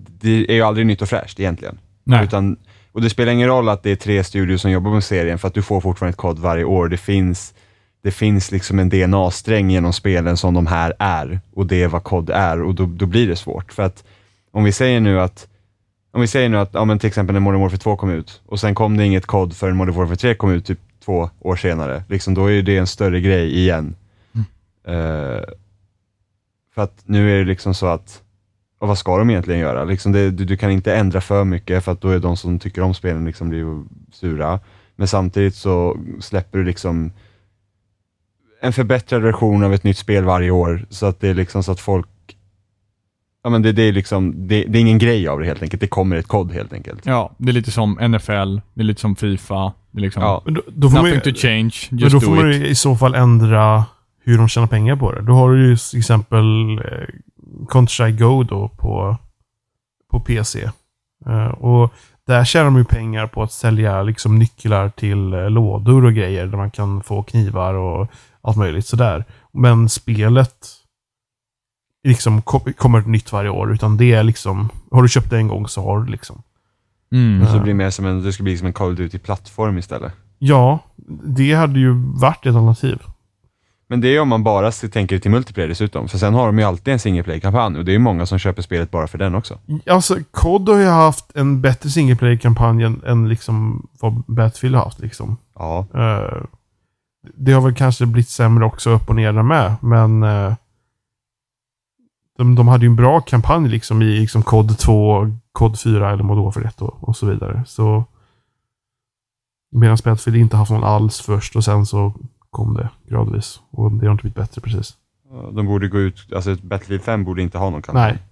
det 0.06 0.50
är 0.50 0.54
ju 0.54 0.62
aldrig 0.62 0.86
nytt 0.86 1.02
och 1.02 1.08
fräscht 1.08 1.40
egentligen. 1.40 1.78
Nej. 2.04 2.24
Utan, 2.24 2.56
och 2.92 3.02
det 3.02 3.10
spelar 3.10 3.32
ingen 3.32 3.48
roll 3.48 3.68
att 3.68 3.82
det 3.82 3.90
är 3.90 3.96
tre 3.96 4.24
studios 4.24 4.62
som 4.62 4.70
jobbar 4.70 4.90
med 4.90 5.04
serien 5.04 5.38
för 5.38 5.48
att 5.48 5.54
du 5.54 5.62
får 5.62 5.80
fortfarande 5.80 6.10
ett 6.10 6.16
kod 6.16 6.38
varje 6.38 6.64
år. 6.64 6.88
Det 6.88 6.96
finns, 6.96 7.54
det 8.02 8.10
finns 8.10 8.50
liksom 8.50 8.78
en 8.78 8.88
DNA-sträng 8.88 9.70
genom 9.70 9.92
spelen 9.92 10.36
som 10.36 10.54
de 10.54 10.66
här 10.66 10.94
är 10.98 11.40
och 11.54 11.66
det 11.66 11.82
är 11.82 11.88
vad 11.88 12.04
kod 12.04 12.30
är 12.30 12.62
och 12.62 12.74
då, 12.74 12.86
då 12.86 13.06
blir 13.06 13.28
det 13.28 13.36
svårt. 13.36 13.72
För 13.72 13.82
att 13.82 14.04
om 14.50 14.64
vi 14.64 14.72
säger 14.72 15.00
nu 15.00 15.20
att 15.20 15.48
om 16.12 16.20
vi 16.20 16.26
säger 16.26 16.48
nu 16.48 16.58
att, 16.58 16.70
ja 16.72 16.84
men 16.84 16.98
till 16.98 17.08
exempel 17.08 17.32
när 17.32 17.40
Modern 17.40 17.60
Warfare 17.60 17.78
2 17.78 17.96
kom 17.96 18.10
ut 18.10 18.40
och 18.46 18.60
sen 18.60 18.74
kom 18.74 18.96
det 18.96 19.04
inget 19.04 19.26
kod 19.26 19.56
förrän 19.56 19.76
Modern 19.76 19.94
Warfare 19.94 20.16
3 20.16 20.34
kom 20.34 20.50
ut 20.50 20.66
typ 20.66 20.78
två 21.04 21.30
år 21.40 21.56
senare. 21.56 22.02
Liksom, 22.08 22.34
då 22.34 22.50
är 22.50 22.62
det 22.62 22.76
en 22.76 22.86
större 22.86 23.20
grej 23.20 23.58
igen. 23.58 23.94
Eh, 24.84 25.44
för 26.74 26.82
att 26.82 27.02
nu 27.04 27.34
är 27.34 27.38
det 27.38 27.44
liksom 27.44 27.74
så 27.74 27.86
att, 27.86 28.22
och 28.78 28.88
vad 28.88 28.98
ska 28.98 29.18
de 29.18 29.30
egentligen 29.30 29.60
göra? 29.60 29.84
Liksom 29.84 30.12
det, 30.12 30.30
du, 30.30 30.44
du 30.44 30.56
kan 30.56 30.70
inte 30.70 30.94
ändra 30.96 31.20
för 31.20 31.44
mycket 31.44 31.84
för 31.84 31.92
att 31.92 32.00
då 32.00 32.08
är 32.08 32.18
de 32.18 32.36
som 32.36 32.58
tycker 32.58 32.82
om 32.82 32.94
spelen 32.94 33.24
liksom 33.24 33.48
blir 33.48 33.82
sura. 34.12 34.60
Men 34.96 35.08
samtidigt 35.08 35.54
så 35.54 35.96
släpper 36.20 36.58
du 36.58 36.64
liksom 36.64 37.12
en 38.60 38.72
förbättrad 38.72 39.22
version 39.22 39.64
av 39.64 39.74
ett 39.74 39.84
nytt 39.84 39.98
spel 39.98 40.24
varje 40.24 40.50
år, 40.50 40.86
så 40.90 41.06
att 41.06 41.20
det 41.20 41.28
är 41.28 41.34
liksom 41.34 41.62
så 41.62 41.72
att 41.72 41.80
folk 41.80 42.08
Ja 43.46 43.50
men 43.50 43.62
det, 43.62 43.72
det 43.72 43.82
är 43.82 43.92
liksom, 43.92 44.48
det, 44.48 44.64
det 44.64 44.78
är 44.78 44.80
ingen 44.80 44.98
grej 44.98 45.28
av 45.28 45.40
det 45.40 45.46
helt 45.46 45.62
enkelt. 45.62 45.80
Det 45.80 45.86
kommer 45.86 46.16
ett 46.16 46.26
kod 46.28 46.52
helt 46.52 46.72
enkelt. 46.72 47.06
Ja, 47.06 47.32
det 47.38 47.48
är 47.50 47.52
lite 47.52 47.70
som 47.70 47.90
NFL, 47.92 48.60
det 48.74 48.80
är 48.80 48.84
lite 48.84 49.00
som 49.00 49.16
Fifa. 49.16 49.72
Det 49.90 49.98
är 49.98 50.02
liksom 50.02 50.22
Ja. 50.22 50.42
Men 50.44 50.54
då, 50.54 50.62
då 50.66 50.90
får 50.90 50.94
man, 50.96 51.04
nothing 51.04 51.20
ju- 51.24 51.32
to 51.32 51.38
change, 51.40 51.74
men 51.90 51.98
just 51.98 52.12
då 52.12 52.18
do 52.18 52.26
får 52.26 52.34
man 52.34 52.50
it. 52.50 52.56
ju 52.56 52.66
i 52.66 52.74
så 52.74 52.96
fall 52.96 53.14
ändra 53.14 53.84
hur 54.24 54.38
de 54.38 54.48
tjänar 54.48 54.66
pengar 54.66 54.96
på 54.96 55.12
det. 55.12 55.22
Då 55.22 55.32
har 55.32 55.50
du 55.50 55.66
ju 55.68 55.76
till 55.76 55.98
exempel 55.98 56.78
eh, 56.78 57.08
Counter-Strike 57.68 58.18
Go 58.18 58.42
då 58.42 58.68
på, 58.68 59.16
på 60.10 60.20
PC. 60.20 60.70
Eh, 61.26 61.46
och 61.46 61.92
där 62.26 62.44
tjänar 62.44 62.64
de 62.64 62.76
ju 62.76 62.84
pengar 62.84 63.26
på 63.26 63.42
att 63.42 63.52
sälja 63.52 64.02
liksom 64.02 64.38
nycklar 64.38 64.88
till 64.88 65.32
eh, 65.32 65.50
lådor 65.50 66.04
och 66.04 66.14
grejer 66.14 66.46
där 66.46 66.56
man 66.56 66.70
kan 66.70 67.02
få 67.02 67.22
knivar 67.22 67.74
och 67.74 68.08
allt 68.42 68.56
möjligt 68.56 68.86
sådär. 68.86 69.24
Men 69.52 69.88
spelet 69.88 70.66
liksom 72.08 72.42
ko- 72.42 72.72
kommer 72.76 72.98
ett 72.98 73.06
nytt 73.06 73.32
varje 73.32 73.50
år. 73.50 73.72
Utan 73.72 73.96
det 73.96 74.12
är 74.12 74.22
liksom, 74.22 74.68
har 74.90 75.02
du 75.02 75.08
köpt 75.08 75.30
det 75.30 75.36
en 75.36 75.48
gång 75.48 75.68
så 75.68 75.82
har 75.84 76.00
du 76.00 76.10
liksom. 76.12 76.42
Mm. 77.12 77.46
Så 77.46 77.52
det 77.54 77.60
blir 77.60 77.74
mer 77.74 77.90
som 77.90 78.06
en, 78.06 78.22
det 78.22 78.32
ska 78.32 78.42
bli 78.42 78.58
som 78.58 78.66
en 78.66 78.72
Call 78.72 78.92
of 78.92 78.98
Duty-plattform 78.98 79.78
istället. 79.78 80.12
Ja, 80.38 80.78
det 81.24 81.52
hade 81.54 81.78
ju 81.78 81.92
varit 82.20 82.46
ett 82.46 82.54
alternativ. 82.54 82.98
Men 83.86 84.00
det 84.00 84.08
är 84.08 84.20
om 84.20 84.28
man 84.28 84.44
bara 84.44 84.70
tänker 84.72 85.18
till 85.18 85.30
multiplayer 85.30 85.68
dessutom, 85.68 86.08
för 86.08 86.18
sen 86.18 86.34
har 86.34 86.46
de 86.46 86.58
ju 86.58 86.64
alltid 86.64 86.92
en 86.92 86.98
single 86.98 87.22
play-kampanj 87.22 87.78
och 87.78 87.84
det 87.84 87.90
är 87.90 87.92
ju 87.92 87.98
många 87.98 88.26
som 88.26 88.38
köper 88.38 88.62
spelet 88.62 88.90
bara 88.90 89.06
för 89.06 89.18
den 89.18 89.34
också. 89.34 89.58
Alltså, 89.86 90.18
COD 90.30 90.68
har 90.68 90.78
ju 90.78 90.86
haft 90.86 91.36
en 91.36 91.60
bättre 91.60 91.90
single 91.90 92.16
player-kampanj 92.16 92.84
än, 92.84 93.02
än 93.06 93.28
liksom 93.28 93.86
vad 94.00 94.22
Battlefield 94.26 94.76
har 94.76 94.84
haft. 94.84 95.00
Liksom. 95.00 95.36
Ja, 95.54 95.86
Eh, 95.94 96.42
det 97.34 97.52
har 97.52 97.60
väl 97.60 97.74
kanske 97.74 98.06
blivit 98.06 98.28
sämre 98.28 98.64
också 98.64 98.90
upp 98.90 99.08
och 99.08 99.16
ner 99.16 99.32
där 99.32 99.42
med, 99.42 99.76
men 99.80 100.22
eh, 100.22 100.54
de, 102.38 102.54
de 102.54 102.68
hade 102.68 102.84
ju 102.84 102.90
en 102.90 102.96
bra 102.96 103.20
kampanj 103.20 103.68
liksom 103.68 104.02
i 104.02 104.20
liksom 104.20 104.42
COD 104.42 104.78
2, 104.78 105.26
COD 105.52 105.80
4 105.80 106.12
eller 106.12 106.22
Modern 106.22 106.44
Warfare 106.44 106.68
1 106.68 106.82
och, 106.82 107.08
och 107.08 107.16
så 107.16 107.26
vidare. 107.26 107.64
Så 107.66 108.04
Medan 109.72 109.98
Battlefield 110.04 110.36
inte 110.36 110.56
haft 110.56 110.70
någon 110.70 110.84
alls 110.84 111.20
först 111.20 111.56
och 111.56 111.64
sen 111.64 111.86
så 111.86 112.12
kom 112.54 112.74
det 112.74 112.90
gradvis. 113.08 113.60
Och 113.70 113.92
det 113.92 114.06
har 114.06 114.12
inte 114.12 114.22
blivit 114.22 114.36
bättre 114.36 114.60
precis. 114.60 114.96
de 115.52 115.66
borde 115.66 115.88
gå 115.88 115.98
ut, 115.98 116.32
alltså 116.32 116.56
Battlefield 116.62 117.02
5 117.02 117.24
borde 117.24 117.42
inte 117.42 117.58
ha 117.58 117.70
någon 117.70 117.82
kampanj. 117.82 118.12
Nej. 118.12 118.22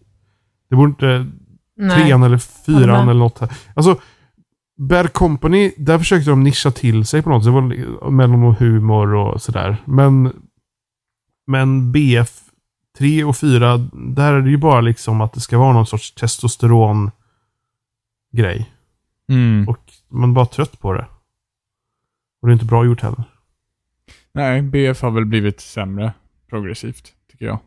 Det 0.70 0.76
borde 0.76 0.90
inte 0.90 1.26
Nej. 1.76 2.02
trean 2.02 2.22
eller 2.22 2.38
fyran 2.38 3.08
eller 3.08 3.20
något. 3.20 3.38
här. 3.38 3.52
Alltså, 3.74 4.00
Bad 4.76 5.12
Company, 5.12 5.72
där 5.76 5.98
försökte 5.98 6.30
de 6.30 6.42
nischa 6.42 6.70
till 6.70 7.06
sig 7.06 7.22
på 7.22 7.30
något 7.30 7.44
sätt. 7.44 7.54
Det 7.54 7.60
var 7.60 8.10
mellan 8.10 8.44
och 8.44 8.54
humor 8.54 9.14
och 9.14 9.42
sådär. 9.42 9.76
Men, 9.84 10.32
men 11.46 11.92
BF 11.92 12.40
3 12.98 13.24
och 13.24 13.36
4, 13.36 13.76
där 13.92 14.32
är 14.32 14.40
det 14.40 14.50
ju 14.50 14.56
bara 14.56 14.80
liksom 14.80 15.20
att 15.20 15.32
det 15.32 15.40
ska 15.40 15.58
vara 15.58 15.72
någon 15.72 15.86
sorts 15.86 16.14
testosteron 16.14 17.10
grej. 18.32 18.72
Mm. 19.28 19.68
Och 19.68 19.92
man 20.08 20.30
är 20.30 20.34
bara 20.34 20.46
trött 20.46 20.80
på 20.80 20.92
det. 20.92 21.06
Och 22.42 22.48
det 22.48 22.50
är 22.50 22.54
inte 22.54 22.64
bra 22.64 22.84
gjort 22.84 23.00
heller. 23.00 23.24
Nej, 24.34 24.62
BF 24.62 25.02
har 25.02 25.10
väl 25.10 25.26
blivit 25.26 25.60
sämre 25.60 26.12
progressivt, 26.50 27.12
tycker 27.30 27.46
jag. 27.46 27.58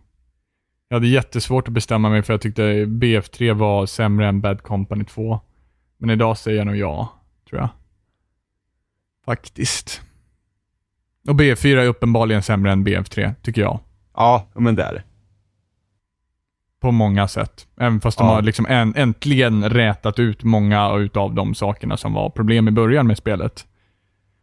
Jag 0.87 0.95
hade 0.95 1.07
jättesvårt 1.07 1.67
att 1.67 1.73
bestämma 1.73 2.09
mig 2.09 2.23
för 2.23 2.33
jag 2.33 2.41
tyckte 2.41 2.85
BF3 2.85 3.53
var 3.53 3.85
sämre 3.85 4.27
än 4.27 4.41
Bad 4.41 4.61
Company 4.63 5.05
2. 5.05 5.39
Men 5.97 6.09
idag 6.09 6.37
säger 6.37 6.57
jag 6.57 6.67
nog 6.67 6.75
ja, 6.75 7.13
tror 7.49 7.61
jag. 7.61 7.69
Faktiskt. 9.25 10.01
Och 11.27 11.33
BF4 11.33 11.77
är 11.77 11.87
uppenbarligen 11.87 12.43
sämre 12.43 12.71
än 12.71 12.87
BF3, 12.87 13.33
tycker 13.41 13.61
jag. 13.61 13.79
Ja, 14.13 14.47
men 14.53 14.75
det 14.75 14.83
är 14.83 14.93
det. 14.93 15.03
På 16.79 16.91
många 16.91 17.27
sätt. 17.27 17.67
Även 17.77 18.01
fast 18.01 18.17
de 18.17 18.27
Ja. 18.27 18.33
har 18.33 18.41
liksom 18.41 18.65
än, 18.69 18.95
äntligen 18.95 19.69
rätat 19.69 20.19
ut 20.19 20.43
många 20.43 20.95
utav 20.95 21.33
de 21.33 21.55
sakerna 21.55 21.97
som 21.97 22.13
var 22.13 22.29
problem 22.29 22.67
i 22.67 22.71
början 22.71 23.07
med 23.07 23.17
spelet. 23.17 23.67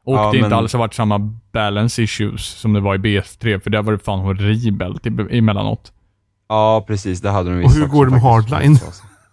Och 0.04 0.16
Ja, 0.16 0.30
det 0.30 0.36
inte 0.36 0.48
men- 0.48 0.58
alls 0.58 0.72
har 0.72 0.80
varit 0.80 0.94
samma 0.94 1.18
balance 1.52 2.02
issues 2.02 2.42
som 2.44 2.72
det 2.72 2.80
var 2.80 2.94
i 2.94 2.98
BF3, 2.98 3.60
för 3.60 3.70
där 3.70 3.82
var 3.82 3.92
det 3.92 3.98
fan 3.98 4.18
horribelt 4.20 5.06
i- 5.06 5.38
emellanåt. 5.38 5.92
Ja, 6.48 6.84
precis. 6.86 7.20
Det 7.20 7.30
hade 7.30 7.50
de 7.50 7.56
Och 7.56 7.62
vissa 7.70 7.80
hur 7.80 7.86
går 7.86 8.06
det 8.06 8.12
med 8.12 8.20
Hardline? 8.20 8.78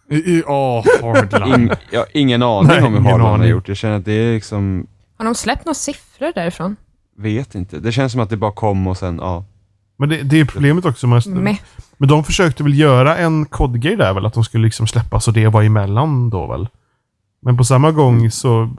I- 0.10 0.44
Åh, 0.48 0.84
hardline. 1.02 1.62
In, 1.62 1.72
jag 1.92 2.00
har 2.00 2.08
ingen 2.14 2.44
aning 2.44 2.68
Nej, 2.68 2.84
om 2.84 2.94
hur 2.94 3.02
Hardline 3.02 3.22
har 3.22 3.34
aning. 3.34 3.50
gjort. 3.50 3.68
Jag 3.68 3.78
känner 3.78 3.96
att 3.98 4.06
det 4.06 4.12
är 4.14 4.34
liksom, 4.34 4.88
Har 5.18 5.26
de 5.26 5.36
släppt 5.36 5.66
några 5.66 5.74
siffror 5.76 6.32
därifrån? 6.36 6.76
vet 7.18 7.56
inte. 7.56 7.80
Det 7.80 7.92
känns 7.92 8.12
som 8.12 8.22
att 8.22 8.30
det 8.30 8.38
bara 8.38 8.52
kom 8.52 8.88
och 8.88 8.98
sen, 8.98 9.18
ja. 9.22 9.46
Men 9.98 10.10
det, 10.10 10.22
det 10.24 10.40
är 10.40 10.46
problemet 10.46 10.86
också. 10.86 11.08
Med, 11.08 11.28
Med. 11.28 11.58
Men 11.98 12.10
de 12.10 12.24
försökte 12.24 12.64
väl 12.64 12.80
göra 12.80 13.18
en 13.18 13.46
kodgrej 13.46 13.96
där 13.96 14.14
väl? 14.14 14.26
Att 14.26 14.34
de 14.34 14.44
skulle 14.44 14.64
liksom 14.66 14.88
släppa 14.88 15.20
så 15.20 15.32
det 15.32 15.48
var 15.48 15.64
emellan 15.64 16.30
då 16.30 16.48
väl? 16.48 16.68
Men 17.42 17.58
på 17.58 17.64
samma 17.64 17.92
gång 17.92 18.32
så 18.32 18.70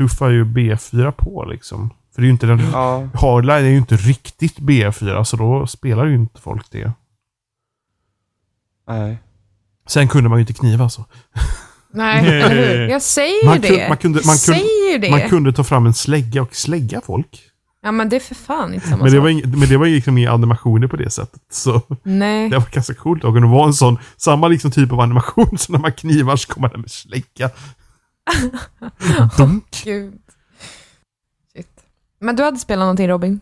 tuffar 0.00 0.28
ju 0.30 0.44
B4 0.44 1.10
på 1.10 1.44
liksom. 1.44 1.90
För 2.14 2.22
det 2.22 2.24
är 2.24 2.26
ju 2.26 2.32
inte 2.32 2.46
den... 2.46 2.60
Ja, 2.72 3.08
Hardline 3.14 3.64
är 3.64 3.68
ju 3.70 3.76
inte 3.76 3.96
riktigt 3.96 4.58
B4 4.58 5.24
så 5.24 5.36
då 5.36 5.66
spelar 5.66 6.06
ju 6.06 6.14
inte 6.14 6.40
folk 6.40 6.70
det. 6.70 6.92
nej. 8.88 9.18
Sen 9.86 10.08
kunde 10.08 10.28
man 10.30 10.38
ju 10.38 10.40
inte 10.40 10.52
kniva 10.52 10.88
så. 10.88 11.04
Nej, 11.92 12.26
eller 12.40 12.50
hur? 12.78 12.88
Jag 12.88 13.02
säger 13.02 13.46
Man 13.46 13.54
ju 13.56 13.60
kunde- 13.62 13.76
det. 13.82 13.88
man 13.88 13.96
kunde- 13.96 14.16
man 14.26 14.36
kunde- 14.36 14.38
säger 14.60 14.92
ju 14.92 14.98
det. 14.98 15.10
Man 15.10 15.28
kunde 15.28 15.52
ta 15.52 15.64
fram 15.64 15.86
en 15.86 15.94
slägga 15.94 16.42
och 16.42 16.54
slägga 16.54 17.00
folk. 17.00 17.42
Ja, 17.82 17.92
men 17.92 18.08
det 18.08 18.16
är 18.16 18.20
för 18.20 18.34
fan 18.34 18.74
inte 18.74 18.86
samma 18.88 18.96
Men 19.04 19.12
det 19.12 19.18
sak. 19.18 19.22
var, 19.22 19.28
ing, 19.28 19.42
men 19.58 19.68
det 19.68 19.76
var 19.76 19.86
ju 19.86 19.94
liksom 19.94 20.18
inga 20.18 20.30
animationer 20.32 20.86
på 20.88 20.96
det 20.96 21.10
sättet. 21.10 21.40
Så 21.50 21.82
Nej. 22.02 22.48
det 22.50 22.58
var 22.58 22.66
ganska 22.72 22.94
coolt 22.94 23.24
att 23.24 23.34
kunna 23.34 23.46
vara 23.46 23.66
en 23.66 23.74
sån, 23.74 23.98
samma 24.16 24.48
liksom 24.48 24.70
typ 24.70 24.92
av 24.92 25.00
animation 25.00 25.58
som 25.58 25.72
när 25.72 25.80
man 25.80 25.92
knivar 25.92 26.36
så 26.36 26.48
kommer 26.54 26.68
den 26.68 26.80
med 26.80 26.90
slägga. 26.90 27.50
Dunk. 29.38 29.82
Gud. 29.84 30.20
Shit. 31.52 31.84
Men 32.18 32.36
du 32.36 32.42
hade 32.42 32.58
spelat 32.58 32.82
någonting 32.82 33.08
Robin? 33.08 33.40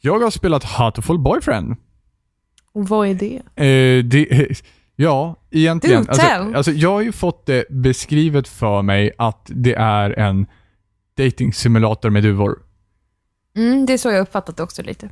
Jag 0.00 0.20
har 0.20 0.30
spelat 0.30 0.64
Hatoful 0.64 1.18
Boyfriend. 1.18 1.76
Och 2.72 2.88
vad 2.88 3.08
är 3.08 3.14
det? 3.14 3.64
Eh, 3.64 4.04
det, 4.04 4.48
ja, 4.96 5.36
egentligen. 5.50 6.04
Do 6.04 6.14
tell. 6.14 6.40
Alltså, 6.40 6.56
alltså, 6.56 6.72
jag 6.72 6.90
har 6.90 7.00
ju 7.00 7.12
fått 7.12 7.46
det 7.46 7.64
beskrivet 7.70 8.48
för 8.48 8.82
mig 8.82 9.12
att 9.18 9.42
det 9.54 9.74
är 9.74 10.18
en 10.18 10.46
dating 11.16 11.52
simulator 11.52 12.10
med 12.10 12.22
duvor. 12.22 12.58
Mm, 13.56 13.86
det 13.86 13.92
är 13.92 13.98
så 13.98 14.10
jag 14.10 14.20
uppfattat 14.20 14.56
det 14.56 14.62
också 14.62 14.82
lite. 14.82 15.10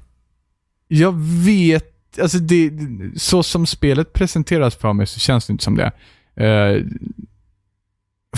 Jag 0.89 1.15
vet, 1.45 2.19
alltså 2.19 2.39
det, 2.39 2.73
så 3.17 3.43
som 3.43 3.67
spelet 3.67 4.13
presenteras 4.13 4.77
för 4.77 4.93
mig 4.93 5.07
så 5.07 5.21
känns 5.21 5.47
det 5.47 5.51
inte 5.51 5.65
som 5.65 5.77
det. 5.77 5.93
Uh, 6.41 6.85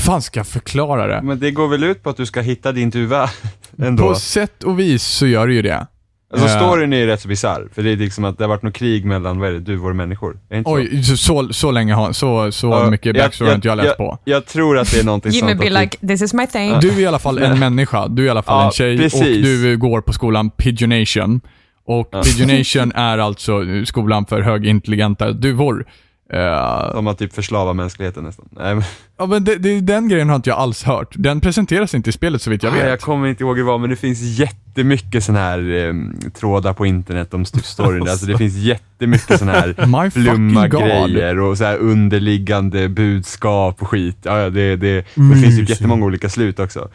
fan 0.00 0.22
ska 0.22 0.40
jag 0.40 0.46
förklara 0.46 1.06
det? 1.06 1.22
Men 1.22 1.38
det 1.38 1.50
går 1.50 1.68
väl 1.68 1.84
ut 1.84 2.02
på 2.02 2.10
att 2.10 2.16
du 2.16 2.26
ska 2.26 2.40
hitta 2.40 2.72
din 2.72 2.90
duva 2.90 3.30
ändå? 3.82 4.08
På 4.08 4.14
sätt 4.14 4.62
och 4.64 4.78
vis 4.80 5.02
så 5.02 5.26
gör 5.26 5.46
det 5.46 5.54
ju 5.54 5.62
det. 5.62 5.86
Alltså 6.32 6.48
Eh. 6.48 6.56
storyn 6.56 6.92
är 6.92 6.96
ju 6.98 7.06
rätt 7.06 7.20
så 7.20 7.28
bisarr, 7.28 7.68
för 7.74 7.82
det 7.82 7.90
är 7.90 7.96
liksom 7.96 8.24
att 8.24 8.38
det 8.38 8.44
har 8.44 8.48
varit 8.48 8.62
något 8.62 8.74
krig 8.74 9.04
mellan, 9.04 9.38
vad 9.38 9.48
är 9.48 9.52
det, 9.52 9.60
duvor 9.60 9.90
och 9.90 9.96
människor? 9.96 10.38
Oj, 10.64 11.02
så, 11.04 11.16
så, 11.16 11.52
så 11.52 11.70
länge 11.70 11.94
har, 11.94 12.12
så, 12.12 12.52
så 12.52 12.66
Ja, 12.66 12.90
mycket 12.90 13.06
jag- 13.06 13.16
backstory 13.16 13.48
har 13.48 13.54
inte 13.54 13.68
jag 13.68 13.76
läst 13.76 13.86
jag, 13.86 13.96
på. 13.96 14.18
Jag 14.24 14.46
tror 14.46 14.78
att 14.78 14.92
det 14.92 15.00
är 15.00 15.04
någonting 15.04 15.32
Jimmy 15.32 15.48
sånt 15.48 15.60
be 15.60 15.66
att 15.66 15.72
du- 15.74 15.80
like, 15.80 16.06
this 16.06 16.22
is 16.22 16.34
my 16.34 16.46
thing. 16.46 16.80
Du 16.80 16.88
är 16.90 16.98
i 17.00 17.06
alla 17.06 17.18
fall 17.18 17.38
en 17.38 17.58
människa, 17.58 18.08
du 18.08 18.22
är 18.22 18.26
i 18.26 18.30
alla 18.30 18.42
fall 18.42 18.60
Ja, 18.60 18.66
en 18.66 18.72
tjej 18.72 18.98
precis. 18.98 19.20
och 19.20 19.26
du 19.26 19.76
går 19.76 20.00
på 20.00 20.12
skolan 20.12 20.50
Pigeonation. 20.50 21.40
Och. 21.86 22.10
Pigeonation 22.24 22.92
är 22.94 23.18
alltså 23.18 23.60
skolan 23.84 24.26
för 24.26 24.40
högintelligenta 24.40 25.32
duvor. 25.32 25.86
Eh, 26.32 26.94
De 26.94 27.06
har 27.06 27.14
typ 27.14 27.32
förslavat 27.34 27.76
mänskligheten 27.76 28.24
nästan. 28.24 28.48
Nej, 28.50 28.74
men, 28.74 28.84
ja, 29.18 29.26
men 29.26 29.44
det, 29.44 29.56
det, 29.56 29.80
den 29.80 30.08
grejen 30.08 30.28
har 30.28 30.36
inte 30.36 30.50
jag 30.50 30.58
alls 30.58 30.82
hört. 30.82 31.14
Den 31.18 31.40
presenteras 31.40 31.94
inte 31.94 32.10
i 32.10 32.12
spelet 32.12 32.42
så 32.42 32.50
vitt 32.50 32.62
jag 32.62 32.70
vet. 32.72 32.88
jag 32.88 33.00
kommer 33.00 33.28
inte 33.28 33.42
ihåg 33.44 33.56
hur 33.56 33.64
det 33.64 33.70
var, 33.70 33.78
men 33.78 33.90
det 33.90 33.96
finns 33.96 34.20
jättemycket 34.38 35.24
sån 35.24 35.34
här 35.36 35.58
eh, 35.88 35.94
trådar 36.30 36.72
på 36.72 36.86
internet 36.86 37.34
om 37.34 37.42
st- 37.42 37.60
storyn. 37.62 38.02
alltså 38.08 38.26
det 38.26 38.38
finns 38.38 38.54
jättemycket 38.56 39.38
sån 39.38 39.48
här 39.48 40.10
flumma 40.10 40.68
grejer 40.68 41.38
och 41.40 41.58
så 41.58 41.64
här 41.64 41.76
underliggande 41.78 42.88
budskap 42.88 43.82
och 43.82 43.88
skit. 43.88 44.16
Ja, 44.22 44.38
ja, 44.40 44.50
det, 44.50 44.76
det, 44.76 44.94
det 45.14 45.36
finns 45.42 45.58
ju 45.58 45.64
jättemånga 45.64 46.04
olika 46.06 46.28
slut 46.28 46.58
också. 46.58 46.88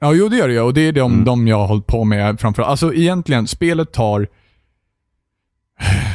Ja, 0.00 0.12
jo 0.12 0.28
det 0.28 0.36
gör 0.36 0.48
det 0.48 0.60
och 0.60 0.74
det 0.74 0.80
är 0.88 0.92
de, 0.92 1.12
Mm. 1.12 1.24
de 1.24 1.48
jag 1.48 1.58
har 1.58 1.66
hållit 1.66 1.86
på 1.86 2.04
med 2.04 2.40
framför 2.40 2.62
Alltså 2.62 2.94
egentligen, 2.94 3.46
spelet 3.46 3.92
tar 3.92 4.26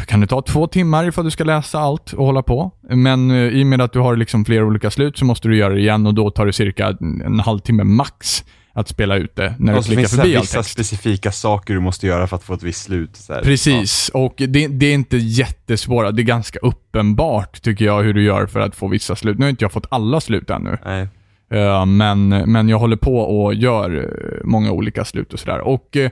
kan 0.05 0.21
det 0.21 0.27
ta 0.27 0.41
två 0.41 0.67
timmar 0.67 1.07
ifall 1.07 1.25
du 1.25 1.31
ska 1.31 1.43
läsa 1.43 1.79
allt 1.79 2.13
och 2.13 2.25
hålla 2.25 2.43
på. 2.43 2.71
Men 2.89 3.31
eh, 3.31 3.37
i 3.37 3.63
och 3.63 3.67
med 3.67 3.81
att 3.81 3.93
du 3.93 3.99
har 3.99 4.15
liksom 4.15 4.45
flera 4.45 4.65
olika 4.65 4.91
slut 4.91 5.17
så 5.17 5.25
måste 5.25 5.47
du 5.47 5.57
göra 5.57 5.73
det 5.73 5.79
igen 5.79 6.07
och 6.07 6.13
då 6.13 6.31
tar 6.31 6.45
det 6.45 6.53
cirka 6.53 6.97
en, 7.01 7.39
halvtimme 7.39 7.83
max 7.83 8.43
att 8.73 8.87
spela 8.87 9.15
ut 9.15 9.35
det 9.35 9.55
när 9.59 9.73
du 9.73 9.79
Och 9.79 9.85
så 9.85 9.91
klickar 9.91 10.09
förbi 10.09 10.35
all 10.35 10.41
vissa 10.41 10.57
text. 10.57 10.71
specifika 10.71 11.31
saker 11.31 11.73
du 11.73 11.79
måste 11.79 12.07
göra 12.07 12.27
för 12.27 12.35
att 12.35 12.43
få 12.43 12.53
ett 12.53 12.63
visst 12.63 12.83
slut. 12.83 13.19
Precis, 13.43 14.09
och 14.09 14.33
det, 14.37 14.67
det 14.67 14.85
är 14.85 14.93
inte 14.93 15.17
jättesvåra. 15.17 16.11
Det 16.11 16.21
är 16.21 16.23
ganska 16.23 16.59
uppenbart 16.59 17.61
tycker 17.61 17.85
jag 17.85 18.03
hur 18.03 18.13
du 18.13 18.23
gör 18.23 18.45
för 18.45 18.59
att 18.59 18.75
få 18.75 18.87
vissa 18.87 19.15
slut. 19.15 19.37
Nu 19.37 19.45
har 19.45 19.49
inte 19.49 19.63
jag 19.63 19.71
fått 19.71 19.87
alla 19.89 20.21
slut 20.21 20.49
ännu. 20.49 20.77
Ja. 20.83 20.89
Nej. 20.89 21.07
Eh, 21.51 21.85
men, 21.85 22.29
men 22.29 22.69
jag 22.69 22.79
håller 22.79 22.95
på 22.95 23.17
och 23.17 23.53
gör 23.53 23.97
eh, 23.97 24.45
många 24.45 24.71
olika 24.71 25.05
slut 25.05 25.33
och 25.33 25.39
sådär. 25.39 25.59
Och 25.59 25.97
eh, 25.97 26.09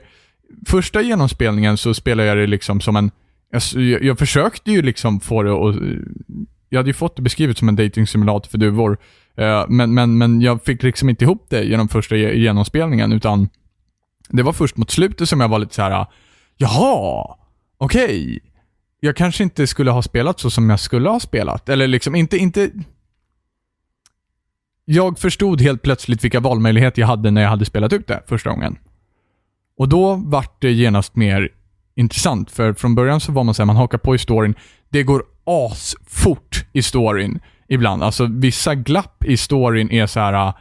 första 0.66 1.02
genomspelningen 1.02 1.76
så 1.76 1.94
spelade 1.94 2.28
jag 2.28 2.36
det 2.36 2.46
liksom 2.46 2.80
som 2.80 2.96
en... 2.96 3.10
Jag, 3.50 3.62
jag, 3.82 4.04
jag 4.04 4.18
försökte 4.18 4.72
ju 4.72 4.82
liksom 4.82 5.20
få 5.20 5.42
det 5.42 5.52
att... 5.52 5.76
Jag 6.68 6.78
hade 6.78 6.90
ju 6.90 6.94
fått 6.94 7.16
det 7.16 7.22
beskrivet 7.22 7.58
som 7.58 7.68
en 7.68 7.76
dating 7.76 8.06
simulator 8.06 8.50
för 8.50 8.58
duvor. 8.58 8.98
Eh, 9.36 9.64
men, 9.68 9.94
men, 9.94 10.18
men 10.18 10.40
jag 10.40 10.64
fick 10.64 10.82
liksom 10.82 11.08
inte 11.08 11.24
ihop 11.24 11.46
det 11.48 11.64
genom 11.64 11.88
första 11.88 12.16
genomspelningen, 12.16 13.12
utan 13.12 13.48
det 14.28 14.42
var 14.42 14.52
först 14.52 14.76
mot 14.76 14.90
slutet 14.90 15.28
som 15.28 15.40
jag 15.40 15.48
var 15.48 15.58
lite 15.58 15.74
så 15.74 15.82
här. 15.82 16.06
jaha, 16.56 17.36
okej. 17.78 18.40
Jag 19.00 19.16
kanske 19.16 19.42
inte 19.42 19.66
skulle 19.66 19.90
ha 19.90 20.02
spelat 20.02 20.40
så 20.40 20.50
som 20.50 20.70
jag 20.70 20.80
skulle 20.80 21.08
ha 21.08 21.20
spelat. 21.20 21.68
Eller 21.68 21.86
liksom 21.86 22.14
inte, 22.14 22.36
inte... 22.36 22.70
Jag 24.84 25.18
förstod 25.18 25.60
helt 25.60 25.82
plötsligt 25.82 26.24
vilka 26.24 26.40
valmöjligheter 26.40 27.02
jag 27.02 27.06
hade 27.06 27.30
när 27.30 27.42
jag 27.42 27.48
hade 27.48 27.64
spelat 27.64 27.92
ut 27.92 28.06
det 28.06 28.22
första 28.26 28.50
gången. 28.50 28.78
Och 29.78 29.88
då 29.88 30.14
vart 30.14 30.60
det 30.60 30.72
genast 30.72 31.16
mer 31.16 31.48
intressant, 31.96 32.50
för 32.50 32.72
från 32.72 32.94
början 32.94 33.20
så 33.20 33.32
var 33.32 33.44
man 33.44 33.54
såhär, 33.54 33.66
man 33.66 33.76
hakar 33.76 33.98
på 33.98 34.14
i 34.14 34.18
storyn. 34.18 34.54
Det 34.88 35.02
går 35.02 35.22
asfort 35.44 36.64
i 36.72 36.82
storyn 36.82 37.40
ibland. 37.68 38.02
Alltså 38.02 38.26
vissa 38.26 38.74
glapp 38.74 39.24
i 39.24 39.36
storyn 39.36 39.90
är 39.90 40.06
så 40.06 40.20
här. 40.20 40.52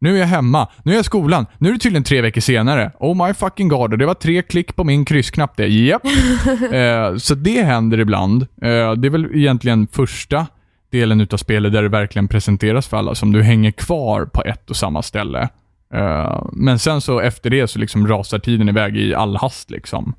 nu 0.00 0.16
är 0.16 0.20
jag 0.20 0.26
hemma, 0.26 0.68
nu 0.84 0.92
är 0.92 0.96
jag 0.96 1.00
i 1.00 1.04
skolan, 1.04 1.46
nu 1.58 1.68
är 1.68 1.72
det 1.72 1.78
tydligen 1.78 2.04
tre 2.04 2.20
veckor 2.20 2.40
senare. 2.40 2.92
Oh 3.00 3.26
my 3.26 3.34
fucking 3.34 3.68
god, 3.68 3.92
och 3.92 3.98
det 3.98 4.06
var 4.06 4.14
tre 4.14 4.42
klick 4.42 4.76
på 4.76 4.84
min 4.84 5.04
kryssknapp 5.04 5.56
det. 5.56 5.66
Japp. 5.66 6.04
eh, 6.72 7.16
så 7.16 7.34
det 7.34 7.62
händer 7.62 8.00
ibland. 8.00 8.42
Eh, 8.42 8.92
det 8.92 9.08
är 9.08 9.10
väl 9.10 9.30
egentligen 9.34 9.86
första 9.86 10.46
delen 10.90 11.20
utav 11.20 11.36
spelet 11.36 11.72
där 11.72 11.82
det 11.82 11.88
verkligen 11.88 12.28
presenteras 12.28 12.86
för 12.86 12.96
alla, 12.96 13.14
som 13.14 13.32
du 13.32 13.42
hänger 13.42 13.70
kvar 13.70 14.24
på 14.24 14.42
ett 14.42 14.70
och 14.70 14.76
samma 14.76 15.02
ställe. 15.02 15.48
Eh, 15.94 16.42
men 16.52 16.78
sen 16.78 17.00
så 17.00 17.20
efter 17.20 17.50
det 17.50 17.68
så 17.68 17.78
liksom 17.78 18.08
rasar 18.08 18.38
tiden 18.38 18.68
iväg 18.68 18.96
i 18.96 19.14
all 19.14 19.36
hast 19.36 19.70
liksom. 19.70 20.14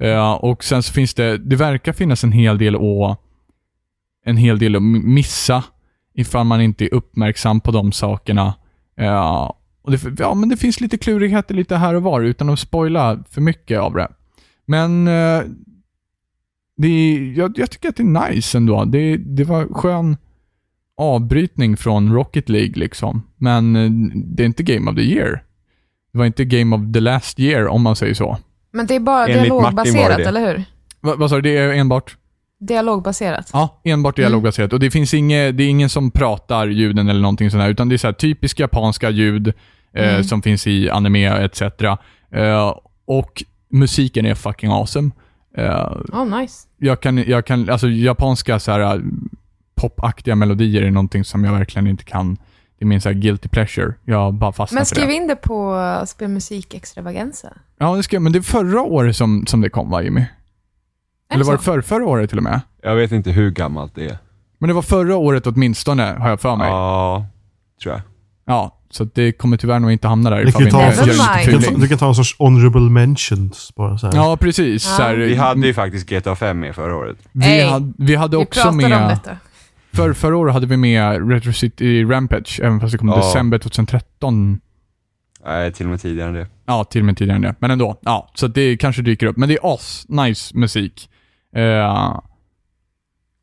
Eh, 0.00 0.32
och 0.32 0.64
sen 0.64 0.82
så 0.82 0.92
finns 0.92 1.14
det, 1.14 1.38
det 1.38 1.56
verkar 1.56 1.92
finnas 1.92 2.24
en 2.24 2.32
hel 2.32 2.58
del 2.58 2.76
att 2.76 3.20
en 4.24 4.36
hel 4.36 4.58
del 4.58 4.76
att 4.76 4.82
missa 4.82 5.64
ifall 6.14 6.46
man 6.46 6.60
inte 6.60 6.84
är 6.84 6.94
uppmärksam 6.94 7.60
på 7.60 7.70
de 7.70 7.92
sakerna. 7.92 8.54
Uh, 9.00 9.50
och 9.82 9.90
det, 9.90 10.02
ja, 10.18 10.34
men 10.34 10.48
det 10.48 10.56
finns 10.56 10.80
lite 10.80 10.98
klurigheter 10.98 11.54
lite 11.54 11.76
här 11.76 11.94
och 11.94 12.02
var 12.02 12.20
utan 12.20 12.50
att 12.50 12.58
spoila 12.58 13.24
för 13.30 13.40
mycket 13.40 13.80
av 13.80 13.94
det. 13.94 14.08
Men 14.66 15.08
uh, 15.08 15.42
det, 16.76 16.88
är- 16.88 17.38
jag, 17.38 17.58
jag 17.58 17.70
tycker 17.70 17.88
att 17.88 17.96
det 17.96 18.02
är 18.02 18.30
nice 18.30 18.58
ändå. 18.58 18.84
Det, 18.84 19.16
det 19.16 19.44
var 19.44 19.74
skön 19.74 20.16
avbrytning 20.96 21.76
från 21.76 22.12
Rocket 22.14 22.48
League 22.48 22.74
liksom. 22.74 23.22
Men 23.36 23.72
det 24.36 24.42
är 24.42 24.46
inte 24.46 24.62
Game 24.62 24.90
of 24.90 24.96
the 24.96 25.02
Year. 25.02 25.44
Det 26.12 26.18
var 26.18 26.26
inte 26.26 26.44
Game 26.44 26.76
of 26.76 26.92
the 26.92 27.00
last 27.00 27.40
year 27.40 27.66
om 27.68 27.82
man 27.82 27.96
säger 27.96 28.14
så. 28.14 28.38
Men 28.72 28.86
det 28.86 28.94
är 28.94 29.00
bara 29.00 29.22
Enligt 29.26 29.42
dialogbaserat, 29.42 30.16
det. 30.16 30.24
eller 30.24 30.46
hur? 30.52 30.64
Va, 31.00 31.14
vad 31.16 31.30
sa 31.30 31.36
du? 31.36 31.42
Det 31.42 31.56
är 31.56 31.72
enbart? 31.72 32.16
Dialogbaserat. 32.60 33.50
Ja, 33.52 33.80
enbart 33.84 34.16
dialogbaserat. 34.16 34.72
Och 34.72 34.80
det 34.80 34.90
finns 34.90 35.14
inget, 35.14 35.56
det 35.56 35.62
är 35.64 35.68
ingen 35.68 35.88
som 35.88 36.10
pratar 36.10 36.66
ljuden 36.66 37.08
eller 37.08 37.20
någonting 37.20 37.50
sånt 37.50 37.62
här, 37.62 37.70
utan 37.70 37.88
det 37.88 37.94
är 37.94 37.98
så 37.98 38.06
här 38.06 38.12
typiska 38.14 38.62
japanska 38.62 39.10
ljud 39.10 39.48
eh, 39.94 40.08
Mm. 40.08 40.24
som 40.24 40.42
finns 40.42 40.66
i 40.66 40.90
anime 40.90 41.26
etc. 41.44 41.62
Eh, 42.32 42.74
och 43.04 43.44
musiken 43.70 44.26
är 44.26 44.34
fucking 44.34 44.70
awesome. 44.70 45.10
Eh, 45.56 45.92
Oh, 46.12 46.38
nice. 46.40 46.68
jag 46.78 47.00
kan, 47.00 47.18
jag 47.18 47.46
kan, 47.46 47.70
alltså 47.70 47.88
japanska 47.88 48.58
så 48.58 48.70
här 48.72 48.80
eh, 48.94 49.00
popaktiga 49.74 50.34
melodier 50.36 50.82
är 50.82 50.90
någonting 50.90 51.24
som 51.24 51.44
jag 51.44 51.52
verkligen 51.52 51.86
inte 51.86 52.04
kan. 52.04 52.36
Det 52.80 52.84
är 52.84 52.86
min 52.86 53.00
så 53.00 53.08
här 53.08 53.14
guilty 53.16 53.48
pleasure. 53.48 53.94
Jag 54.04 54.34
bara 54.34 54.52
fastnar 54.52 54.78
Men 54.80 54.86
för 54.86 54.94
det. 54.94 55.00
skriv 55.00 55.10
in 55.16 55.26
det 55.28 55.36
på 55.36 56.02
Spelmusik 56.06 56.74
Extravaganza. 56.74 57.48
Ja, 57.78 57.96
det 57.96 58.02
ska, 58.02 58.16
jag, 58.16 58.22
men 58.22 58.32
det 58.32 58.38
är 58.38 58.42
förra 58.42 58.82
året 58.82 59.16
som, 59.16 59.46
som 59.46 59.60
det 59.60 59.68
kom 59.70 59.90
va, 59.90 60.02
Jimmy? 60.02 60.24
Eller 61.32 61.44
var 61.44 61.52
det 61.52 61.58
så? 61.58 61.64
för, 61.64 61.80
förra 61.80 62.06
året 62.06 62.28
till 62.30 62.38
och 62.38 62.44
med? 62.44 62.60
Jag 62.82 62.94
vet 62.96 63.12
inte 63.12 63.30
hur 63.30 63.50
gammalt 63.50 63.94
det 63.94 64.04
är. 64.06 64.18
Men 64.58 64.68
det 64.68 64.74
var 64.74 64.82
förra 64.82 65.16
året 65.16 65.46
åtminstone, 65.46 66.16
har 66.18 66.28
jag 66.28 66.40
för 66.40 66.56
mig. 66.56 66.68
Ja, 66.68 67.26
tror 67.82 67.94
jag. 67.94 68.02
Ja, 68.46 68.76
så 68.90 69.02
att 69.02 69.14
det 69.14 69.32
kommer 69.32 69.56
tyvärr 69.56 69.78
nog 69.78 69.92
inte 69.92 70.08
hamna 70.08 70.30
där 70.30 70.36
Vi 70.36 70.48
ifall 70.48 70.60
kan 70.60 70.64
vi 70.64 70.70
ta 70.70 70.86
inte 70.88 71.00
en 71.00 71.06
Never 71.06 71.18
sorts, 71.18 71.46
mind. 71.46 71.60
du, 71.60 71.66
kan 71.70 71.80
du 71.80 71.88
kan 71.88 71.98
ta 71.98 72.08
en 72.08 72.14
sorts 72.14 72.36
honorable 72.38 72.80
mentions 72.80 73.72
bara 73.76 73.98
så 73.98 74.06
här. 74.06 74.14
Ja, 74.16 74.36
precis. 74.36 74.86
Ja. 74.86 74.96
Så 74.96 75.02
här, 75.02 75.14
Vi 75.16 75.34
hade 75.34 75.66
ju 75.66 75.74
faktiskt 75.74 76.10
GTA 76.10 76.36
5 76.36 76.60
med 76.60 76.74
förra 76.74 76.96
året. 76.96 77.16
vi, 77.32 77.44
Hey, 77.44 77.64
hade, 77.64 77.92
vi 77.98 78.14
hade 78.14 78.36
Vi 78.36 78.42
också 78.44 78.60
pratade 78.62 78.84
om 78.84 78.90
med, 79.02 79.08
detta. 79.10 79.36
För, 79.92 80.12
förra 80.12 80.36
året 80.36 80.54
hade 80.54 80.66
vi 80.66 80.76
med 80.76 81.30
Retro 81.30 81.52
City 81.52 82.04
Rampage, 82.04 82.60
även 82.62 82.80
fast 82.80 82.92
det 82.92 82.98
kom 82.98 83.08
i 83.08 83.12
Ja. 83.12 83.16
december 83.16 83.58
2013. 83.58 84.60
Nej, 85.46 85.72
till 85.72 85.86
och 85.86 85.90
med 85.90 86.00
tidigare 86.00 86.28
än 86.28 86.34
det. 86.34 86.46
Ja, 86.66 86.84
till 86.84 87.00
och 87.00 87.06
med 87.06 87.16
tidigare 87.16 87.36
än 87.36 87.42
det. 87.42 87.54
Men 87.58 87.70
ändå. 87.70 87.98
Ja, 88.00 88.30
så 88.34 88.46
det 88.46 88.76
kanske 88.76 89.02
dyker 89.02 89.26
upp. 89.26 89.36
Men 89.36 89.48
det 89.48 89.54
är 89.54 89.74
as-nice 89.74 90.56
musik. 90.56 91.10
Eh, 91.56 92.20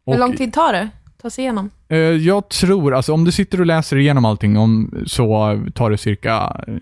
Hur 0.05 0.17
lång 0.17 0.35
tid 0.35 0.53
tar 0.53 0.73
det? 0.73 0.89
Ta 1.21 1.29
sig 1.29 1.43
igenom? 1.43 1.69
eh, 1.89 1.97
jag 1.97 2.49
tror, 2.49 2.93
alltså 2.95 3.13
om 3.13 3.23
du 3.23 3.31
sitter 3.31 3.59
och 3.59 3.65
läser 3.65 3.97
igenom 3.97 4.25
allting 4.25 4.57
om, 4.57 5.03
så 5.07 5.27
tar 5.75 5.89
det 5.91 5.97
cirka 5.97 6.61
eh, 6.67 6.73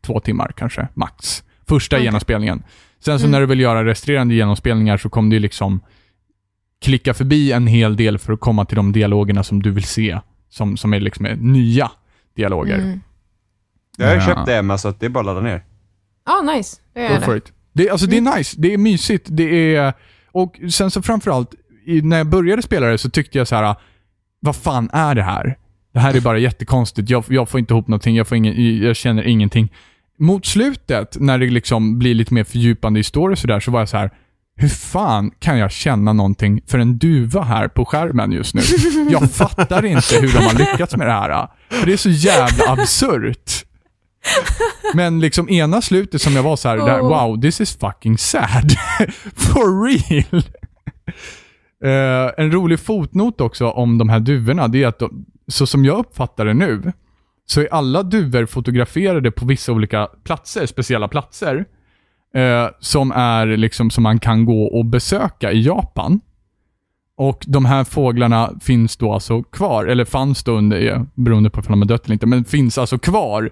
två 0.00 0.20
timmar 0.20 0.52
kanske, 0.56 0.88
max. 0.94 1.42
Första 1.68 1.96
Okej. 1.96 2.04
genomspelningen. 2.04 2.62
Sen 3.00 3.18
så 3.18 3.24
Mm. 3.24 3.30
när 3.32 3.40
du 3.40 3.46
vill 3.46 3.60
göra 3.60 3.84
resterande 3.84 4.34
genomspelningar 4.34 4.96
så 4.96 5.08
kommer 5.08 5.30
du 5.30 5.38
liksom 5.38 5.80
klicka 6.84 7.14
förbi 7.14 7.52
en 7.52 7.66
hel 7.66 7.96
del 7.96 8.18
för 8.18 8.32
att 8.32 8.40
komma 8.40 8.64
till 8.64 8.76
de 8.76 8.92
dialogerna 8.92 9.42
som 9.44 9.62
du 9.62 9.70
vill 9.70 9.84
se. 9.84 10.18
Som, 10.50 10.76
som 10.76 10.94
är 10.94 11.00
liksom 11.00 11.26
är 11.26 11.36
nya 11.36 11.90
dialoger. 12.36 12.78
Mm. 12.78 13.00
Jag 13.96 14.06
har 14.06 14.14
ju 14.14 14.20
Ja. 14.20 14.26
köpt 14.26 14.46
det 14.46 14.56
Emma, 14.56 14.78
så 14.78 14.88
att 14.88 15.00
det 15.00 15.06
är 15.06 15.10
bara 15.10 15.20
att 15.20 15.26
ladda 15.26 15.40
ner. 15.40 15.64
Ja, 16.26 16.42
nice. 16.56 16.76
Det 16.94 17.02
gör 17.02 17.14
Go 17.16 17.20
for 17.20 17.32
det. 17.32 17.38
it. 17.38 17.52
Det, 17.72 17.90
alltså, 17.90 18.06
det 18.06 18.16
är 18.16 18.36
nice, 18.36 18.56
det 18.58 18.74
är 18.74 18.78
mysigt, 18.78 19.26
det 19.30 19.76
är... 19.76 19.92
Och 20.32 20.60
sen 20.70 20.90
så 20.90 21.02
framförallt, 21.02 21.54
i, 21.86 22.02
när 22.02 22.16
jag 22.18 22.26
började 22.26 22.62
spela 22.62 22.86
det 22.86 22.98
så 22.98 23.10
tyckte 23.10 23.38
jag 23.38 23.48
så 23.48 23.56
här: 23.56 23.74
vad 24.40 24.56
fan 24.56 24.90
är 24.92 25.14
det 25.14 25.22
här? 25.22 25.58
Det 25.92 26.00
här 26.00 26.16
är 26.16 26.20
bara 26.20 26.38
jättekonstigt, 26.38 27.10
jag, 27.10 27.24
jag 27.28 27.48
får 27.48 27.60
inte 27.60 27.74
ihop 27.74 27.88
någonting, 27.88 28.16
jag, 28.16 28.28
får 28.28 28.36
ingen, 28.36 28.78
jag 28.82 28.96
känner 28.96 29.22
ingenting. 29.22 29.72
Mot 30.18 30.46
slutet, 30.46 31.16
när 31.20 31.38
det 31.38 31.46
liksom 31.50 31.98
blir 31.98 32.14
lite 32.14 32.34
mer 32.34 32.44
fördjupande 32.44 33.00
i 33.00 33.02
story 33.02 33.36
så 33.36 33.46
där, 33.46 33.60
så 33.60 33.70
var 33.70 33.80
jag 33.80 33.88
så 33.88 33.96
här. 33.96 34.10
Hur 34.56 34.68
fan 34.68 35.30
kan 35.38 35.58
jag 35.58 35.70
känna 35.72 36.12
någonting 36.12 36.60
för 36.66 36.78
en 36.78 36.98
duva 36.98 37.42
här 37.42 37.68
på 37.68 37.84
skärmen 37.84 38.32
just 38.32 38.54
nu? 38.54 38.62
Jag 39.10 39.30
fattar 39.32 39.84
inte 39.84 40.16
hur 40.20 40.32
de 40.32 40.38
har 40.38 40.58
lyckats 40.58 40.96
med 40.96 41.06
det 41.06 41.12
här. 41.12 41.48
För 41.70 41.86
det 41.86 41.92
är 41.92 41.96
så 41.96 42.10
jävla 42.10 42.72
absurt. 42.72 43.64
Men 44.94 45.20
liksom 45.20 45.48
ena 45.48 45.82
slutet 45.82 46.22
som 46.22 46.32
jag 46.36 46.42
var 46.42 46.56
så 46.56 46.68
här, 46.68 46.76
där, 46.76 47.00
Oh. 47.00 47.08
wow, 47.08 47.40
this 47.40 47.60
is 47.60 47.76
fucking 47.76 48.18
sad. 48.18 48.70
For 49.36 49.84
real. 49.86 50.42
Eh, 51.84 52.32
en 52.44 52.52
rolig 52.52 52.80
fotnot 52.80 53.40
också 53.40 53.66
om 53.70 53.98
de 53.98 54.08
här 54.08 54.20
duvorna, 54.20 54.68
det 54.68 54.82
är 54.82 54.86
att 54.86 54.98
de, 54.98 55.26
så 55.48 55.66
som 55.66 55.84
jag 55.84 55.98
uppfattar 55.98 56.44
det 56.44 56.54
nu, 56.54 56.92
så 57.46 57.60
är 57.60 57.68
alla 57.74 58.02
duvor 58.02 58.46
fotograferade 58.46 59.30
på 59.30 59.46
vissa 59.46 59.72
olika 59.72 60.08
platser, 60.24 60.66
speciella 60.66 61.08
platser, 61.08 61.64
eh, 62.34 62.68
som 62.80 63.12
är 63.12 63.46
liksom 63.46 63.90
som 63.90 64.02
man 64.02 64.18
kan 64.18 64.44
gå 64.44 64.64
och 64.64 64.84
besöka 64.84 65.52
i 65.52 65.62
Japan. 65.62 66.20
Och 67.16 67.44
de 67.46 67.64
här 67.64 67.84
fåglarna 67.84 68.50
finns 68.60 68.96
då 68.96 69.12
alltså 69.12 69.42
kvar, 69.42 69.84
eller 69.84 70.04
fanns 70.04 70.44
då 70.44 70.52
under, 70.52 70.92
eh, 70.92 71.02
beroende 71.14 71.50
på 71.50 71.60
om 71.60 71.64
de 71.68 71.80
har 71.80 71.88
dött 71.88 72.04
eller 72.04 72.12
inte, 72.12 72.26
men 72.26 72.44
finns 72.44 72.78
alltså 72.78 72.98
kvar 72.98 73.50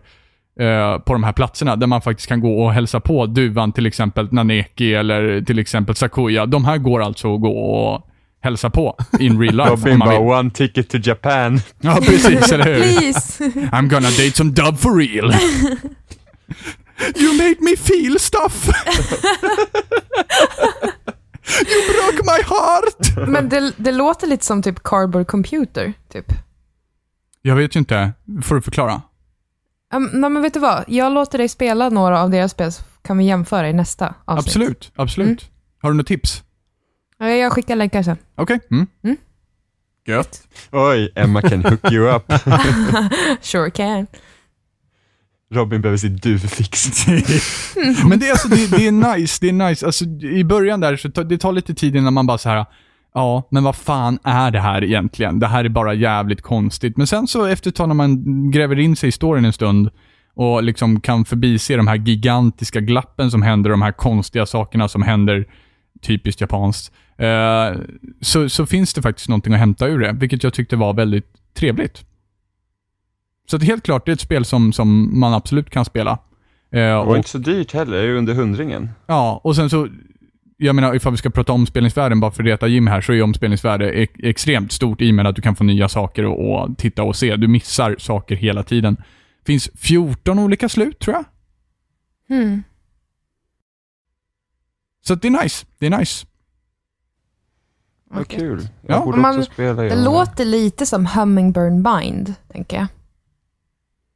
eh, 0.61 0.99
på 0.99 1.12
de 1.12 1.24
här 1.24 1.33
platserna 1.33 1.76
där 1.76 1.87
man 1.87 2.03
faktiskt 2.03 2.28
kan 2.28 2.41
gå 2.41 2.64
och 2.64 2.72
hälsa 2.72 3.01
på 3.01 3.26
duvan, 3.26 3.72
till 3.72 3.87
exempel 3.87 4.33
Naneki 4.33 4.95
eller 4.95 5.41
till 5.43 5.59
exempel 5.59 5.95
Sakuya. 5.95 6.47
De 6.47 6.64
här 6.64 6.78
går 6.78 7.03
alltså 7.03 7.35
att 7.35 7.41
gå 7.41 7.59
och 7.59 8.09
hälsa 8.41 8.70
på 8.70 8.97
in 9.20 9.41
real 9.41 9.57
life 9.57 9.70
Robin 9.70 9.99
bara, 9.99 10.18
one 10.18 10.51
ticket 10.51 10.91
to 10.91 10.99
Japan. 11.03 11.61
Ja, 11.80 11.99
precis, 12.07 12.53
eller 12.53 12.64
hur? 12.64 12.80
Please! 12.80 13.45
I'm 13.45 13.89
gonna 13.89 14.09
date 14.09 14.33
some 14.33 14.51
dub 14.51 14.78
for 14.78 14.97
real. 14.97 15.35
you 17.17 17.37
made 17.37 17.57
me 17.61 17.77
feel 17.77 18.19
stuff. 18.19 18.67
you 21.69 21.83
broke 21.93 22.23
my 22.25 22.43
heart. 22.47 23.29
Men 23.29 23.49
det, 23.49 23.73
det 23.77 23.93
låter 23.93 24.27
lite 24.27 24.45
som 24.45 24.63
typ 24.63 24.83
Cardboard 24.83 25.27
Computer, 25.27 25.93
typ. 26.13 26.27
Jag 27.43 27.57
vet 27.57 27.77
ju 27.77 27.79
inte. 27.79 28.13
Får 28.43 28.55
du 28.55 28.61
förklara? 28.63 29.03
Um, 29.95 30.11
nej, 30.13 30.31
men 30.31 30.43
vet 30.43 30.55
du 30.55 30.61
vad? 30.61 30.85
Jag 30.87 31.13
låter 31.13 31.39
dig 31.39 31.49
spela 31.49 31.89
några 31.89 32.23
av 32.23 32.31
deras 32.31 32.53
spel, 32.53 32.73
så 32.73 32.83
kan 33.03 33.19
vi 33.19 33.25
jämföra 33.25 33.69
i 33.69 33.73
nästa 33.73 34.15
avsnitt. 34.25 34.47
Absolut, 34.47 34.93
absolut. 34.97 35.51
Har 35.83 35.91
du 35.91 35.97
något 35.97 36.07
tips? 36.07 36.43
Ja, 37.19 37.29
Jag 37.29 37.53
skickar 37.53 37.77
länkar 37.77 38.03
sen. 38.03 38.17
Okej. 38.35 38.61
Mm. 38.71 38.87
Mm. 39.05 39.17
Gött. 40.07 40.43
Oj, 40.71 41.13
Emma 41.15 41.43
can 41.43 41.65
hook 41.65 41.93
you 41.93 42.17
up. 42.17 42.23
Sure 43.43 43.71
can. 43.71 44.07
Robin 45.53 45.81
behöver 45.81 45.97
sitt 45.97 46.23
duvfix. 46.23 47.07
Men 48.09 48.19
det 48.19 48.27
är, 48.27 48.31
alltså, 48.31 48.49
det, 48.49 48.71
det 48.71 48.87
är 48.87 49.17
nice, 49.17 49.39
det 49.41 49.49
är 49.49 49.53
nice. 49.53 49.87
Alltså, 49.87 50.05
I 50.23 50.45
början 50.45 50.81
där, 50.81 50.97
så 50.97 51.11
ta, 51.11 51.23
det 51.23 51.39
tar 51.39 51.53
lite 51.53 51.75
tid 51.75 51.97
innan 51.97 52.15
man 52.15 52.27
bara 52.27 52.39
så 52.39 52.49
här. 52.49 52.67
ja, 53.15 53.49
men 53.51 53.65
vad 53.65 53.77
fan 53.77 54.19
är 54.25 54.51
det 54.51 54.61
här 54.61 54.85
egentligen? 54.85 55.39
Det 55.39 55.47
här 55.47 55.65
är 55.65 55.69
bara 55.69 55.95
jävligt 55.95 56.43
konstigt. 56.43 56.97
Men 56.97 57.07
sen 57.07 57.27
så 57.27 57.45
efter 57.45 57.71
ett 57.71 57.77
tag 57.77 57.89
när 57.89 57.95
man 57.95 58.51
gräver 58.51 58.79
in 58.79 58.97
sig 58.97 59.09
i 59.09 59.13
storyn 59.13 59.45
en 59.45 59.53
stund 59.53 59.91
och 60.35 60.63
liksom 60.63 61.01
kan 61.01 61.25
förbise 61.25 61.77
de 61.77 61.87
här 61.87 61.97
gigantiska 61.97 62.81
glappen 62.81 63.31
som 63.31 63.43
händer, 63.43 63.71
de 63.71 63.83
här 63.83 63.93
konstiga 63.93 64.47
sakerna 64.47 64.89
som 64.89 65.03
händer, 65.03 65.47
typiskt 66.03 66.41
japanskt, 66.41 66.93
eh, 67.19 67.81
så, 68.21 68.49
så 68.49 68.67
finns 68.67 68.95
det 68.95 69.03
faktiskt 69.03 69.29
någonting 69.29 69.53
att 69.53 69.61
hämta 69.61 69.87
ur 69.87 69.99
det, 69.99 70.13
vilket 70.13 70.43
jag 70.43 70.55
tyckte 70.55 70.77
var 70.77 70.95
väldigt 70.95 71.27
trevligt. 71.55 72.05
Så 73.47 73.57
det 73.57 73.64
är 73.64 73.66
helt 73.66 73.84
klart, 73.84 74.07
det 74.07 74.11
är 74.11 74.14
ett 74.14 74.20
spel 74.20 74.45
som, 74.45 74.72
som 74.72 75.20
man 75.20 75.34
absolut 75.34 75.70
kan 75.70 75.84
spela. 75.84 76.11
Eh, 76.11 76.18
Det 76.70 76.95
var 76.95 77.05
och- 77.07 77.16
inte 77.16 77.28
så 77.28 77.38
dyrt 77.38 77.72
heller, 77.72 77.93
det 77.97 78.03
är 78.03 78.07
ju 78.07 78.18
under 78.18 78.34
hundringen. 78.34 78.90
Ja, 79.07 79.40
och 79.45 79.57
sen 79.57 79.70
så, 79.70 79.88
jag 80.57 80.74
menar 80.74 80.95
ifall 80.95 81.12
vi 81.12 81.18
ska 81.18 81.30
prata 81.30 81.53
omspelningsvärden 81.53 82.20
bara 82.20 82.30
för 82.30 82.43
att 82.43 82.47
reta 82.47 82.66
Jim 82.66 82.86
här, 82.86 83.01
så 83.01 83.12
är 83.12 83.22
omspelningsvärde 83.22 83.90
ex- 83.90 84.14
extremt 84.18 84.72
stort 84.72 85.01
i 85.01 85.11
och 85.11 85.14
med 85.14 85.26
att 85.26 85.36
du 85.36 85.43
kan 85.43 85.57
få 85.57 85.64
nya 85.64 85.88
saker 85.88 86.24
och, 86.24 86.53
och 86.62 86.78
titta 86.78 87.03
och 87.03 87.16
se. 87.16 87.36
Du 87.36 87.49
missar 87.49 87.97
saker 87.99 88.36
hela 88.36 88.62
tiden. 88.62 88.97
finns 89.47 89.70
14 89.76 90.38
olika 90.38 90.68
slut, 90.68 90.99
tror 90.99 91.16
jag. 91.16 91.24
Hmm. 92.36 92.62
Så 95.07 95.14
det 95.14 95.28
är 95.28 95.43
nice. 95.43 95.66
Det 95.78 95.86
är 95.86 95.99
nice. 95.99 96.26
Vad 98.11 98.28
kul. 98.28 98.68
Jag 98.86 98.97
Ja. 99.01 99.05
borde 99.05 99.18
Man- 99.18 99.38
också 99.38 99.53
spela 99.53 99.82
Det 99.82 100.05
låter 100.05 100.45
lite 100.45 100.86
som 100.86 101.07
Hummingbird 101.07 101.72
Bind, 101.72 102.34
tänker 102.53 102.76
jag. 102.76 102.86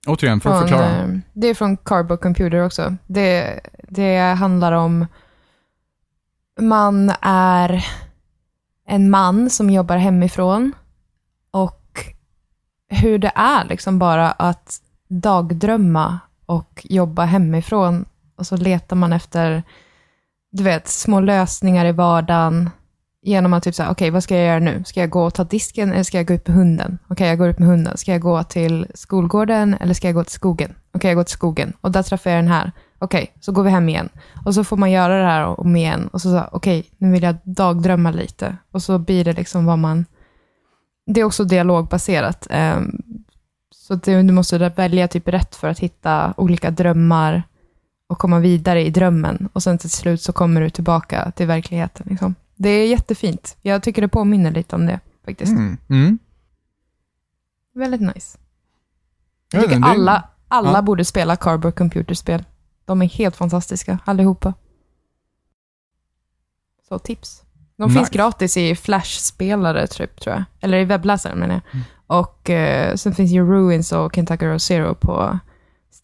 Återigen, 0.06 0.40
för 0.40 0.50
att 0.50 0.58
Från, 0.58 0.68
förklara. 0.68 1.02
eh, 1.02 1.08
det 1.32 1.46
är 1.46 1.54
från 1.54 1.76
Cardboard 1.76 2.20
Computer 2.20 2.64
också. 2.64 2.96
Det, 3.06 3.60
det 3.88 4.18
handlar 4.18 4.72
om... 4.72 5.06
Man 6.60 7.12
är 7.20 7.86
en 8.88 9.10
man 9.10 9.50
som 9.50 9.70
jobbar 9.70 9.96
hemifrån 9.96 10.72
och 11.50 12.04
hur 12.88 13.18
det 13.18 13.32
är 13.34 13.64
liksom 13.64 13.98
bara 13.98 14.30
att 14.30 14.80
dagdrömma 15.08 16.18
och 16.46 16.86
jobba 16.90 17.24
hemifrån 17.24 18.04
och 18.36 18.46
så 18.46 18.56
letar 18.56 18.96
man 18.96 19.12
efter, 19.12 19.62
du 20.50 20.62
vet, 20.62 20.88
små 20.88 21.20
lösningar 21.20 21.86
i 21.86 21.92
vardagen 21.92 22.70
genom 23.26 23.52
att 23.52 23.62
typ 23.62 23.74
säga, 23.74 23.90
okej, 23.90 24.10
vad 24.10 24.22
ska 24.22 24.36
jag 24.36 24.46
göra 24.46 24.58
nu? 24.58 24.84
Ska 24.86 25.00
jag 25.00 25.10
gå 25.10 25.24
och 25.24 25.34
ta 25.34 25.44
disken 25.44 25.92
eller 25.92 26.02
ska 26.02 26.16
jag 26.16 26.26
gå 26.26 26.34
ut 26.34 26.48
med 26.48 26.56
hunden? 26.56 26.98
Okej, 27.08 27.28
jag 27.28 27.38
går 27.38 27.48
ut 27.48 27.58
med 27.58 27.68
hunden. 27.68 27.96
Ska 27.96 28.12
jag 28.12 28.20
gå 28.20 28.42
till 28.42 28.86
skolgården 28.94 29.74
eller 29.80 29.94
ska 29.94 30.08
jag 30.08 30.14
gå 30.14 30.24
till 30.24 30.32
skogen? 30.32 30.74
Okej, 30.92 31.10
jag 31.10 31.16
går 31.16 31.24
till 31.24 31.32
skogen. 31.32 31.72
Och 31.80 31.92
där 31.92 32.02
träffar 32.02 32.30
jag 32.30 32.38
den 32.38 32.48
här. 32.48 32.72
Okej, 32.98 33.32
så 33.40 33.52
går 33.52 33.62
vi 33.62 33.70
hem 33.70 33.88
igen. 33.88 34.08
Och 34.44 34.54
så 34.54 34.64
får 34.64 34.76
man 34.76 34.90
göra 34.90 35.18
det 35.18 35.26
här 35.26 35.60
om 35.60 35.76
igen. 35.76 36.08
Och 36.12 36.20
så 36.20 36.30
sa, 36.30 36.48
okej, 36.52 36.86
nu 36.98 37.12
vill 37.12 37.22
jag 37.22 37.36
dagdrömma 37.44 38.10
lite. 38.10 38.56
Och 38.70 38.82
så 38.82 38.98
blir 38.98 39.24
det 39.24 39.32
liksom 39.32 39.66
vad 39.66 39.78
man... 39.78 40.04
Det 41.06 41.20
är 41.20 41.24
också 41.24 41.44
dialogbaserat. 41.44 42.46
Ehm, 42.50 43.02
så 43.74 43.94
du, 43.94 44.22
måste 44.22 44.58
välja 44.68 45.08
typ 45.08 45.28
rätt 45.28 45.56
för 45.56 45.68
att 45.68 45.78
hitta 45.78 46.34
olika 46.36 46.70
drömmar 46.70 47.42
och 48.08 48.18
komma 48.18 48.38
vidare 48.38 48.82
i 48.86 48.90
drömmen. 48.90 49.48
Och 49.52 49.62
sen 49.62 49.78
till 49.78 49.90
slut 49.90 50.22
så 50.22 50.32
kommer 50.32 50.60
du 50.60 50.70
tillbaka 50.70 51.30
till 51.30 51.46
verkligheten. 51.46 52.06
Liksom. 52.10 52.34
Det 52.56 52.68
är 52.68 52.86
jättefint. 52.88 53.56
Jag 53.62 53.82
tycker 53.82 54.02
det 54.02 54.08
påminner 54.08 54.50
lite 54.50 54.76
om 54.76 54.86
det 54.86 55.00
faktiskt. 55.24 55.52
Mm. 55.52 55.76
Mm. 55.88 56.18
Väldigt 57.74 58.00
nice. 58.00 58.38
Jag 59.52 59.62
tycker 59.62 59.78
det- 59.80 59.86
alla, 59.86 60.28
alla 60.48 60.72
ja. 60.72 60.82
borde 60.82 61.04
spela 61.04 61.36
Cardboard 61.36 61.74
Computerspel. 61.74 62.44
De 62.84 63.02
är 63.02 63.06
helt 63.06 63.36
fantastiska, 63.36 63.98
allihopa. 64.04 64.54
Så 66.88 66.98
tips. 66.98 67.42
De 67.76 67.84
Nice. 67.88 67.98
finns 67.98 68.10
gratis 68.10 68.56
i 68.56 68.74
Flash-spelare, 68.76 69.86
typ, 69.86 70.20
tror 70.20 70.34
jag. 70.36 70.44
Eller 70.60 70.78
i 70.78 70.84
webbläsaren, 70.84 71.38
menar 71.38 71.54
jag. 71.54 71.74
Mm. 71.74 71.84
Och 72.06 72.50
eh, 72.50 72.94
sen 72.94 73.14
finns 73.14 73.30
ju 73.30 73.46
Ruins 73.46 73.92
och 73.92 74.14
Kentucky 74.14 74.46
Road 74.46 74.62
Zero 74.62 74.94
på 74.94 75.38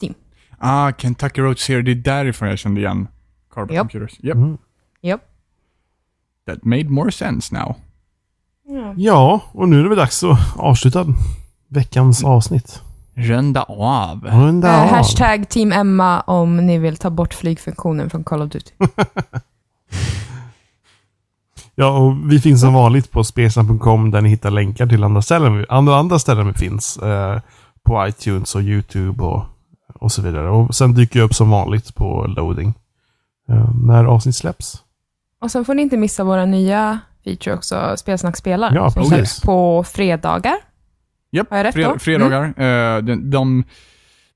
Steam. 0.00 0.14
Ah, 0.59 0.92
Kentucky 0.98 1.40
Road 1.40 1.59
Zero, 1.59 1.82
det 1.82 1.90
är 1.90 1.94
därifrån 1.94 2.48
jag 2.48 2.59
kände 2.59 2.80
igen 2.80 3.09
Carbon 3.55 3.76
Japp. 3.76 3.90
Computers. 3.92 4.20
Yep. 4.24 4.34
Mm. 4.36 4.59
That 6.47 6.64
made 6.64 6.84
more 6.88 7.12
sense 7.12 7.55
now. 7.55 7.74
Ja, 8.97 9.40
och 9.53 9.68
nu 9.68 9.78
är 9.78 9.82
det 9.82 9.88
väl 9.88 9.99
dags 9.99 10.24
att 10.24 10.38
avsluta 10.57 11.07
veckans 11.68 12.24
avsnitt. 12.24 12.82
Runda 13.14 13.62
av. 13.62 14.24
Runda 14.24 14.68
Eh, 14.74 14.82
av. 14.82 14.88
hashtag 14.88 15.49
Team 15.49 15.72
Emma 15.72 16.20
om 16.20 16.57
ni 16.57 16.78
vill 16.78 16.97
ta 16.97 17.11
bort 17.11 17.34
flygfunktionen 17.34 18.11
från 18.11 18.24
Call 18.24 18.43
of 18.43 18.51
Duty. 18.51 18.72
Ja, 21.74 21.99
och 21.99 22.32
vi 22.32 22.40
finns 22.40 22.61
som 22.61 22.74
vanligt 22.74 23.11
på 23.11 23.24
spesam.com 23.24 24.11
där 24.11 24.20
ni 24.20 24.28
hittar 24.28 24.51
länkar 24.51 24.86
till 24.86 25.05
andra 25.05 25.22
ställen, 25.22 25.66
andra, 25.68 25.97
andra 25.97 26.18
ställen 26.18 26.47
vi 26.47 26.53
finns. 26.53 26.97
Eh, 26.97 27.40
på 27.82 28.07
iTunes 28.09 28.55
och 28.55 28.62
YouTube 28.62 29.24
och, 29.24 29.45
och 29.95 30.12
så 30.12 30.22
vidare. 30.22 30.51
Och 30.51 30.74
sen 30.74 30.95
dyker 30.95 31.18
jag 31.18 31.26
upp 31.26 31.34
som 31.34 31.51
vanligt 31.51 31.95
på 31.95 32.24
loading. 32.36 32.74
Eh, 33.49 33.70
när 33.84 34.05
avsnitt 34.05 34.36
släpps. 34.36 34.82
Och 35.43 35.51
sen 35.51 35.64
får 35.64 35.74
ni 35.74 35.82
inte 35.82 35.97
missa 35.97 36.24
våra 36.24 36.45
nya 36.47 36.99
feature 37.24 37.55
också, 37.55 37.95
Spelsnack 37.97 38.36
spelar. 38.36 38.74
Ja, 38.74 38.90
som 38.90 39.03
precis. 39.03 39.14
släpps 39.16 39.40
på 39.40 39.84
fredagar. 39.84 40.55
Japp, 41.32 41.51
Har 41.51 41.57
jag 41.57 41.64
rätt 41.64 41.74
fred- 41.74 41.84
då? 41.84 41.88
Mm. 41.90 41.99
fredagar. 41.99 42.45
Eh, 42.97 43.03
den, 43.03 43.30
de, 43.30 43.64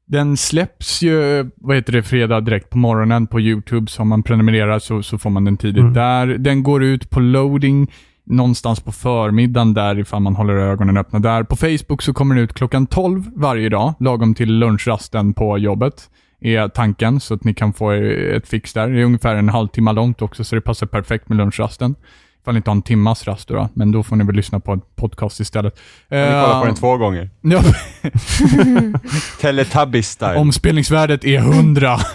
den 0.07 0.37
släpps 0.37 1.03
ju, 1.03 1.51
vad 1.57 1.77
heter 1.77 1.93
det, 1.93 2.03
fredag 2.03 2.41
direkt 2.41 2.71
på 2.71 2.79
morgonen 2.79 3.27
på 3.27 3.41
YouTube. 3.41 3.91
Så 3.91 4.03
om 4.03 4.09
man 4.09 4.23
prenumererar 4.23 4.79
så, 4.79 5.03
så 5.03 5.19
får 5.19 5.31
man 5.31 5.45
den 5.45 5.57
tidigt 5.57 5.81
Mm. 5.81 5.93
där. 5.95 6.27
Den 6.27 6.63
går 6.63 6.83
ut 6.85 7.11
på 7.11 7.21
loading 7.21 7.93
någonstans 8.25 8.81
på 8.81 8.93
förmiddagen 8.93 9.75
där 9.75 9.99
ifall 9.99 10.23
man 10.23 10.37
håller 10.37 10.55
ögonen 10.55 10.97
öppna 10.97 11.19
där. 11.19 11.43
På 11.43 11.57
Facebook 11.57 12.03
så 12.03 12.13
kommer 12.15 12.35
den 12.35 12.45
ut 12.45 12.55
klockan 12.55 12.87
12 12.87 13.25
varje 13.37 13.69
dag, 13.69 13.95
lagom 14.01 14.35
till 14.35 14.53
lunchrasten 14.59 15.35
på 15.35 15.59
jobbet. 15.59 16.11
Är 16.47 16.69
tanken, 16.69 17.21
så 17.21 17.35
att 17.35 17.45
ni 17.45 17.55
kan 17.55 17.73
få 17.73 17.91
ett 17.91 18.49
fix 18.49 18.73
där. 18.73 18.89
Det 18.89 19.01
är 19.01 19.05
ungefär 19.05 19.35
en 19.37 19.49
halvtimme 19.49 19.93
långt 19.93 20.23
också, 20.23 20.45
så 20.45 20.55
det 20.55 20.61
passar 20.61 20.87
perfekt 20.87 21.29
med 21.29 21.39
lunchrasten. 21.39 21.95
Ifall 22.43 22.55
ni 22.55 22.57
inte 22.59 22.71
har 22.71 22.77
en 22.77 22.83
timmas 22.83 23.27
rast 23.27 23.49
då, 23.49 23.69
men 23.75 23.93
då 23.93 24.03
får 24.03 24.17
ni 24.17 24.25
väl 24.25 24.35
lyssna 24.35 24.61
på 24.61 24.73
en 24.73 24.81
podcast 24.97 25.41
istället. 25.41 25.75
Ni 26.11 26.17
kollar 26.17 26.53
på 26.61 26.61
Eh, 26.61 26.65
den 26.67 26.75
två 26.75 26.97
gånger. 26.97 27.31
Ja, 27.41 27.61
Teletubbies-style. 29.41 30.37
omspelningsvärdet 30.37 31.25
är 31.25 31.39
100. 31.39 31.97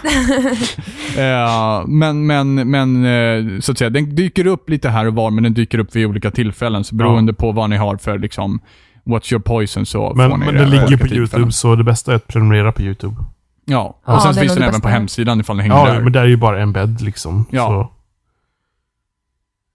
Eh, 1.18 1.86
men, 1.86 2.26
men, 2.26 2.54
men 2.70 3.04
eh, 3.04 3.60
så 3.60 3.72
att 3.72 3.78
säga, 3.78 3.90
den 3.90 4.14
dyker 4.14 4.46
upp 4.46 4.70
lite 4.70 4.88
här 4.88 5.06
och 5.06 5.14
var, 5.14 5.30
men 5.30 5.44
den 5.44 5.54
dyker 5.54 5.78
upp 5.78 5.96
vid 5.96 6.06
olika 6.06 6.30
tillfällen. 6.30 6.84
Så 6.84 6.94
beroende 6.94 7.32
på 7.32 7.52
vad 7.52 7.70
ni 7.70 7.76
har 7.76 7.96
för 7.96 8.18
liksom, 8.18 8.60
What's 9.04 9.32
your 9.32 9.42
poison 9.42 9.86
så 9.86 10.12
Men, 10.16 10.30
får 10.30 10.36
ni 10.36 10.46
men 10.46 10.54
det 10.54 10.60
det 10.64 10.70
ligger 10.70 10.96
på. 10.96 11.06
YouTube, 11.14 11.52
så 11.52 11.74
det 11.74 11.84
bästa 11.84 12.12
är 12.12 12.16
att 12.16 12.26
prenumerera 12.28 12.72
på 12.72 12.82
YouTube. 12.82 13.16
Ja, 13.64 13.98
Ja, 14.06 14.14
och 14.16 14.22
sen 14.22 14.34
det 14.34 14.40
finns 14.40 14.52
den 14.52 14.60
det 14.60 14.68
även 14.68 14.80
på 14.80 14.86
bästa. 14.86 14.98
hemsidan 14.98 15.40
ifall 15.40 15.56
ni 15.56 15.62
hänger 15.62 15.76
Ja, 15.76 15.86
där. 15.92 16.00
men 16.00 16.12
det 16.12 16.20
är 16.20 16.24
ju 16.24 16.36
bara 16.36 16.60
embed 16.62 17.00
liksom. 17.00 17.44
Ja. 17.50 17.66
Så. 17.68 17.90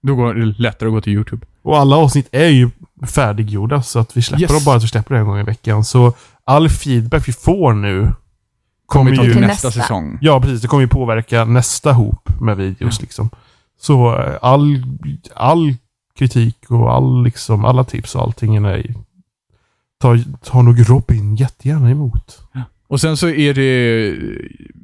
Då 0.06 0.14
går 0.14 0.34
det 0.34 0.44
lättare 0.46 0.88
att 0.88 0.92
gå 0.94 1.00
till 1.00 1.12
YouTube. 1.12 1.46
Och 1.62 1.78
alla 1.78 1.96
avsnitt 1.96 2.28
är 2.32 2.48
ju 2.48 2.70
färdiggjorda, 3.06 3.82
så 3.82 3.98
att 3.98 4.16
vi 4.16 4.22
släpper 4.22 4.42
Yes. 4.42 4.50
dem 4.52 4.60
bara 4.64 4.76
att 4.76 4.82
vi 4.84 4.88
släpper 4.88 5.14
det 5.14 5.20
en 5.20 5.26
gång 5.26 5.38
i 5.38 5.42
veckan. 5.42 5.84
Så 5.84 6.12
all 6.44 6.68
feedback 6.68 7.28
vi 7.28 7.32
får 7.32 7.72
nu 7.72 8.12
Kommer 8.86 9.10
ju... 9.10 9.16
till 9.16 9.26
nästa, 9.26 9.68
nästa. 9.68 9.70
säsong. 9.70 10.18
Ja, 10.20 10.40
precis. 10.40 10.62
Det 10.62 10.68
kommer 10.68 10.80
ju 10.80 10.88
påverka 10.88 11.44
nästa 11.44 11.92
hop 11.92 12.28
med 12.40 12.56
videos 12.56 13.00
liksom. 13.00 13.30
Så 13.80 14.16
eh, 14.20 14.36
all, 14.42 14.82
all 15.34 15.74
kritik 16.18 16.56
och 16.70 16.92
all, 16.94 17.22
liksom, 17.22 17.64
alla 17.64 17.84
tips 17.84 18.14
och 18.14 18.22
allting 18.22 18.56
är 18.56 18.94
tar, 20.00 20.20
tar 20.44 20.62
nog 20.62 20.90
Robin 20.90 21.36
jättegärna 21.36 21.90
emot. 21.90 22.38
Och 22.88 23.00
sen 23.00 23.16
så 23.16 23.28
är 23.28 23.54
det, 23.54 24.14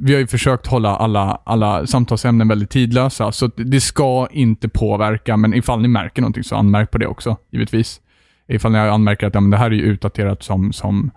vi 0.01 0.13
har 0.13 0.21
ju 0.21 0.27
försökt 0.27 0.67
hålla 0.67 0.97
alla, 0.97 1.41
alla 1.45 1.87
samtalsämnen 1.87 2.49
väldigt 2.49 2.71
tidlösa, 2.71 3.33
så 3.33 3.47
det 3.47 3.81
ska 3.81 4.27
inte 4.31 4.69
påverka, 4.69 5.37
men 5.37 5.55
ifall 5.55 5.83
ni 5.83 5.89
märker 5.89 6.23
någonting 6.23 6.45
så 6.45 6.57
anmärk 6.57 6.91
på 6.91 6.99
det 6.99 7.07
också, 7.07 7.37
givetvis. 7.51 8.01
Ifall 8.49 8.73
ni 8.73 8.79
anmärker 8.79 9.27
att 9.27 9.35
ja, 9.35 9.41
men 9.41 9.51
det 9.51 9.57
här 9.57 9.67
är 9.67 9.71
ju 9.75 9.83
utdaterat 9.83 10.43
som, 10.43 10.73
som 10.73 11.11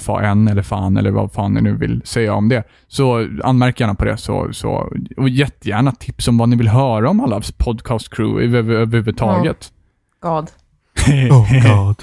FAN 0.00 0.48
eller 0.48 0.62
FAN 0.62 0.96
eller 0.96 1.10
vad 1.10 1.32
fan 1.32 1.54
ni 1.54 1.60
nu 1.60 1.76
vill 1.76 2.02
säga 2.04 2.34
om 2.34 2.48
det. 2.48 2.62
Så 2.88 3.28
anmärk 3.44 3.80
gärna 3.80 3.94
på 3.94 4.04
det. 4.04 4.16
Så, 4.16 4.48
så, 4.52 4.92
och 5.16 5.28
jättegärna 5.28 5.92
tips 5.92 6.28
om 6.28 6.38
vad 6.38 6.48
ni 6.48 6.56
vill 6.56 6.68
höra 6.68 7.10
om 7.10 7.20
alla 7.20 7.40
podcast 7.58 8.14
crew 8.14 8.44
över- 8.44 8.58
över- 8.58 8.74
överhuvudtaget. 8.74 9.72
God. 10.20 10.50
Oh 11.30 11.76
god. 11.86 11.96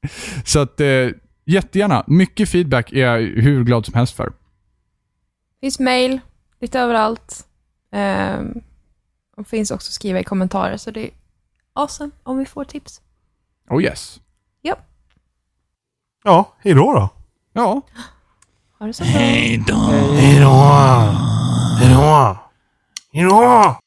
Så 0.44 0.60
att 0.60 0.80
eh, 0.80 0.86
jättegärna. 1.52 2.04
Mycket 2.06 2.48
feedback 2.48 2.92
är 2.92 2.98
jag 2.98 3.18
hur 3.18 3.64
glad 3.64 3.86
som 3.86 3.94
helst 3.94 4.16
för. 4.16 4.32
finns 5.60 5.78
mail, 5.78 6.20
lite 6.60 6.80
överallt. 6.80 7.46
Ehm, 7.92 8.60
och 9.36 9.46
finns 9.46 9.70
också 9.70 9.88
att 9.88 9.94
skriva 9.94 10.20
i 10.20 10.24
kommentarer, 10.24 10.76
så 10.76 10.90
det 10.90 11.04
är 11.04 11.10
awesome 11.72 12.10
om 12.22 12.38
vi 12.38 12.44
får 12.44 12.64
tips. 12.64 13.00
Oh 13.70 13.82
yes. 13.82 14.20
Ja, 16.24 16.54
hej 16.58 16.74
då 16.74 16.94
då. 16.94 17.08
Ja. 17.52 17.80
Ha 18.78 18.86
det 18.86 18.92
så 18.92 19.02
bra. 19.02 19.12
Hej 19.12 19.64
då. 19.66 19.74
Hej 19.74 20.40
då. 23.24 23.81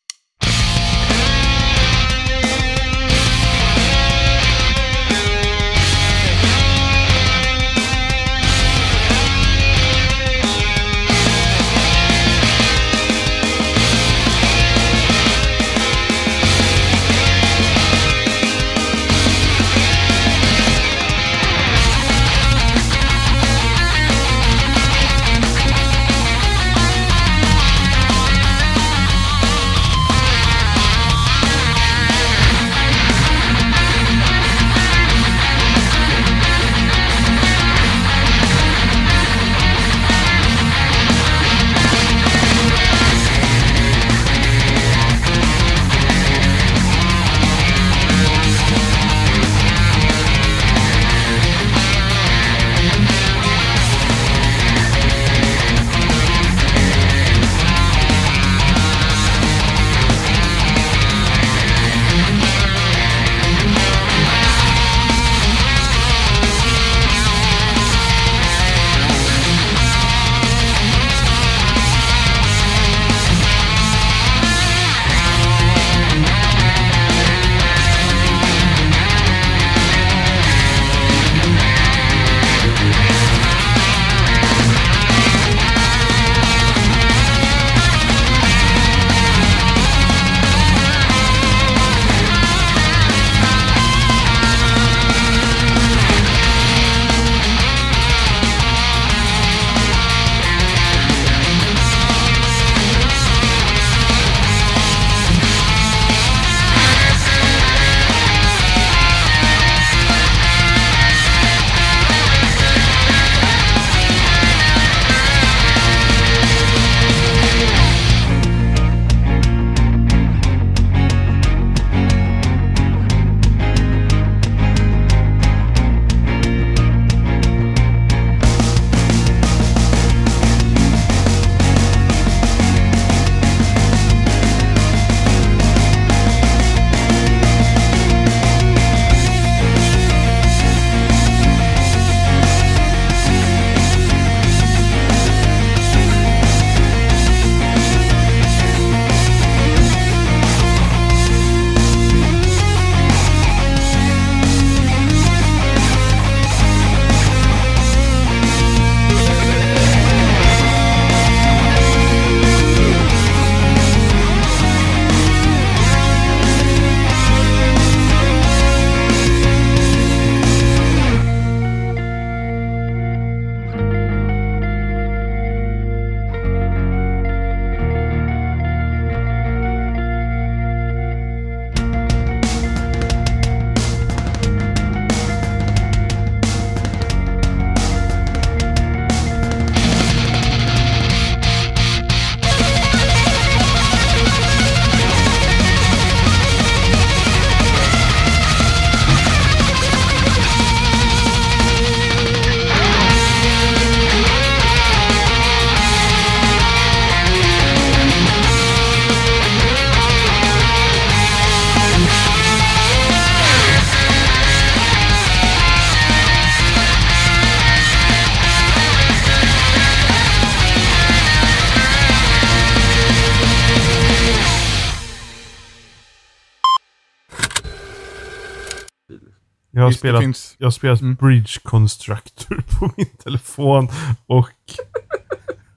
Spelat, 230.05 230.21
finns- 230.21 230.55
jag 230.57 230.65
har 230.65 230.71
spelat 230.71 231.01
Mm. 231.01 231.15
Bridge 231.15 231.59
Constructor 231.63 232.63
på 232.79 232.91
min 232.97 233.09
telefon 233.23 233.87
och, 234.25 234.49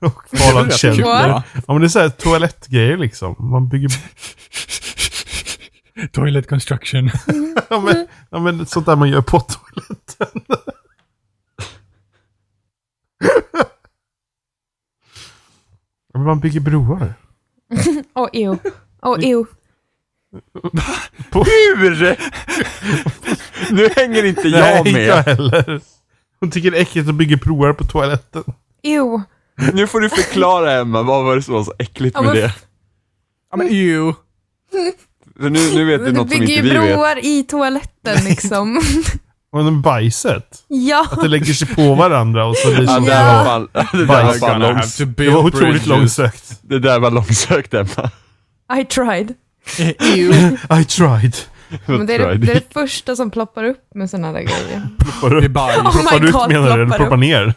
och 0.01 0.29
Fallout 0.39 0.73
Shelter. 0.73 1.03
Ja, 1.03 1.43
men 1.67 1.81
det 1.81 1.87
är 1.87 1.89
så 1.89 1.99
här 1.99 2.09
toalettgrejer 2.09 2.97
liksom. 2.97 3.37
Man 3.39 3.69
bygger... 3.69 3.91
Toilet 6.13 6.49
construction. 6.49 7.11
Ja 7.71 7.81
men, 7.81 8.07
ja, 8.31 8.39
men 8.39 8.67
sånt 8.67 8.87
där 8.87 8.97
man 8.97 9.09
gör 9.11 9.21
på 9.23 9.41
toaletten. 9.41 10.43
Man 16.15 16.41
bygger 16.41 16.61
broar. 16.61 17.15
Åh, 18.15 18.29
ew. 18.33 18.59
Åh, 19.03 19.19
ew. 19.25 19.45
Hur? 21.33 22.17
nu 23.75 23.89
hänger 23.97 24.25
inte 24.25 24.49
jag 24.49 24.61
Nej, 24.61 24.79
inte 24.79 24.91
jag 25.01 25.17
med. 25.17 25.25
heller. 25.25 25.81
Hon 26.41 26.51
tycker 26.51 26.71
det 26.71 26.77
är 26.79 26.83
äckligt 26.83 27.09
att 27.09 27.15
bygga 27.15 27.37
broar 27.37 27.73
på 27.73 27.85
toaletten. 27.85 28.45
Ew. 28.83 29.23
Nu 29.73 29.87
får 29.87 30.01
du 30.01 30.09
förklara 30.11 30.73
Emma, 30.73 31.03
vad 31.03 31.25
var 31.25 31.37
det 31.37 31.43
som 31.43 31.55
var 31.55 31.65
så 31.65 31.73
äckligt 31.79 32.15
Ja, 32.17 32.23
med 32.23 32.33
men- 32.33 32.43
det? 32.43 32.55
ja, 33.51 33.57
men 33.57 33.67
ew. 33.69 34.15
Nu, 35.41 35.51
nu 35.51 35.85
vet 35.85 36.01
du 36.01 36.07
Du 36.07 36.13
något 36.13 36.31
som 36.31 36.41
bygger 36.41 36.43
inte 36.43 36.53
ju 36.53 36.63
vi 36.63 36.87
vet. 36.87 36.95
broar 36.97 37.25
i 37.25 37.43
toaletten 37.43 38.25
liksom. 38.25 38.81
Och 39.53 39.65
med 39.65 39.81
bajset. 39.81 40.65
ja. 40.69 41.07
Att 41.11 41.23
det 41.23 41.29
lägger 41.29 41.53
sig 41.53 41.69
på 41.69 41.95
varandra 41.95 42.47
och 42.47 42.57
så 42.57 42.69
blir 42.69 42.77
det 42.79 42.85
Ja, 42.85 42.95
som 42.95 43.05
det 43.05 43.11
där 43.11 43.25
var. 43.27 43.45
var 43.45 43.45
fan, 43.45 43.69
det 43.93 43.99
där 43.99 44.07
var 44.07 44.23
Bajs. 44.25 44.41
fan 44.41 44.51
Gonna 44.53 44.65
have 44.67 44.75
långs, 44.79 44.97
to 44.97 45.05
Det 45.05 45.11
build 45.17 45.33
var 45.33 45.41
otroligt 45.45 45.61
bridges. 45.71 45.87
långsökt. 45.87 46.59
det 46.63 46.79
där 46.79 47.01
var 47.01 47.11
långsökt 47.11 47.75
Emma. 47.75 48.11
I 48.81 48.85
tried. 48.85 49.35
I 50.81 50.85
tried. 50.85 51.37
Men 51.87 52.07
det, 52.07 52.15
är 52.15 52.19
det, 52.19 52.35
det 52.39 52.51
är 52.51 52.55
det 52.55 52.73
första 52.73 53.17
som 53.17 53.31
ploppar 53.31 53.65
upp 53.65 53.95
med 53.95 54.11
sådana 54.11 54.33
där 54.33 54.41
grejer. 54.41 54.89
Ploppar 54.99 55.31
Det 55.31 55.37
är 55.37 55.45
upp. 55.45 55.53
bajs. 55.53 55.77
Oh 55.79 55.85
my 55.97 56.01
Ploppar 56.03 56.25
ut 56.27 56.33
God, 56.33 56.49
menar 56.49 56.67
du? 56.67 56.73
Eller 56.73 56.85
ploppar 56.87 56.97
ploppar 56.99 57.15
upp. 57.17 57.21
ner? 57.21 57.55